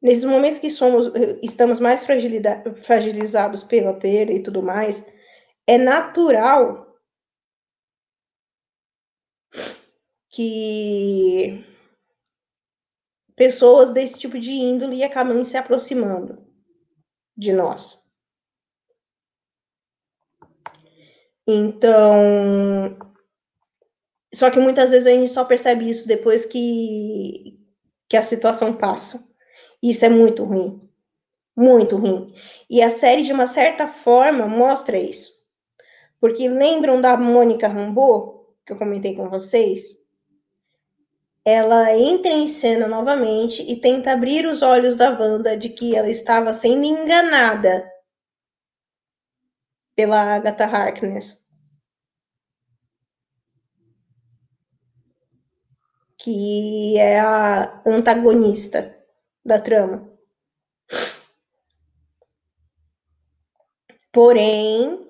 nesses 0.03 0.25
momentos 0.25 0.59
que 0.59 0.71
somos, 0.71 1.13
estamos 1.43 1.79
mais 1.79 2.05
fragilizados 2.05 3.63
pela 3.63 3.95
perda 3.95 4.33
e 4.33 4.43
tudo 4.43 4.61
mais, 4.61 5.07
é 5.69 5.77
natural 5.77 6.99
que 10.31 11.63
pessoas 13.37 13.93
desse 13.93 14.19
tipo 14.19 14.39
de 14.41 14.51
índole 14.51 15.05
acabam 15.05 15.45
se 15.45 15.59
aproximando 15.59 16.43
de 17.37 17.53
nós. 17.53 18.03
Então, 21.47 22.99
só 24.35 24.51
que 24.51 24.59
muitas 24.59 24.91
vezes 24.91 25.07
a 25.07 25.11
gente 25.11 25.31
só 25.31 25.45
percebe 25.45 25.89
isso 25.89 26.09
depois 26.09 26.47
que, 26.47 27.61
que 28.09 28.17
a 28.17 28.23
situação 28.23 28.75
passa. 28.75 29.23
Isso 29.83 30.03
é 30.05 30.09
muito 30.09 30.45
ruim. 30.45 30.89
Muito 31.55 31.97
ruim. 31.97 32.35
E 32.71 32.81
a 32.81 32.91
série, 32.91 33.23
de 33.23 33.33
uma 33.33 33.47
certa 33.47 33.87
forma, 33.87 34.47
mostra 34.47 34.97
isso. 34.99 35.38
Porque 36.21 36.49
lembram 36.49 37.01
da 37.01 37.17
Mônica 37.17 37.69
Rambeau, 37.69 38.55
que 38.67 38.73
eu 38.73 38.77
comentei 38.77 39.15
com 39.15 39.29
vocês? 39.29 40.07
Ela 41.45 41.97
entra 41.97 42.31
em 42.31 42.47
cena 42.47 42.87
novamente 42.87 43.63
e 43.63 43.81
tenta 43.81 44.13
abrir 44.13 44.47
os 44.47 44.61
olhos 44.61 44.97
da 44.97 45.11
Wanda 45.19 45.57
de 45.57 45.71
que 45.71 45.97
ela 45.97 46.11
estava 46.11 46.53
sendo 46.53 46.85
enganada 46.85 47.91
pela 49.95 50.35
Agatha 50.35 50.65
Harkness. 50.65 51.49
Que 56.19 56.99
é 56.99 57.19
a 57.21 57.83
antagonista 57.87 58.95
da 59.45 59.59
trama. 59.59 60.13
Porém, 64.13 65.08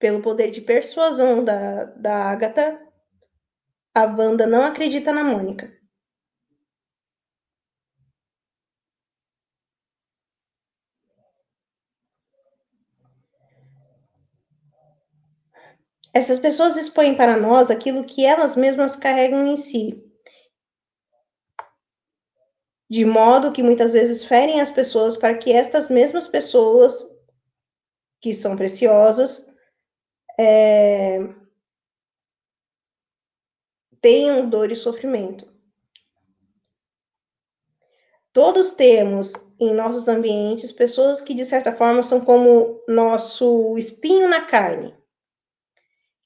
pelo 0.00 0.22
poder 0.22 0.50
de 0.50 0.62
persuasão 0.62 1.44
da, 1.44 1.84
da 1.84 2.24
Agatha, 2.24 2.80
a 3.94 4.04
Wanda 4.04 4.46
não 4.46 4.64
acredita 4.64 5.12
na 5.12 5.22
Mônica. 5.22 5.70
Essas 16.12 16.38
pessoas 16.40 16.76
expõem 16.76 17.14
para 17.14 17.36
nós 17.36 17.70
aquilo 17.70 18.04
que 18.04 18.24
elas 18.24 18.56
mesmas 18.56 18.96
carregam 18.96 19.46
em 19.46 19.56
si, 19.56 20.02
de 22.88 23.04
modo 23.04 23.52
que 23.52 23.62
muitas 23.62 23.92
vezes 23.92 24.24
ferem 24.24 24.60
as 24.60 24.70
pessoas 24.70 25.16
para 25.16 25.36
que 25.36 25.52
estas 25.52 25.88
mesmas 25.88 26.26
pessoas, 26.26 27.04
que 28.20 28.34
são 28.34 28.56
preciosas, 28.56 29.49
é, 30.42 31.18
tenham 34.00 34.48
dor 34.48 34.72
e 34.72 34.76
sofrimento. 34.76 35.46
Todos 38.32 38.72
temos 38.72 39.34
em 39.60 39.74
nossos 39.74 40.08
ambientes 40.08 40.72
pessoas 40.72 41.20
que, 41.20 41.34
de 41.34 41.44
certa 41.44 41.76
forma, 41.76 42.02
são 42.02 42.22
como 42.22 42.82
nosso 42.88 43.76
espinho 43.76 44.28
na 44.28 44.46
carne, 44.46 44.94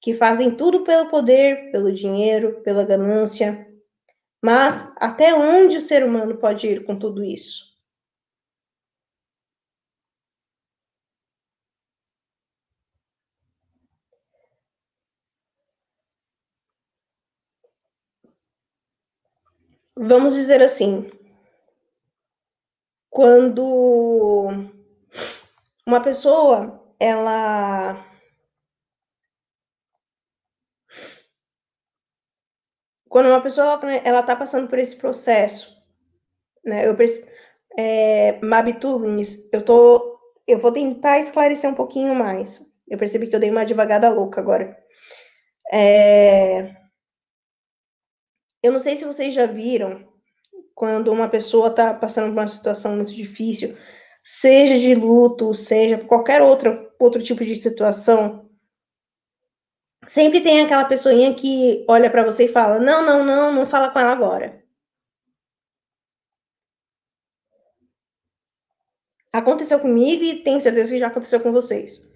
que 0.01 0.15
fazem 0.15 0.55
tudo 0.55 0.85
pelo 0.85 1.11
poder, 1.11 1.73
pelo 1.73 1.93
dinheiro, 1.93 2.61
pela 2.63 2.85
ganância. 2.85 3.67
Mas 4.41 4.93
até 4.97 5.35
onde 5.35 5.77
o 5.77 5.81
ser 5.81 6.05
humano 6.05 6.37
pode 6.37 6.69
ir 6.69 6.85
com 6.85 6.97
tudo 6.97 7.25
isso? 7.25 7.74
Vamos 20.09 20.35
dizer 20.35 20.63
assim, 20.63 21.11
quando 23.11 24.51
uma 25.87 26.01
pessoa 26.01 26.83
ela 26.99 28.05
quando 33.09 33.27
uma 33.27 33.41
pessoa 33.41 33.81
ela 34.05 34.21
está 34.21 34.35
passando 34.35 34.69
por 34.69 34.79
esse 34.79 34.97
processo, 34.97 35.77
né? 36.65 36.89
Eu 36.89 36.97
é, 37.77 38.41
Mabi 38.45 38.75
Tunes, 38.75 39.49
eu 39.53 39.65
tô 39.65 40.15
eu 40.47 40.59
vou 40.59 40.73
tentar 40.73 41.19
esclarecer 41.19 41.69
um 41.71 41.75
pouquinho 41.75 42.15
mais. 42.15 42.61
Eu 42.89 42.99
percebi 42.99 43.27
que 43.27 43.35
eu 43.35 43.41
dei 43.41 43.51
uma 43.51 43.65
devagada 43.65 44.11
louca 44.11 44.41
agora. 44.41 44.77
É... 45.73 46.84
Eu 48.65 48.73
não 48.73 48.79
sei 48.79 48.97
se 48.97 49.05
vocês 49.05 49.35
já 49.35 49.45
viram 49.45 50.09
quando 50.75 51.13
uma 51.13 51.29
pessoa 51.29 51.69
está 51.69 51.93
passando 51.93 52.29
por 52.29 52.41
uma 52.41 52.49
situação 52.49 52.97
muito 52.97 53.15
difícil, 53.15 53.77
seja 54.25 54.79
de 54.79 54.95
luto, 54.95 55.55
seja 55.55 55.99
qualquer 55.99 56.41
outra, 56.41 56.91
outro 56.99 57.23
tipo 57.23 57.45
de 57.45 57.57
situação, 57.57 58.49
sempre 60.07 60.41
tem 60.41 60.63
aquela 60.63 60.87
pessoinha 60.87 61.35
que 61.35 61.85
olha 61.87 62.11
para 62.11 62.25
você 62.25 62.47
e 62.47 62.53
fala: 62.53 62.79
Não, 62.81 63.05
não, 63.05 63.23
não, 63.23 63.53
não 63.53 63.67
fala 63.67 63.91
com 63.91 63.99
ela 64.01 64.13
agora. 64.13 64.65
Aconteceu 69.31 69.79
comigo 69.79 70.25
e 70.25 70.43
tenho 70.43 70.59
certeza 70.59 70.91
que 70.91 70.99
já 70.99 71.09
aconteceu 71.09 71.39
com 71.39 71.53
vocês. 71.53 72.14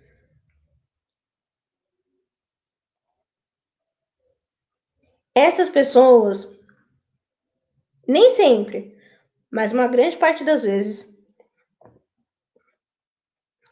Essas 5.39 5.69
pessoas, 5.69 6.52
nem 8.09 8.35
sempre, 8.35 8.98
mas 9.48 9.73
uma 9.73 9.86
grande 9.86 10.16
parte 10.16 10.43
das 10.43 10.65
vezes, 10.65 11.16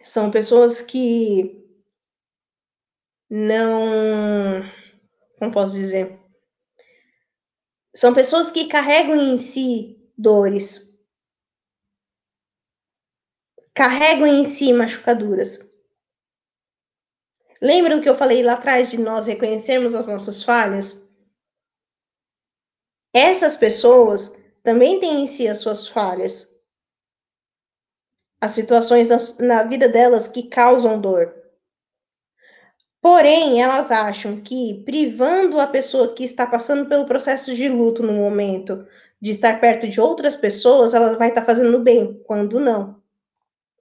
são 0.00 0.30
pessoas 0.30 0.80
que 0.80 1.68
não. 3.28 4.62
Como 5.40 5.50
posso 5.50 5.74
dizer? 5.74 6.20
São 7.92 8.14
pessoas 8.14 8.52
que 8.52 8.68
carregam 8.68 9.16
em 9.16 9.36
si 9.36 10.08
dores, 10.16 10.96
carregam 13.74 14.28
em 14.28 14.44
si 14.44 14.72
machucaduras. 14.72 15.68
Lembra 17.60 17.96
do 17.96 18.02
que 18.02 18.08
eu 18.08 18.14
falei 18.14 18.44
lá 18.44 18.52
atrás 18.52 18.88
de 18.88 18.98
nós 18.98 19.26
reconhecermos 19.26 19.96
as 19.96 20.06
nossas 20.06 20.44
falhas? 20.44 21.04
Essas 23.16 23.56
pessoas 23.56 24.36
também 24.62 25.00
têm 25.00 25.24
em 25.24 25.26
si 25.26 25.48
as 25.48 25.56
suas 25.56 25.88
falhas. 25.88 26.54
As 28.38 28.52
situações 28.52 29.38
na 29.38 29.62
vida 29.62 29.88
delas 29.88 30.28
que 30.28 30.50
causam 30.50 31.00
dor. 31.00 31.34
Porém, 33.00 33.62
elas 33.62 33.90
acham 33.90 34.42
que 34.42 34.82
privando 34.84 35.58
a 35.58 35.66
pessoa 35.66 36.12
que 36.12 36.24
está 36.24 36.46
passando 36.46 36.90
pelo 36.90 37.06
processo 37.06 37.54
de 37.54 37.70
luto 37.70 38.02
no 38.02 38.12
momento 38.12 38.86
de 39.18 39.30
estar 39.30 39.62
perto 39.62 39.88
de 39.88 39.98
outras 39.98 40.36
pessoas, 40.36 40.92
ela 40.92 41.16
vai 41.16 41.30
estar 41.30 41.42
fazendo 41.42 41.80
bem, 41.80 42.22
quando 42.24 42.60
não. 42.60 43.02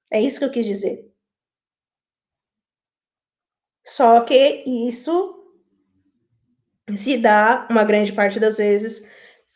É 0.10 0.22
isso 0.22 0.40
que 0.40 0.46
eu 0.46 0.52
quis 0.52 0.66
dizer. 0.66 1.12
Só 3.86 4.22
que 4.22 4.64
isso 4.66 5.44
se 6.96 7.18
dá, 7.18 7.68
uma 7.70 7.84
grande 7.84 8.14
parte 8.14 8.40
das 8.40 8.58
vezes, 8.58 9.06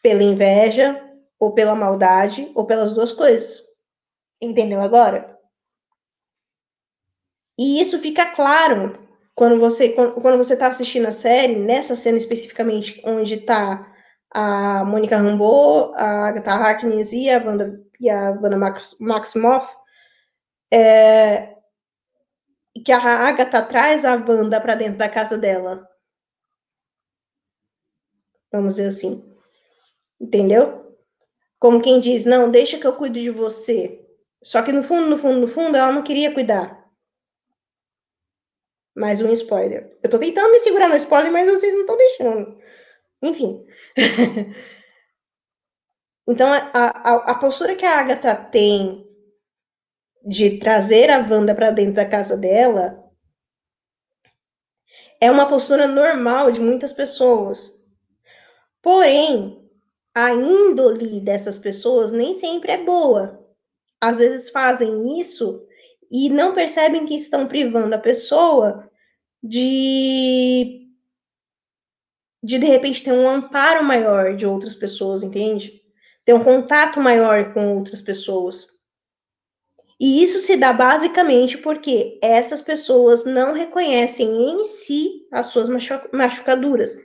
pela 0.02 0.24
inveja, 0.24 1.02
ou 1.40 1.54
pela 1.54 1.76
maldade, 1.76 2.52
ou 2.56 2.66
pelas 2.66 2.94
duas 2.94 3.12
coisas. 3.12 3.64
Entendeu 4.42 4.82
agora? 4.82 5.38
E 7.58 7.82
isso 7.82 8.00
fica 8.00 8.26
claro 8.28 8.98
quando 9.36 9.60
você 9.60 9.90
quando 9.90 10.38
você 10.38 10.54
está 10.54 10.68
assistindo 10.68 11.08
a 11.08 11.14
série, 11.14 11.56
nessa 11.56 11.96
cena 11.96 12.18
especificamente, 12.18 13.02
onde 13.06 13.36
está 13.36 13.90
a 14.32 14.84
Mônica 14.86 15.18
Rambeau, 15.18 15.94
a 15.96 16.28
Agatha 16.28 16.52
Harkness 16.52 17.12
e 17.14 17.30
a 17.30 17.38
Wanda, 17.38 17.84
e 18.00 18.10
a 18.10 18.32
Wanda 18.32 18.58
Max, 18.58 18.98
Maximoff, 19.00 19.76
é, 20.72 21.56
que 22.86 22.92
a 22.92 23.00
Agatha 23.00 23.62
traz 23.62 24.06
a 24.06 24.16
Wanda 24.16 24.60
para 24.62 24.76
dentro 24.76 24.98
da 24.98 25.10
casa 25.10 25.38
dela. 25.38 25.88
Vamos 28.52 28.76
dizer 28.76 28.90
assim. 28.90 29.39
Entendeu? 30.20 30.96
Como 31.60 31.82
quem 31.82 32.00
diz, 32.00 32.26
não, 32.26 32.50
deixa 32.50 32.78
que 32.78 32.88
eu 32.88 32.96
cuido 32.96 33.20
de 33.20 33.30
você. 33.30 34.06
Só 34.42 34.62
que 34.62 34.72
no 34.72 34.84
fundo, 34.84 35.08
no 35.08 35.18
fundo, 35.18 35.40
no 35.40 35.48
fundo, 35.48 35.76
ela 35.76 35.92
não 35.92 36.02
queria 36.02 36.34
cuidar. 36.34 36.80
Mais 38.96 39.22
um 39.22 39.32
spoiler. 39.34 39.98
Eu 40.02 40.10
tô 40.10 40.18
tentando 40.18 40.52
me 40.52 40.60
segurar 40.60 40.90
no 40.90 40.96
spoiler, 40.96 41.32
mas 41.32 41.50
vocês 41.50 41.74
não 41.74 41.82
estão 41.82 41.98
deixando. 41.98 42.58
Enfim. 43.22 43.66
então, 46.28 46.52
a, 46.52 46.70
a, 46.74 47.16
a, 47.32 47.36
postura 47.40 47.76
que 47.76 47.86
a 47.86 48.00
Agatha 48.00 48.36
tem 48.36 49.06
de 50.26 50.58
trazer 50.58 51.10
a 51.10 51.20
Wanda 51.20 51.56
para 51.56 51.72
dentro 51.72 51.94
da 51.94 52.06
casa 52.06 52.38
dela 52.38 53.06
é 55.22 55.30
uma 55.30 55.50
postura 55.50 55.88
normal 55.88 56.52
de 56.52 56.62
muitas 56.62 56.94
pessoas. 56.94 57.74
Porém, 58.82 59.59
a 60.16 60.34
índole 60.34 61.20
dessas 61.20 61.58
pessoas 61.58 62.12
nem 62.12 62.34
sempre 62.34 62.72
é 62.72 62.84
boa. 62.84 63.40
Às 64.02 64.18
vezes 64.18 64.50
fazem 64.50 65.20
isso 65.20 65.66
e 66.12 66.30
não 66.30 66.54
percebem 66.54 67.06
que 67.06 67.16
estão 67.16 67.48
privando 67.48 67.96
a 67.96 68.00
pessoa 68.00 68.90
de 69.44 70.88
de 72.42 72.58
de 72.58 72.66
repente 72.66 73.04
ter 73.04 73.12
um 73.12 73.30
amparo 73.30 73.84
maior 73.84 74.36
de 74.36 74.46
outras 74.46 74.76
pessoas, 74.76 75.24
entende? 75.24 75.82
Ter 76.26 76.34
um 76.34 76.44
contato 76.44 77.00
maior 77.00 77.54
com 77.54 77.78
outras 77.78 78.02
pessoas. 78.02 78.68
E 80.00 80.24
isso 80.24 80.40
se 80.40 80.56
dá 80.56 80.72
basicamente 80.72 81.58
porque 81.58 82.18
essas 82.24 82.62
pessoas 82.62 83.26
não 83.26 83.52
reconhecem 83.54 84.30
em 84.30 84.64
si 84.64 85.28
as 85.30 85.48
suas 85.48 85.68
machucaduras 86.14 86.98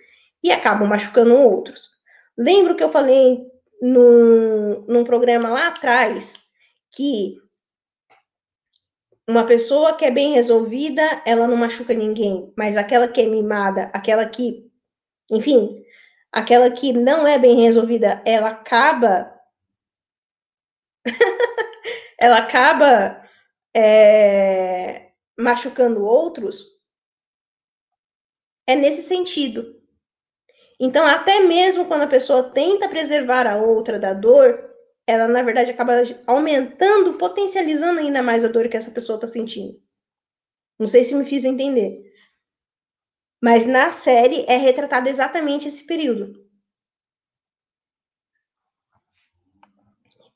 e 0.42 0.52
acabam 0.52 0.86
machucando 0.86 1.34
outros. 1.34 1.93
Lembro 2.36 2.76
que 2.76 2.82
eu 2.82 2.90
falei 2.90 3.46
num, 3.80 4.84
num 4.86 5.04
programa 5.04 5.48
lá 5.48 5.68
atrás 5.68 6.34
que 6.90 7.36
uma 9.26 9.46
pessoa 9.46 9.96
que 9.96 10.04
é 10.04 10.10
bem 10.10 10.34
resolvida, 10.34 11.02
ela 11.24 11.48
não 11.48 11.56
machuca 11.56 11.94
ninguém, 11.94 12.52
mas 12.56 12.76
aquela 12.76 13.08
que 13.08 13.22
é 13.22 13.26
mimada, 13.26 13.90
aquela 13.94 14.28
que, 14.28 14.70
enfim, 15.30 15.82
aquela 16.30 16.70
que 16.70 16.92
não 16.92 17.26
é 17.26 17.38
bem 17.38 17.62
resolvida, 17.62 18.22
ela 18.26 18.50
acaba. 18.50 19.32
ela 22.18 22.38
acaba 22.38 23.24
é, 23.74 25.12
machucando 25.38 26.04
outros. 26.04 26.74
É 28.66 28.74
nesse 28.74 29.02
sentido. 29.02 29.73
Então, 30.78 31.06
até 31.06 31.40
mesmo 31.40 31.86
quando 31.86 32.02
a 32.02 32.08
pessoa 32.08 32.50
tenta 32.50 32.88
preservar 32.88 33.46
a 33.46 33.56
outra 33.56 33.98
da 33.98 34.12
dor, 34.12 34.70
ela 35.06 35.28
na 35.28 35.42
verdade 35.42 35.70
acaba 35.70 36.02
aumentando, 36.26 37.14
potencializando 37.14 38.00
ainda 38.00 38.22
mais 38.22 38.44
a 38.44 38.48
dor 38.48 38.68
que 38.68 38.76
essa 38.76 38.90
pessoa 38.90 39.16
está 39.16 39.26
sentindo. 39.26 39.80
Não 40.78 40.86
sei 40.86 41.04
se 41.04 41.14
me 41.14 41.24
fiz 41.24 41.44
entender. 41.44 42.12
Mas 43.42 43.66
na 43.66 43.92
série 43.92 44.44
é 44.48 44.56
retratado 44.56 45.08
exatamente 45.08 45.68
esse 45.68 45.86
período. 45.86 46.42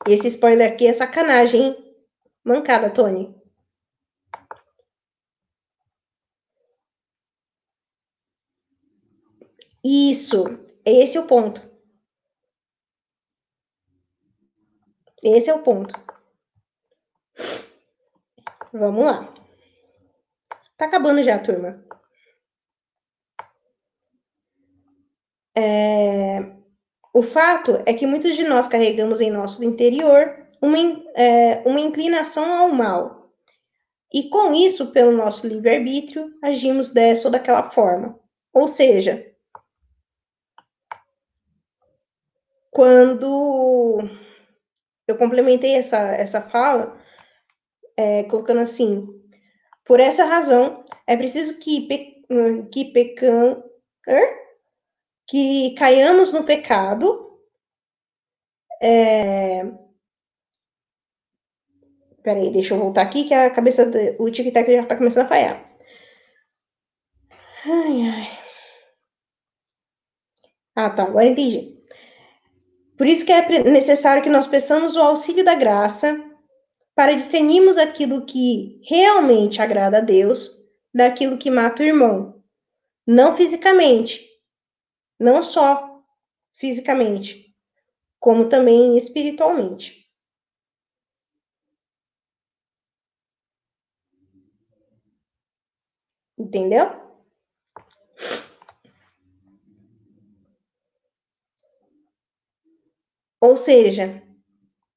Esse 0.07 0.29
spoiler 0.29 0.73
aqui 0.73 0.87
é 0.87 0.93
sacanagem, 0.93 1.63
hein? 1.63 1.95
Mancada, 2.45 2.91
Tony. 2.91 3.38
Isso, 9.85 10.45
esse 10.85 11.17
é 11.17 11.21
o 11.21 11.27
ponto. 11.27 11.61
Esse 15.23 15.51
é 15.51 15.55
o 15.55 15.63
ponto. 15.63 15.95
Vamos 18.73 19.05
lá. 19.05 19.35
Tá 20.77 20.87
acabando 20.87 21.23
já, 21.23 21.39
turma. 21.39 21.85
É... 25.57 26.57
O 27.13 27.23
fato 27.23 27.83
é 27.85 27.93
que 27.93 28.07
muitos 28.07 28.37
de 28.37 28.45
nós 28.45 28.69
carregamos 28.69 29.21
em 29.21 29.31
nosso 29.31 29.65
interior 29.65 30.47
uma, 30.63 30.79
é, 31.17 31.63
uma 31.67 31.81
inclinação 31.81 32.45
ao 32.45 32.69
mal. 32.69 33.33
E 34.13 34.29
com 34.29 34.55
isso, 34.55 34.93
pelo 34.93 35.13
nosso 35.13 35.47
livre-arbítrio, 35.47 36.33
agimos 36.43 36.93
dessa 36.93 37.29
ou 37.29 37.33
daquela 37.33 37.71
forma. 37.71 38.19
Ou 38.53 38.69
seja, 38.69 39.28
quando 42.79 43.99
eu 45.09 45.19
complementei 45.19 45.75
essa, 45.75 45.99
essa 45.99 46.41
fala 46.41 46.97
é, 47.97 48.23
colocando 48.23 48.61
assim: 48.61 49.05
por 49.85 49.99
essa 49.99 50.25
razão, 50.25 50.85
é 51.05 51.17
preciso 51.17 51.59
que, 51.59 51.89
pe, 51.89 52.25
que 52.71 52.93
pecam, 52.93 53.65
que 55.27 55.75
caiamos 55.75 56.33
no 56.33 56.45
pecado. 56.45 57.41
É, 58.81 59.65
Peraí, 62.23 62.53
deixa 62.53 62.75
eu 62.75 62.79
voltar 62.79 63.03
aqui 63.03 63.25
que 63.25 63.35
a 63.35 63.51
cabeça 63.51 63.85
do, 63.85 63.99
o 64.23 64.31
tic-tac 64.31 64.71
já 64.73 64.87
tá 64.87 64.95
começando 64.97 65.25
a 65.25 65.29
falhar. 65.29 65.69
Ai, 67.65 68.03
ai. 68.09 68.39
Ah, 70.75 70.89
tá, 70.91 71.03
agora 71.05 71.27
entendi. 71.27 71.78
Por 72.99 73.07
isso 73.07 73.25
que 73.25 73.33
é 73.33 73.63
necessário 73.63 74.25
que 74.25 74.29
nós 74.29 74.49
peçamos 74.49 74.97
o 74.97 75.01
auxílio 75.01 75.45
da 75.45 75.55
graça 75.55 76.21
para 76.97 77.15
discernirmos 77.15 77.79
aquilo 77.79 78.27
que 78.27 78.81
realmente 78.85 79.63
agrada 79.63 79.99
a 79.99 80.01
Deus 80.01 80.51
daquilo 80.93 81.39
que 81.39 81.49
mata 81.49 81.81
o 81.81 81.87
irmão. 81.87 82.43
Não 83.07 83.37
fisicamente, 83.37 84.29
não 85.19 85.45
só 85.45 86.03
fisicamente, 86.57 87.55
como 88.19 88.49
também 88.49 88.99
espiritualmente. 88.99 90.05
Entendeu? 96.37 97.09
Ou 103.41 103.57
seja, 103.57 104.23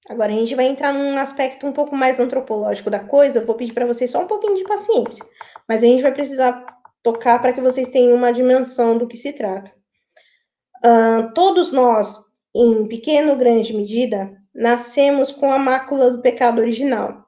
agora 0.07 0.31
a 0.31 0.35
gente 0.35 0.55
vai 0.55 0.65
entrar 0.65 0.93
num 0.93 1.18
aspecto 1.18 1.68
um 1.68 1.72
pouco 1.72 1.95
mais 1.95 2.19
antropológico 2.19 2.89
da 2.89 2.99
coisa. 2.99 3.39
Eu 3.39 3.45
vou 3.45 3.55
pedir 3.55 3.73
para 3.73 3.85
vocês 3.85 4.09
só 4.09 4.19
um 4.19 4.27
pouquinho 4.27 4.57
de 4.57 4.63
paciência, 4.63 5.23
mas 5.68 5.84
a 5.84 5.88
gente 5.88 6.01
vai 6.01 6.11
precisar 6.11 6.65
tocar 7.03 7.39
para 7.41 7.53
que 7.53 7.61
vocês 7.61 7.89
tenham 7.89 8.15
uma 8.15 8.34
dimensão 8.34 8.97
do 8.97 9.07
que 9.07 9.18
se 9.18 9.34
trata. 9.34 9.72
Uh, 10.84 11.34
todos 11.34 11.72
nós, 11.72 12.18
em 12.55 12.88
pequena 12.88 13.31
ou 13.31 13.38
grande 13.38 13.73
medida, 13.73 14.35
nascemos 14.53 15.31
com 15.31 15.51
a 15.51 15.59
mácula 15.59 16.11
do 16.11 16.22
pecado 16.22 16.59
original 16.59 17.26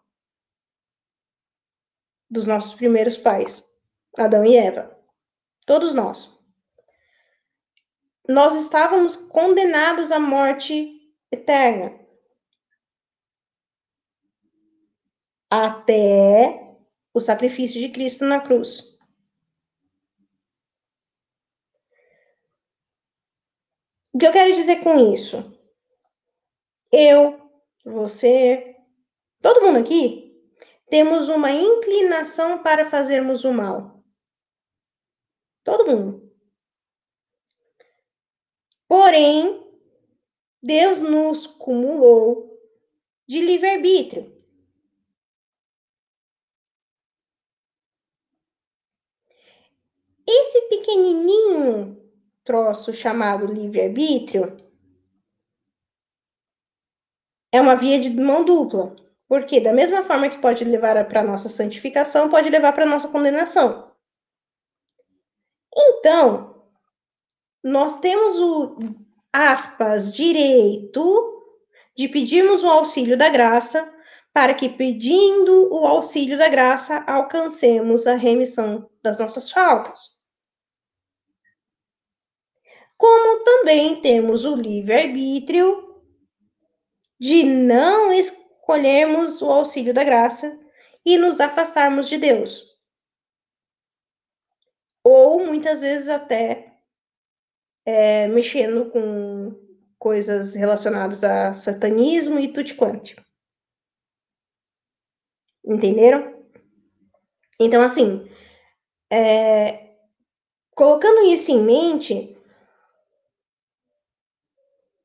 dos 2.30 2.48
nossos 2.48 2.74
primeiros 2.74 3.16
pais, 3.16 3.64
Adão 4.18 4.44
e 4.44 4.58
Eva. 4.58 4.98
Todos 5.68 5.94
nós. 5.94 6.34
Nós 8.28 8.56
estávamos 8.56 9.16
condenados 9.16 10.12
à 10.12 10.20
morte 10.20 11.03
eterna. 11.34 12.00
Até 15.50 16.78
o 17.14 17.20
sacrifício 17.20 17.80
de 17.80 17.90
Cristo 17.90 18.26
na 18.26 18.42
cruz. 18.42 18.80
O 24.14 24.18
que 24.18 24.28
eu 24.28 24.32
quero 24.32 24.54
dizer 24.54 24.82
com 24.84 25.14
isso? 25.14 25.38
Eu, 26.92 27.50
você, 27.84 28.76
todo 29.42 29.62
mundo 29.62 29.80
aqui, 29.80 30.24
temos 30.90 31.30
uma 31.30 31.52
inclinação 31.52 32.62
para 32.62 32.90
fazermos 32.90 33.44
o 33.44 33.52
mal. 33.52 34.04
Todo 35.64 35.88
mundo. 35.88 36.32
Porém, 38.88 39.63
Deus 40.64 41.02
nos 41.02 41.46
cumulou 41.46 42.58
de 43.28 43.42
livre-arbítrio. 43.42 44.34
Esse 50.26 50.62
pequenininho 50.70 52.02
troço 52.46 52.94
chamado 52.94 53.46
livre-arbítrio 53.46 54.56
é 57.52 57.60
uma 57.60 57.76
via 57.76 58.00
de 58.00 58.10
mão 58.10 58.46
dupla. 58.46 58.96
Porque 59.28 59.60
da 59.60 59.74
mesma 59.74 60.04
forma 60.04 60.30
que 60.30 60.38
pode 60.38 60.64
levar 60.64 61.08
para 61.10 61.24
nossa 61.24 61.50
santificação, 61.50 62.30
pode 62.30 62.50
levar 62.50 62.72
para 62.72 62.86
nossa 62.86 63.08
condenação. 63.10 63.92
Então, 65.76 66.72
nós 67.64 68.00
temos 68.00 68.38
o 68.38 69.03
aspas, 69.34 70.14
direito 70.14 71.32
de 71.98 72.08
pedirmos 72.08 72.64
o 72.64 72.68
auxílio 72.68 73.18
da 73.18 73.30
graça, 73.30 73.92
para 74.32 74.54
que, 74.54 74.70
pedindo 74.70 75.74
o 75.74 75.86
auxílio 75.86 76.38
da 76.38 76.48
graça, 76.48 77.04
alcancemos 77.08 78.08
a 78.08 78.16
remissão 78.16 78.90
das 79.02 79.20
nossas 79.20 79.52
faltas. 79.52 80.14
Como 82.98 83.44
também 83.44 84.02
temos 84.02 84.46
o 84.46 84.56
livre-arbítrio 84.56 86.02
de 87.20 87.44
não 87.44 88.12
escolhermos 88.12 89.42
o 89.42 89.50
auxílio 89.50 89.94
da 89.94 90.04
graça 90.04 90.60
e 91.06 91.18
nos 91.18 91.40
afastarmos 91.40 92.08
de 92.08 92.18
Deus. 92.18 92.74
Ou 95.04 95.46
muitas 95.46 95.82
vezes 95.82 96.08
até 96.08 96.73
é, 97.86 98.28
mexendo 98.28 98.90
com 98.92 99.58
coisas 99.98 100.54
relacionadas 100.54 101.24
a 101.24 101.54
satanismo 101.54 102.40
e 102.40 102.52
tudo 102.52 102.76
quanto. 102.76 103.16
Entenderam? 105.66 106.44
Então, 107.60 107.82
assim, 107.82 108.30
é, 109.10 109.96
colocando 110.76 111.22
isso 111.28 111.52
em 111.52 111.62
mente, 111.62 112.38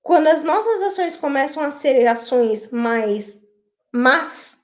quando 0.02 0.26
as 0.28 0.42
nossas 0.42 0.82
ações 0.82 1.16
começam 1.16 1.62
a 1.62 1.70
ser 1.70 2.06
ações 2.06 2.70
mais 2.70 3.46
más, 3.92 4.58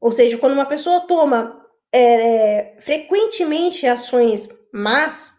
ou 0.00 0.12
seja, 0.12 0.38
quando 0.38 0.52
uma 0.52 0.66
pessoa 0.66 1.06
toma 1.06 1.66
é, 1.92 2.76
frequentemente 2.80 3.86
ações 3.86 4.48
más, 4.72 5.37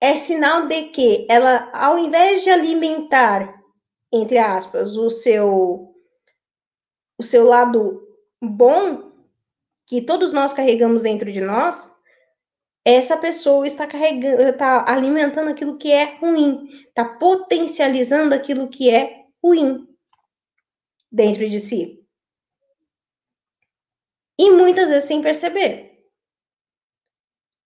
é 0.00 0.16
sinal 0.16 0.66
de 0.66 0.84
que 0.90 1.26
ela, 1.28 1.70
ao 1.72 1.98
invés 1.98 2.42
de 2.42 2.50
alimentar, 2.50 3.62
entre 4.12 4.38
aspas, 4.38 4.96
o 4.96 5.10
seu 5.10 5.94
o 7.18 7.22
seu 7.22 7.44
lado 7.44 8.06
bom 8.40 9.10
que 9.86 10.00
todos 10.02 10.32
nós 10.32 10.52
carregamos 10.52 11.02
dentro 11.02 11.32
de 11.32 11.40
nós, 11.40 11.92
essa 12.84 13.16
pessoa 13.16 13.66
está 13.66 13.86
carregando, 13.86 14.42
está 14.42 14.90
alimentando 14.90 15.50
aquilo 15.50 15.78
que 15.78 15.90
é 15.90 16.16
ruim, 16.16 16.70
está 16.86 17.04
potencializando 17.04 18.34
aquilo 18.34 18.68
que 18.68 18.88
é 18.88 19.26
ruim 19.42 19.88
dentro 21.10 21.48
de 21.48 21.58
si. 21.58 22.06
E 24.38 24.50
muitas 24.52 24.88
vezes 24.88 25.08
sem 25.08 25.20
perceber. 25.20 26.08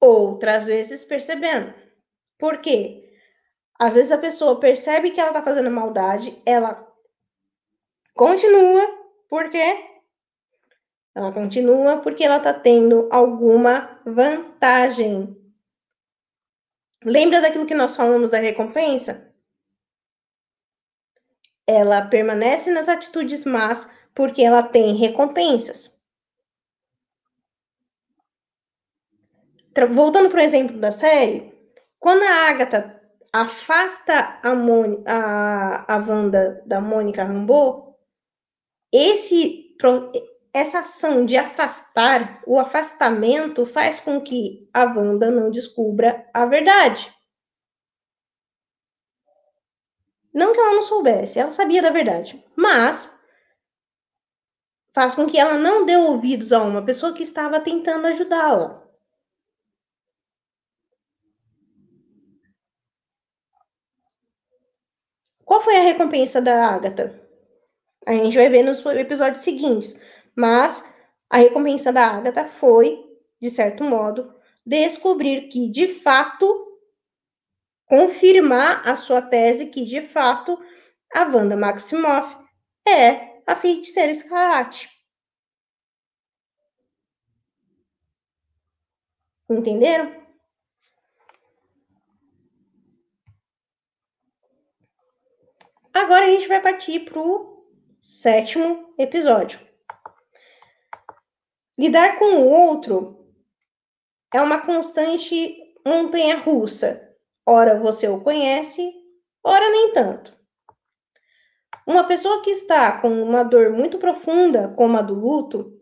Outras 0.01 0.67
vezes 0.67 1.05
percebendo. 1.05 1.82
Por 2.43 2.59
quê? 2.59 3.09
Às 3.79 3.95
vezes 3.95 4.11
a 4.11 4.19
pessoa 4.19 4.59
percebe 4.59 5.13
que 5.13 5.21
ela 5.21 5.33
tá 5.33 5.45
fazendo 5.45 5.71
maldade, 5.71 6.43
ela 6.45 6.93
continua, 8.15 8.85
por 9.29 9.49
quê? 9.49 10.01
Ela 11.15 11.31
continua 11.31 11.99
porque 11.99 12.25
ela 12.25 12.41
tá 12.41 12.53
tendo 12.53 13.09
alguma 13.13 13.97
vantagem. 14.05 15.41
Lembra 17.05 17.41
daquilo 17.41 17.65
que 17.65 17.77
nós 17.77 17.95
falamos 17.95 18.33
da 18.33 18.39
recompensa? 18.39 19.33
Ela 21.65 22.09
permanece 22.09 22.73
nas 22.73 22.89
atitudes 22.89 23.45
más 23.45 23.89
porque 24.13 24.43
ela 24.43 24.65
tem 24.65 24.97
recompensas. 24.97 25.97
Voltando 29.95 30.29
para 30.29 30.41
o 30.41 30.45
exemplo 30.45 30.81
da 30.81 30.91
série, 30.91 31.52
quando 32.03 32.25
a 32.25 32.49
Agatha 32.49 33.01
afasta 33.33 34.41
a, 34.43 34.55
Mon 34.57 35.05
a, 35.07 35.95
a 35.95 35.99
Wanda 35.99 36.61
da 36.67 36.81
Mônica 36.81 37.23
Rambeau, 37.23 37.97
esse, 38.93 39.77
essa 40.53 40.81
ação 40.81 41.25
de 41.25 41.37
afastar, 41.37 42.43
o 42.45 42.59
afastamento 42.59 43.65
faz 43.65 44.01
com 44.01 44.21
que 44.21 44.69
a 44.75 44.83
Wanda 44.83 45.31
não 45.31 45.49
descubra 45.49 46.29
a 46.35 46.45
verdade. 46.45 47.15
Não 50.35 50.53
que 50.53 50.59
ela 50.59 50.73
não 50.73 50.83
soubesse, 50.83 51.39
ela 51.39 51.53
sabia 51.53 51.83
da 51.83 51.91
verdade, 51.91 52.45
mas 52.57 53.09
faz 54.93 55.15
com 55.15 55.27
que 55.27 55.39
ela 55.39 55.57
não 55.57 55.87
dê 55.87 55.97
ouvidos 55.97 56.53
a 56.53 56.65
uma 56.65 56.85
pessoa 56.85 57.13
que 57.13 57.23
estava 57.23 57.61
tentando 57.61 58.09
ajudá-la. 58.09 58.82
Qual 65.53 65.61
foi 65.61 65.77
a 65.77 65.83
recompensa 65.83 66.41
da 66.41 66.67
Agatha? 66.67 67.23
A 68.07 68.15
gente 68.15 68.39
vai 68.39 68.49
ver 68.49 68.63
nos 68.63 68.83
episódios 68.87 69.43
seguintes. 69.43 70.01
Mas 70.35 70.83
a 71.29 71.37
recompensa 71.37 71.93
da 71.93 72.07
Agatha 72.07 72.47
foi, 72.47 73.05
de 73.39 73.51
certo 73.51 73.85
modo, 73.85 74.35
descobrir 74.65 75.49
que, 75.49 75.69
de 75.69 76.01
fato, 76.01 76.79
confirmar 77.85 78.81
a 78.89 78.97
sua 78.97 79.21
tese 79.21 79.67
que, 79.67 79.85
de 79.85 80.01
fato, 80.01 80.59
a 81.15 81.25
Wanda 81.25 81.55
Maximoff 81.55 82.35
é 82.89 83.43
a 83.47 83.55
feiticeira 83.55 84.11
escarlate. 84.11 84.89
Entenderam? 89.51 90.22
Agora 95.93 96.25
a 96.25 96.31
gente 96.31 96.49
vai 96.49 96.61
partir 96.61 97.01
para 97.01 97.21
o 97.21 97.67
sétimo 98.01 98.95
episódio. 98.97 99.61
Lidar 101.79 102.19
com 102.19 102.37
o 102.37 102.49
outro 102.49 103.27
é 104.35 104.41
uma 104.41 104.65
constante 104.65 105.59
montanha 105.87 106.39
russa. 106.39 107.11
Ora 107.45 107.79
você 107.79 108.09
o 108.09 108.21
conhece, 108.21 108.91
ora 109.45 109.69
nem 109.69 109.93
tanto. 109.93 110.33
Uma 111.87 112.05
pessoa 112.05 112.43
que 112.43 112.51
está 112.51 113.01
com 113.01 113.23
uma 113.23 113.43
dor 113.43 113.71
muito 113.71 113.99
profunda, 113.99 114.69
como 114.77 114.97
a 114.97 115.03
do 115.03 115.15
luto, 115.15 115.79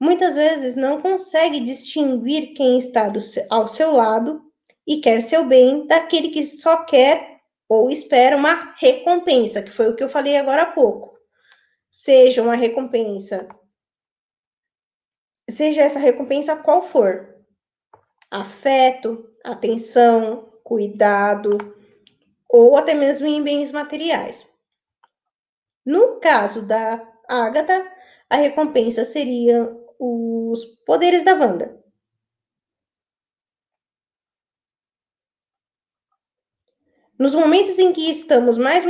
muitas 0.00 0.36
vezes 0.36 0.74
não 0.74 1.02
consegue 1.02 1.60
distinguir 1.60 2.54
quem 2.54 2.78
está 2.78 3.08
do, 3.08 3.18
ao 3.50 3.66
seu 3.66 3.92
lado 3.92 4.42
e 4.86 5.00
quer 5.00 5.22
seu 5.22 5.44
bem 5.44 5.86
daquele 5.86 6.30
que 6.30 6.46
só 6.46 6.84
quer 6.84 7.33
ou 7.74 7.90
espera 7.90 8.36
uma 8.36 8.74
recompensa, 8.78 9.62
que 9.62 9.70
foi 9.70 9.88
o 9.88 9.96
que 9.96 10.02
eu 10.02 10.08
falei 10.08 10.36
agora 10.36 10.62
há 10.62 10.72
pouco. 10.72 11.18
Seja 11.90 12.42
uma 12.42 12.54
recompensa, 12.54 13.48
seja 15.48 15.82
essa 15.82 15.98
recompensa 15.98 16.56
qual 16.56 16.88
for, 16.88 17.34
afeto, 18.30 19.30
atenção, 19.44 20.52
cuidado, 20.64 21.58
ou 22.48 22.76
até 22.76 22.94
mesmo 22.94 23.26
em 23.26 23.42
bens 23.42 23.70
materiais. 23.70 24.50
No 25.84 26.18
caso 26.20 26.66
da 26.66 27.06
Agatha, 27.28 27.92
a 28.30 28.36
recompensa 28.36 29.04
seria 29.04 29.70
os 29.98 30.64
poderes 30.86 31.24
da 31.24 31.34
Wanda. 31.34 31.83
Nos 37.18 37.34
momentos 37.34 37.78
em 37.78 37.92
que 37.92 38.10
estamos 38.10 38.58
mais 38.58 38.84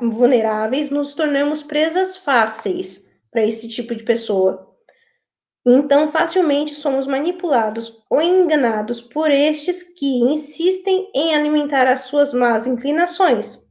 vulneráveis, 0.00 0.90
nos 0.90 1.14
tornamos 1.14 1.62
presas 1.62 2.16
fáceis 2.16 3.06
para 3.30 3.44
esse 3.44 3.68
tipo 3.68 3.94
de 3.94 4.02
pessoa. 4.04 4.74
Então, 5.66 6.10
facilmente 6.10 6.74
somos 6.74 7.06
manipulados 7.06 8.02
ou 8.08 8.22
enganados 8.22 9.02
por 9.02 9.30
estes 9.30 9.82
que 9.82 10.06
insistem 10.20 11.10
em 11.14 11.34
alimentar 11.34 11.86
as 11.86 12.02
suas 12.02 12.32
más 12.32 12.66
inclinações. 12.66 13.68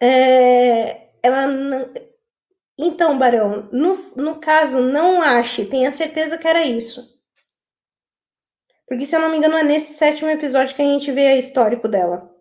É, 0.00 1.10
ela 1.22 1.46
não... 1.46 1.92
Então, 2.78 3.18
Barão, 3.18 3.68
no, 3.70 3.96
no 4.16 4.40
caso, 4.40 4.80
não 4.80 5.20
ache, 5.20 5.66
tenha 5.66 5.92
certeza 5.92 6.38
que 6.38 6.48
era 6.48 6.64
isso. 6.64 7.17
Porque, 8.88 9.04
se 9.04 9.14
eu 9.14 9.20
não 9.20 9.30
me 9.30 9.36
engano, 9.36 9.56
é 9.56 9.62
nesse 9.62 9.92
sétimo 9.92 10.30
episódio 10.30 10.74
que 10.74 10.80
a 10.80 10.84
gente 10.84 11.12
vê 11.12 11.34
o 11.34 11.38
histórico 11.38 11.86
dela. 11.86 12.34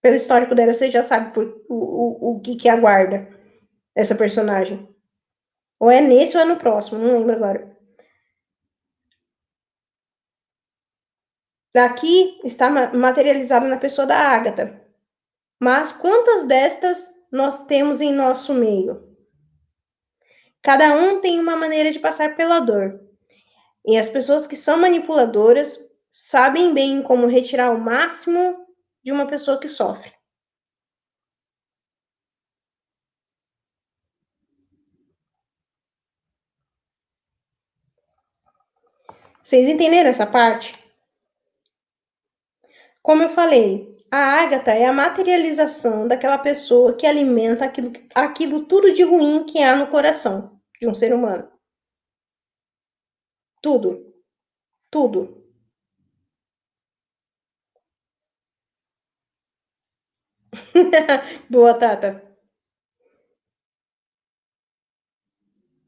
Pelo 0.00 0.14
histórico 0.14 0.54
dela, 0.54 0.72
você 0.72 0.90
já 0.90 1.02
sabe 1.02 1.34
por, 1.34 1.64
o, 1.68 1.74
o, 1.74 2.36
o 2.36 2.40
que, 2.40 2.54
que 2.54 2.68
aguarda 2.68 3.28
essa 3.94 4.14
personagem. 4.14 4.88
Ou 5.80 5.90
é 5.90 6.00
nesse 6.00 6.36
ou 6.36 6.42
é 6.42 6.46
no 6.46 6.56
próximo, 6.56 6.98
não 6.98 7.18
lembro 7.18 7.34
agora. 7.34 7.76
Aqui 11.74 12.40
está 12.44 12.70
materializado 12.94 13.66
na 13.66 13.76
pessoa 13.76 14.06
da 14.06 14.16
Ágata. 14.16 14.80
Mas 15.60 15.92
quantas 15.92 16.46
destas 16.46 17.06
nós 17.30 17.66
temos 17.66 18.00
em 18.00 18.12
nosso 18.12 18.54
meio? 18.54 19.16
Cada 20.62 20.94
um 20.94 21.20
tem 21.20 21.38
uma 21.38 21.56
maneira 21.56 21.92
de 21.92 21.98
passar 21.98 22.34
pela 22.34 22.60
dor. 22.60 23.05
E 23.86 23.96
as 23.96 24.08
pessoas 24.08 24.46
que 24.46 24.56
são 24.56 24.78
manipuladoras 24.78 25.78
sabem 26.10 26.74
bem 26.74 27.02
como 27.02 27.28
retirar 27.28 27.70
o 27.70 27.80
máximo 27.80 28.66
de 29.04 29.12
uma 29.12 29.26
pessoa 29.26 29.60
que 29.60 29.68
sofre. 29.68 30.12
Vocês 39.44 39.68
entenderam 39.68 40.10
essa 40.10 40.26
parte? 40.26 40.76
Como 43.00 43.22
eu 43.22 43.28
falei, 43.28 44.04
a 44.10 44.42
ágata 44.42 44.72
é 44.72 44.86
a 44.86 44.92
materialização 44.92 46.08
daquela 46.08 46.38
pessoa 46.38 46.96
que 46.96 47.06
alimenta 47.06 47.64
aquilo, 47.64 47.92
aquilo 48.12 48.66
tudo 48.66 48.92
de 48.92 49.04
ruim 49.04 49.44
que 49.44 49.62
há 49.62 49.76
no 49.76 49.86
coração 49.86 50.60
de 50.80 50.88
um 50.88 50.94
ser 50.94 51.14
humano. 51.14 51.55
Tudo. 53.66 54.14
Tudo. 54.90 55.20
Boa, 61.50 61.74
Tata. 61.74 62.22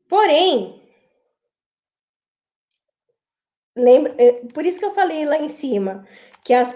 Porém, 0.08 0.80
lembra, 3.76 4.14
é, 4.18 4.32
por 4.52 4.64
isso 4.64 4.78
que 4.78 4.84
eu 4.84 4.94
falei 4.94 5.24
lá 5.24 5.38
em 5.38 5.48
cima 5.48 6.06
que 6.44 6.52
as 6.52 6.72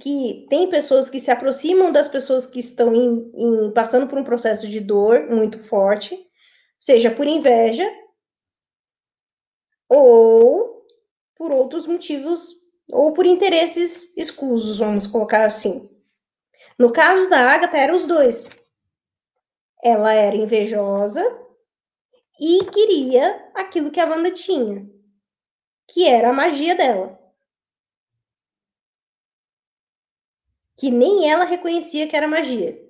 que 0.00 0.46
tem 0.48 0.68
pessoas 0.70 1.10
que 1.10 1.20
se 1.20 1.30
aproximam 1.30 1.92
das 1.92 2.08
pessoas 2.08 2.46
que 2.46 2.58
estão 2.58 2.94
em, 2.94 3.30
em, 3.34 3.70
passando 3.72 4.06
por 4.06 4.18
um 4.18 4.24
processo 4.24 4.66
de 4.66 4.80
dor 4.80 5.28
muito 5.28 5.62
forte, 5.68 6.18
seja 6.78 7.10
por 7.10 7.26
inveja 7.26 7.84
ou 9.90 10.86
por 11.34 11.50
outros 11.50 11.86
motivos, 11.86 12.54
ou 12.92 13.12
por 13.12 13.26
interesses 13.26 14.16
escusos, 14.16 14.78
vamos 14.78 15.06
colocar 15.06 15.44
assim. 15.44 15.90
No 16.78 16.92
caso 16.92 17.28
da 17.28 17.52
Agatha, 17.52 17.76
eram 17.76 17.96
os 17.96 18.06
dois. 18.06 18.48
Ela 19.82 20.14
era 20.14 20.36
invejosa 20.36 21.22
e 22.38 22.64
queria 22.66 23.50
aquilo 23.54 23.90
que 23.90 23.98
a 23.98 24.06
Wanda 24.06 24.30
tinha, 24.30 24.88
que 25.88 26.06
era 26.06 26.30
a 26.30 26.32
magia 26.32 26.74
dela. 26.76 27.18
Que 30.76 30.90
nem 30.90 31.28
ela 31.28 31.44
reconhecia 31.44 32.08
que 32.08 32.16
era 32.16 32.28
magia, 32.28 32.80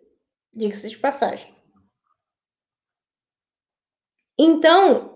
diga-se 0.53 0.89
de 0.89 0.99
passagem. 0.99 1.53
Então, 4.39 5.10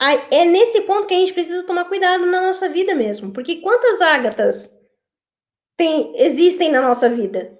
é 0.00 0.44
nesse 0.44 0.82
ponto 0.82 1.06
que 1.06 1.14
a 1.14 1.18
gente 1.18 1.32
precisa 1.32 1.66
tomar 1.66 1.86
cuidado 1.86 2.26
na 2.26 2.40
nossa 2.40 2.68
vida 2.68 2.94
mesmo. 2.94 3.32
Porque 3.32 3.60
quantas 3.60 4.00
ágatas 4.00 4.70
tem, 5.76 6.14
existem 6.16 6.70
na 6.70 6.82
nossa 6.82 7.08
vida? 7.08 7.56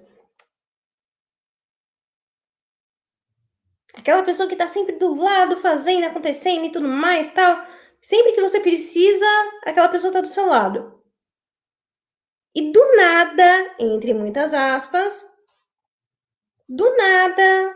Aquela 3.93 4.23
pessoa 4.23 4.47
que 4.47 4.53
está 4.53 4.67
sempre 4.67 4.95
do 4.97 5.15
lado, 5.15 5.57
fazendo, 5.57 6.05
acontecendo 6.05 6.65
e 6.65 6.71
tudo 6.71 6.87
mais, 6.87 7.31
tal. 7.31 7.65
Sempre 8.01 8.33
que 8.33 8.41
você 8.41 8.59
precisa, 8.59 9.25
aquela 9.65 9.89
pessoa 9.89 10.09
está 10.11 10.21
do 10.21 10.27
seu 10.27 10.45
lado. 10.45 11.01
E 12.55 12.71
do 12.71 12.95
nada, 12.95 13.75
entre 13.79 14.13
muitas 14.13 14.53
aspas, 14.53 15.29
do 16.69 16.89
nada, 16.95 17.75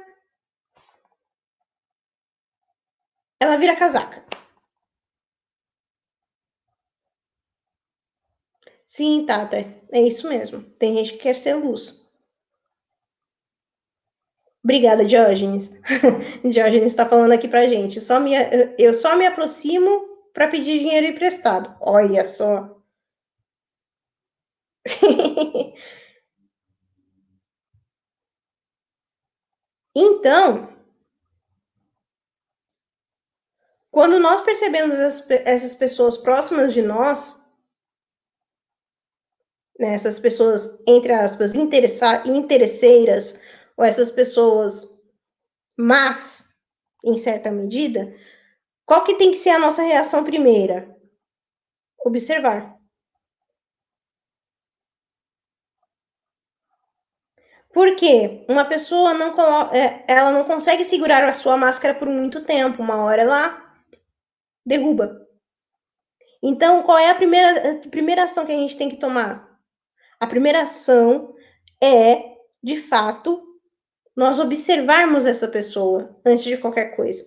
ela 3.40 3.58
vira 3.58 3.76
casaca. 3.76 4.31
Sim, 8.96 9.26
Tata, 9.26 9.56
é 9.92 10.02
isso 10.02 10.28
mesmo. 10.28 10.62
Tem 10.62 10.96
gente 10.98 11.14
que 11.14 11.20
quer 11.20 11.38
ser 11.38 11.56
luz. 11.56 12.06
Obrigada, 14.64 15.06
Diógenes. 15.06 15.72
Diógenes 16.44 16.88
está 16.92 17.06
falando 17.08 17.32
aqui 17.32 17.48
pra 17.48 17.68
gente. 17.68 18.00
Só 18.02 18.20
me, 18.20 18.32
eu 18.78 18.94
só 18.94 19.16
me 19.16 19.26
aproximo 19.26 20.08
para 20.34 20.48
pedir 20.48 20.80
dinheiro 20.80 21.08
emprestado. 21.08 21.76
Olha 21.80 22.26
só. 22.26 22.78
então, 29.96 30.70
quando 33.90 34.20
nós 34.20 34.42
percebemos 34.42 34.98
essas 35.30 35.74
pessoas 35.76 36.18
próximas 36.18 36.74
de 36.74 36.82
nós, 36.82 37.41
né, 39.82 39.96
essas 39.96 40.20
pessoas, 40.20 40.80
entre 40.88 41.12
aspas, 41.12 41.56
interesseiras, 41.56 43.38
ou 43.76 43.84
essas 43.84 44.12
pessoas 44.12 44.88
más, 45.76 46.54
em 47.04 47.18
certa 47.18 47.50
medida, 47.50 48.16
qual 48.86 49.04
que 49.04 49.16
tem 49.16 49.32
que 49.32 49.40
ser 49.40 49.50
a 49.50 49.60
nossa 49.60 49.82
reação 49.82 50.24
primeira? 50.24 50.96
Observar. 52.06 52.78
Por 57.74 57.96
quê? 57.96 58.46
Uma 58.48 58.66
pessoa 58.66 59.16
não 59.16 59.34
é, 59.72 60.04
ela 60.08 60.32
não 60.32 60.44
consegue 60.44 60.86
segurar 60.86 61.24
a 61.28 61.34
sua 61.34 61.58
máscara 61.58 61.96
por 61.96 62.08
muito 62.08 62.46
tempo, 62.46 62.84
uma 62.84 62.98
hora 63.04 63.24
ela 63.24 63.74
derruba. 64.64 65.26
Então, 66.44 66.84
qual 66.84 67.00
é 67.00 67.10
a 67.10 67.16
primeira, 67.16 67.72
a 67.72 67.90
primeira 67.90 68.24
ação 68.26 68.46
que 68.46 68.52
a 68.52 68.56
gente 68.58 68.78
tem 68.78 68.90
que 68.90 68.98
tomar? 68.98 69.51
A 70.22 70.28
primeira 70.28 70.62
ação 70.62 71.36
é, 71.84 72.38
de 72.62 72.80
fato, 72.80 73.60
nós 74.16 74.40
observarmos 74.40 75.26
essa 75.26 75.48
pessoa 75.48 76.16
antes 76.24 76.44
de 76.44 76.60
qualquer 76.60 76.96
coisa. 76.96 77.26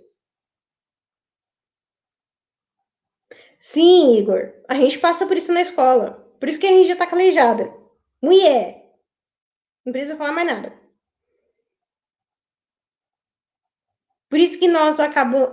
Sim, 3.59 4.16
Igor, 4.16 4.53
a 4.69 4.77
gente 4.77 5.01
passa 5.01 5.27
por 5.27 5.37
isso 5.37 5.53
na 5.53 5.62
escola. 5.62 6.25
Por 6.39 6.49
isso 6.49 6.61
que 6.61 6.69
a 6.69 6.71
gente 6.71 6.87
já 6.87 6.95
tá 6.95 7.05
calejada. 7.05 7.75
Mulher, 8.23 8.95
não 9.85 9.93
precisa 9.93 10.16
falar 10.16 10.31
mais 10.31 10.47
nada. 10.47 10.73
Por 14.29 14.39
isso 14.39 14.57
que 14.57 14.69
nós 14.69 15.01
acabamos, 15.01 15.51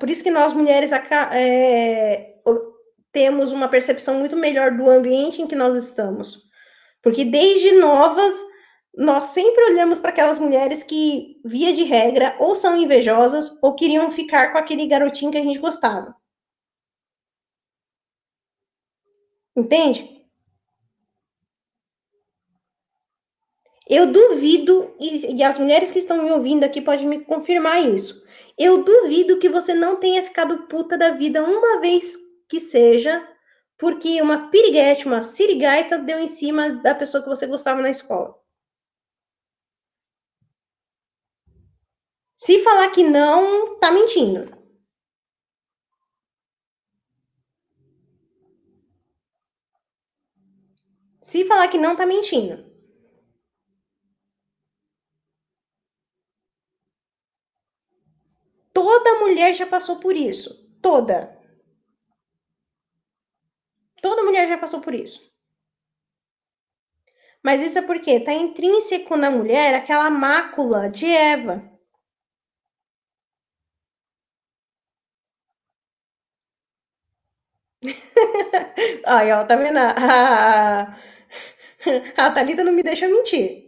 por 0.00 0.10
isso 0.10 0.24
que 0.24 0.30
nós 0.32 0.52
mulheres 0.52 0.90
é, 0.92 2.40
temos 3.12 3.52
uma 3.52 3.68
percepção 3.68 4.18
muito 4.18 4.36
melhor 4.36 4.76
do 4.76 4.88
ambiente 4.90 5.40
em 5.42 5.46
que 5.46 5.54
nós 5.54 5.76
estamos. 5.76 6.45
Porque 7.06 7.24
desde 7.24 7.70
novas, 7.70 8.34
nós 8.92 9.26
sempre 9.26 9.62
olhamos 9.66 10.00
para 10.00 10.10
aquelas 10.10 10.40
mulheres 10.40 10.82
que, 10.82 11.40
via 11.44 11.72
de 11.72 11.84
regra, 11.84 12.34
ou 12.40 12.56
são 12.56 12.76
invejosas 12.76 13.56
ou 13.62 13.76
queriam 13.76 14.10
ficar 14.10 14.50
com 14.50 14.58
aquele 14.58 14.88
garotinho 14.88 15.30
que 15.30 15.38
a 15.38 15.44
gente 15.44 15.60
gostava. 15.60 16.16
Entende? 19.56 20.20
Eu 23.88 24.10
duvido, 24.10 24.92
e, 24.98 25.36
e, 25.36 25.44
as 25.44 25.58
mulheres 25.58 25.92
que 25.92 26.00
estão 26.00 26.24
me 26.24 26.32
ouvindo 26.32 26.64
aqui 26.64 26.82
podem 26.82 27.06
me 27.06 27.24
confirmar 27.24 27.88
isso. 27.88 28.20
Eu 28.58 28.82
duvido 28.82 29.38
que 29.38 29.48
você 29.48 29.72
não 29.74 29.94
tenha 29.94 30.24
ficado 30.24 30.66
puta 30.66 30.98
da 30.98 31.10
vida 31.10 31.44
uma 31.44 31.80
vez 31.80 32.16
que 32.48 32.58
seja, 32.58 33.24
porque 33.78 34.20
uma 34.22 34.50
piriguete, 34.50 35.06
uma 35.06 35.22
sirigaita 35.22 35.98
deu 35.98 36.18
em 36.18 36.28
cima 36.28 36.70
da 36.70 36.94
pessoa 36.94 37.22
que 37.22 37.28
você 37.28 37.46
gostava 37.46 37.82
na 37.82 37.90
escola. 37.90 38.34
Se 42.38 42.62
falar 42.62 42.92
que 42.92 43.02
não, 43.02 43.78
tá 43.78 43.90
mentindo. 43.90 44.56
Se 51.20 51.44
falar 51.44 51.68
que 51.68 51.76
não, 51.76 51.94
tá 51.94 52.06
mentindo. 52.06 52.64
Toda 58.72 59.18
mulher 59.20 59.54
já 59.54 59.66
passou 59.66 59.96
por 59.96 60.14
isso. 60.16 60.54
Toda. 60.80 61.36
Toda 64.00 64.22
mulher 64.36 64.48
já 64.48 64.58
passou 64.58 64.80
por 64.80 64.94
isso. 64.94 65.20
Mas 67.42 67.62
isso 67.62 67.78
é 67.78 67.82
porque 67.82 68.10
está 68.10 68.34
intrínseco 68.34 69.16
na 69.16 69.30
mulher 69.30 69.74
aquela 69.74 70.10
mácula 70.10 70.86
de 70.90 71.06
Eva. 71.06 71.62
Aí, 79.04 79.32
ó, 79.32 79.44
tá 79.44 79.56
vendo? 79.56 79.78
A, 79.78 80.96
a 82.16 82.30
Thalita 82.30 82.64
não 82.64 82.72
me 82.72 82.82
deixa 82.82 83.08
mentir. 83.08 83.66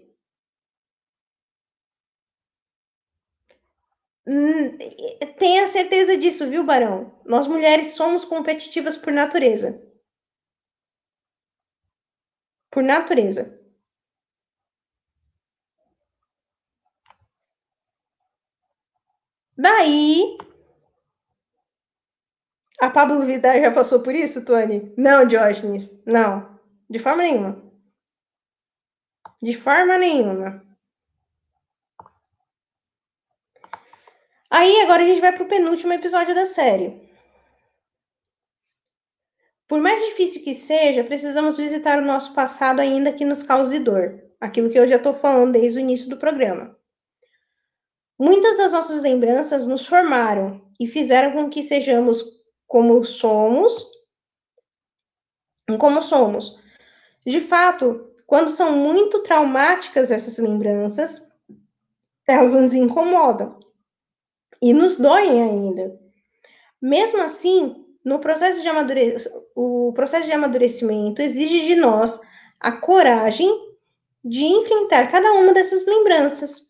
Hum, 4.28 4.76
tenha 5.38 5.66
certeza 5.66 6.16
disso, 6.16 6.48
viu, 6.48 6.62
Barão? 6.62 7.12
Nós 7.24 7.48
mulheres 7.48 7.94
somos 7.94 8.24
competitivas 8.24 8.96
por 8.96 9.12
natureza. 9.12 9.82
Por 12.70 12.82
natureza. 12.82 13.58
Daí. 19.56 20.38
A 22.80 22.88
Pablo 22.90 23.26
Vidal 23.26 23.60
já 23.60 23.70
passou 23.72 24.02
por 24.02 24.14
isso, 24.14 24.44
Tony? 24.44 24.94
Não, 24.96 25.26
Diógenes. 25.26 26.00
Não. 26.06 26.58
De 26.88 26.98
forma 26.98 27.22
nenhuma. 27.22 27.62
De 29.42 29.52
forma 29.52 29.98
nenhuma. 29.98 30.64
Aí 34.50 34.80
agora 34.80 35.02
a 35.02 35.06
gente 35.06 35.20
vai 35.20 35.32
para 35.32 35.44
o 35.44 35.48
penúltimo 35.48 35.92
episódio 35.92 36.34
da 36.34 36.46
série. 36.46 37.07
Por 39.68 39.80
mais 39.80 40.02
difícil 40.06 40.42
que 40.42 40.54
seja, 40.54 41.04
precisamos 41.04 41.58
visitar 41.58 41.98
o 41.98 42.04
nosso 42.04 42.32
passado 42.32 42.80
ainda 42.80 43.12
que 43.12 43.24
nos 43.24 43.42
cause 43.42 43.78
dor. 43.78 44.24
Aquilo 44.40 44.70
que 44.70 44.78
eu 44.78 44.86
já 44.86 44.96
estou 44.96 45.12
falando 45.12 45.52
desde 45.52 45.78
o 45.78 45.82
início 45.82 46.08
do 46.08 46.16
programa. 46.16 46.74
Muitas 48.18 48.56
das 48.56 48.72
nossas 48.72 49.02
lembranças 49.02 49.66
nos 49.66 49.86
formaram 49.86 50.62
e 50.80 50.86
fizeram 50.86 51.32
com 51.32 51.50
que 51.50 51.62
sejamos 51.62 52.24
como 52.66 53.04
somos, 53.04 53.86
como 55.78 56.02
somos. 56.02 56.58
De 57.26 57.40
fato, 57.40 58.10
quando 58.26 58.50
são 58.50 58.74
muito 58.74 59.22
traumáticas 59.22 60.10
essas 60.10 60.38
lembranças, 60.38 61.26
elas 62.26 62.54
nos 62.54 62.74
incomodam 62.74 63.58
e 64.62 64.72
nos 64.72 64.96
doem 64.96 65.42
ainda. 65.42 66.00
Mesmo 66.80 67.22
assim, 67.22 67.87
no 68.04 68.18
processo 68.20 68.60
de 68.60 68.68
amadurecimento, 68.68 69.44
o 69.54 69.92
processo 69.92 70.26
de 70.26 70.32
amadurecimento 70.32 71.20
exige 71.20 71.66
de 71.66 71.76
nós 71.76 72.20
a 72.60 72.72
coragem 72.72 73.48
de 74.24 74.44
enfrentar 74.44 75.10
cada 75.10 75.32
uma 75.32 75.52
dessas 75.52 75.86
lembranças. 75.86 76.68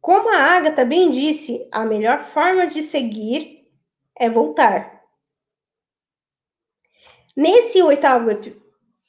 Como 0.00 0.30
a 0.30 0.56
Agatha 0.56 0.84
bem 0.84 1.10
disse, 1.10 1.68
a 1.70 1.84
melhor 1.84 2.24
forma 2.24 2.66
de 2.66 2.82
seguir 2.82 3.70
é 4.18 4.30
voltar. 4.30 5.04
Nesse 7.36 7.82
oitavo 7.82 8.30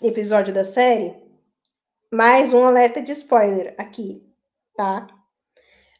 episódio 0.04 0.54
da 0.54 0.64
série, 0.64 1.16
mais 2.12 2.54
um 2.54 2.64
alerta 2.64 3.02
de 3.02 3.14
spoiler 3.14 3.74
aqui, 3.78 4.22
tá? 4.76 5.08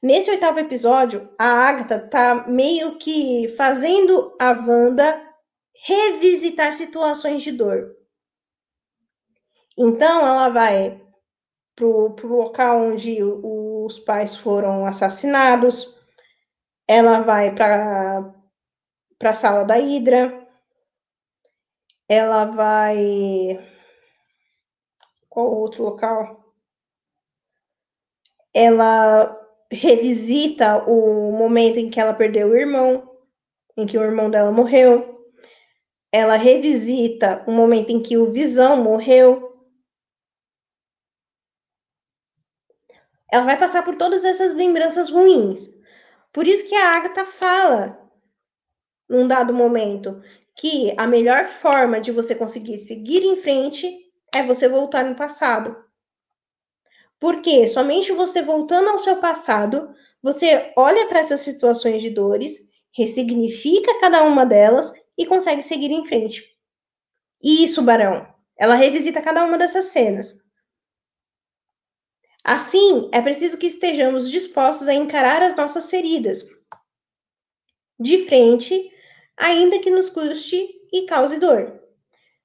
Nesse 0.02 0.32
oitavo 0.32 0.60
episódio, 0.60 1.30
a 1.38 1.46
Agatha 1.46 2.00
tá 2.00 2.48
meio 2.48 2.98
que 2.98 3.50
fazendo 3.58 4.34
a 4.40 4.52
Wanda 4.52 5.30
revisitar 5.84 6.74
situações 6.74 7.42
de 7.42 7.52
dor. 7.52 7.98
Então, 9.78 10.26
ela 10.26 10.48
vai 10.48 11.02
pro, 11.76 12.14
pro 12.16 12.28
local 12.30 12.80
onde 12.80 13.22
os 13.22 14.00
pais 14.00 14.38
foram 14.38 14.86
assassinados, 14.86 15.94
ela 16.88 17.20
vai 17.20 17.54
para 17.54 18.34
a 19.22 19.34
sala 19.34 19.66
da 19.66 19.78
Hidra, 19.78 20.48
ela 22.08 22.46
vai. 22.46 23.68
Qual 25.28 25.54
outro 25.54 25.84
local? 25.84 26.54
Ela 28.54 29.39
revisita 29.72 30.84
o 30.90 31.32
momento 31.32 31.78
em 31.78 31.90
que 31.90 32.00
ela 32.00 32.14
perdeu 32.14 32.50
o 32.50 32.58
irmão, 32.58 33.18
em 33.78 33.86
que 33.86 33.98
o 33.98 34.04
irmão 34.04 34.30
dela 34.30 34.52
morreu. 34.52 35.28
Ela 36.12 36.36
revisita 36.36 37.44
o 37.46 37.52
momento 37.52 37.92
em 37.92 38.02
que 38.02 38.18
o 38.18 38.32
Visão 38.32 38.82
morreu. 38.84 39.50
Ela 43.32 43.46
vai 43.46 43.60
passar 43.60 43.84
por 43.84 43.96
todas 43.96 44.24
essas 44.24 44.56
lembranças 44.56 45.10
ruins. 45.10 45.72
Por 46.34 46.48
isso 46.48 46.68
que 46.68 46.76
a 46.76 46.96
Agatha 46.96 47.26
fala, 47.26 48.10
num 49.08 49.28
dado 49.28 49.54
momento, 49.54 50.22
que 50.56 50.94
a 50.98 51.06
melhor 51.06 51.46
forma 51.46 52.02
de 52.02 52.12
você 52.12 52.34
conseguir 52.34 52.80
seguir 52.80 53.24
em 53.24 53.38
frente 53.38 54.12
é 54.34 54.44
você 54.44 54.68
voltar 54.68 55.04
no 55.04 55.16
passado. 55.16 55.89
Porque 57.20 57.68
somente 57.68 58.12
você 58.12 58.42
voltando 58.42 58.90
ao 58.90 59.00
seu 59.00 59.18
passado, 59.18 59.94
você 60.22 60.72
olha 60.76 61.08
para 61.08 61.20
essas 61.20 61.42
situações 61.42 62.02
de 62.02 62.10
dores, 62.10 62.68
ressignifica 62.92 64.00
cada 64.00 64.24
uma 64.24 64.46
delas 64.46 64.92
e 65.18 65.26
consegue 65.26 65.64
seguir 65.64 65.92
em 65.92 66.06
frente. 66.06 66.44
Isso, 67.42 67.82
Barão. 67.82 68.28
Ela 68.58 68.76
revisita 68.76 69.22
cada 69.22 69.44
uma 69.46 69.58
dessas 69.58 69.86
cenas. 69.86 70.44
Assim, 72.44 73.10
é 73.14 73.22
preciso 73.22 73.58
que 73.58 73.68
estejamos 73.68 74.30
dispostos 74.30 74.88
a 74.88 74.94
encarar 74.94 75.42
as 75.42 75.56
nossas 75.56 75.90
feridas 75.90 76.44
de 78.00 78.26
frente, 78.26 78.92
ainda 79.36 79.80
que 79.80 79.92
nos 79.92 80.10
custe 80.10 80.70
e 80.92 81.06
cause 81.06 81.38
dor. 81.38 81.80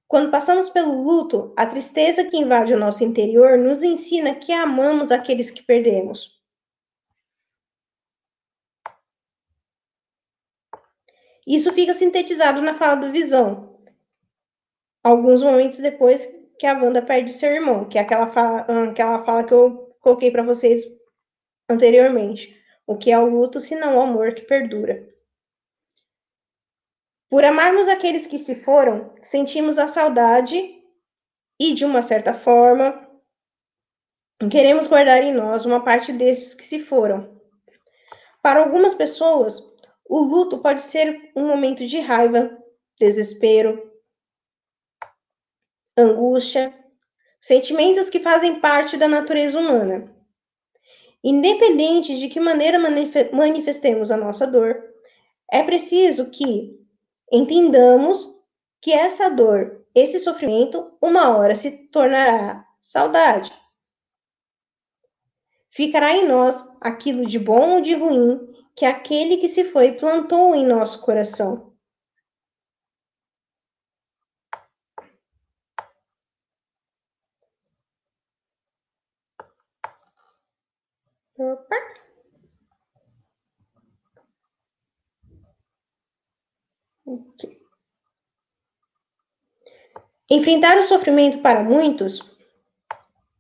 Quando 0.07 0.31
passamos 0.31 0.69
pelo 0.69 1.03
luto, 1.03 1.53
a 1.57 1.67
tristeza 1.67 2.25
que 2.25 2.37
invade 2.37 2.75
o 2.75 2.79
nosso 2.79 3.03
interior 3.03 3.59
nos 3.59 3.83
ensina 3.83 4.35
que 4.35 4.53
amamos 4.53 5.11
aqueles 5.11 5.51
que 5.51 5.63
perdemos. 5.63 6.35
Isso 11.47 11.73
fica 11.73 11.93
sintetizado 11.93 12.63
na 12.63 12.75
fala 12.75 13.07
do 13.07 13.13
Visão. 13.13 13.79
Alguns 15.03 15.43
momentos 15.43 15.79
depois 15.79 16.25
que 16.59 16.67
a 16.67 16.73
Wanda 16.73 17.03
perde 17.03 17.33
seu 17.33 17.51
irmão, 17.53 17.87
que 17.87 17.99
é 17.99 18.01
aquela 18.01 18.29
fala, 18.29 18.61
aquela 18.91 19.23
fala 19.25 19.45
que 19.45 19.53
eu 19.53 19.95
coloquei 20.01 20.31
para 20.31 20.43
vocês 20.43 20.83
anteriormente. 21.69 22.59
O 22.87 22.97
que 22.97 23.11
é 23.11 23.19
o 23.19 23.29
luto, 23.29 23.61
se 23.61 23.75
não 23.75 23.97
o 23.99 24.03
amor 24.03 24.35
que 24.35 24.43
perdura? 24.43 25.14
Por 27.35 27.45
amarmos 27.45 27.89
aqueles 27.89 28.29
que 28.29 28.39
se 28.39 28.55
foram, 28.55 29.13
sentimos 29.21 29.77
a 29.77 29.89
saudade 29.89 30.81
e, 31.59 31.75
de 31.75 31.85
uma 31.85 32.01
certa 32.01 32.33
forma, 32.33 33.11
queremos 34.49 34.87
guardar 34.87 35.21
em 35.21 35.35
nós 35.35 35.65
uma 35.65 35.83
parte 35.83 36.13
desses 36.13 36.55
que 36.55 36.65
se 36.65 36.79
foram. 36.79 37.37
Para 38.41 38.61
algumas 38.61 38.95
pessoas, 38.95 39.59
o 40.09 40.21
luto 40.21 40.59
pode 40.59 40.85
ser 40.85 41.33
um 41.35 41.49
momento 41.49 41.85
de 41.85 41.99
raiva, 41.99 42.57
desespero, 43.01 43.93
angústia, 45.99 46.73
sentimentos 47.43 48.09
que 48.09 48.21
fazem 48.21 48.61
parte 48.61 48.97
da 48.97 49.09
natureza 49.09 49.59
humana. 49.59 50.17
Independente 51.25 52.17
de 52.17 52.29
que 52.29 52.39
maneira 52.39 52.79
manifestemos 52.79 54.13
a 54.13 54.17
nossa 54.17 54.47
dor, 54.47 54.81
é 55.51 55.65
preciso 55.65 56.31
que 56.31 56.84
entendamos 57.33 58.35
que 58.81 58.93
essa 58.93 59.29
dor, 59.31 59.85
esse 59.95 60.19
sofrimento, 60.21 60.97
uma 61.01 61.37
hora 61.37 61.57
se 61.57 61.89
tornará 61.89 62.67
saudade. 62.81 63.53
Ficará 65.71 66.13
em 66.13 66.29
nós 66.29 66.65
aquilo 66.81 67.27
de 67.27 67.39
bom 67.39 67.77
ou 67.77 67.81
de 67.81 67.95
ruim 67.95 68.39
que 68.77 68.85
aquele 68.85 69.39
que 69.39 69.49
se 69.49 69.65
foi 69.65 69.93
plantou 69.93 70.55
em 70.55 70.67
nosso 70.67 71.01
coração. 71.01 71.75
Opa. 81.39 81.79
Enfrentar 90.31 90.79
o 90.79 90.85
sofrimento 90.85 91.39
para 91.39 91.63
muitos 91.63 92.21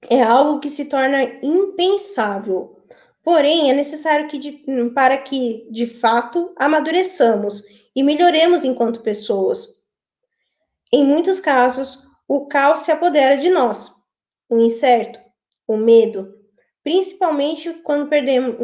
é 0.02 0.22
algo 0.22 0.60
que 0.60 0.68
se 0.68 0.84
torna 0.84 1.22
impensável. 1.42 2.78
Porém, 3.22 3.70
é 3.70 3.74
necessário 3.74 4.28
que, 4.28 4.38
de, 4.38 4.90
para 4.94 5.16
que, 5.16 5.66
de 5.70 5.86
fato, 5.86 6.52
amadureçamos 6.56 7.64
e 7.96 8.02
melhoremos 8.02 8.64
enquanto 8.64 9.02
pessoas. 9.02 9.82
Em 10.92 11.02
muitos 11.02 11.40
casos, 11.40 12.06
o 12.28 12.46
caos 12.46 12.80
se 12.80 12.92
apodera 12.92 13.38
de 13.38 13.48
nós, 13.48 13.90
o 14.48 14.58
incerto, 14.58 15.18
o 15.66 15.76
medo, 15.76 16.34
principalmente 16.82 17.72
quando 17.82 18.08
perdemos, 18.08 18.56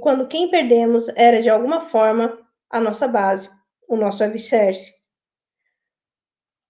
quando 0.00 0.28
quem 0.28 0.50
perdemos 0.50 1.08
era 1.16 1.42
de 1.42 1.48
alguma 1.48 1.80
forma 1.80 2.38
a 2.68 2.78
nossa 2.78 3.08
base, 3.08 3.48
o 3.88 3.96
nosso 3.96 4.22
alicerce. 4.22 4.92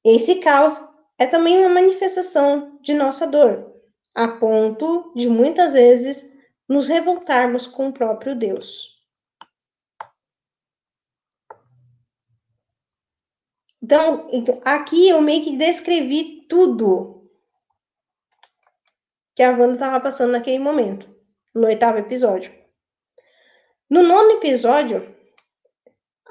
Esse 0.05 0.37
caos 0.37 0.81
é 1.19 1.27
também 1.27 1.59
uma 1.59 1.69
manifestação 1.69 2.81
de 2.83 2.95
nossa 2.95 3.27
dor, 3.27 3.73
a 4.15 4.29
ponto 4.29 5.13
de 5.15 5.29
muitas 5.29 5.73
vezes 5.73 6.31
nos 6.69 6.89
revoltarmos 6.89 7.67
com 7.67 7.89
o 7.89 7.93
próprio 7.93 8.35
Deus. 8.35 8.93
Então, 13.81 14.29
aqui 14.65 15.09
eu 15.09 15.21
meio 15.21 15.43
que 15.43 15.57
descrevi 15.57 16.47
tudo 16.49 17.29
que 19.35 19.43
a 19.43 19.51
Wanda 19.51 19.75
estava 19.75 20.01
passando 20.01 20.33
naquele 20.33 20.59
momento, 20.59 21.09
no 21.55 21.67
oitavo 21.67 21.99
episódio. 21.99 22.53
No 23.91 24.03
nono 24.03 24.33
episódio, 24.33 25.12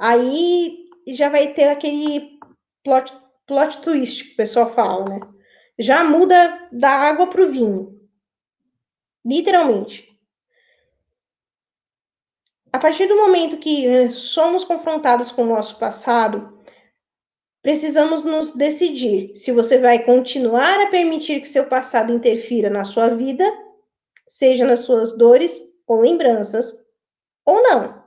aí 0.01 0.89
já 1.07 1.29
vai 1.29 1.53
ter 1.53 1.69
aquele 1.69 2.39
plot, 2.83 3.13
plot 3.45 3.81
twist 3.81 4.25
que 4.25 4.33
o 4.33 4.37
pessoal 4.37 4.73
fala, 4.73 5.07
né? 5.07 5.19
Já 5.79 6.03
muda 6.03 6.67
da 6.71 6.89
água 6.89 7.27
para 7.27 7.43
o 7.43 7.49
vinho. 7.49 7.99
Literalmente. 9.25 10.09
A 12.73 12.79
partir 12.79 13.07
do 13.07 13.15
momento 13.15 13.57
que 13.57 13.87
né, 13.87 14.09
somos 14.09 14.63
confrontados 14.63 15.31
com 15.31 15.43
o 15.43 15.47
nosso 15.55 15.77
passado, 15.77 16.61
Precisamos 17.61 18.23
nos 18.23 18.53
decidir 18.53 19.35
se 19.35 19.51
você 19.51 19.77
vai 19.77 20.03
continuar 20.03 20.79
a 20.81 20.89
permitir 20.89 21.41
que 21.41 21.47
seu 21.47 21.67
passado 21.67 22.11
interfira 22.11 22.71
na 22.71 22.83
sua 22.83 23.09
vida, 23.09 23.45
seja 24.27 24.65
nas 24.65 24.79
suas 24.79 25.15
dores 25.15 25.61
ou 25.85 26.01
lembranças, 26.01 26.73
ou 27.45 27.61
não. 27.61 28.00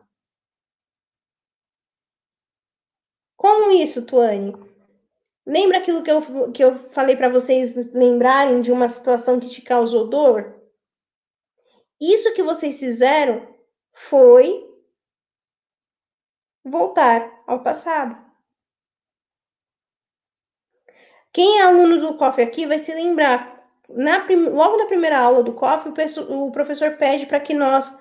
Como 3.45 3.73
isso, 3.73 4.07
Tuane? 4.07 4.55
Lembra 5.47 5.77
aquilo 5.77 6.03
que 6.03 6.11
eu, 6.11 6.51
que 6.51 6.65
eu 6.65 6.79
falei 6.93 7.15
para 7.15 7.29
vocês 7.29 7.75
lembrarem 7.93 8.63
de 8.63 8.73
uma 8.73 8.89
situação 8.89 9.39
que 9.39 9.51
te 9.51 9.61
causou 9.61 10.09
dor? 10.09 10.59
Isso 12.01 12.33
que 12.33 12.43
vocês 12.43 12.81
fizeram 12.81 13.47
foi 13.93 14.67
voltar 16.65 17.45
ao 17.47 17.63
passado. 17.63 18.17
Quem 21.31 21.59
é 21.59 21.65
aluno 21.65 22.01
do 22.01 22.17
COF 22.17 22.41
aqui 22.41 22.65
vai 22.65 22.79
se 22.79 22.95
lembrar. 22.95 23.63
Na 23.91 24.27
logo 24.27 24.79
na 24.79 24.87
primeira 24.87 25.21
aula 25.21 25.43
do 25.43 25.53
COF, 25.53 25.91
o, 25.91 26.47
o 26.47 26.51
professor 26.51 26.97
pede 26.97 27.27
para 27.27 27.41
que 27.41 27.53
nós 27.53 27.95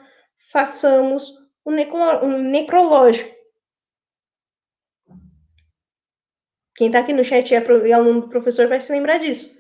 façamos 0.54 1.38
o, 1.66 1.72
necro 1.72 2.26
necrológico. 2.30 3.43
Quem 6.76 6.88
está 6.88 7.00
aqui 7.00 7.14
no 7.14 7.24
chat 7.24 7.54
é, 7.54 7.58
é 7.58 7.92
aluno 7.94 8.22
do 8.22 8.30
professor 8.30 8.68
vai 8.68 8.82
se 8.82 8.92
lembrar 8.92 9.18
disso. 9.18 9.58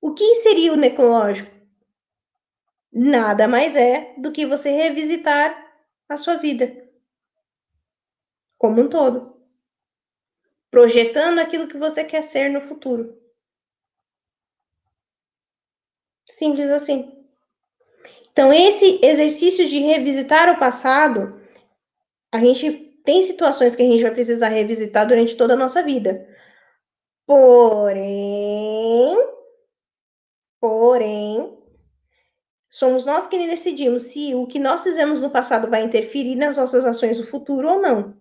O 0.00 0.14
que 0.14 0.36
seria 0.36 0.72
o 0.72 0.76
necrológico? 0.76 1.50
Nada 2.92 3.48
mais 3.48 3.74
é 3.74 4.14
do 4.18 4.32
que 4.32 4.44
você 4.44 4.70
revisitar 4.70 5.56
a 6.08 6.16
sua 6.16 6.36
vida 6.36 6.82
como 8.58 8.82
um 8.82 8.88
todo 8.88 9.32
projetando 10.72 11.38
aquilo 11.38 11.68
que 11.68 11.76
você 11.76 12.02
quer 12.02 12.22
ser 12.22 12.48
no 12.48 12.62
futuro. 12.62 13.20
Simples 16.30 16.70
assim. 16.70 17.26
Então, 18.32 18.50
esse 18.50 18.98
exercício 19.04 19.68
de 19.68 19.78
revisitar 19.80 20.48
o 20.50 20.58
passado, 20.58 21.38
a 22.32 22.38
gente 22.38 22.91
tem 23.04 23.22
situações 23.22 23.74
que 23.74 23.82
a 23.82 23.86
gente 23.86 24.02
vai 24.02 24.12
precisar 24.12 24.48
revisitar 24.48 25.06
durante 25.06 25.36
toda 25.36 25.54
a 25.54 25.56
nossa 25.56 25.82
vida. 25.82 26.26
Porém, 27.26 29.16
porém, 30.60 31.58
somos 32.70 33.06
nós 33.06 33.26
que 33.26 33.38
decidimos 33.46 34.04
se 34.04 34.34
o 34.34 34.46
que 34.46 34.58
nós 34.58 34.82
fizemos 34.82 35.20
no 35.20 35.30
passado 35.30 35.68
vai 35.70 35.82
interferir 35.84 36.36
nas 36.36 36.56
nossas 36.56 36.84
ações 36.84 37.18
no 37.18 37.26
futuro 37.26 37.68
ou 37.68 37.80
não. 37.80 38.20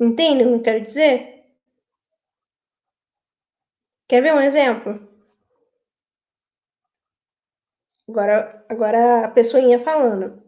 Entende 0.00 0.44
o 0.44 0.48
que 0.48 0.54
eu 0.54 0.62
quero 0.62 0.80
dizer? 0.84 1.44
Quer 4.08 4.22
ver 4.22 4.34
um 4.34 4.40
exemplo? 4.40 5.06
Agora, 8.08 8.64
agora 8.68 9.26
a 9.26 9.30
pessoinha 9.30 9.78
falando. 9.78 10.47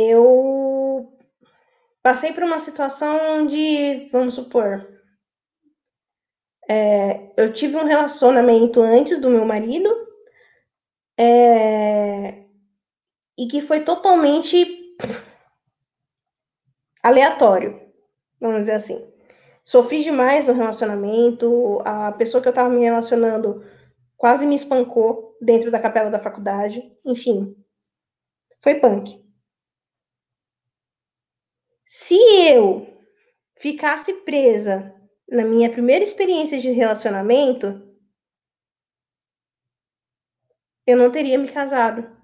Eu 0.00 1.12
passei 2.00 2.32
por 2.32 2.44
uma 2.44 2.60
situação 2.60 3.44
de, 3.48 4.08
vamos 4.12 4.36
supor, 4.36 4.86
é, 6.70 7.32
eu 7.36 7.52
tive 7.52 7.74
um 7.74 7.84
relacionamento 7.84 8.80
antes 8.80 9.18
do 9.18 9.28
meu 9.28 9.44
marido 9.44 9.88
é, 11.18 12.44
e 13.36 13.48
que 13.50 13.60
foi 13.60 13.80
totalmente 13.80 14.96
aleatório, 17.02 17.80
vamos 18.40 18.60
dizer 18.60 18.74
assim. 18.74 19.04
Sofri 19.64 20.04
demais 20.04 20.46
no 20.46 20.52
relacionamento, 20.52 21.82
a 21.84 22.12
pessoa 22.12 22.40
que 22.40 22.46
eu 22.46 22.50
estava 22.50 22.68
me 22.68 22.84
relacionando 22.84 23.64
quase 24.16 24.46
me 24.46 24.54
espancou 24.54 25.36
dentro 25.40 25.72
da 25.72 25.80
capela 25.80 26.08
da 26.08 26.20
faculdade, 26.20 26.80
enfim. 27.04 27.56
Foi 28.62 28.76
punk. 28.76 29.27
Se 31.90 32.16
eu 32.52 32.86
ficasse 33.58 34.12
presa 34.22 34.94
na 35.26 35.42
minha 35.42 35.72
primeira 35.72 36.04
experiência 36.04 36.60
de 36.60 36.70
relacionamento, 36.70 37.66
eu 40.86 40.98
não 40.98 41.10
teria 41.10 41.38
me 41.38 41.50
casado. 41.50 42.14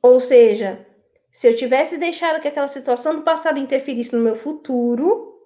Ou 0.00 0.20
seja, 0.20 0.86
se 1.32 1.48
eu 1.48 1.56
tivesse 1.56 1.98
deixado 1.98 2.40
que 2.40 2.46
aquela 2.46 2.68
situação 2.68 3.16
do 3.16 3.24
passado 3.24 3.58
interferisse 3.58 4.14
no 4.14 4.22
meu 4.22 4.36
futuro, 4.36 5.36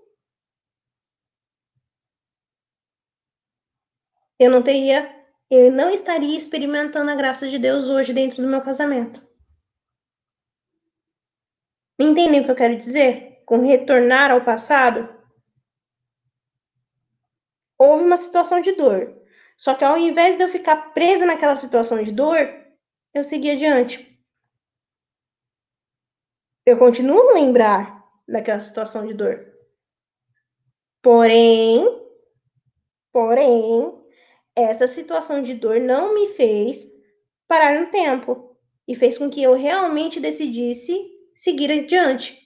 eu 4.38 4.50
não 4.50 4.62
teria, 4.62 5.26
eu 5.50 5.72
não 5.72 5.88
estaria 5.88 6.36
experimentando 6.36 7.10
a 7.10 7.14
graça 7.14 7.48
de 7.48 7.58
Deus 7.58 7.88
hoje 7.88 8.12
dentro 8.12 8.42
do 8.42 8.48
meu 8.48 8.60
casamento. 8.60 9.29
Entendem 12.00 12.40
o 12.40 12.44
que 12.44 12.50
eu 12.50 12.56
quero 12.56 12.78
dizer? 12.78 13.42
Com 13.44 13.60
retornar 13.60 14.30
ao 14.30 14.42
passado, 14.42 15.06
houve 17.78 18.04
uma 18.04 18.16
situação 18.16 18.62
de 18.62 18.72
dor. 18.72 19.20
Só 19.54 19.74
que 19.74 19.84
ao 19.84 19.98
invés 19.98 20.38
de 20.38 20.42
eu 20.42 20.48
ficar 20.48 20.94
presa 20.94 21.26
naquela 21.26 21.56
situação 21.56 22.02
de 22.02 22.10
dor, 22.10 22.38
eu 23.12 23.22
segui 23.22 23.50
adiante. 23.50 24.18
Eu 26.64 26.78
continuo 26.78 27.30
a 27.30 27.34
lembrar 27.34 28.02
daquela 28.26 28.60
situação 28.60 29.06
de 29.06 29.12
dor. 29.12 29.52
Porém, 31.02 31.84
porém, 33.12 34.02
essa 34.56 34.88
situação 34.88 35.42
de 35.42 35.52
dor 35.52 35.78
não 35.80 36.14
me 36.14 36.28
fez 36.28 36.86
parar 37.46 37.78
no 37.78 37.90
tempo 37.90 38.56
e 38.88 38.94
fez 38.94 39.18
com 39.18 39.28
que 39.28 39.42
eu 39.42 39.52
realmente 39.54 40.18
decidisse 40.18 41.19
seguir 41.40 41.70
adiante. 41.72 42.38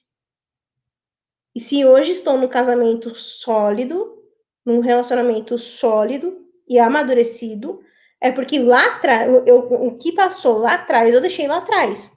E 1.52 1.58
se 1.58 1.84
hoje 1.84 2.12
estou 2.12 2.38
no 2.38 2.48
casamento 2.48 3.12
sólido, 3.12 4.22
num 4.64 4.78
relacionamento 4.78 5.58
sólido 5.58 6.48
e 6.68 6.78
amadurecido, 6.78 7.82
é 8.20 8.30
porque 8.30 8.60
lá 8.60 8.96
atrás, 8.96 9.28
o 9.48 9.98
que 9.98 10.12
passou 10.12 10.58
lá 10.58 10.74
atrás, 10.74 11.12
eu 11.12 11.20
deixei 11.20 11.48
lá 11.48 11.58
atrás. 11.58 12.16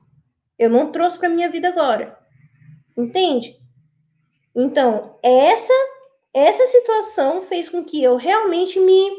Eu 0.57 0.69
não 0.69 0.91
trouxe 0.91 1.17
para 1.17 1.29
minha 1.29 1.49
vida 1.49 1.67
agora. 1.67 2.15
Entende? 2.95 3.59
Então, 4.55 5.19
essa 5.23 5.73
essa 6.33 6.65
situação 6.67 7.41
fez 7.47 7.69
com 7.69 7.83
que 7.83 8.03
eu 8.03 8.15
realmente 8.17 8.79
me 8.79 9.09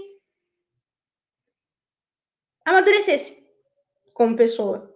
amadurecesse 2.65 3.45
como 4.15 4.37
pessoa. 4.37 4.95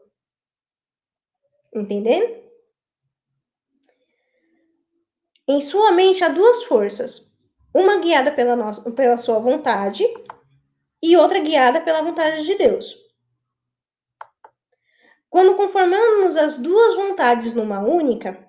Entendendo? 1.74 2.41
Em 5.52 5.60
sua 5.60 5.92
mente 5.92 6.24
há 6.24 6.30
duas 6.30 6.64
forças: 6.64 7.30
uma 7.74 7.98
guiada 7.98 8.32
pela, 8.32 8.56
nossa, 8.56 8.90
pela 8.92 9.18
sua 9.18 9.38
vontade 9.38 10.02
e 11.02 11.14
outra 11.14 11.40
guiada 11.40 11.78
pela 11.78 12.00
vontade 12.00 12.46
de 12.46 12.54
Deus. 12.54 12.96
Quando 15.28 15.54
conformamos 15.54 16.38
as 16.38 16.58
duas 16.58 16.94
vontades 16.94 17.52
numa 17.52 17.80
única, 17.80 18.48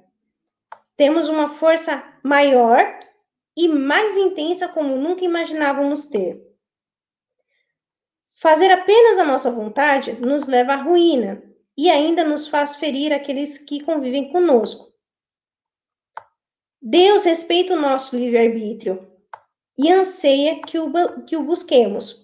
temos 0.95 1.27
uma 1.27 1.55
força 1.55 2.01
maior 2.23 2.80
e 3.57 3.67
mais 3.67 4.15
intensa 4.15 4.69
como 4.69 4.95
nunca 4.95 5.25
imaginávamos 5.25 6.05
ter. 6.05 6.41
Fazer 8.35 8.71
apenas 8.71 9.19
a 9.19 9.25
nossa 9.25 9.51
vontade 9.51 10.13
nos 10.21 10.47
leva 10.47 10.71
à 10.71 10.81
ruína 10.81 11.43
e 11.77 11.89
ainda 11.89 12.23
nos 12.23 12.47
faz 12.47 12.77
ferir 12.77 13.11
aqueles 13.11 13.57
que 13.57 13.84
convivem 13.84 14.31
conosco. 14.31 14.93
Deus 16.85 17.23
respeita 17.23 17.76
o 17.76 17.80
nosso 17.80 18.14
livre-arbítrio 18.14 19.07
e 19.77 19.89
anseia 19.89 20.61
que 20.64 20.77
o, 20.77 20.91
que 21.23 21.38
o 21.38 21.43
busquemos, 21.43 22.22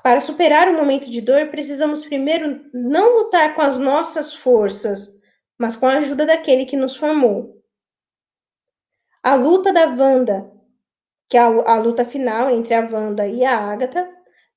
para 0.00 0.20
superar 0.20 0.68
o 0.68 0.74
momento 0.74 1.10
de 1.10 1.20
dor, 1.20 1.48
precisamos 1.48 2.04
primeiro 2.04 2.70
não 2.72 3.18
lutar 3.18 3.56
com 3.56 3.62
as 3.62 3.80
nossas 3.80 4.32
forças, 4.32 5.20
mas 5.58 5.74
com 5.74 5.88
a 5.88 5.94
ajuda 5.94 6.24
daquele 6.24 6.66
que 6.66 6.76
nos 6.76 6.96
formou. 6.96 7.60
A 9.24 9.34
luta 9.34 9.72
da 9.72 9.86
Wanda, 9.86 10.48
que 11.28 11.36
é 11.36 11.40
a, 11.40 11.46
a 11.46 11.78
luta 11.80 12.04
final 12.04 12.48
entre 12.48 12.74
a 12.74 12.88
Wanda 12.88 13.26
e 13.26 13.44
a 13.44 13.58
Agatha, 13.58 14.08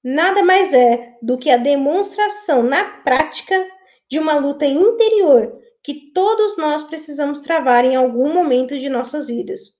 nada 0.03 0.43
mais 0.43 0.71
é 0.73 1.17
do 1.23 1.39
que 1.39 1.49
a 1.49 1.57
demonstração 1.57 2.61
na 2.61 3.01
prática 3.01 3.67
de 4.07 4.19
uma 4.19 4.35
luta 4.35 4.67
interior 4.67 5.58
que 5.83 6.11
todos 6.11 6.57
nós 6.57 6.83
precisamos 6.83 7.41
travar 7.41 7.85
em 7.85 7.95
algum 7.95 8.33
momento 8.33 8.77
de 8.77 8.89
nossas 8.89 9.27
vidas. 9.27 9.79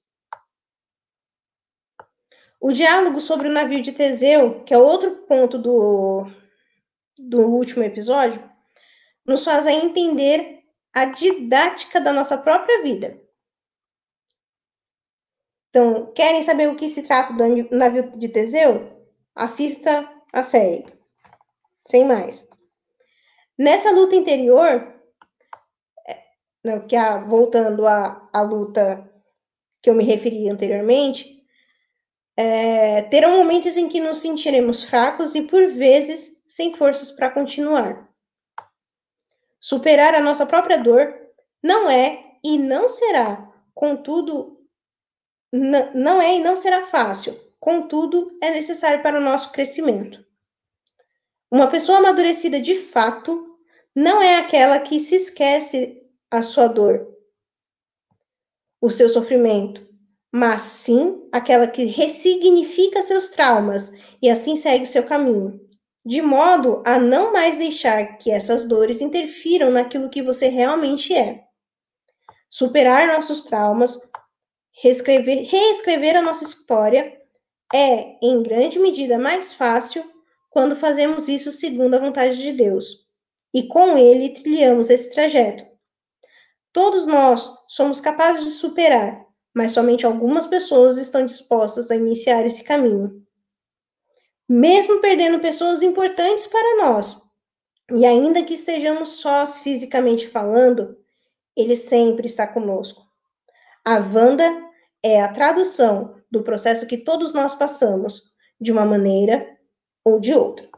O 2.60 2.72
diálogo 2.72 3.22
sobre 3.22 3.48
o 3.48 3.52
navio 3.52 3.82
de 3.82 3.92
Teseu, 3.92 4.64
que 4.64 4.74
é 4.74 4.78
outro 4.78 5.24
ponto 5.28 5.58
do, 5.58 6.26
do 7.18 7.48
último 7.48 7.84
episódio, 7.84 8.44
nos 9.26 9.44
faz 9.44 9.66
entender 9.66 10.60
a 10.94 11.06
didática 11.06 12.02
da 12.02 12.12
nossa 12.12 12.38
própria 12.38 12.82
vida. 12.82 13.20
Então, 15.70 16.12
querem 16.14 16.44
saber 16.44 16.68
o 16.68 16.76
que 16.76 16.90
se 16.90 17.04
trata 17.04 17.34
do 17.34 17.70
navio 17.76 18.18
de 18.18 18.28
Teseu? 18.28 19.06
Assista 19.36 20.10
a 20.34 20.44
série. 20.44 20.86
Sem 21.88 22.06
mais. 22.06 22.48
Nessa 23.58 23.92
luta 23.92 24.16
interior, 24.16 24.99
né, 26.64 26.80
que 26.82 26.96
a, 26.96 27.18
voltando 27.18 27.88
à, 27.88 28.30
à 28.34 28.42
luta 28.42 29.10
que 29.82 29.90
eu 29.90 29.96
me 29.96 30.04
referi 30.04 30.50
anteriormente, 30.50 31.40
é, 32.36 33.02
terão 33.04 33.38
momentos 33.38 33.78
em 33.78 33.90
que 33.90 34.00
nos 34.00 34.20
sentiremos 34.20 34.84
fracos 34.84 35.36
e, 35.36 35.42
por 35.42 35.74
vezes, 35.74 36.42
sem 36.48 36.74
forças 36.76 37.12
para 37.12 37.30
continuar. 37.30 38.10
Superar 39.60 40.16
a 40.16 40.22
nossa 40.22 40.46
própria 40.46 40.78
dor 40.78 41.14
não 41.62 41.90
é 41.90 42.38
e 42.44 42.58
não 42.58 42.88
será, 42.88 43.52
contudo, 43.74 44.58
não 45.52 46.22
é 46.22 46.38
e 46.38 46.40
não 46.44 46.56
será 46.56 46.86
fácil, 46.86 47.38
contudo, 47.60 48.38
é 48.42 48.52
necessário 48.52 49.04
para 49.04 49.18
o 49.18 49.22
nosso 49.22 49.52
crescimento. 49.52 50.26
Uma 51.52 51.68
pessoa 51.68 51.98
amadurecida 51.98 52.62
de 52.62 52.76
fato 52.76 53.58
não 53.94 54.22
é 54.22 54.36
aquela 54.36 54.80
que 54.80 55.00
se 55.00 55.16
esquece 55.16 55.99
a 56.32 56.44
sua 56.44 56.68
dor, 56.68 57.08
o 58.82 58.90
seu 58.90 59.10
sofrimento, 59.10 59.88
mas 60.32 60.62
sim 60.62 61.28
aquela 61.32 61.68
que 61.68 61.86
ressignifica 61.86 63.02
seus 63.02 63.30
traumas 63.30 63.92
e 64.22 64.30
assim 64.30 64.56
segue 64.56 64.84
o 64.84 64.88
seu 64.88 65.04
caminho, 65.04 65.60
de 66.06 66.22
modo 66.22 66.84
a 66.86 67.00
não 67.00 67.34
mais 67.34 67.58
deixar 67.58 68.18
que 68.18 68.32
essas 68.32 68.68
dores 68.68 69.02
interfiram 69.02 69.72
naquilo 69.72 70.10
que 70.10 70.22
você 70.22 70.48
realmente 70.48 71.14
é. 71.14 71.44
Superar 72.50 73.08
nossos 73.08 73.44
traumas, 73.44 74.00
reescrever, 74.82 75.48
reescrever 75.50 76.16
a 76.16 76.22
nossa 76.22 76.44
história 76.44 77.20
é, 77.74 78.18
em 78.22 78.42
grande 78.42 78.80
medida, 78.80 79.18
mais 79.20 79.54
fácil 79.54 80.04
quando 80.50 80.76
fazemos 80.76 81.28
isso 81.28 81.52
segundo 81.52 81.94
a 81.96 82.00
vontade 82.00 82.38
de 82.38 82.52
Deus. 82.52 83.06
E 83.54 83.68
com 83.68 83.98
ele 83.98 84.30
trilhamos 84.30 84.90
esse 84.90 85.12
trajeto. 85.12 85.69
Todos 86.72 87.06
nós 87.08 87.52
somos 87.68 88.00
capazes 88.00 88.46
de 88.46 88.52
superar, 88.52 89.26
mas 89.54 89.72
somente 89.72 90.06
algumas 90.06 90.46
pessoas 90.46 90.98
estão 90.98 91.26
dispostas 91.26 91.90
a 91.90 91.96
iniciar 91.96 92.46
esse 92.46 92.64
caminho. 92.64 93.26
Mesmo 94.48 95.02
perdendo 95.02 95.40
pessoas 95.40 95.82
importantes 95.82 96.48
para 96.48 96.84
nós, 96.84 97.22
e 97.92 98.06
ainda 98.06 98.44
que 98.44 98.54
estejamos 98.54 99.10
sós 99.20 99.58
fisicamente 99.60 100.28
falando, 100.28 100.96
ele 101.56 101.76
sempre 101.76 102.28
está 102.28 102.46
conosco. 102.46 103.04
A 103.84 103.96
Wanda 103.98 104.70
é 105.02 105.22
a 105.22 105.28
tradução 105.28 106.16
do 106.30 106.44
processo 106.44 106.86
que 106.86 106.98
todos 106.98 107.34
nós 107.34 107.56
passamos, 107.56 108.24
de 108.62 108.72
uma 108.72 108.86
maneira 108.86 109.58
ou 110.04 110.20
de 110.20 110.34
outra. 110.34 110.70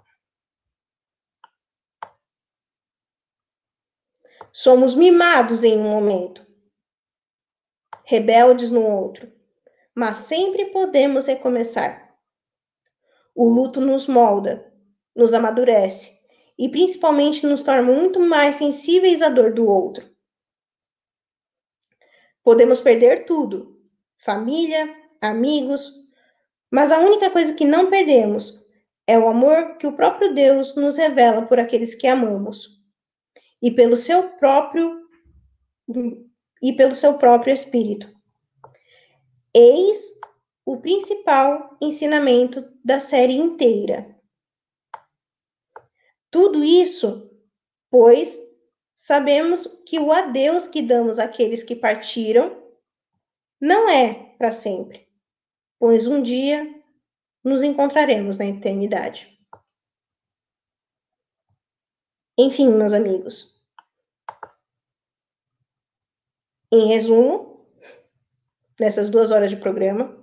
Somos 4.54 4.96
mimados 4.96 5.64
em 5.64 5.78
um 5.78 5.90
momento, 5.90 6.46
rebeldes 8.04 8.70
no 8.70 8.86
outro, 8.86 9.32
mas 9.96 10.18
sempre 10.18 10.66
podemos 10.66 11.26
recomeçar. 11.26 12.14
O 13.34 13.48
luto 13.48 13.80
nos 13.80 14.08
molda, 14.08 14.70
nos 15.16 15.34
amadurece 15.34 16.12
e 16.60 16.68
principalmente 16.68 17.48
nos 17.48 17.64
torna 17.64 17.82
muito 17.82 18.20
mais 18.20 18.58
sensíveis 18.58 19.22
à 19.22 19.30
dor 19.30 19.54
do 19.54 19.66
outro. 19.66 20.14
Podemos 22.44 22.82
perder 22.82 23.26
tudo: 23.26 23.82
família, 24.18 24.94
amigos, 25.22 25.94
mas 26.70 26.92
a 26.92 27.00
única 27.00 27.30
coisa 27.30 27.54
que 27.54 27.64
não 27.64 27.90
perdemos 27.90 28.60
é 29.08 29.18
o 29.18 29.30
amor 29.30 29.78
que 29.78 29.88
o 29.88 29.96
próprio 29.96 30.34
Deus 30.34 30.76
nos 30.76 30.98
revela 30.98 31.46
por 31.46 31.58
aqueles 31.58 31.96
que 31.96 32.06
amamos. 32.06 32.81
E 33.62 33.72
pelo 33.72 33.96
seu 33.96 34.30
próprio 34.38 35.02
e 36.62 36.74
pelo 36.74 36.96
seu 36.96 37.18
próprio 37.18 37.54
espírito. 37.54 38.08
Eis 39.54 40.10
o 40.66 40.78
principal 40.78 41.78
ensinamento 41.82 42.72
da 42.84 43.00
série 43.00 43.34
inteira. 43.34 44.18
Tudo 46.30 46.64
isso, 46.64 47.30
pois 47.90 48.40
sabemos 48.96 49.66
que 49.86 50.00
o 50.00 50.12
adeus 50.12 50.68
que 50.68 50.82
damos 50.82 51.20
àqueles 51.20 51.64
que 51.64 51.76
partiram 51.76 52.62
não 53.60 53.90
é 53.90 54.36
para 54.38 54.52
sempre, 54.52 55.08
pois 55.78 56.08
um 56.08 56.22
dia 56.22 56.82
nos 57.44 57.64
encontraremos 57.64 58.38
na 58.38 58.46
eternidade. 58.46 59.28
Enfim, 62.38 62.70
meus 62.70 62.94
amigos. 62.94 63.51
Em 66.74 66.88
resumo, 66.88 67.68
nessas 68.80 69.10
duas 69.10 69.30
horas 69.30 69.50
de 69.50 69.58
programa, 69.58 70.18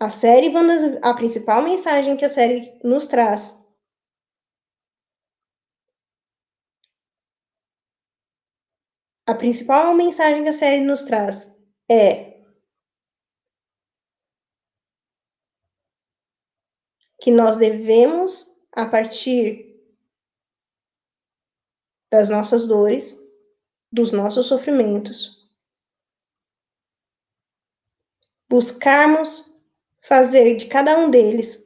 a 0.00 0.10
série, 0.10 0.50
a 1.02 1.14
principal 1.14 1.62
mensagem 1.62 2.16
que 2.16 2.24
a 2.24 2.30
série 2.30 2.80
nos 2.82 3.06
traz. 3.06 3.62
A 9.26 9.34
principal 9.34 9.94
mensagem 9.94 10.42
que 10.42 10.48
a 10.50 10.52
série 10.52 10.80
nos 10.80 11.04
traz 11.04 11.54
é 11.90 12.42
que 17.20 17.30
nós 17.30 17.56
devemos, 17.56 18.54
a 18.72 18.84
partir 18.84 19.74
das 22.10 22.28
nossas 22.28 22.66
dores, 22.66 23.23
dos 23.94 24.10
nossos 24.10 24.46
sofrimentos, 24.46 25.48
buscarmos 28.48 29.54
fazer 30.02 30.56
de 30.56 30.66
cada 30.66 30.98
um 30.98 31.08
deles 31.08 31.64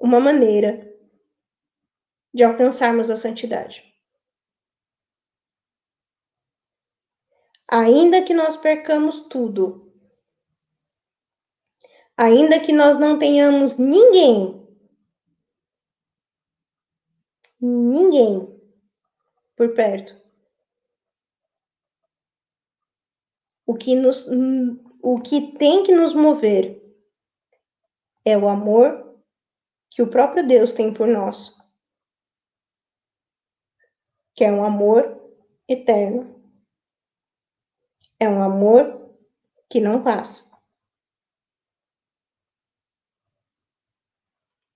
uma 0.00 0.20
maneira 0.20 0.96
de 2.32 2.44
alcançarmos 2.44 3.10
a 3.10 3.16
santidade. 3.16 3.82
Ainda 7.68 8.24
que 8.24 8.32
nós 8.32 8.56
percamos 8.56 9.22
tudo, 9.22 9.92
ainda 12.16 12.64
que 12.64 12.72
nós 12.72 12.96
não 12.96 13.18
tenhamos 13.18 13.76
ninguém, 13.76 14.64
ninguém 17.60 18.56
por 19.56 19.74
perto, 19.74 20.25
o 23.66 23.74
que 23.74 23.96
nos, 23.96 24.26
o 25.02 25.20
que 25.20 25.58
tem 25.58 25.84
que 25.84 25.94
nos 25.94 26.14
mover 26.14 26.80
é 28.24 28.38
o 28.38 28.48
amor 28.48 29.20
que 29.90 30.02
o 30.02 30.10
próprio 30.10 30.46
Deus 30.46 30.74
tem 30.74 30.94
por 30.94 31.08
nós, 31.08 31.56
que 34.34 34.44
é 34.44 34.52
um 34.52 34.64
amor 34.64 35.16
eterno. 35.68 36.34
É 38.18 38.28
um 38.28 38.42
amor 38.42 39.14
que 39.68 39.80
não 39.80 40.02
passa. 40.02 40.50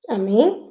Amém? 0.09 0.71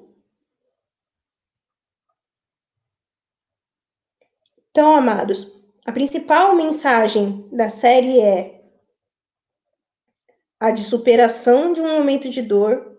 Então, 4.70 4.96
amados, 4.96 5.59
a 5.90 5.92
principal 5.92 6.56
mensagem 6.56 7.50
da 7.50 7.68
série 7.68 8.20
é 8.20 8.64
a 10.60 10.70
de 10.70 10.84
superação 10.84 11.74
de 11.74 11.82
um 11.82 11.98
momento 11.98 12.30
de 12.30 12.44
dor 12.44 12.96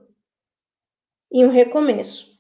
e 1.31 1.47
um 1.47 1.51
recomeço. 1.51 2.37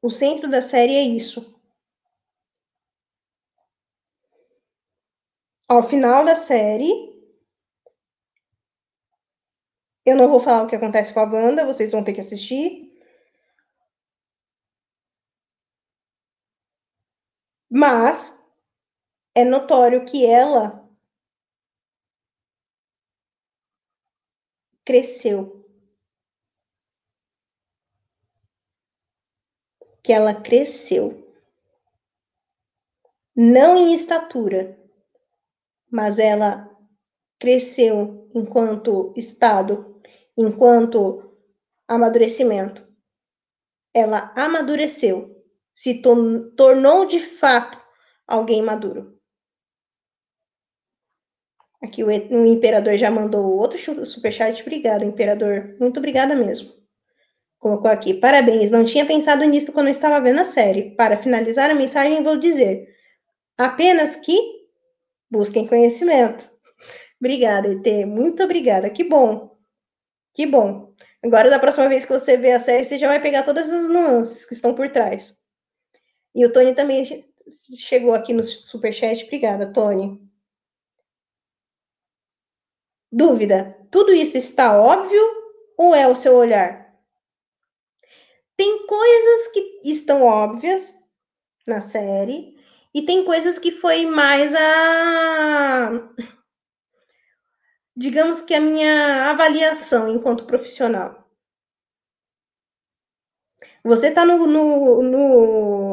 O 0.00 0.10
centro 0.10 0.50
da 0.50 0.62
série 0.62 0.94
é 0.94 1.02
isso. 1.02 1.54
Ao 5.68 5.86
final 5.86 6.24
da 6.24 6.36
série, 6.36 6.90
eu 10.06 10.16
não 10.16 10.30
vou 10.30 10.40
falar 10.40 10.62
o 10.62 10.68
que 10.68 10.76
acontece 10.76 11.12
com 11.12 11.20
a 11.20 11.26
banda, 11.26 11.66
vocês 11.66 11.92
vão 11.92 12.02
ter 12.02 12.14
que 12.14 12.20
assistir. 12.20 12.93
Mas 17.76 18.32
é 19.34 19.44
notório 19.44 20.04
que 20.04 20.24
ela 20.24 20.88
cresceu. 24.84 25.68
Que 30.04 30.12
ela 30.12 30.40
cresceu. 30.40 31.20
Não 33.34 33.76
em 33.76 33.92
estatura, 33.92 34.78
mas 35.90 36.20
ela 36.20 36.70
cresceu 37.40 38.30
enquanto 38.32 39.12
estado, 39.16 40.00
enquanto 40.38 41.36
amadurecimento. 41.88 42.86
Ela 43.92 44.32
amadureceu, 44.36 45.33
se 45.74 46.00
tornou 46.02 47.06
de 47.06 47.20
fato 47.20 47.80
alguém 48.26 48.62
maduro. 48.62 49.18
Aqui 51.82 52.02
o, 52.02 52.10
imperador 52.10 52.96
já 52.96 53.10
mandou 53.10 53.58
outro 53.58 54.06
superchat. 54.06 54.62
Obrigada, 54.62 55.04
imperador. 55.04 55.76
Muito 55.78 55.98
obrigada 55.98 56.34
mesmo. 56.34 56.72
Colocou 57.58 57.90
aqui. 57.90 58.14
Parabéns. 58.14 58.70
Não 58.70 58.84
tinha 58.84 59.04
pensado 59.04 59.44
nisso 59.44 59.72
quando 59.72 59.88
estava 59.88 60.20
vendo 60.20 60.40
a 60.40 60.44
série. 60.46 60.94
Para 60.96 61.18
finalizar 61.18 61.70
a 61.70 61.74
mensagem, 61.74 62.22
vou 62.22 62.38
dizer 62.38 62.88
apenas 63.58 64.16
que 64.16 64.64
Busquem 65.34 65.66
conhecimento. 65.66 66.48
Obrigada, 67.20 67.66
ET. 67.66 68.06
Muito 68.06 68.44
obrigada. 68.44 68.88
Que 68.88 69.02
bom. 69.02 69.56
Que 70.32 70.46
bom. 70.46 70.94
Agora, 71.24 71.50
da 71.50 71.58
próxima 71.58 71.88
vez 71.88 72.04
que 72.04 72.12
você 72.12 72.36
ver 72.36 72.52
a 72.52 72.60
série, 72.60 72.84
você 72.84 72.98
já 72.98 73.08
vai 73.08 73.20
pegar 73.20 73.42
todas 73.42 73.72
as 73.72 73.88
nuances 73.88 74.44
que 74.44 74.54
estão 74.54 74.74
por 74.74 74.88
trás. 74.90 75.34
E 76.34 76.44
o 76.44 76.52
Tony 76.52 76.74
também 76.74 77.04
chegou 77.76 78.14
aqui 78.14 78.32
no 78.32 78.42
superchat. 78.44 79.24
Obrigada, 79.24 79.72
Tony. 79.72 80.20
Dúvida: 83.12 83.78
tudo 83.90 84.12
isso 84.12 84.36
está 84.36 84.78
óbvio 84.78 85.22
ou 85.76 85.94
é 85.94 86.08
o 86.08 86.16
seu 86.16 86.34
olhar? 86.34 86.84
Tem 88.56 88.86
coisas 88.86 89.48
que 89.48 89.80
estão 89.84 90.22
óbvias 90.22 90.94
na 91.66 91.80
série 91.80 92.56
e 92.92 93.04
tem 93.04 93.24
coisas 93.24 93.58
que 93.58 93.70
foi 93.70 94.06
mais 94.06 94.54
a. 94.54 96.10
Digamos 97.96 98.40
que 98.40 98.54
a 98.54 98.60
minha 98.60 99.30
avaliação 99.30 100.08
enquanto 100.08 100.46
profissional. 100.46 101.24
Você 103.84 104.08
está 104.08 104.24
no, 104.24 104.46
no, 104.46 105.02
no... 105.02 105.83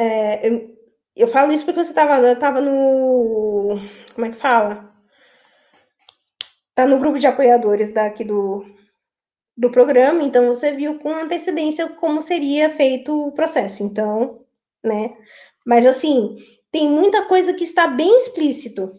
É, 0.00 0.48
eu, 0.48 0.74
eu, 1.14 1.28
falo 1.28 1.52
isso 1.52 1.62
porque 1.62 1.84
você 1.84 1.90
estava 1.90 2.34
tava 2.36 2.58
no. 2.58 3.76
Como 4.14 4.26
é 4.26 4.30
que 4.30 4.38
fala? 4.38 4.90
Tá 6.74 6.86
no 6.86 6.98
grupo 6.98 7.18
de 7.18 7.26
apoiadores 7.26 7.92
daqui 7.92 8.24
do, 8.24 8.64
do 9.54 9.70
programa, 9.70 10.22
então 10.22 10.46
você 10.46 10.72
viu 10.72 10.98
com 11.00 11.12
antecedência 11.12 11.86
como 11.86 12.22
seria 12.22 12.74
feito 12.74 13.28
o 13.28 13.32
processo. 13.32 13.82
Então, 13.82 14.46
né? 14.82 15.14
Mas 15.66 15.84
assim, 15.84 16.38
tem 16.72 16.88
muita 16.88 17.26
coisa 17.26 17.52
que 17.52 17.64
está 17.64 17.86
bem 17.86 18.16
explícito. 18.16 18.98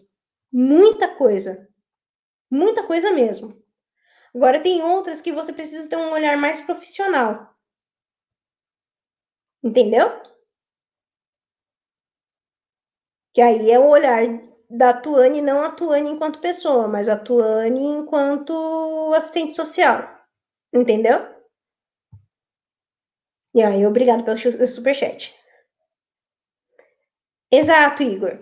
Muita 0.52 1.08
coisa. 1.08 1.68
Muita 2.48 2.84
coisa 2.84 3.10
mesmo. 3.10 3.60
Agora 4.32 4.60
tem 4.60 4.82
outras 4.82 5.20
que 5.20 5.32
você 5.32 5.52
precisa 5.52 5.88
ter 5.88 5.96
um 5.96 6.12
olhar 6.12 6.36
mais 6.36 6.60
profissional. 6.60 7.52
Entendeu? 9.64 10.31
Que 13.34 13.40
aí 13.40 13.70
é 13.70 13.78
o 13.78 13.88
olhar 13.88 14.22
da 14.68 14.92
Tuane, 14.94 15.40
não 15.40 15.62
a 15.62 15.70
Tuane 15.70 16.10
enquanto 16.10 16.40
pessoa, 16.40 16.88
mas 16.88 17.08
a 17.08 17.16
Tuane 17.18 17.84
enquanto 17.84 19.12
assistente 19.14 19.54
social. 19.54 20.08
Entendeu? 20.72 21.32
E 23.54 23.62
aí, 23.62 23.84
obrigado 23.86 24.24
pelo 24.24 24.38
superchat. 24.66 25.34
Exato, 27.50 28.02
Igor. 28.02 28.38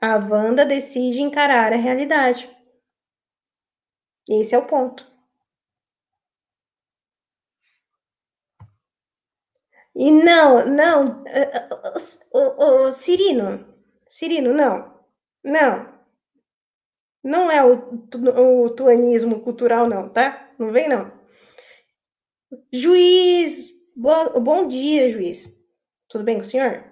A 0.00 0.16
Wanda 0.16 0.64
decide 0.64 1.20
encarar 1.20 1.72
a 1.72 1.76
realidade. 1.76 2.50
Esse 4.28 4.54
é 4.54 4.58
o 4.58 4.66
ponto. 4.66 5.13
E 9.96 10.10
não, 10.10 10.66
não, 10.66 11.24
o, 12.32 12.38
o, 12.38 12.86
o 12.86 12.92
Cirino, 12.92 13.64
Cirino, 14.08 14.52
não, 14.52 14.92
não, 15.44 15.94
não 17.22 17.50
é 17.50 17.64
o, 17.64 18.64
o 18.64 18.70
tuanismo 18.70 19.40
cultural, 19.40 19.88
não, 19.88 20.08
tá? 20.08 20.52
Não 20.58 20.72
vem, 20.72 20.88
não. 20.88 21.12
Juiz, 22.72 23.70
bom, 23.96 24.40
bom 24.40 24.68
dia, 24.68 25.10
juiz. 25.10 25.48
Tudo 26.08 26.24
bem 26.24 26.36
com 26.36 26.42
o 26.42 26.44
senhor? 26.44 26.84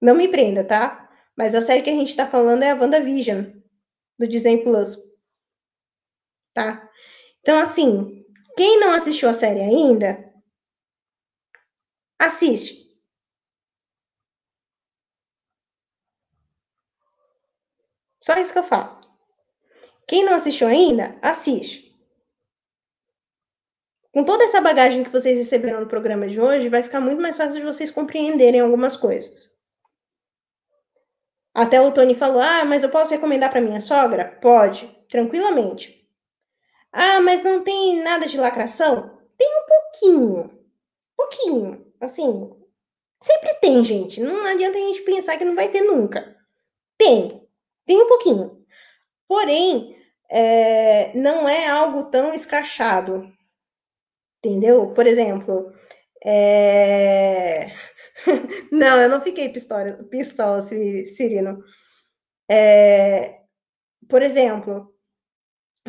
Não 0.00 0.16
me 0.16 0.28
prenda, 0.28 0.64
tá? 0.64 1.10
Mas 1.36 1.54
a 1.54 1.60
série 1.60 1.82
que 1.82 1.90
a 1.90 1.94
gente 1.94 2.16
tá 2.16 2.26
falando 2.26 2.62
é 2.62 2.70
a 2.70 2.74
WandaVision, 2.74 3.44
do 4.18 4.26
Disney 4.26 4.62
Plus. 4.62 4.98
Tá? 6.52 6.90
Então, 7.40 7.58
assim, 7.58 8.24
quem 8.56 8.80
não 8.80 8.92
assistiu 8.92 9.28
a 9.28 9.34
série 9.34 9.60
ainda, 9.60 10.31
Assiste. 12.26 12.72
Só 18.22 18.32
isso 18.40 18.54
que 18.54 18.58
eu 18.58 18.64
falo. 18.64 19.02
Quem 20.06 20.24
não 20.24 20.34
assistiu 20.34 20.68
ainda, 20.68 21.18
assiste. 21.20 21.92
Com 24.12 24.24
toda 24.24 24.44
essa 24.44 24.60
bagagem 24.60 25.02
que 25.02 25.10
vocês 25.10 25.36
receberam 25.36 25.80
no 25.80 25.88
programa 25.88 26.28
de 26.28 26.40
hoje, 26.40 26.68
vai 26.68 26.82
ficar 26.82 27.00
muito 27.00 27.20
mais 27.20 27.36
fácil 27.36 27.58
de 27.58 27.66
vocês 27.66 27.90
compreenderem 27.90 28.60
algumas 28.60 28.96
coisas. 28.96 29.50
Até 31.54 31.80
o 31.80 31.90
Tony 31.92 32.14
falou: 32.14 32.42
Ah, 32.42 32.62
mas 32.64 32.82
eu 32.82 32.90
posso 32.90 33.10
recomendar 33.10 33.50
para 33.50 33.60
minha 33.62 33.80
sogra? 33.80 34.38
Pode, 34.42 34.86
tranquilamente. 35.10 36.06
Ah, 36.92 37.20
mas 37.20 37.44
não 37.44 37.64
tem 37.64 38.02
nada 38.02 38.26
de 38.26 38.38
lacração? 38.38 39.18
Tem 39.38 39.48
um 39.48 39.66
pouquinho. 39.66 40.58
Pouquinho. 41.16 41.91
Assim, 42.02 42.50
sempre 43.22 43.54
tem, 43.60 43.84
gente. 43.84 44.20
Não 44.20 44.44
adianta 44.44 44.76
a 44.76 44.80
gente 44.80 45.02
pensar 45.02 45.38
que 45.38 45.44
não 45.44 45.54
vai 45.54 45.70
ter 45.70 45.82
nunca. 45.82 46.36
Tem, 46.98 47.48
tem 47.86 48.02
um 48.02 48.08
pouquinho. 48.08 48.66
Porém, 49.28 49.96
é, 50.28 51.16
não 51.16 51.48
é 51.48 51.68
algo 51.68 52.10
tão 52.10 52.34
escrachado. 52.34 53.32
Entendeu? 54.44 54.92
Por 54.92 55.06
exemplo, 55.06 55.72
é... 56.24 57.68
não, 58.72 59.00
eu 59.00 59.08
não 59.08 59.20
fiquei 59.20 59.50
pistola, 59.50 59.92
pistola 60.10 60.60
Cirino. 60.60 61.62
É... 62.50 63.42
Por 64.08 64.22
exemplo, 64.22 64.92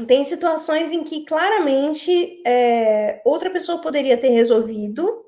tem 0.07 0.23
situações 0.23 0.91
em 0.91 1.03
que 1.03 1.25
claramente 1.25 2.41
é, 2.45 3.21
outra 3.25 3.49
pessoa 3.49 3.81
poderia 3.81 4.15
ter 4.15 4.29
resolvido 4.29 5.22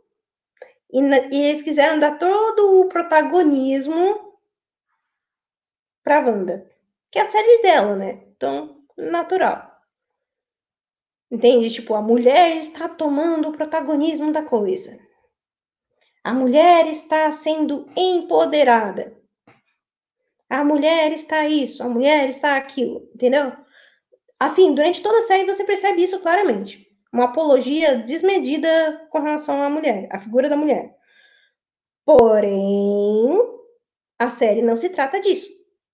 e, 0.96 1.36
e 1.36 1.44
eles 1.44 1.64
quiseram 1.64 2.00
dar 2.00 2.18
todo 2.18 2.80
o 2.80 2.88
protagonismo 2.88 4.40
para 6.02 6.22
Wanda, 6.22 6.72
que 7.12 7.20
é 7.20 7.24
a 7.24 7.28
série 7.28 7.62
dela, 7.62 7.96
né? 7.98 8.24
Então, 8.36 8.82
natural. 8.98 9.76
Entende? 11.30 11.70
Tipo, 11.70 11.96
a 11.96 12.02
mulher 12.02 12.56
está 12.58 12.88
tomando 12.88 13.50
o 13.50 13.52
protagonismo 13.52 14.32
da 14.32 14.44
coisa. 14.44 14.98
A 16.24 16.34
mulher 16.34 16.88
está 16.88 17.30
sendo 17.32 17.90
empoderada. 17.98 19.22
A 20.50 20.64
mulher 20.64 21.12
está 21.12 21.46
isso, 21.46 21.84
a 21.84 21.90
mulher 21.90 22.30
está 22.30 22.56
aquilo, 22.56 23.10
entendeu? 23.14 23.52
Assim, 24.40 24.74
durante 24.74 25.02
toda 25.02 25.18
a 25.18 25.24
série 25.24 25.46
você 25.46 25.66
percebe 25.66 26.04
isso 26.04 26.20
claramente 26.22 26.85
uma 27.16 27.26
apologia 27.26 28.00
desmedida 28.00 29.08
com 29.10 29.20
relação 29.20 29.62
à 29.62 29.70
mulher, 29.70 30.10
à 30.12 30.20
figura 30.20 30.50
da 30.50 30.58
mulher. 30.58 30.94
Porém, 32.04 33.30
a 34.20 34.30
série 34.30 34.62
não 34.62 34.76
se 34.76 34.90
trata 34.90 35.22
disso, 35.22 35.50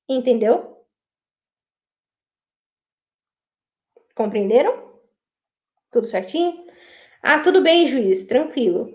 entendeu? 0.09 0.83
Compreenderam? 4.16 5.00
Tudo 5.91 6.08
certinho? 6.08 6.66
Ah, 7.22 7.40
tudo 7.40 7.61
bem, 7.61 7.85
juiz, 7.85 8.25
tranquilo. 8.25 8.91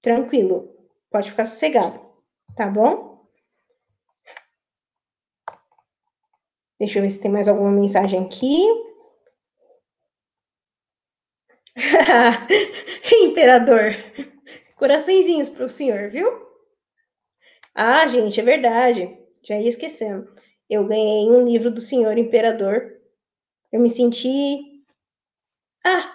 Tranquilo. 0.00 0.72
Pode 1.10 1.30
ficar 1.30 1.44
sossegado, 1.46 2.00
tá 2.54 2.68
bom? 2.68 3.26
Deixa 6.78 7.00
eu 7.00 7.02
ver 7.02 7.10
se 7.10 7.18
tem 7.18 7.32
mais 7.32 7.48
alguma 7.48 7.72
mensagem 7.72 8.24
aqui. 8.24 8.87
Imperador. 13.12 13.94
Coraçõezinhos 14.76 15.48
para 15.48 15.66
o 15.66 15.70
senhor, 15.70 16.10
viu? 16.10 16.48
Ah, 17.74 18.06
gente, 18.08 18.40
é 18.40 18.42
verdade. 18.42 19.16
Já 19.42 19.58
ia 19.58 19.68
esquecendo. 19.68 20.28
Eu 20.68 20.84
ganhei 20.86 21.28
um 21.30 21.44
livro 21.46 21.70
do 21.70 21.80
senhor 21.80 22.18
imperador. 22.18 22.92
Eu 23.72 23.80
me 23.80 23.90
senti. 23.90 24.82
Ah! 25.84 26.14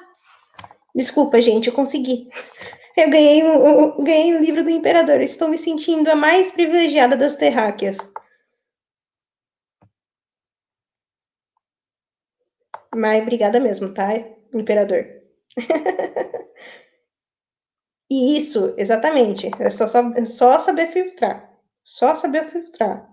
Desculpa, 0.95 1.41
gente, 1.41 1.67
eu 1.67 1.73
consegui. 1.73 2.29
Eu 2.97 3.09
ganhei 3.09 3.43
um, 3.43 4.03
ganhei 4.03 4.35
um 4.35 4.41
livro 4.41 4.63
do 4.63 4.69
imperador. 4.71 5.21
Estou 5.21 5.47
me 5.49 5.57
sentindo 5.57 6.09
a 6.11 6.15
mais 6.15 6.51
privilegiada 6.51 7.17
das 7.17 7.35
terráqueas. 7.35 7.97
Mas 12.95 13.21
obrigada 13.21 13.59
mesmo, 13.59 13.93
tá, 13.93 14.13
imperador? 14.53 15.22
E 18.09 18.37
isso, 18.37 18.73
exatamente. 18.77 19.49
É 19.59 19.69
só, 19.69 19.85
é 20.15 20.25
só 20.25 20.59
saber 20.59 20.87
filtrar. 20.91 21.51
Só 21.83 22.15
saber 22.15 22.49
filtrar. 22.49 23.09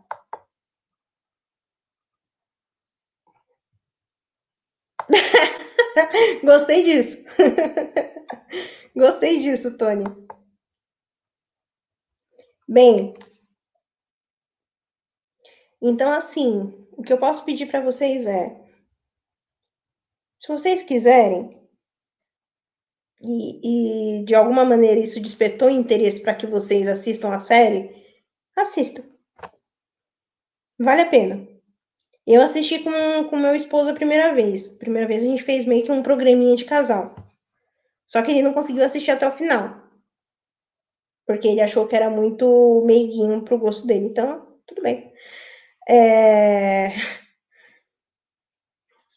Gostei 6.44 6.84
disso. 6.84 7.24
Gostei 8.94 9.40
disso, 9.40 9.76
Tony. 9.76 10.04
Bem, 12.68 13.14
então 15.82 16.12
assim, 16.12 16.86
o 16.92 17.02
que 17.02 17.12
eu 17.12 17.18
posso 17.18 17.44
pedir 17.44 17.66
para 17.66 17.80
vocês 17.80 18.26
é, 18.26 18.56
se 20.38 20.48
vocês 20.48 20.82
quiserem, 20.82 21.59
e, 23.20 24.20
e 24.20 24.24
de 24.24 24.34
alguma 24.34 24.64
maneira 24.64 24.98
isso 24.98 25.20
despertou 25.20 25.68
interesse 25.68 26.22
para 26.22 26.34
que 26.34 26.46
vocês 26.46 26.88
assistam 26.88 27.30
a 27.30 27.40
série, 27.40 27.94
assistam. 28.56 29.02
Vale 30.78 31.02
a 31.02 31.08
pena. 31.08 31.46
Eu 32.26 32.40
assisti 32.42 32.78
com, 32.78 32.90
com 33.28 33.36
meu 33.36 33.54
esposo 33.54 33.90
a 33.90 33.94
primeira 33.94 34.34
vez. 34.34 34.68
Primeira 34.68 35.06
vez 35.06 35.22
a 35.22 35.26
gente 35.26 35.42
fez 35.42 35.64
meio 35.64 35.84
que 35.84 35.92
um 35.92 36.02
programinha 36.02 36.56
de 36.56 36.64
casal. 36.64 37.14
Só 38.06 38.22
que 38.22 38.30
ele 38.30 38.42
não 38.42 38.52
conseguiu 38.52 38.84
assistir 38.84 39.10
até 39.10 39.28
o 39.28 39.36
final. 39.36 39.82
Porque 41.26 41.48
ele 41.48 41.60
achou 41.60 41.86
que 41.86 41.94
era 41.94 42.08
muito 42.08 42.82
meiguinho 42.86 43.42
pro 43.42 43.58
gosto 43.58 43.86
dele. 43.86 44.06
Então, 44.06 44.46
tudo 44.66 44.82
bem. 44.82 45.12
É... 45.88 46.90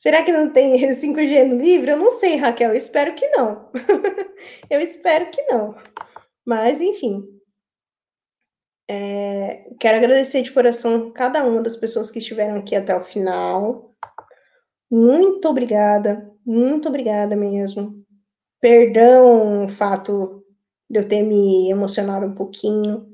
Será 0.04 0.22
que 0.22 0.34
não 0.34 0.52
tem 0.52 0.74
5G 0.92 1.48
no 1.48 1.62
livro? 1.62 1.92
Eu 1.92 1.98
não 1.98 2.12
sei, 2.12 2.36
Raquel. 2.36 2.72
Eu 2.72 2.76
espero 2.76 3.16
que 3.16 3.26
não. 3.30 3.72
eu 4.70 4.82
espero 4.82 5.32
que 5.32 5.42
não. 5.44 5.74
Mas, 6.46 6.82
enfim. 6.82 7.24
É, 8.90 9.66
quero 9.80 9.98
agradecer 10.00 10.42
de 10.42 10.52
coração 10.52 11.10
cada 11.12 11.46
uma 11.46 11.62
das 11.62 11.78
pessoas 11.78 12.12
que 12.12 12.20
estiveram 12.20 12.58
aqui 12.58 12.76
até 12.76 12.94
o 12.94 13.02
final. 13.02 13.96
Muito 14.92 15.48
obrigada, 15.48 16.30
muito 16.46 16.90
obrigada 16.90 17.34
mesmo. 17.34 18.06
Perdão 18.60 19.66
o 19.66 19.70
fato 19.70 20.44
de 20.90 21.00
eu 21.00 21.08
ter 21.08 21.24
me 21.24 21.72
emocionado 21.72 22.26
um 22.26 22.36
pouquinho, 22.36 23.08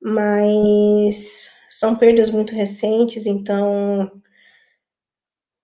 mas 0.00 1.50
são 1.68 1.94
perdas 1.94 2.30
muito 2.30 2.54
recentes, 2.54 3.26
então 3.26 4.10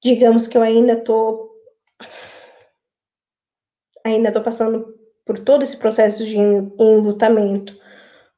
digamos 0.04 0.46
que 0.46 0.56
eu 0.58 0.62
ainda 0.62 0.96
tô 1.02 1.50
ainda 4.04 4.32
tô 4.32 4.42
passando 4.42 4.94
por 5.24 5.38
todo 5.40 5.62
esse 5.62 5.76
processo 5.76 6.24
de 6.24 6.36
enlutamento. 6.36 7.76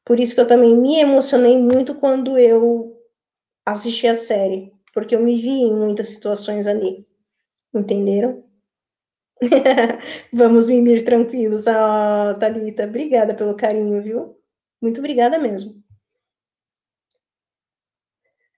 Por 0.05 0.19
isso 0.19 0.35
que 0.35 0.41
eu 0.41 0.47
também 0.47 0.75
me 0.75 0.99
emocionei 0.99 1.57
muito 1.59 1.95
quando 1.95 2.37
eu 2.37 2.95
assisti 3.65 4.07
a 4.07 4.15
série, 4.15 4.71
porque 4.93 5.15
eu 5.15 5.21
me 5.21 5.41
vi 5.41 5.49
em 5.63 5.75
muitas 5.75 6.09
situações 6.09 6.67
ali. 6.67 7.05
Entenderam? 7.73 8.43
Vamos 10.33 10.67
mimir 10.67 11.03
tranquilos. 11.05 11.67
Ah, 11.67 12.35
Thalita, 12.39 12.85
obrigada 12.85 13.33
pelo 13.35 13.55
carinho, 13.55 14.01
viu? 14.01 14.37
Muito 14.81 14.99
obrigada 14.99 15.37
mesmo. 15.37 15.83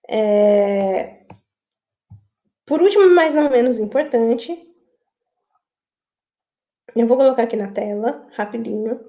É... 0.10 1.17
Por 2.68 2.82
último, 2.82 3.10
mas 3.16 3.34
não 3.34 3.50
menos 3.50 3.80
importante, 3.80 4.52
eu 6.94 7.08
vou 7.08 7.16
colocar 7.16 7.44
aqui 7.44 7.56
na 7.56 7.72
tela, 7.72 8.28
rapidinho. 8.34 9.00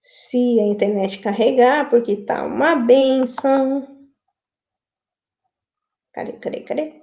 Se 0.00 0.60
a 0.60 0.62
internet 0.62 1.18
carregar, 1.20 1.90
porque 1.90 2.24
tá 2.24 2.44
uma 2.44 2.76
benção. 2.76 4.08
Cadê, 6.12 6.32
cadê, 6.38 6.60
cadê? 6.60 7.02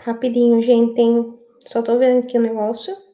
Rapidinho, 0.00 0.62
gente. 0.62 1.00
Só 1.66 1.82
tô 1.82 1.98
vendo 1.98 2.24
aqui 2.24 2.36
o 2.36 2.42
negócio. 2.42 3.09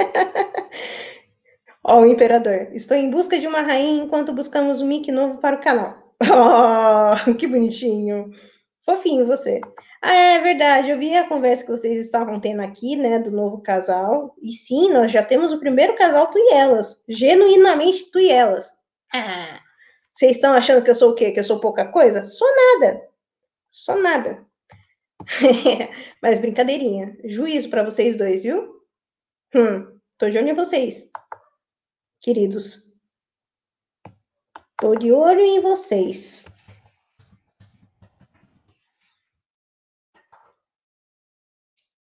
Ó, 1.84 2.00
o 2.00 2.06
imperador. 2.06 2.68
Estou 2.72 2.96
em 2.96 3.10
busca 3.10 3.38
de 3.38 3.46
uma 3.46 3.62
rainha 3.62 4.04
enquanto 4.04 4.32
buscamos 4.32 4.80
um 4.80 4.86
mic 4.86 5.10
novo 5.10 5.38
para 5.38 5.56
o 5.56 5.60
canal. 5.60 5.98
Oh, 6.22 7.34
que 7.34 7.46
bonitinho. 7.46 8.30
Fofinho 8.84 9.26
você. 9.26 9.60
Ah, 10.02 10.12
é 10.12 10.40
verdade. 10.40 10.90
Eu 10.90 10.98
vi 10.98 11.16
a 11.16 11.26
conversa 11.26 11.64
que 11.64 11.70
vocês 11.70 11.98
estavam 11.98 12.38
tendo 12.38 12.60
aqui, 12.60 12.94
né, 12.94 13.18
do 13.18 13.30
novo 13.30 13.62
casal. 13.62 14.34
E 14.42 14.52
sim, 14.52 14.92
nós 14.92 15.10
já 15.10 15.22
temos 15.22 15.50
o 15.50 15.58
primeiro 15.58 15.96
casal 15.96 16.30
tu 16.30 16.38
e 16.38 16.52
elas. 16.52 17.02
Genuinamente 17.08 18.10
tu 18.10 18.18
e 18.18 18.30
elas. 18.30 18.70
Ah, 19.12 19.60
vocês 20.14 20.32
estão 20.32 20.52
achando 20.52 20.84
que 20.84 20.90
eu 20.90 20.94
sou 20.94 21.12
o 21.12 21.14
quê? 21.14 21.32
Que 21.32 21.40
eu 21.40 21.44
sou 21.44 21.60
pouca 21.60 21.90
coisa? 21.90 22.26
Sou 22.26 22.48
nada. 22.54 23.02
Só 23.70 23.96
nada. 23.96 24.44
Mas 26.22 26.38
brincadeirinha. 26.38 27.16
Juízo 27.24 27.70
para 27.70 27.82
vocês 27.82 28.16
dois, 28.16 28.42
viu? 28.42 28.79
Hum, 29.54 30.00
tô 30.18 30.28
de 30.30 30.38
olho 30.38 30.48
em 30.48 30.54
vocês, 30.54 31.10
queridos. 32.20 32.90
Tô 34.80 34.94
de 34.94 35.12
olho 35.12 35.40
em 35.40 35.60
vocês. 35.60 36.44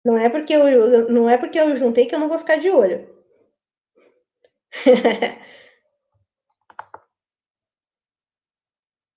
Não 0.04 0.16
é 0.16 0.28
porque 0.28 0.52
eu 0.54 1.08
não 1.10 1.28
é 1.28 1.36
porque 1.38 1.58
eu 1.60 1.76
juntei 1.76 2.06
que 2.06 2.14
eu 2.14 2.18
não 2.18 2.28
vou 2.28 2.38
ficar 2.38 2.56
de 2.56 2.70
olho. 2.70 3.08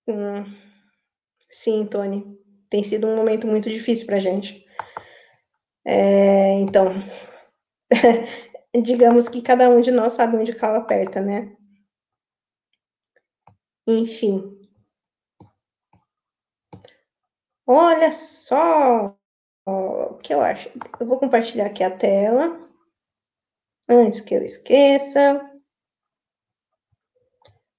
hum, 0.08 0.46
sim, 1.52 1.86
Tony 1.86 2.38
tem 2.70 2.84
sido 2.84 3.08
um 3.08 3.16
momento 3.16 3.48
muito 3.48 3.70
difícil 3.70 4.06
para 4.08 4.18
a 4.18 4.20
gente. 4.20 4.66
É, 5.86 6.54
então, 6.60 6.86
digamos 8.84 9.28
que 9.28 9.42
cada 9.42 9.70
um 9.70 9.82
de 9.82 9.92
nós 9.92 10.14
sabe 10.14 10.38
onde 10.38 10.56
cala 10.56 10.80
aperta, 10.80 11.22
né? 11.22 11.56
Enfim. 13.88 14.58
Olha 17.68 18.12
só 18.12 19.18
o 19.66 20.18
que 20.18 20.34
eu 20.34 20.42
acho. 20.42 20.70
Eu 21.00 21.06
vou 21.06 21.20
compartilhar 21.20 21.68
aqui 21.68 21.84
a 21.84 21.96
tela. 21.96 22.70
Antes 23.88 24.22
que 24.22 24.34
eu 24.34 24.44
esqueça. 24.44 25.48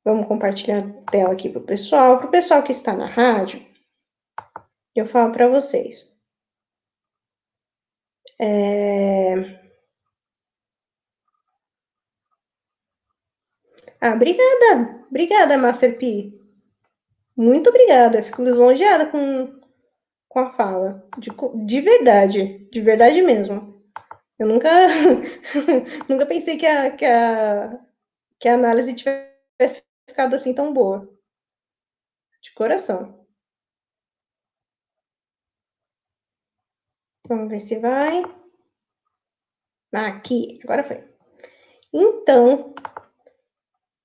Vamos 0.05 0.27
compartilhar 0.27 0.81
a 0.81 1.11
tela 1.11 1.33
aqui 1.33 1.49
para 1.49 1.61
o 1.61 1.65
pessoal. 1.65 2.19
Para 2.19 2.27
o 2.27 2.31
pessoal 2.31 2.63
que 2.63 2.73
está 2.73 2.93
na 2.95 3.07
rádio, 3.07 3.65
eu 4.95 5.07
falo 5.07 5.33
para 5.33 5.49
vocês. 5.49 6.13
É... 8.41 9.62
Ah, 14.03 14.15
obrigada, 14.15 15.07
obrigada, 15.09 15.57
Master 15.57 15.97
P. 15.97 16.37
Muito 17.37 17.71
obrigada, 17.71 18.21
fico 18.21 18.43
lisonjeada 18.43 19.07
com, 19.07 19.61
com 20.29 20.39
a 20.41 20.53
fala, 20.55 21.09
de, 21.19 21.31
de 21.67 21.81
verdade, 21.81 22.69
de 22.73 22.81
verdade 22.81 23.23
mesmo. 23.23 23.81
Eu 24.41 24.49
nunca, 24.49 24.69
nunca 26.09 26.27
pensei 26.27 26.59
que 26.59 26.67
a, 26.67 26.91
que, 26.97 27.05
a, 27.05 27.79
que 28.41 28.49
a 28.49 28.55
análise 28.55 28.93
tivesse 28.93 29.85
ficado 30.09 30.35
assim 30.35 30.53
tão 30.53 30.73
boa. 30.73 31.09
De 32.43 32.53
coração. 32.55 33.25
Vamos 37.29 37.49
ver 37.51 37.61
se 37.61 37.79
vai. 37.79 38.21
Aqui, 39.95 40.59
agora 40.65 40.83
foi. 40.83 41.05
Então, 41.93 42.75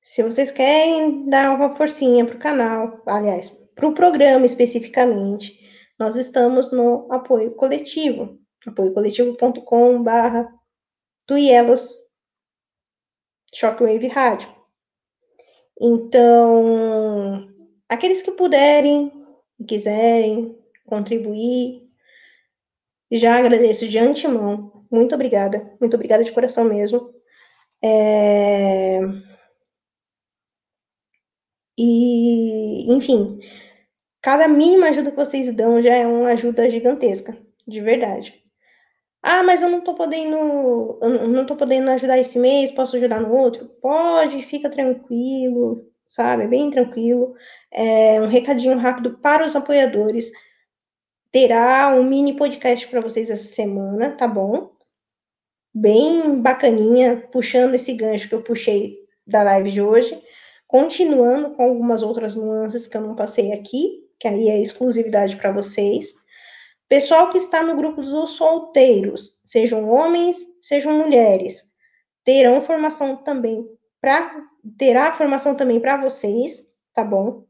se 0.07 0.23
vocês 0.23 0.49
querem 0.51 1.29
dar 1.29 1.53
uma 1.53 1.75
forcinha 1.75 2.25
para 2.25 2.37
o 2.37 2.39
canal, 2.39 3.03
aliás, 3.05 3.49
para 3.75 3.89
o 3.89 3.93
programa 3.93 4.45
especificamente, 4.45 5.59
nós 5.99 6.15
estamos 6.15 6.71
no 6.71 7.11
apoio 7.11 7.51
coletivo, 7.51 8.39
apoiocoletivo.com.br 8.65 10.49
Tuielas 11.25 11.89
Shockwave 13.53 14.07
Rádio. 14.07 14.47
Então, 15.81 17.49
aqueles 17.89 18.21
que 18.21 18.31
puderem 18.31 19.11
quiserem 19.67 20.57
contribuir, 20.85 21.85
já 23.11 23.37
agradeço 23.37 23.85
de 23.85 23.99
antemão. 23.99 24.85
Muito 24.89 25.13
obrigada. 25.13 25.69
Muito 25.81 25.95
obrigada 25.95 26.23
de 26.23 26.31
coração 26.31 26.63
mesmo. 26.63 27.13
É... 27.83 29.01
E, 31.77 32.91
enfim, 32.91 33.39
cada 34.21 34.47
mínima 34.47 34.87
ajuda 34.87 35.11
que 35.11 35.17
vocês 35.17 35.53
dão 35.53 35.81
já 35.81 35.93
é 35.93 36.07
uma 36.07 36.29
ajuda 36.29 36.69
gigantesca, 36.69 37.37
de 37.67 37.81
verdade. 37.81 38.33
Ah, 39.21 39.43
mas 39.43 39.61
eu 39.61 39.69
não 39.69 39.81
tô 39.81 39.93
podendo, 39.93 40.99
não 41.29 41.45
tô 41.45 41.55
podendo 41.55 41.89
ajudar 41.91 42.17
esse 42.17 42.39
mês, 42.39 42.71
posso 42.71 42.95
ajudar 42.95 43.19
no 43.19 43.33
outro? 43.33 43.67
Pode, 43.81 44.41
fica 44.43 44.69
tranquilo, 44.69 45.85
sabe? 46.05 46.47
Bem 46.47 46.71
tranquilo. 46.71 47.35
É 47.71 48.21
um 48.21 48.27
recadinho 48.27 48.77
rápido 48.77 49.17
para 49.19 49.45
os 49.45 49.55
apoiadores 49.55 50.31
terá 51.31 51.93
um 51.93 52.03
mini 52.03 52.35
podcast 52.35 52.87
para 52.87 53.01
vocês 53.01 53.29
essa 53.29 53.43
semana, 53.43 54.15
tá 54.15 54.27
bom? 54.27 54.71
Bem 55.73 56.41
bacaninha, 56.41 57.27
puxando 57.31 57.75
esse 57.75 57.93
gancho 57.93 58.27
que 58.27 58.35
eu 58.35 58.41
puxei 58.41 58.97
da 59.25 59.43
live 59.43 59.69
de 59.69 59.81
hoje, 59.81 60.19
continuando 60.67 61.51
com 61.51 61.63
algumas 61.63 62.03
outras 62.03 62.35
nuances 62.35 62.85
que 62.85 62.97
eu 62.97 63.01
não 63.01 63.15
passei 63.15 63.53
aqui, 63.53 64.05
que 64.19 64.27
aí 64.27 64.49
é 64.49 64.61
exclusividade 64.61 65.35
para 65.37 65.51
vocês. 65.51 66.13
Pessoal 66.89 67.29
que 67.29 67.37
está 67.37 67.63
no 67.63 67.75
grupo 67.75 68.01
dos 68.01 68.31
solteiros, 68.31 69.39
sejam 69.43 69.89
homens, 69.89 70.37
sejam 70.61 70.97
mulheres, 70.97 71.63
terão 72.23 72.61
formação 72.65 73.15
também 73.17 73.65
para 74.01 74.47
terá 74.77 75.11
formação 75.13 75.55
também 75.55 75.79
para 75.79 76.01
vocês, 76.01 76.73
tá 76.93 77.03
bom? 77.03 77.45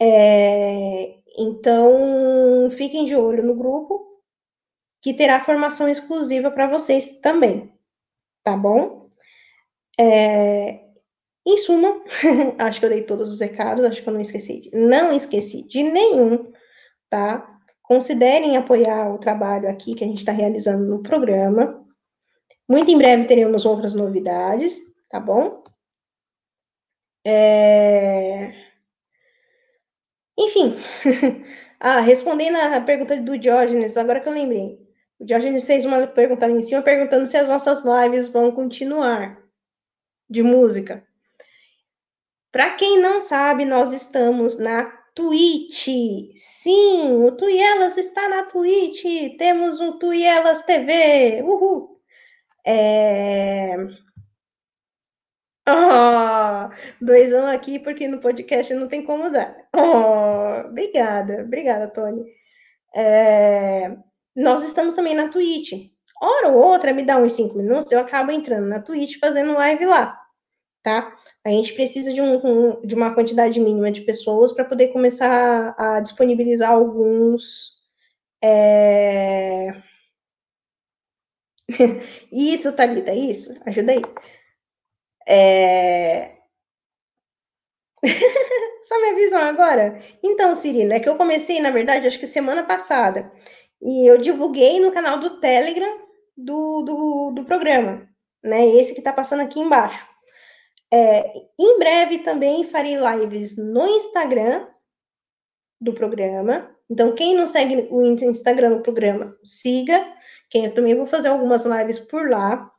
É, 0.00 1.18
então, 1.38 2.70
fiquem 2.72 3.04
de 3.04 3.16
olho 3.16 3.42
no 3.42 3.54
grupo, 3.54 4.20
que 5.00 5.14
terá 5.14 5.40
formação 5.40 5.88
exclusiva 5.88 6.50
para 6.50 6.66
vocês 6.66 7.20
também, 7.20 7.72
tá 8.42 8.56
bom? 8.56 9.10
É, 9.98 10.91
em 11.44 11.58
suma, 11.58 12.00
acho 12.58 12.78
que 12.78 12.86
eu 12.86 12.90
dei 12.90 13.02
todos 13.02 13.30
os 13.30 13.40
recados, 13.40 13.84
acho 13.84 14.02
que 14.02 14.08
eu 14.08 14.12
não 14.12 14.20
esqueci, 14.20 14.70
não 14.72 15.12
esqueci 15.12 15.66
de 15.66 15.82
nenhum, 15.82 16.52
tá? 17.10 17.48
Considerem 17.82 18.56
apoiar 18.56 19.12
o 19.12 19.18
trabalho 19.18 19.68
aqui 19.68 19.94
que 19.94 20.04
a 20.04 20.06
gente 20.06 20.18
está 20.18 20.32
realizando 20.32 20.86
no 20.86 21.02
programa. 21.02 21.84
Muito 22.68 22.90
em 22.90 22.96
breve 22.96 23.24
teremos 23.24 23.66
outras 23.66 23.92
novidades, 23.92 24.80
tá 25.10 25.18
bom? 25.18 25.62
É... 27.24 28.52
Enfim, 30.38 30.76
ah, 31.78 32.00
respondendo 32.00 32.56
a 32.56 32.80
pergunta 32.80 33.20
do 33.20 33.36
Diógenes, 33.36 33.96
agora 33.96 34.20
que 34.20 34.28
eu 34.28 34.32
lembrei. 34.32 34.80
O 35.18 35.24
Diógenes 35.24 35.66
fez 35.66 35.84
uma 35.84 36.06
pergunta 36.06 36.46
ali 36.46 36.54
em 36.54 36.62
cima, 36.62 36.82
perguntando 36.82 37.26
se 37.26 37.36
as 37.36 37.48
nossas 37.48 37.82
lives 37.84 38.28
vão 38.28 38.50
continuar 38.52 39.40
de 40.30 40.42
música. 40.42 41.06
Para 42.52 42.70
quem 42.76 43.00
não 43.00 43.20
sabe, 43.20 43.64
nós 43.64 43.92
estamos 43.92 44.58
na 44.58 44.84
Twitch. 45.14 45.88
Sim, 46.36 47.24
o 47.24 47.32
Tuielas 47.32 47.96
está 47.96 48.28
na 48.28 48.44
Twitch. 48.44 49.04
Temos 49.38 49.80
um 49.80 49.98
Tuielas 49.98 50.62
TV. 50.62 51.42
Uhul. 51.42 51.98
É... 52.64 53.76
Oh, 55.68 56.68
dois 57.00 57.32
aqui, 57.32 57.78
porque 57.78 58.08
no 58.08 58.20
podcast 58.20 58.74
não 58.74 58.88
tem 58.88 59.04
como 59.04 59.30
dar. 59.30 59.56
Oh, 59.74 60.68
obrigada, 60.68 61.42
obrigada, 61.44 61.88
Tony. 61.88 62.24
É, 62.94 63.96
nós 64.34 64.64
estamos 64.64 64.94
também 64.94 65.14
na 65.14 65.28
Twitch. 65.28 65.72
Hora 66.20 66.48
ou 66.48 66.62
outra, 66.62 66.92
me 66.92 67.04
dá 67.04 67.16
uns 67.18 67.32
cinco 67.34 67.56
minutos, 67.56 67.92
eu 67.92 68.00
acabo 68.00 68.30
entrando 68.32 68.66
na 68.66 68.80
Twitch 68.80 69.18
fazendo 69.20 69.54
live 69.54 69.84
lá, 69.86 70.21
tá? 70.82 71.16
A 71.44 71.50
gente 71.50 71.72
precisa 71.74 72.12
de, 72.12 72.20
um, 72.20 72.80
de 72.82 72.94
uma 72.94 73.14
quantidade 73.14 73.58
mínima 73.60 73.90
de 73.90 74.02
pessoas 74.02 74.52
para 74.52 74.64
poder 74.64 74.88
começar 74.88 75.74
a 75.78 76.00
disponibilizar 76.00 76.70
alguns. 76.70 77.80
É... 78.42 79.82
isso, 82.32 82.74
Thalita, 82.74 83.14
isso. 83.14 83.54
Ajuda 83.66 83.92
aí. 83.92 84.02
É... 85.26 86.36
Só 88.82 89.00
me 89.00 89.10
avisam 89.10 89.40
agora? 89.40 90.02
Então, 90.22 90.54
Cirino, 90.54 90.92
é 90.92 91.00
que 91.00 91.08
eu 91.08 91.16
comecei, 91.16 91.60
na 91.60 91.70
verdade, 91.70 92.06
acho 92.06 92.18
que 92.18 92.26
semana 92.26 92.64
passada. 92.64 93.32
E 93.80 94.06
eu 94.06 94.18
divulguei 94.18 94.80
no 94.80 94.92
canal 94.92 95.18
do 95.18 95.40
Telegram 95.40 96.00
do, 96.36 96.82
do, 96.82 97.30
do 97.32 97.44
programa, 97.44 98.08
né? 98.42 98.66
Esse 98.66 98.92
que 98.92 99.00
está 99.00 99.12
passando 99.12 99.42
aqui 99.42 99.60
embaixo. 99.60 100.11
É, 100.92 101.46
em 101.58 101.78
breve 101.78 102.18
também 102.18 102.64
farei 102.64 102.96
lives 102.96 103.56
no 103.56 103.86
Instagram 103.86 104.68
do 105.80 105.94
programa. 105.94 106.70
Então, 106.90 107.14
quem 107.14 107.34
não 107.34 107.46
segue 107.46 107.88
o 107.90 108.02
Instagram 108.02 108.76
do 108.76 108.82
programa, 108.82 109.34
siga. 109.42 110.04
Quem 110.50 110.66
eu 110.66 110.74
também 110.74 110.94
vou 110.94 111.06
fazer 111.06 111.28
algumas 111.28 111.64
lives 111.64 111.98
por 111.98 112.28
lá. 112.28 112.70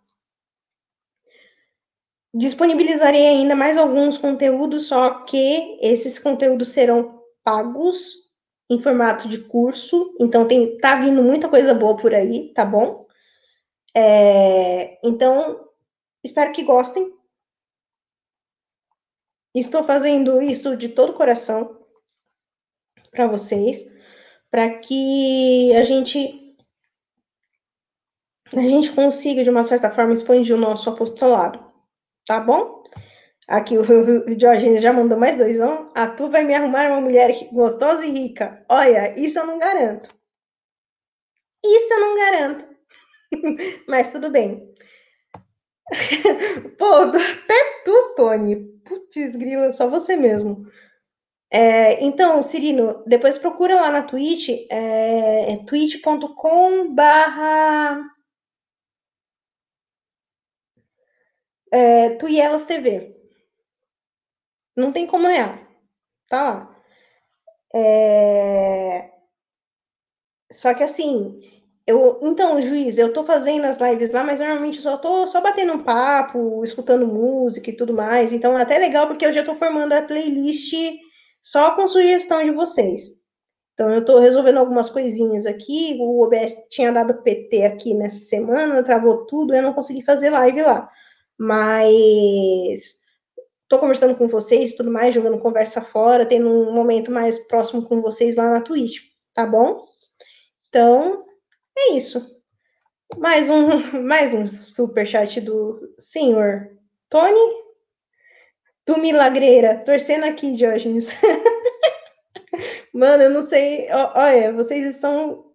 Disponibilizarei 2.35 3.25
ainda 3.25 3.55
mais 3.55 3.77
alguns 3.77 4.19
conteúdos, 4.19 4.87
só 4.87 5.23
que 5.23 5.79
esses 5.81 6.19
conteúdos 6.19 6.69
serão 6.69 7.19
pagos 7.43 8.13
em 8.69 8.79
formato 8.79 9.27
de 9.27 9.39
curso. 9.39 10.15
Então, 10.19 10.47
tem, 10.47 10.77
tá 10.77 11.01
vindo 11.01 11.23
muita 11.23 11.49
coisa 11.49 11.73
boa 11.73 11.97
por 11.97 12.13
aí, 12.13 12.53
tá 12.53 12.63
bom? 12.63 13.07
É, 13.95 14.99
então, 15.03 15.67
espero 16.23 16.53
que 16.53 16.63
gostem. 16.63 17.11
Estou 19.53 19.83
fazendo 19.83 20.41
isso 20.41 20.75
de 20.75 20.89
todo 20.89 21.11
o 21.11 21.15
coração 21.15 21.79
para 23.11 23.27
vocês, 23.27 23.85
para 24.49 24.79
que 24.79 25.73
a 25.75 25.83
gente 25.83 26.41
a 28.55 28.61
gente 28.61 28.91
consiga 28.91 29.43
de 29.43 29.49
uma 29.49 29.63
certa 29.63 29.89
forma 29.89 30.13
expandir 30.13 30.55
o 30.55 30.59
nosso 30.59 30.89
apostolado, 30.89 31.63
tá 32.25 32.39
bom? 32.39 32.83
Aqui 33.47 33.77
o, 33.77 33.83
Diógenes 34.35 34.81
já 34.81 34.93
mandou 34.93 35.17
mais 35.17 35.37
dois, 35.37 35.57
não? 35.57 35.91
A 35.95 36.07
tu 36.07 36.29
vai 36.29 36.43
me 36.43 36.53
arrumar 36.53 36.87
uma 36.87 37.01
mulher 37.01 37.31
gostosa 37.51 38.05
e 38.05 38.11
rica. 38.11 38.63
Olha, 38.69 39.17
isso 39.19 39.39
eu 39.39 39.45
não 39.45 39.59
garanto. 39.59 40.09
Isso 41.63 41.93
eu 41.93 41.99
não 41.99 42.15
garanto. 42.15 42.65
Mas 43.87 44.11
tudo 44.11 44.29
bem. 44.29 44.73
Pô, 46.77 46.85
até 46.85 47.72
tu, 47.83 48.15
Tony. 48.15 48.55
Putz, 48.85 49.35
grila, 49.35 49.71
só 49.73 49.89
você 49.89 50.15
mesmo. 50.15 50.65
É, 51.51 52.03
então, 52.03 52.43
Cirino, 52.43 53.03
depois 53.05 53.37
procura 53.37 53.75
lá 53.79 53.91
na 53.91 54.03
Twitch, 54.03 54.49
é, 54.69 55.53
é 55.53 55.57
twitch.com 55.65 56.93
barra 56.93 58.01
é, 61.71 62.11
Tuielas 62.17 62.65
TV. 62.65 63.15
Não 64.75 64.91
tem 64.91 65.07
como 65.07 65.27
errar. 65.27 65.67
Tá 66.29 66.43
lá. 66.43 66.83
É... 67.73 69.11
Só 70.51 70.73
que 70.73 70.83
assim, 70.83 71.39
eu, 71.85 72.19
então, 72.23 72.61
juiz, 72.61 72.97
eu 72.97 73.11
tô 73.11 73.25
fazendo 73.25 73.65
as 73.65 73.77
lives 73.77 74.11
lá, 74.11 74.23
mas 74.23 74.39
normalmente 74.39 74.81
só 74.81 74.97
tô 74.97 75.27
só 75.27 75.41
batendo 75.41 75.73
um 75.73 75.83
papo, 75.83 76.63
escutando 76.63 77.05
música 77.05 77.69
e 77.69 77.75
tudo 77.75 77.93
mais. 77.93 78.31
Então, 78.31 78.57
é 78.57 78.61
até 78.61 78.77
legal 78.77 79.07
porque 79.07 79.25
eu 79.25 79.33
já 79.33 79.43
tô 79.43 79.55
formando 79.55 79.91
a 79.91 80.01
playlist 80.01 80.73
só 81.41 81.75
com 81.75 81.87
sugestão 81.87 82.43
de 82.43 82.51
vocês. 82.51 83.01
Então, 83.73 83.89
eu 83.89 84.05
tô 84.05 84.19
resolvendo 84.19 84.59
algumas 84.59 84.89
coisinhas 84.89 85.45
aqui. 85.45 85.97
O 85.99 86.23
OBS 86.23 86.55
tinha 86.69 86.91
dado 86.91 87.21
PT 87.21 87.63
aqui 87.63 87.93
nessa 87.93 88.19
semana, 88.19 88.83
travou 88.83 89.25
tudo, 89.25 89.53
eu 89.53 89.61
não 89.61 89.73
consegui 89.73 90.03
fazer 90.03 90.29
live 90.29 90.61
lá. 90.61 90.89
Mas 91.37 92.99
tô 93.67 93.79
conversando 93.79 94.15
com 94.15 94.27
vocês 94.27 94.75
tudo 94.75 94.91
mais, 94.91 95.15
jogando 95.15 95.39
conversa 95.39 95.81
fora, 95.81 96.25
tendo 96.25 96.47
um 96.47 96.71
momento 96.73 97.11
mais 97.11 97.39
próximo 97.39 97.83
com 97.83 98.01
vocês 98.01 98.35
lá 98.35 98.49
na 98.49 98.61
Twitch, 98.61 98.99
tá 99.33 99.45
bom? 99.45 99.85
Então, 100.69 101.25
é 101.77 101.93
isso. 101.93 102.41
Mais 103.17 103.49
um, 103.49 104.01
mais 104.03 104.33
um 104.33 104.47
super 104.47 105.05
chat 105.05 105.39
do 105.41 105.93
senhor 105.99 106.69
Tony. 107.09 107.63
Do 108.85 108.97
Milagreira, 108.97 109.81
torcendo 109.85 110.25
aqui, 110.25 110.55
Diógenes. 110.55 111.09
Mano, 112.93 113.23
eu 113.23 113.29
não 113.29 113.41
sei. 113.41 113.87
Olha, 113.91 114.51
vocês 114.51 114.87
estão 114.87 115.53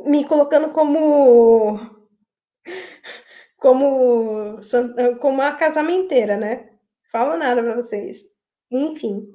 me 0.00 0.24
colocando 0.24 0.72
como. 0.72 1.80
Como. 3.58 4.60
Como 5.20 5.40
a 5.40 5.52
casamenteira, 5.52 6.36
né? 6.36 6.68
Falo 7.12 7.36
nada 7.36 7.62
para 7.62 7.76
vocês. 7.76 8.24
Enfim. 8.70 9.28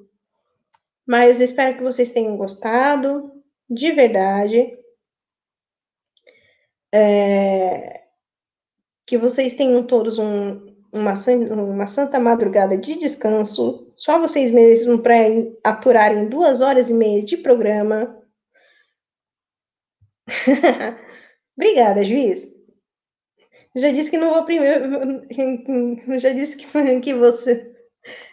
Mas 1.06 1.40
espero 1.40 1.78
que 1.78 1.82
vocês 1.82 2.10
tenham 2.10 2.36
gostado. 2.36 3.32
De 3.70 3.90
verdade. 3.92 4.78
É, 6.92 8.02
que 9.06 9.18
vocês 9.18 9.54
tenham 9.54 9.82
todos 9.86 10.18
um, 10.18 10.74
uma, 10.92 11.14
uma 11.14 11.86
santa 11.86 12.20
madrugada 12.20 12.76
de 12.76 12.98
descanso, 12.98 13.92
só 13.96 14.18
vocês 14.18 14.50
mesmos 14.50 15.00
para 15.00 15.14
aturarem 15.64 16.28
duas 16.28 16.60
horas 16.60 16.90
e 16.90 16.94
meia 16.94 17.22
de 17.22 17.36
programa. 17.36 18.16
Obrigada, 21.56 22.04
juiz. 22.04 22.46
Já 23.74 23.90
disse 23.92 24.10
que 24.10 24.18
não 24.18 24.34
vou 24.34 24.44
primeiro. 24.44 25.24
Já 26.20 26.30
disse 26.30 26.56
que, 26.56 26.66
que 27.00 27.14
você. 27.14 27.74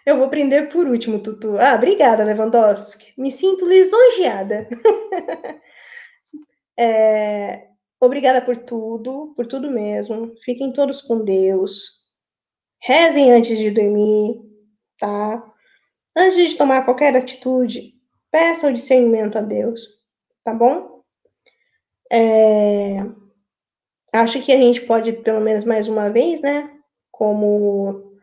Eu 0.05 0.17
vou 0.17 0.29
prender 0.29 0.69
por 0.69 0.87
último, 0.87 1.19
Tutu. 1.19 1.57
Ah, 1.57 1.75
obrigada, 1.75 2.23
Lewandowski. 2.23 3.13
Me 3.17 3.31
sinto 3.31 3.65
lisonjeada. 3.65 4.67
é, 6.77 7.67
Obrigada 7.99 8.41
por 8.41 8.57
tudo, 8.57 9.33
por 9.35 9.47
tudo 9.47 9.69
mesmo. 9.71 10.35
Fiquem 10.43 10.71
todos 10.73 11.01
com 11.01 11.23
Deus. 11.23 12.05
Rezem 12.81 13.31
antes 13.31 13.57
de 13.57 13.71
dormir, 13.71 14.41
tá? 14.99 15.43
Antes 16.15 16.49
de 16.49 16.55
tomar 16.55 16.85
qualquer 16.85 17.15
atitude, 17.15 17.93
peça 18.31 18.67
o 18.67 18.73
discernimento 18.73 19.37
a 19.37 19.41
Deus, 19.41 19.81
tá 20.43 20.53
bom? 20.53 21.01
É... 22.11 22.97
Acho 24.13 24.41
que 24.41 24.51
a 24.51 24.57
gente 24.57 24.81
pode, 24.81 25.11
pelo 25.11 25.41
menos 25.41 25.65
mais 25.65 25.87
uma 25.87 26.09
vez, 26.09 26.41
né? 26.41 26.71
Como, 27.11 28.17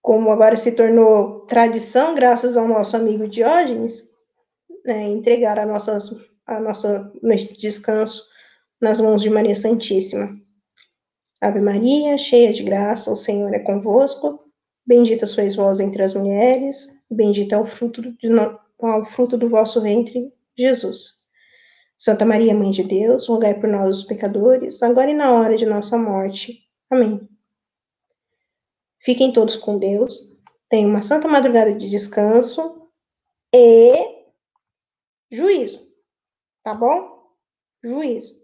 como 0.00 0.30
agora 0.30 0.56
se 0.56 0.72
tornou 0.72 1.40
tradição, 1.46 2.14
graças 2.14 2.56
ao 2.56 2.68
nosso 2.68 2.96
amigo 2.96 3.26
Diógenes, 3.26 4.08
né? 4.84 5.02
entregar 5.02 5.58
a, 5.58 5.66
nossas, 5.66 6.10
a 6.46 6.60
de 6.60 7.58
descanso 7.58 8.33
nas 8.80 9.00
mãos 9.00 9.22
de 9.22 9.30
Maria 9.30 9.54
Santíssima. 9.56 10.36
Ave 11.40 11.60
Maria, 11.60 12.16
cheia 12.16 12.52
de 12.52 12.62
graça, 12.62 13.10
o 13.10 13.16
Senhor 13.16 13.52
é 13.52 13.58
convosco. 13.58 14.40
Bendita 14.86 15.26
sois 15.26 15.54
vós 15.54 15.80
entre 15.80 16.02
as 16.02 16.14
mulheres, 16.14 16.88
bendito 17.10 17.54
é 17.54 17.58
o 17.58 17.66
fruto 17.66 18.02
do, 18.02 18.16
o 18.78 19.04
fruto 19.06 19.36
do 19.36 19.48
vosso 19.48 19.80
ventre, 19.80 20.32
Jesus. 20.56 21.24
Santa 21.98 22.24
Maria, 22.24 22.54
Mãe 22.54 22.70
de 22.70 22.82
Deus, 22.82 23.26
rogai 23.26 23.54
por 23.58 23.68
nós 23.68 23.98
os 23.98 24.04
pecadores, 24.04 24.82
agora 24.82 25.10
e 25.10 25.14
na 25.14 25.32
hora 25.32 25.56
de 25.56 25.64
nossa 25.64 25.96
morte. 25.96 26.68
Amém. 26.90 27.28
Fiquem 29.00 29.32
todos 29.32 29.56
com 29.56 29.78
Deus. 29.78 30.40
Tenham 30.68 30.90
uma 30.90 31.02
santa 31.02 31.28
madrugada 31.28 31.74
de 31.74 31.88
descanso 31.88 32.90
e 33.54 33.92
juízo. 35.30 35.86
Tá 36.62 36.74
bom? 36.74 37.32
Juízo. 37.82 38.43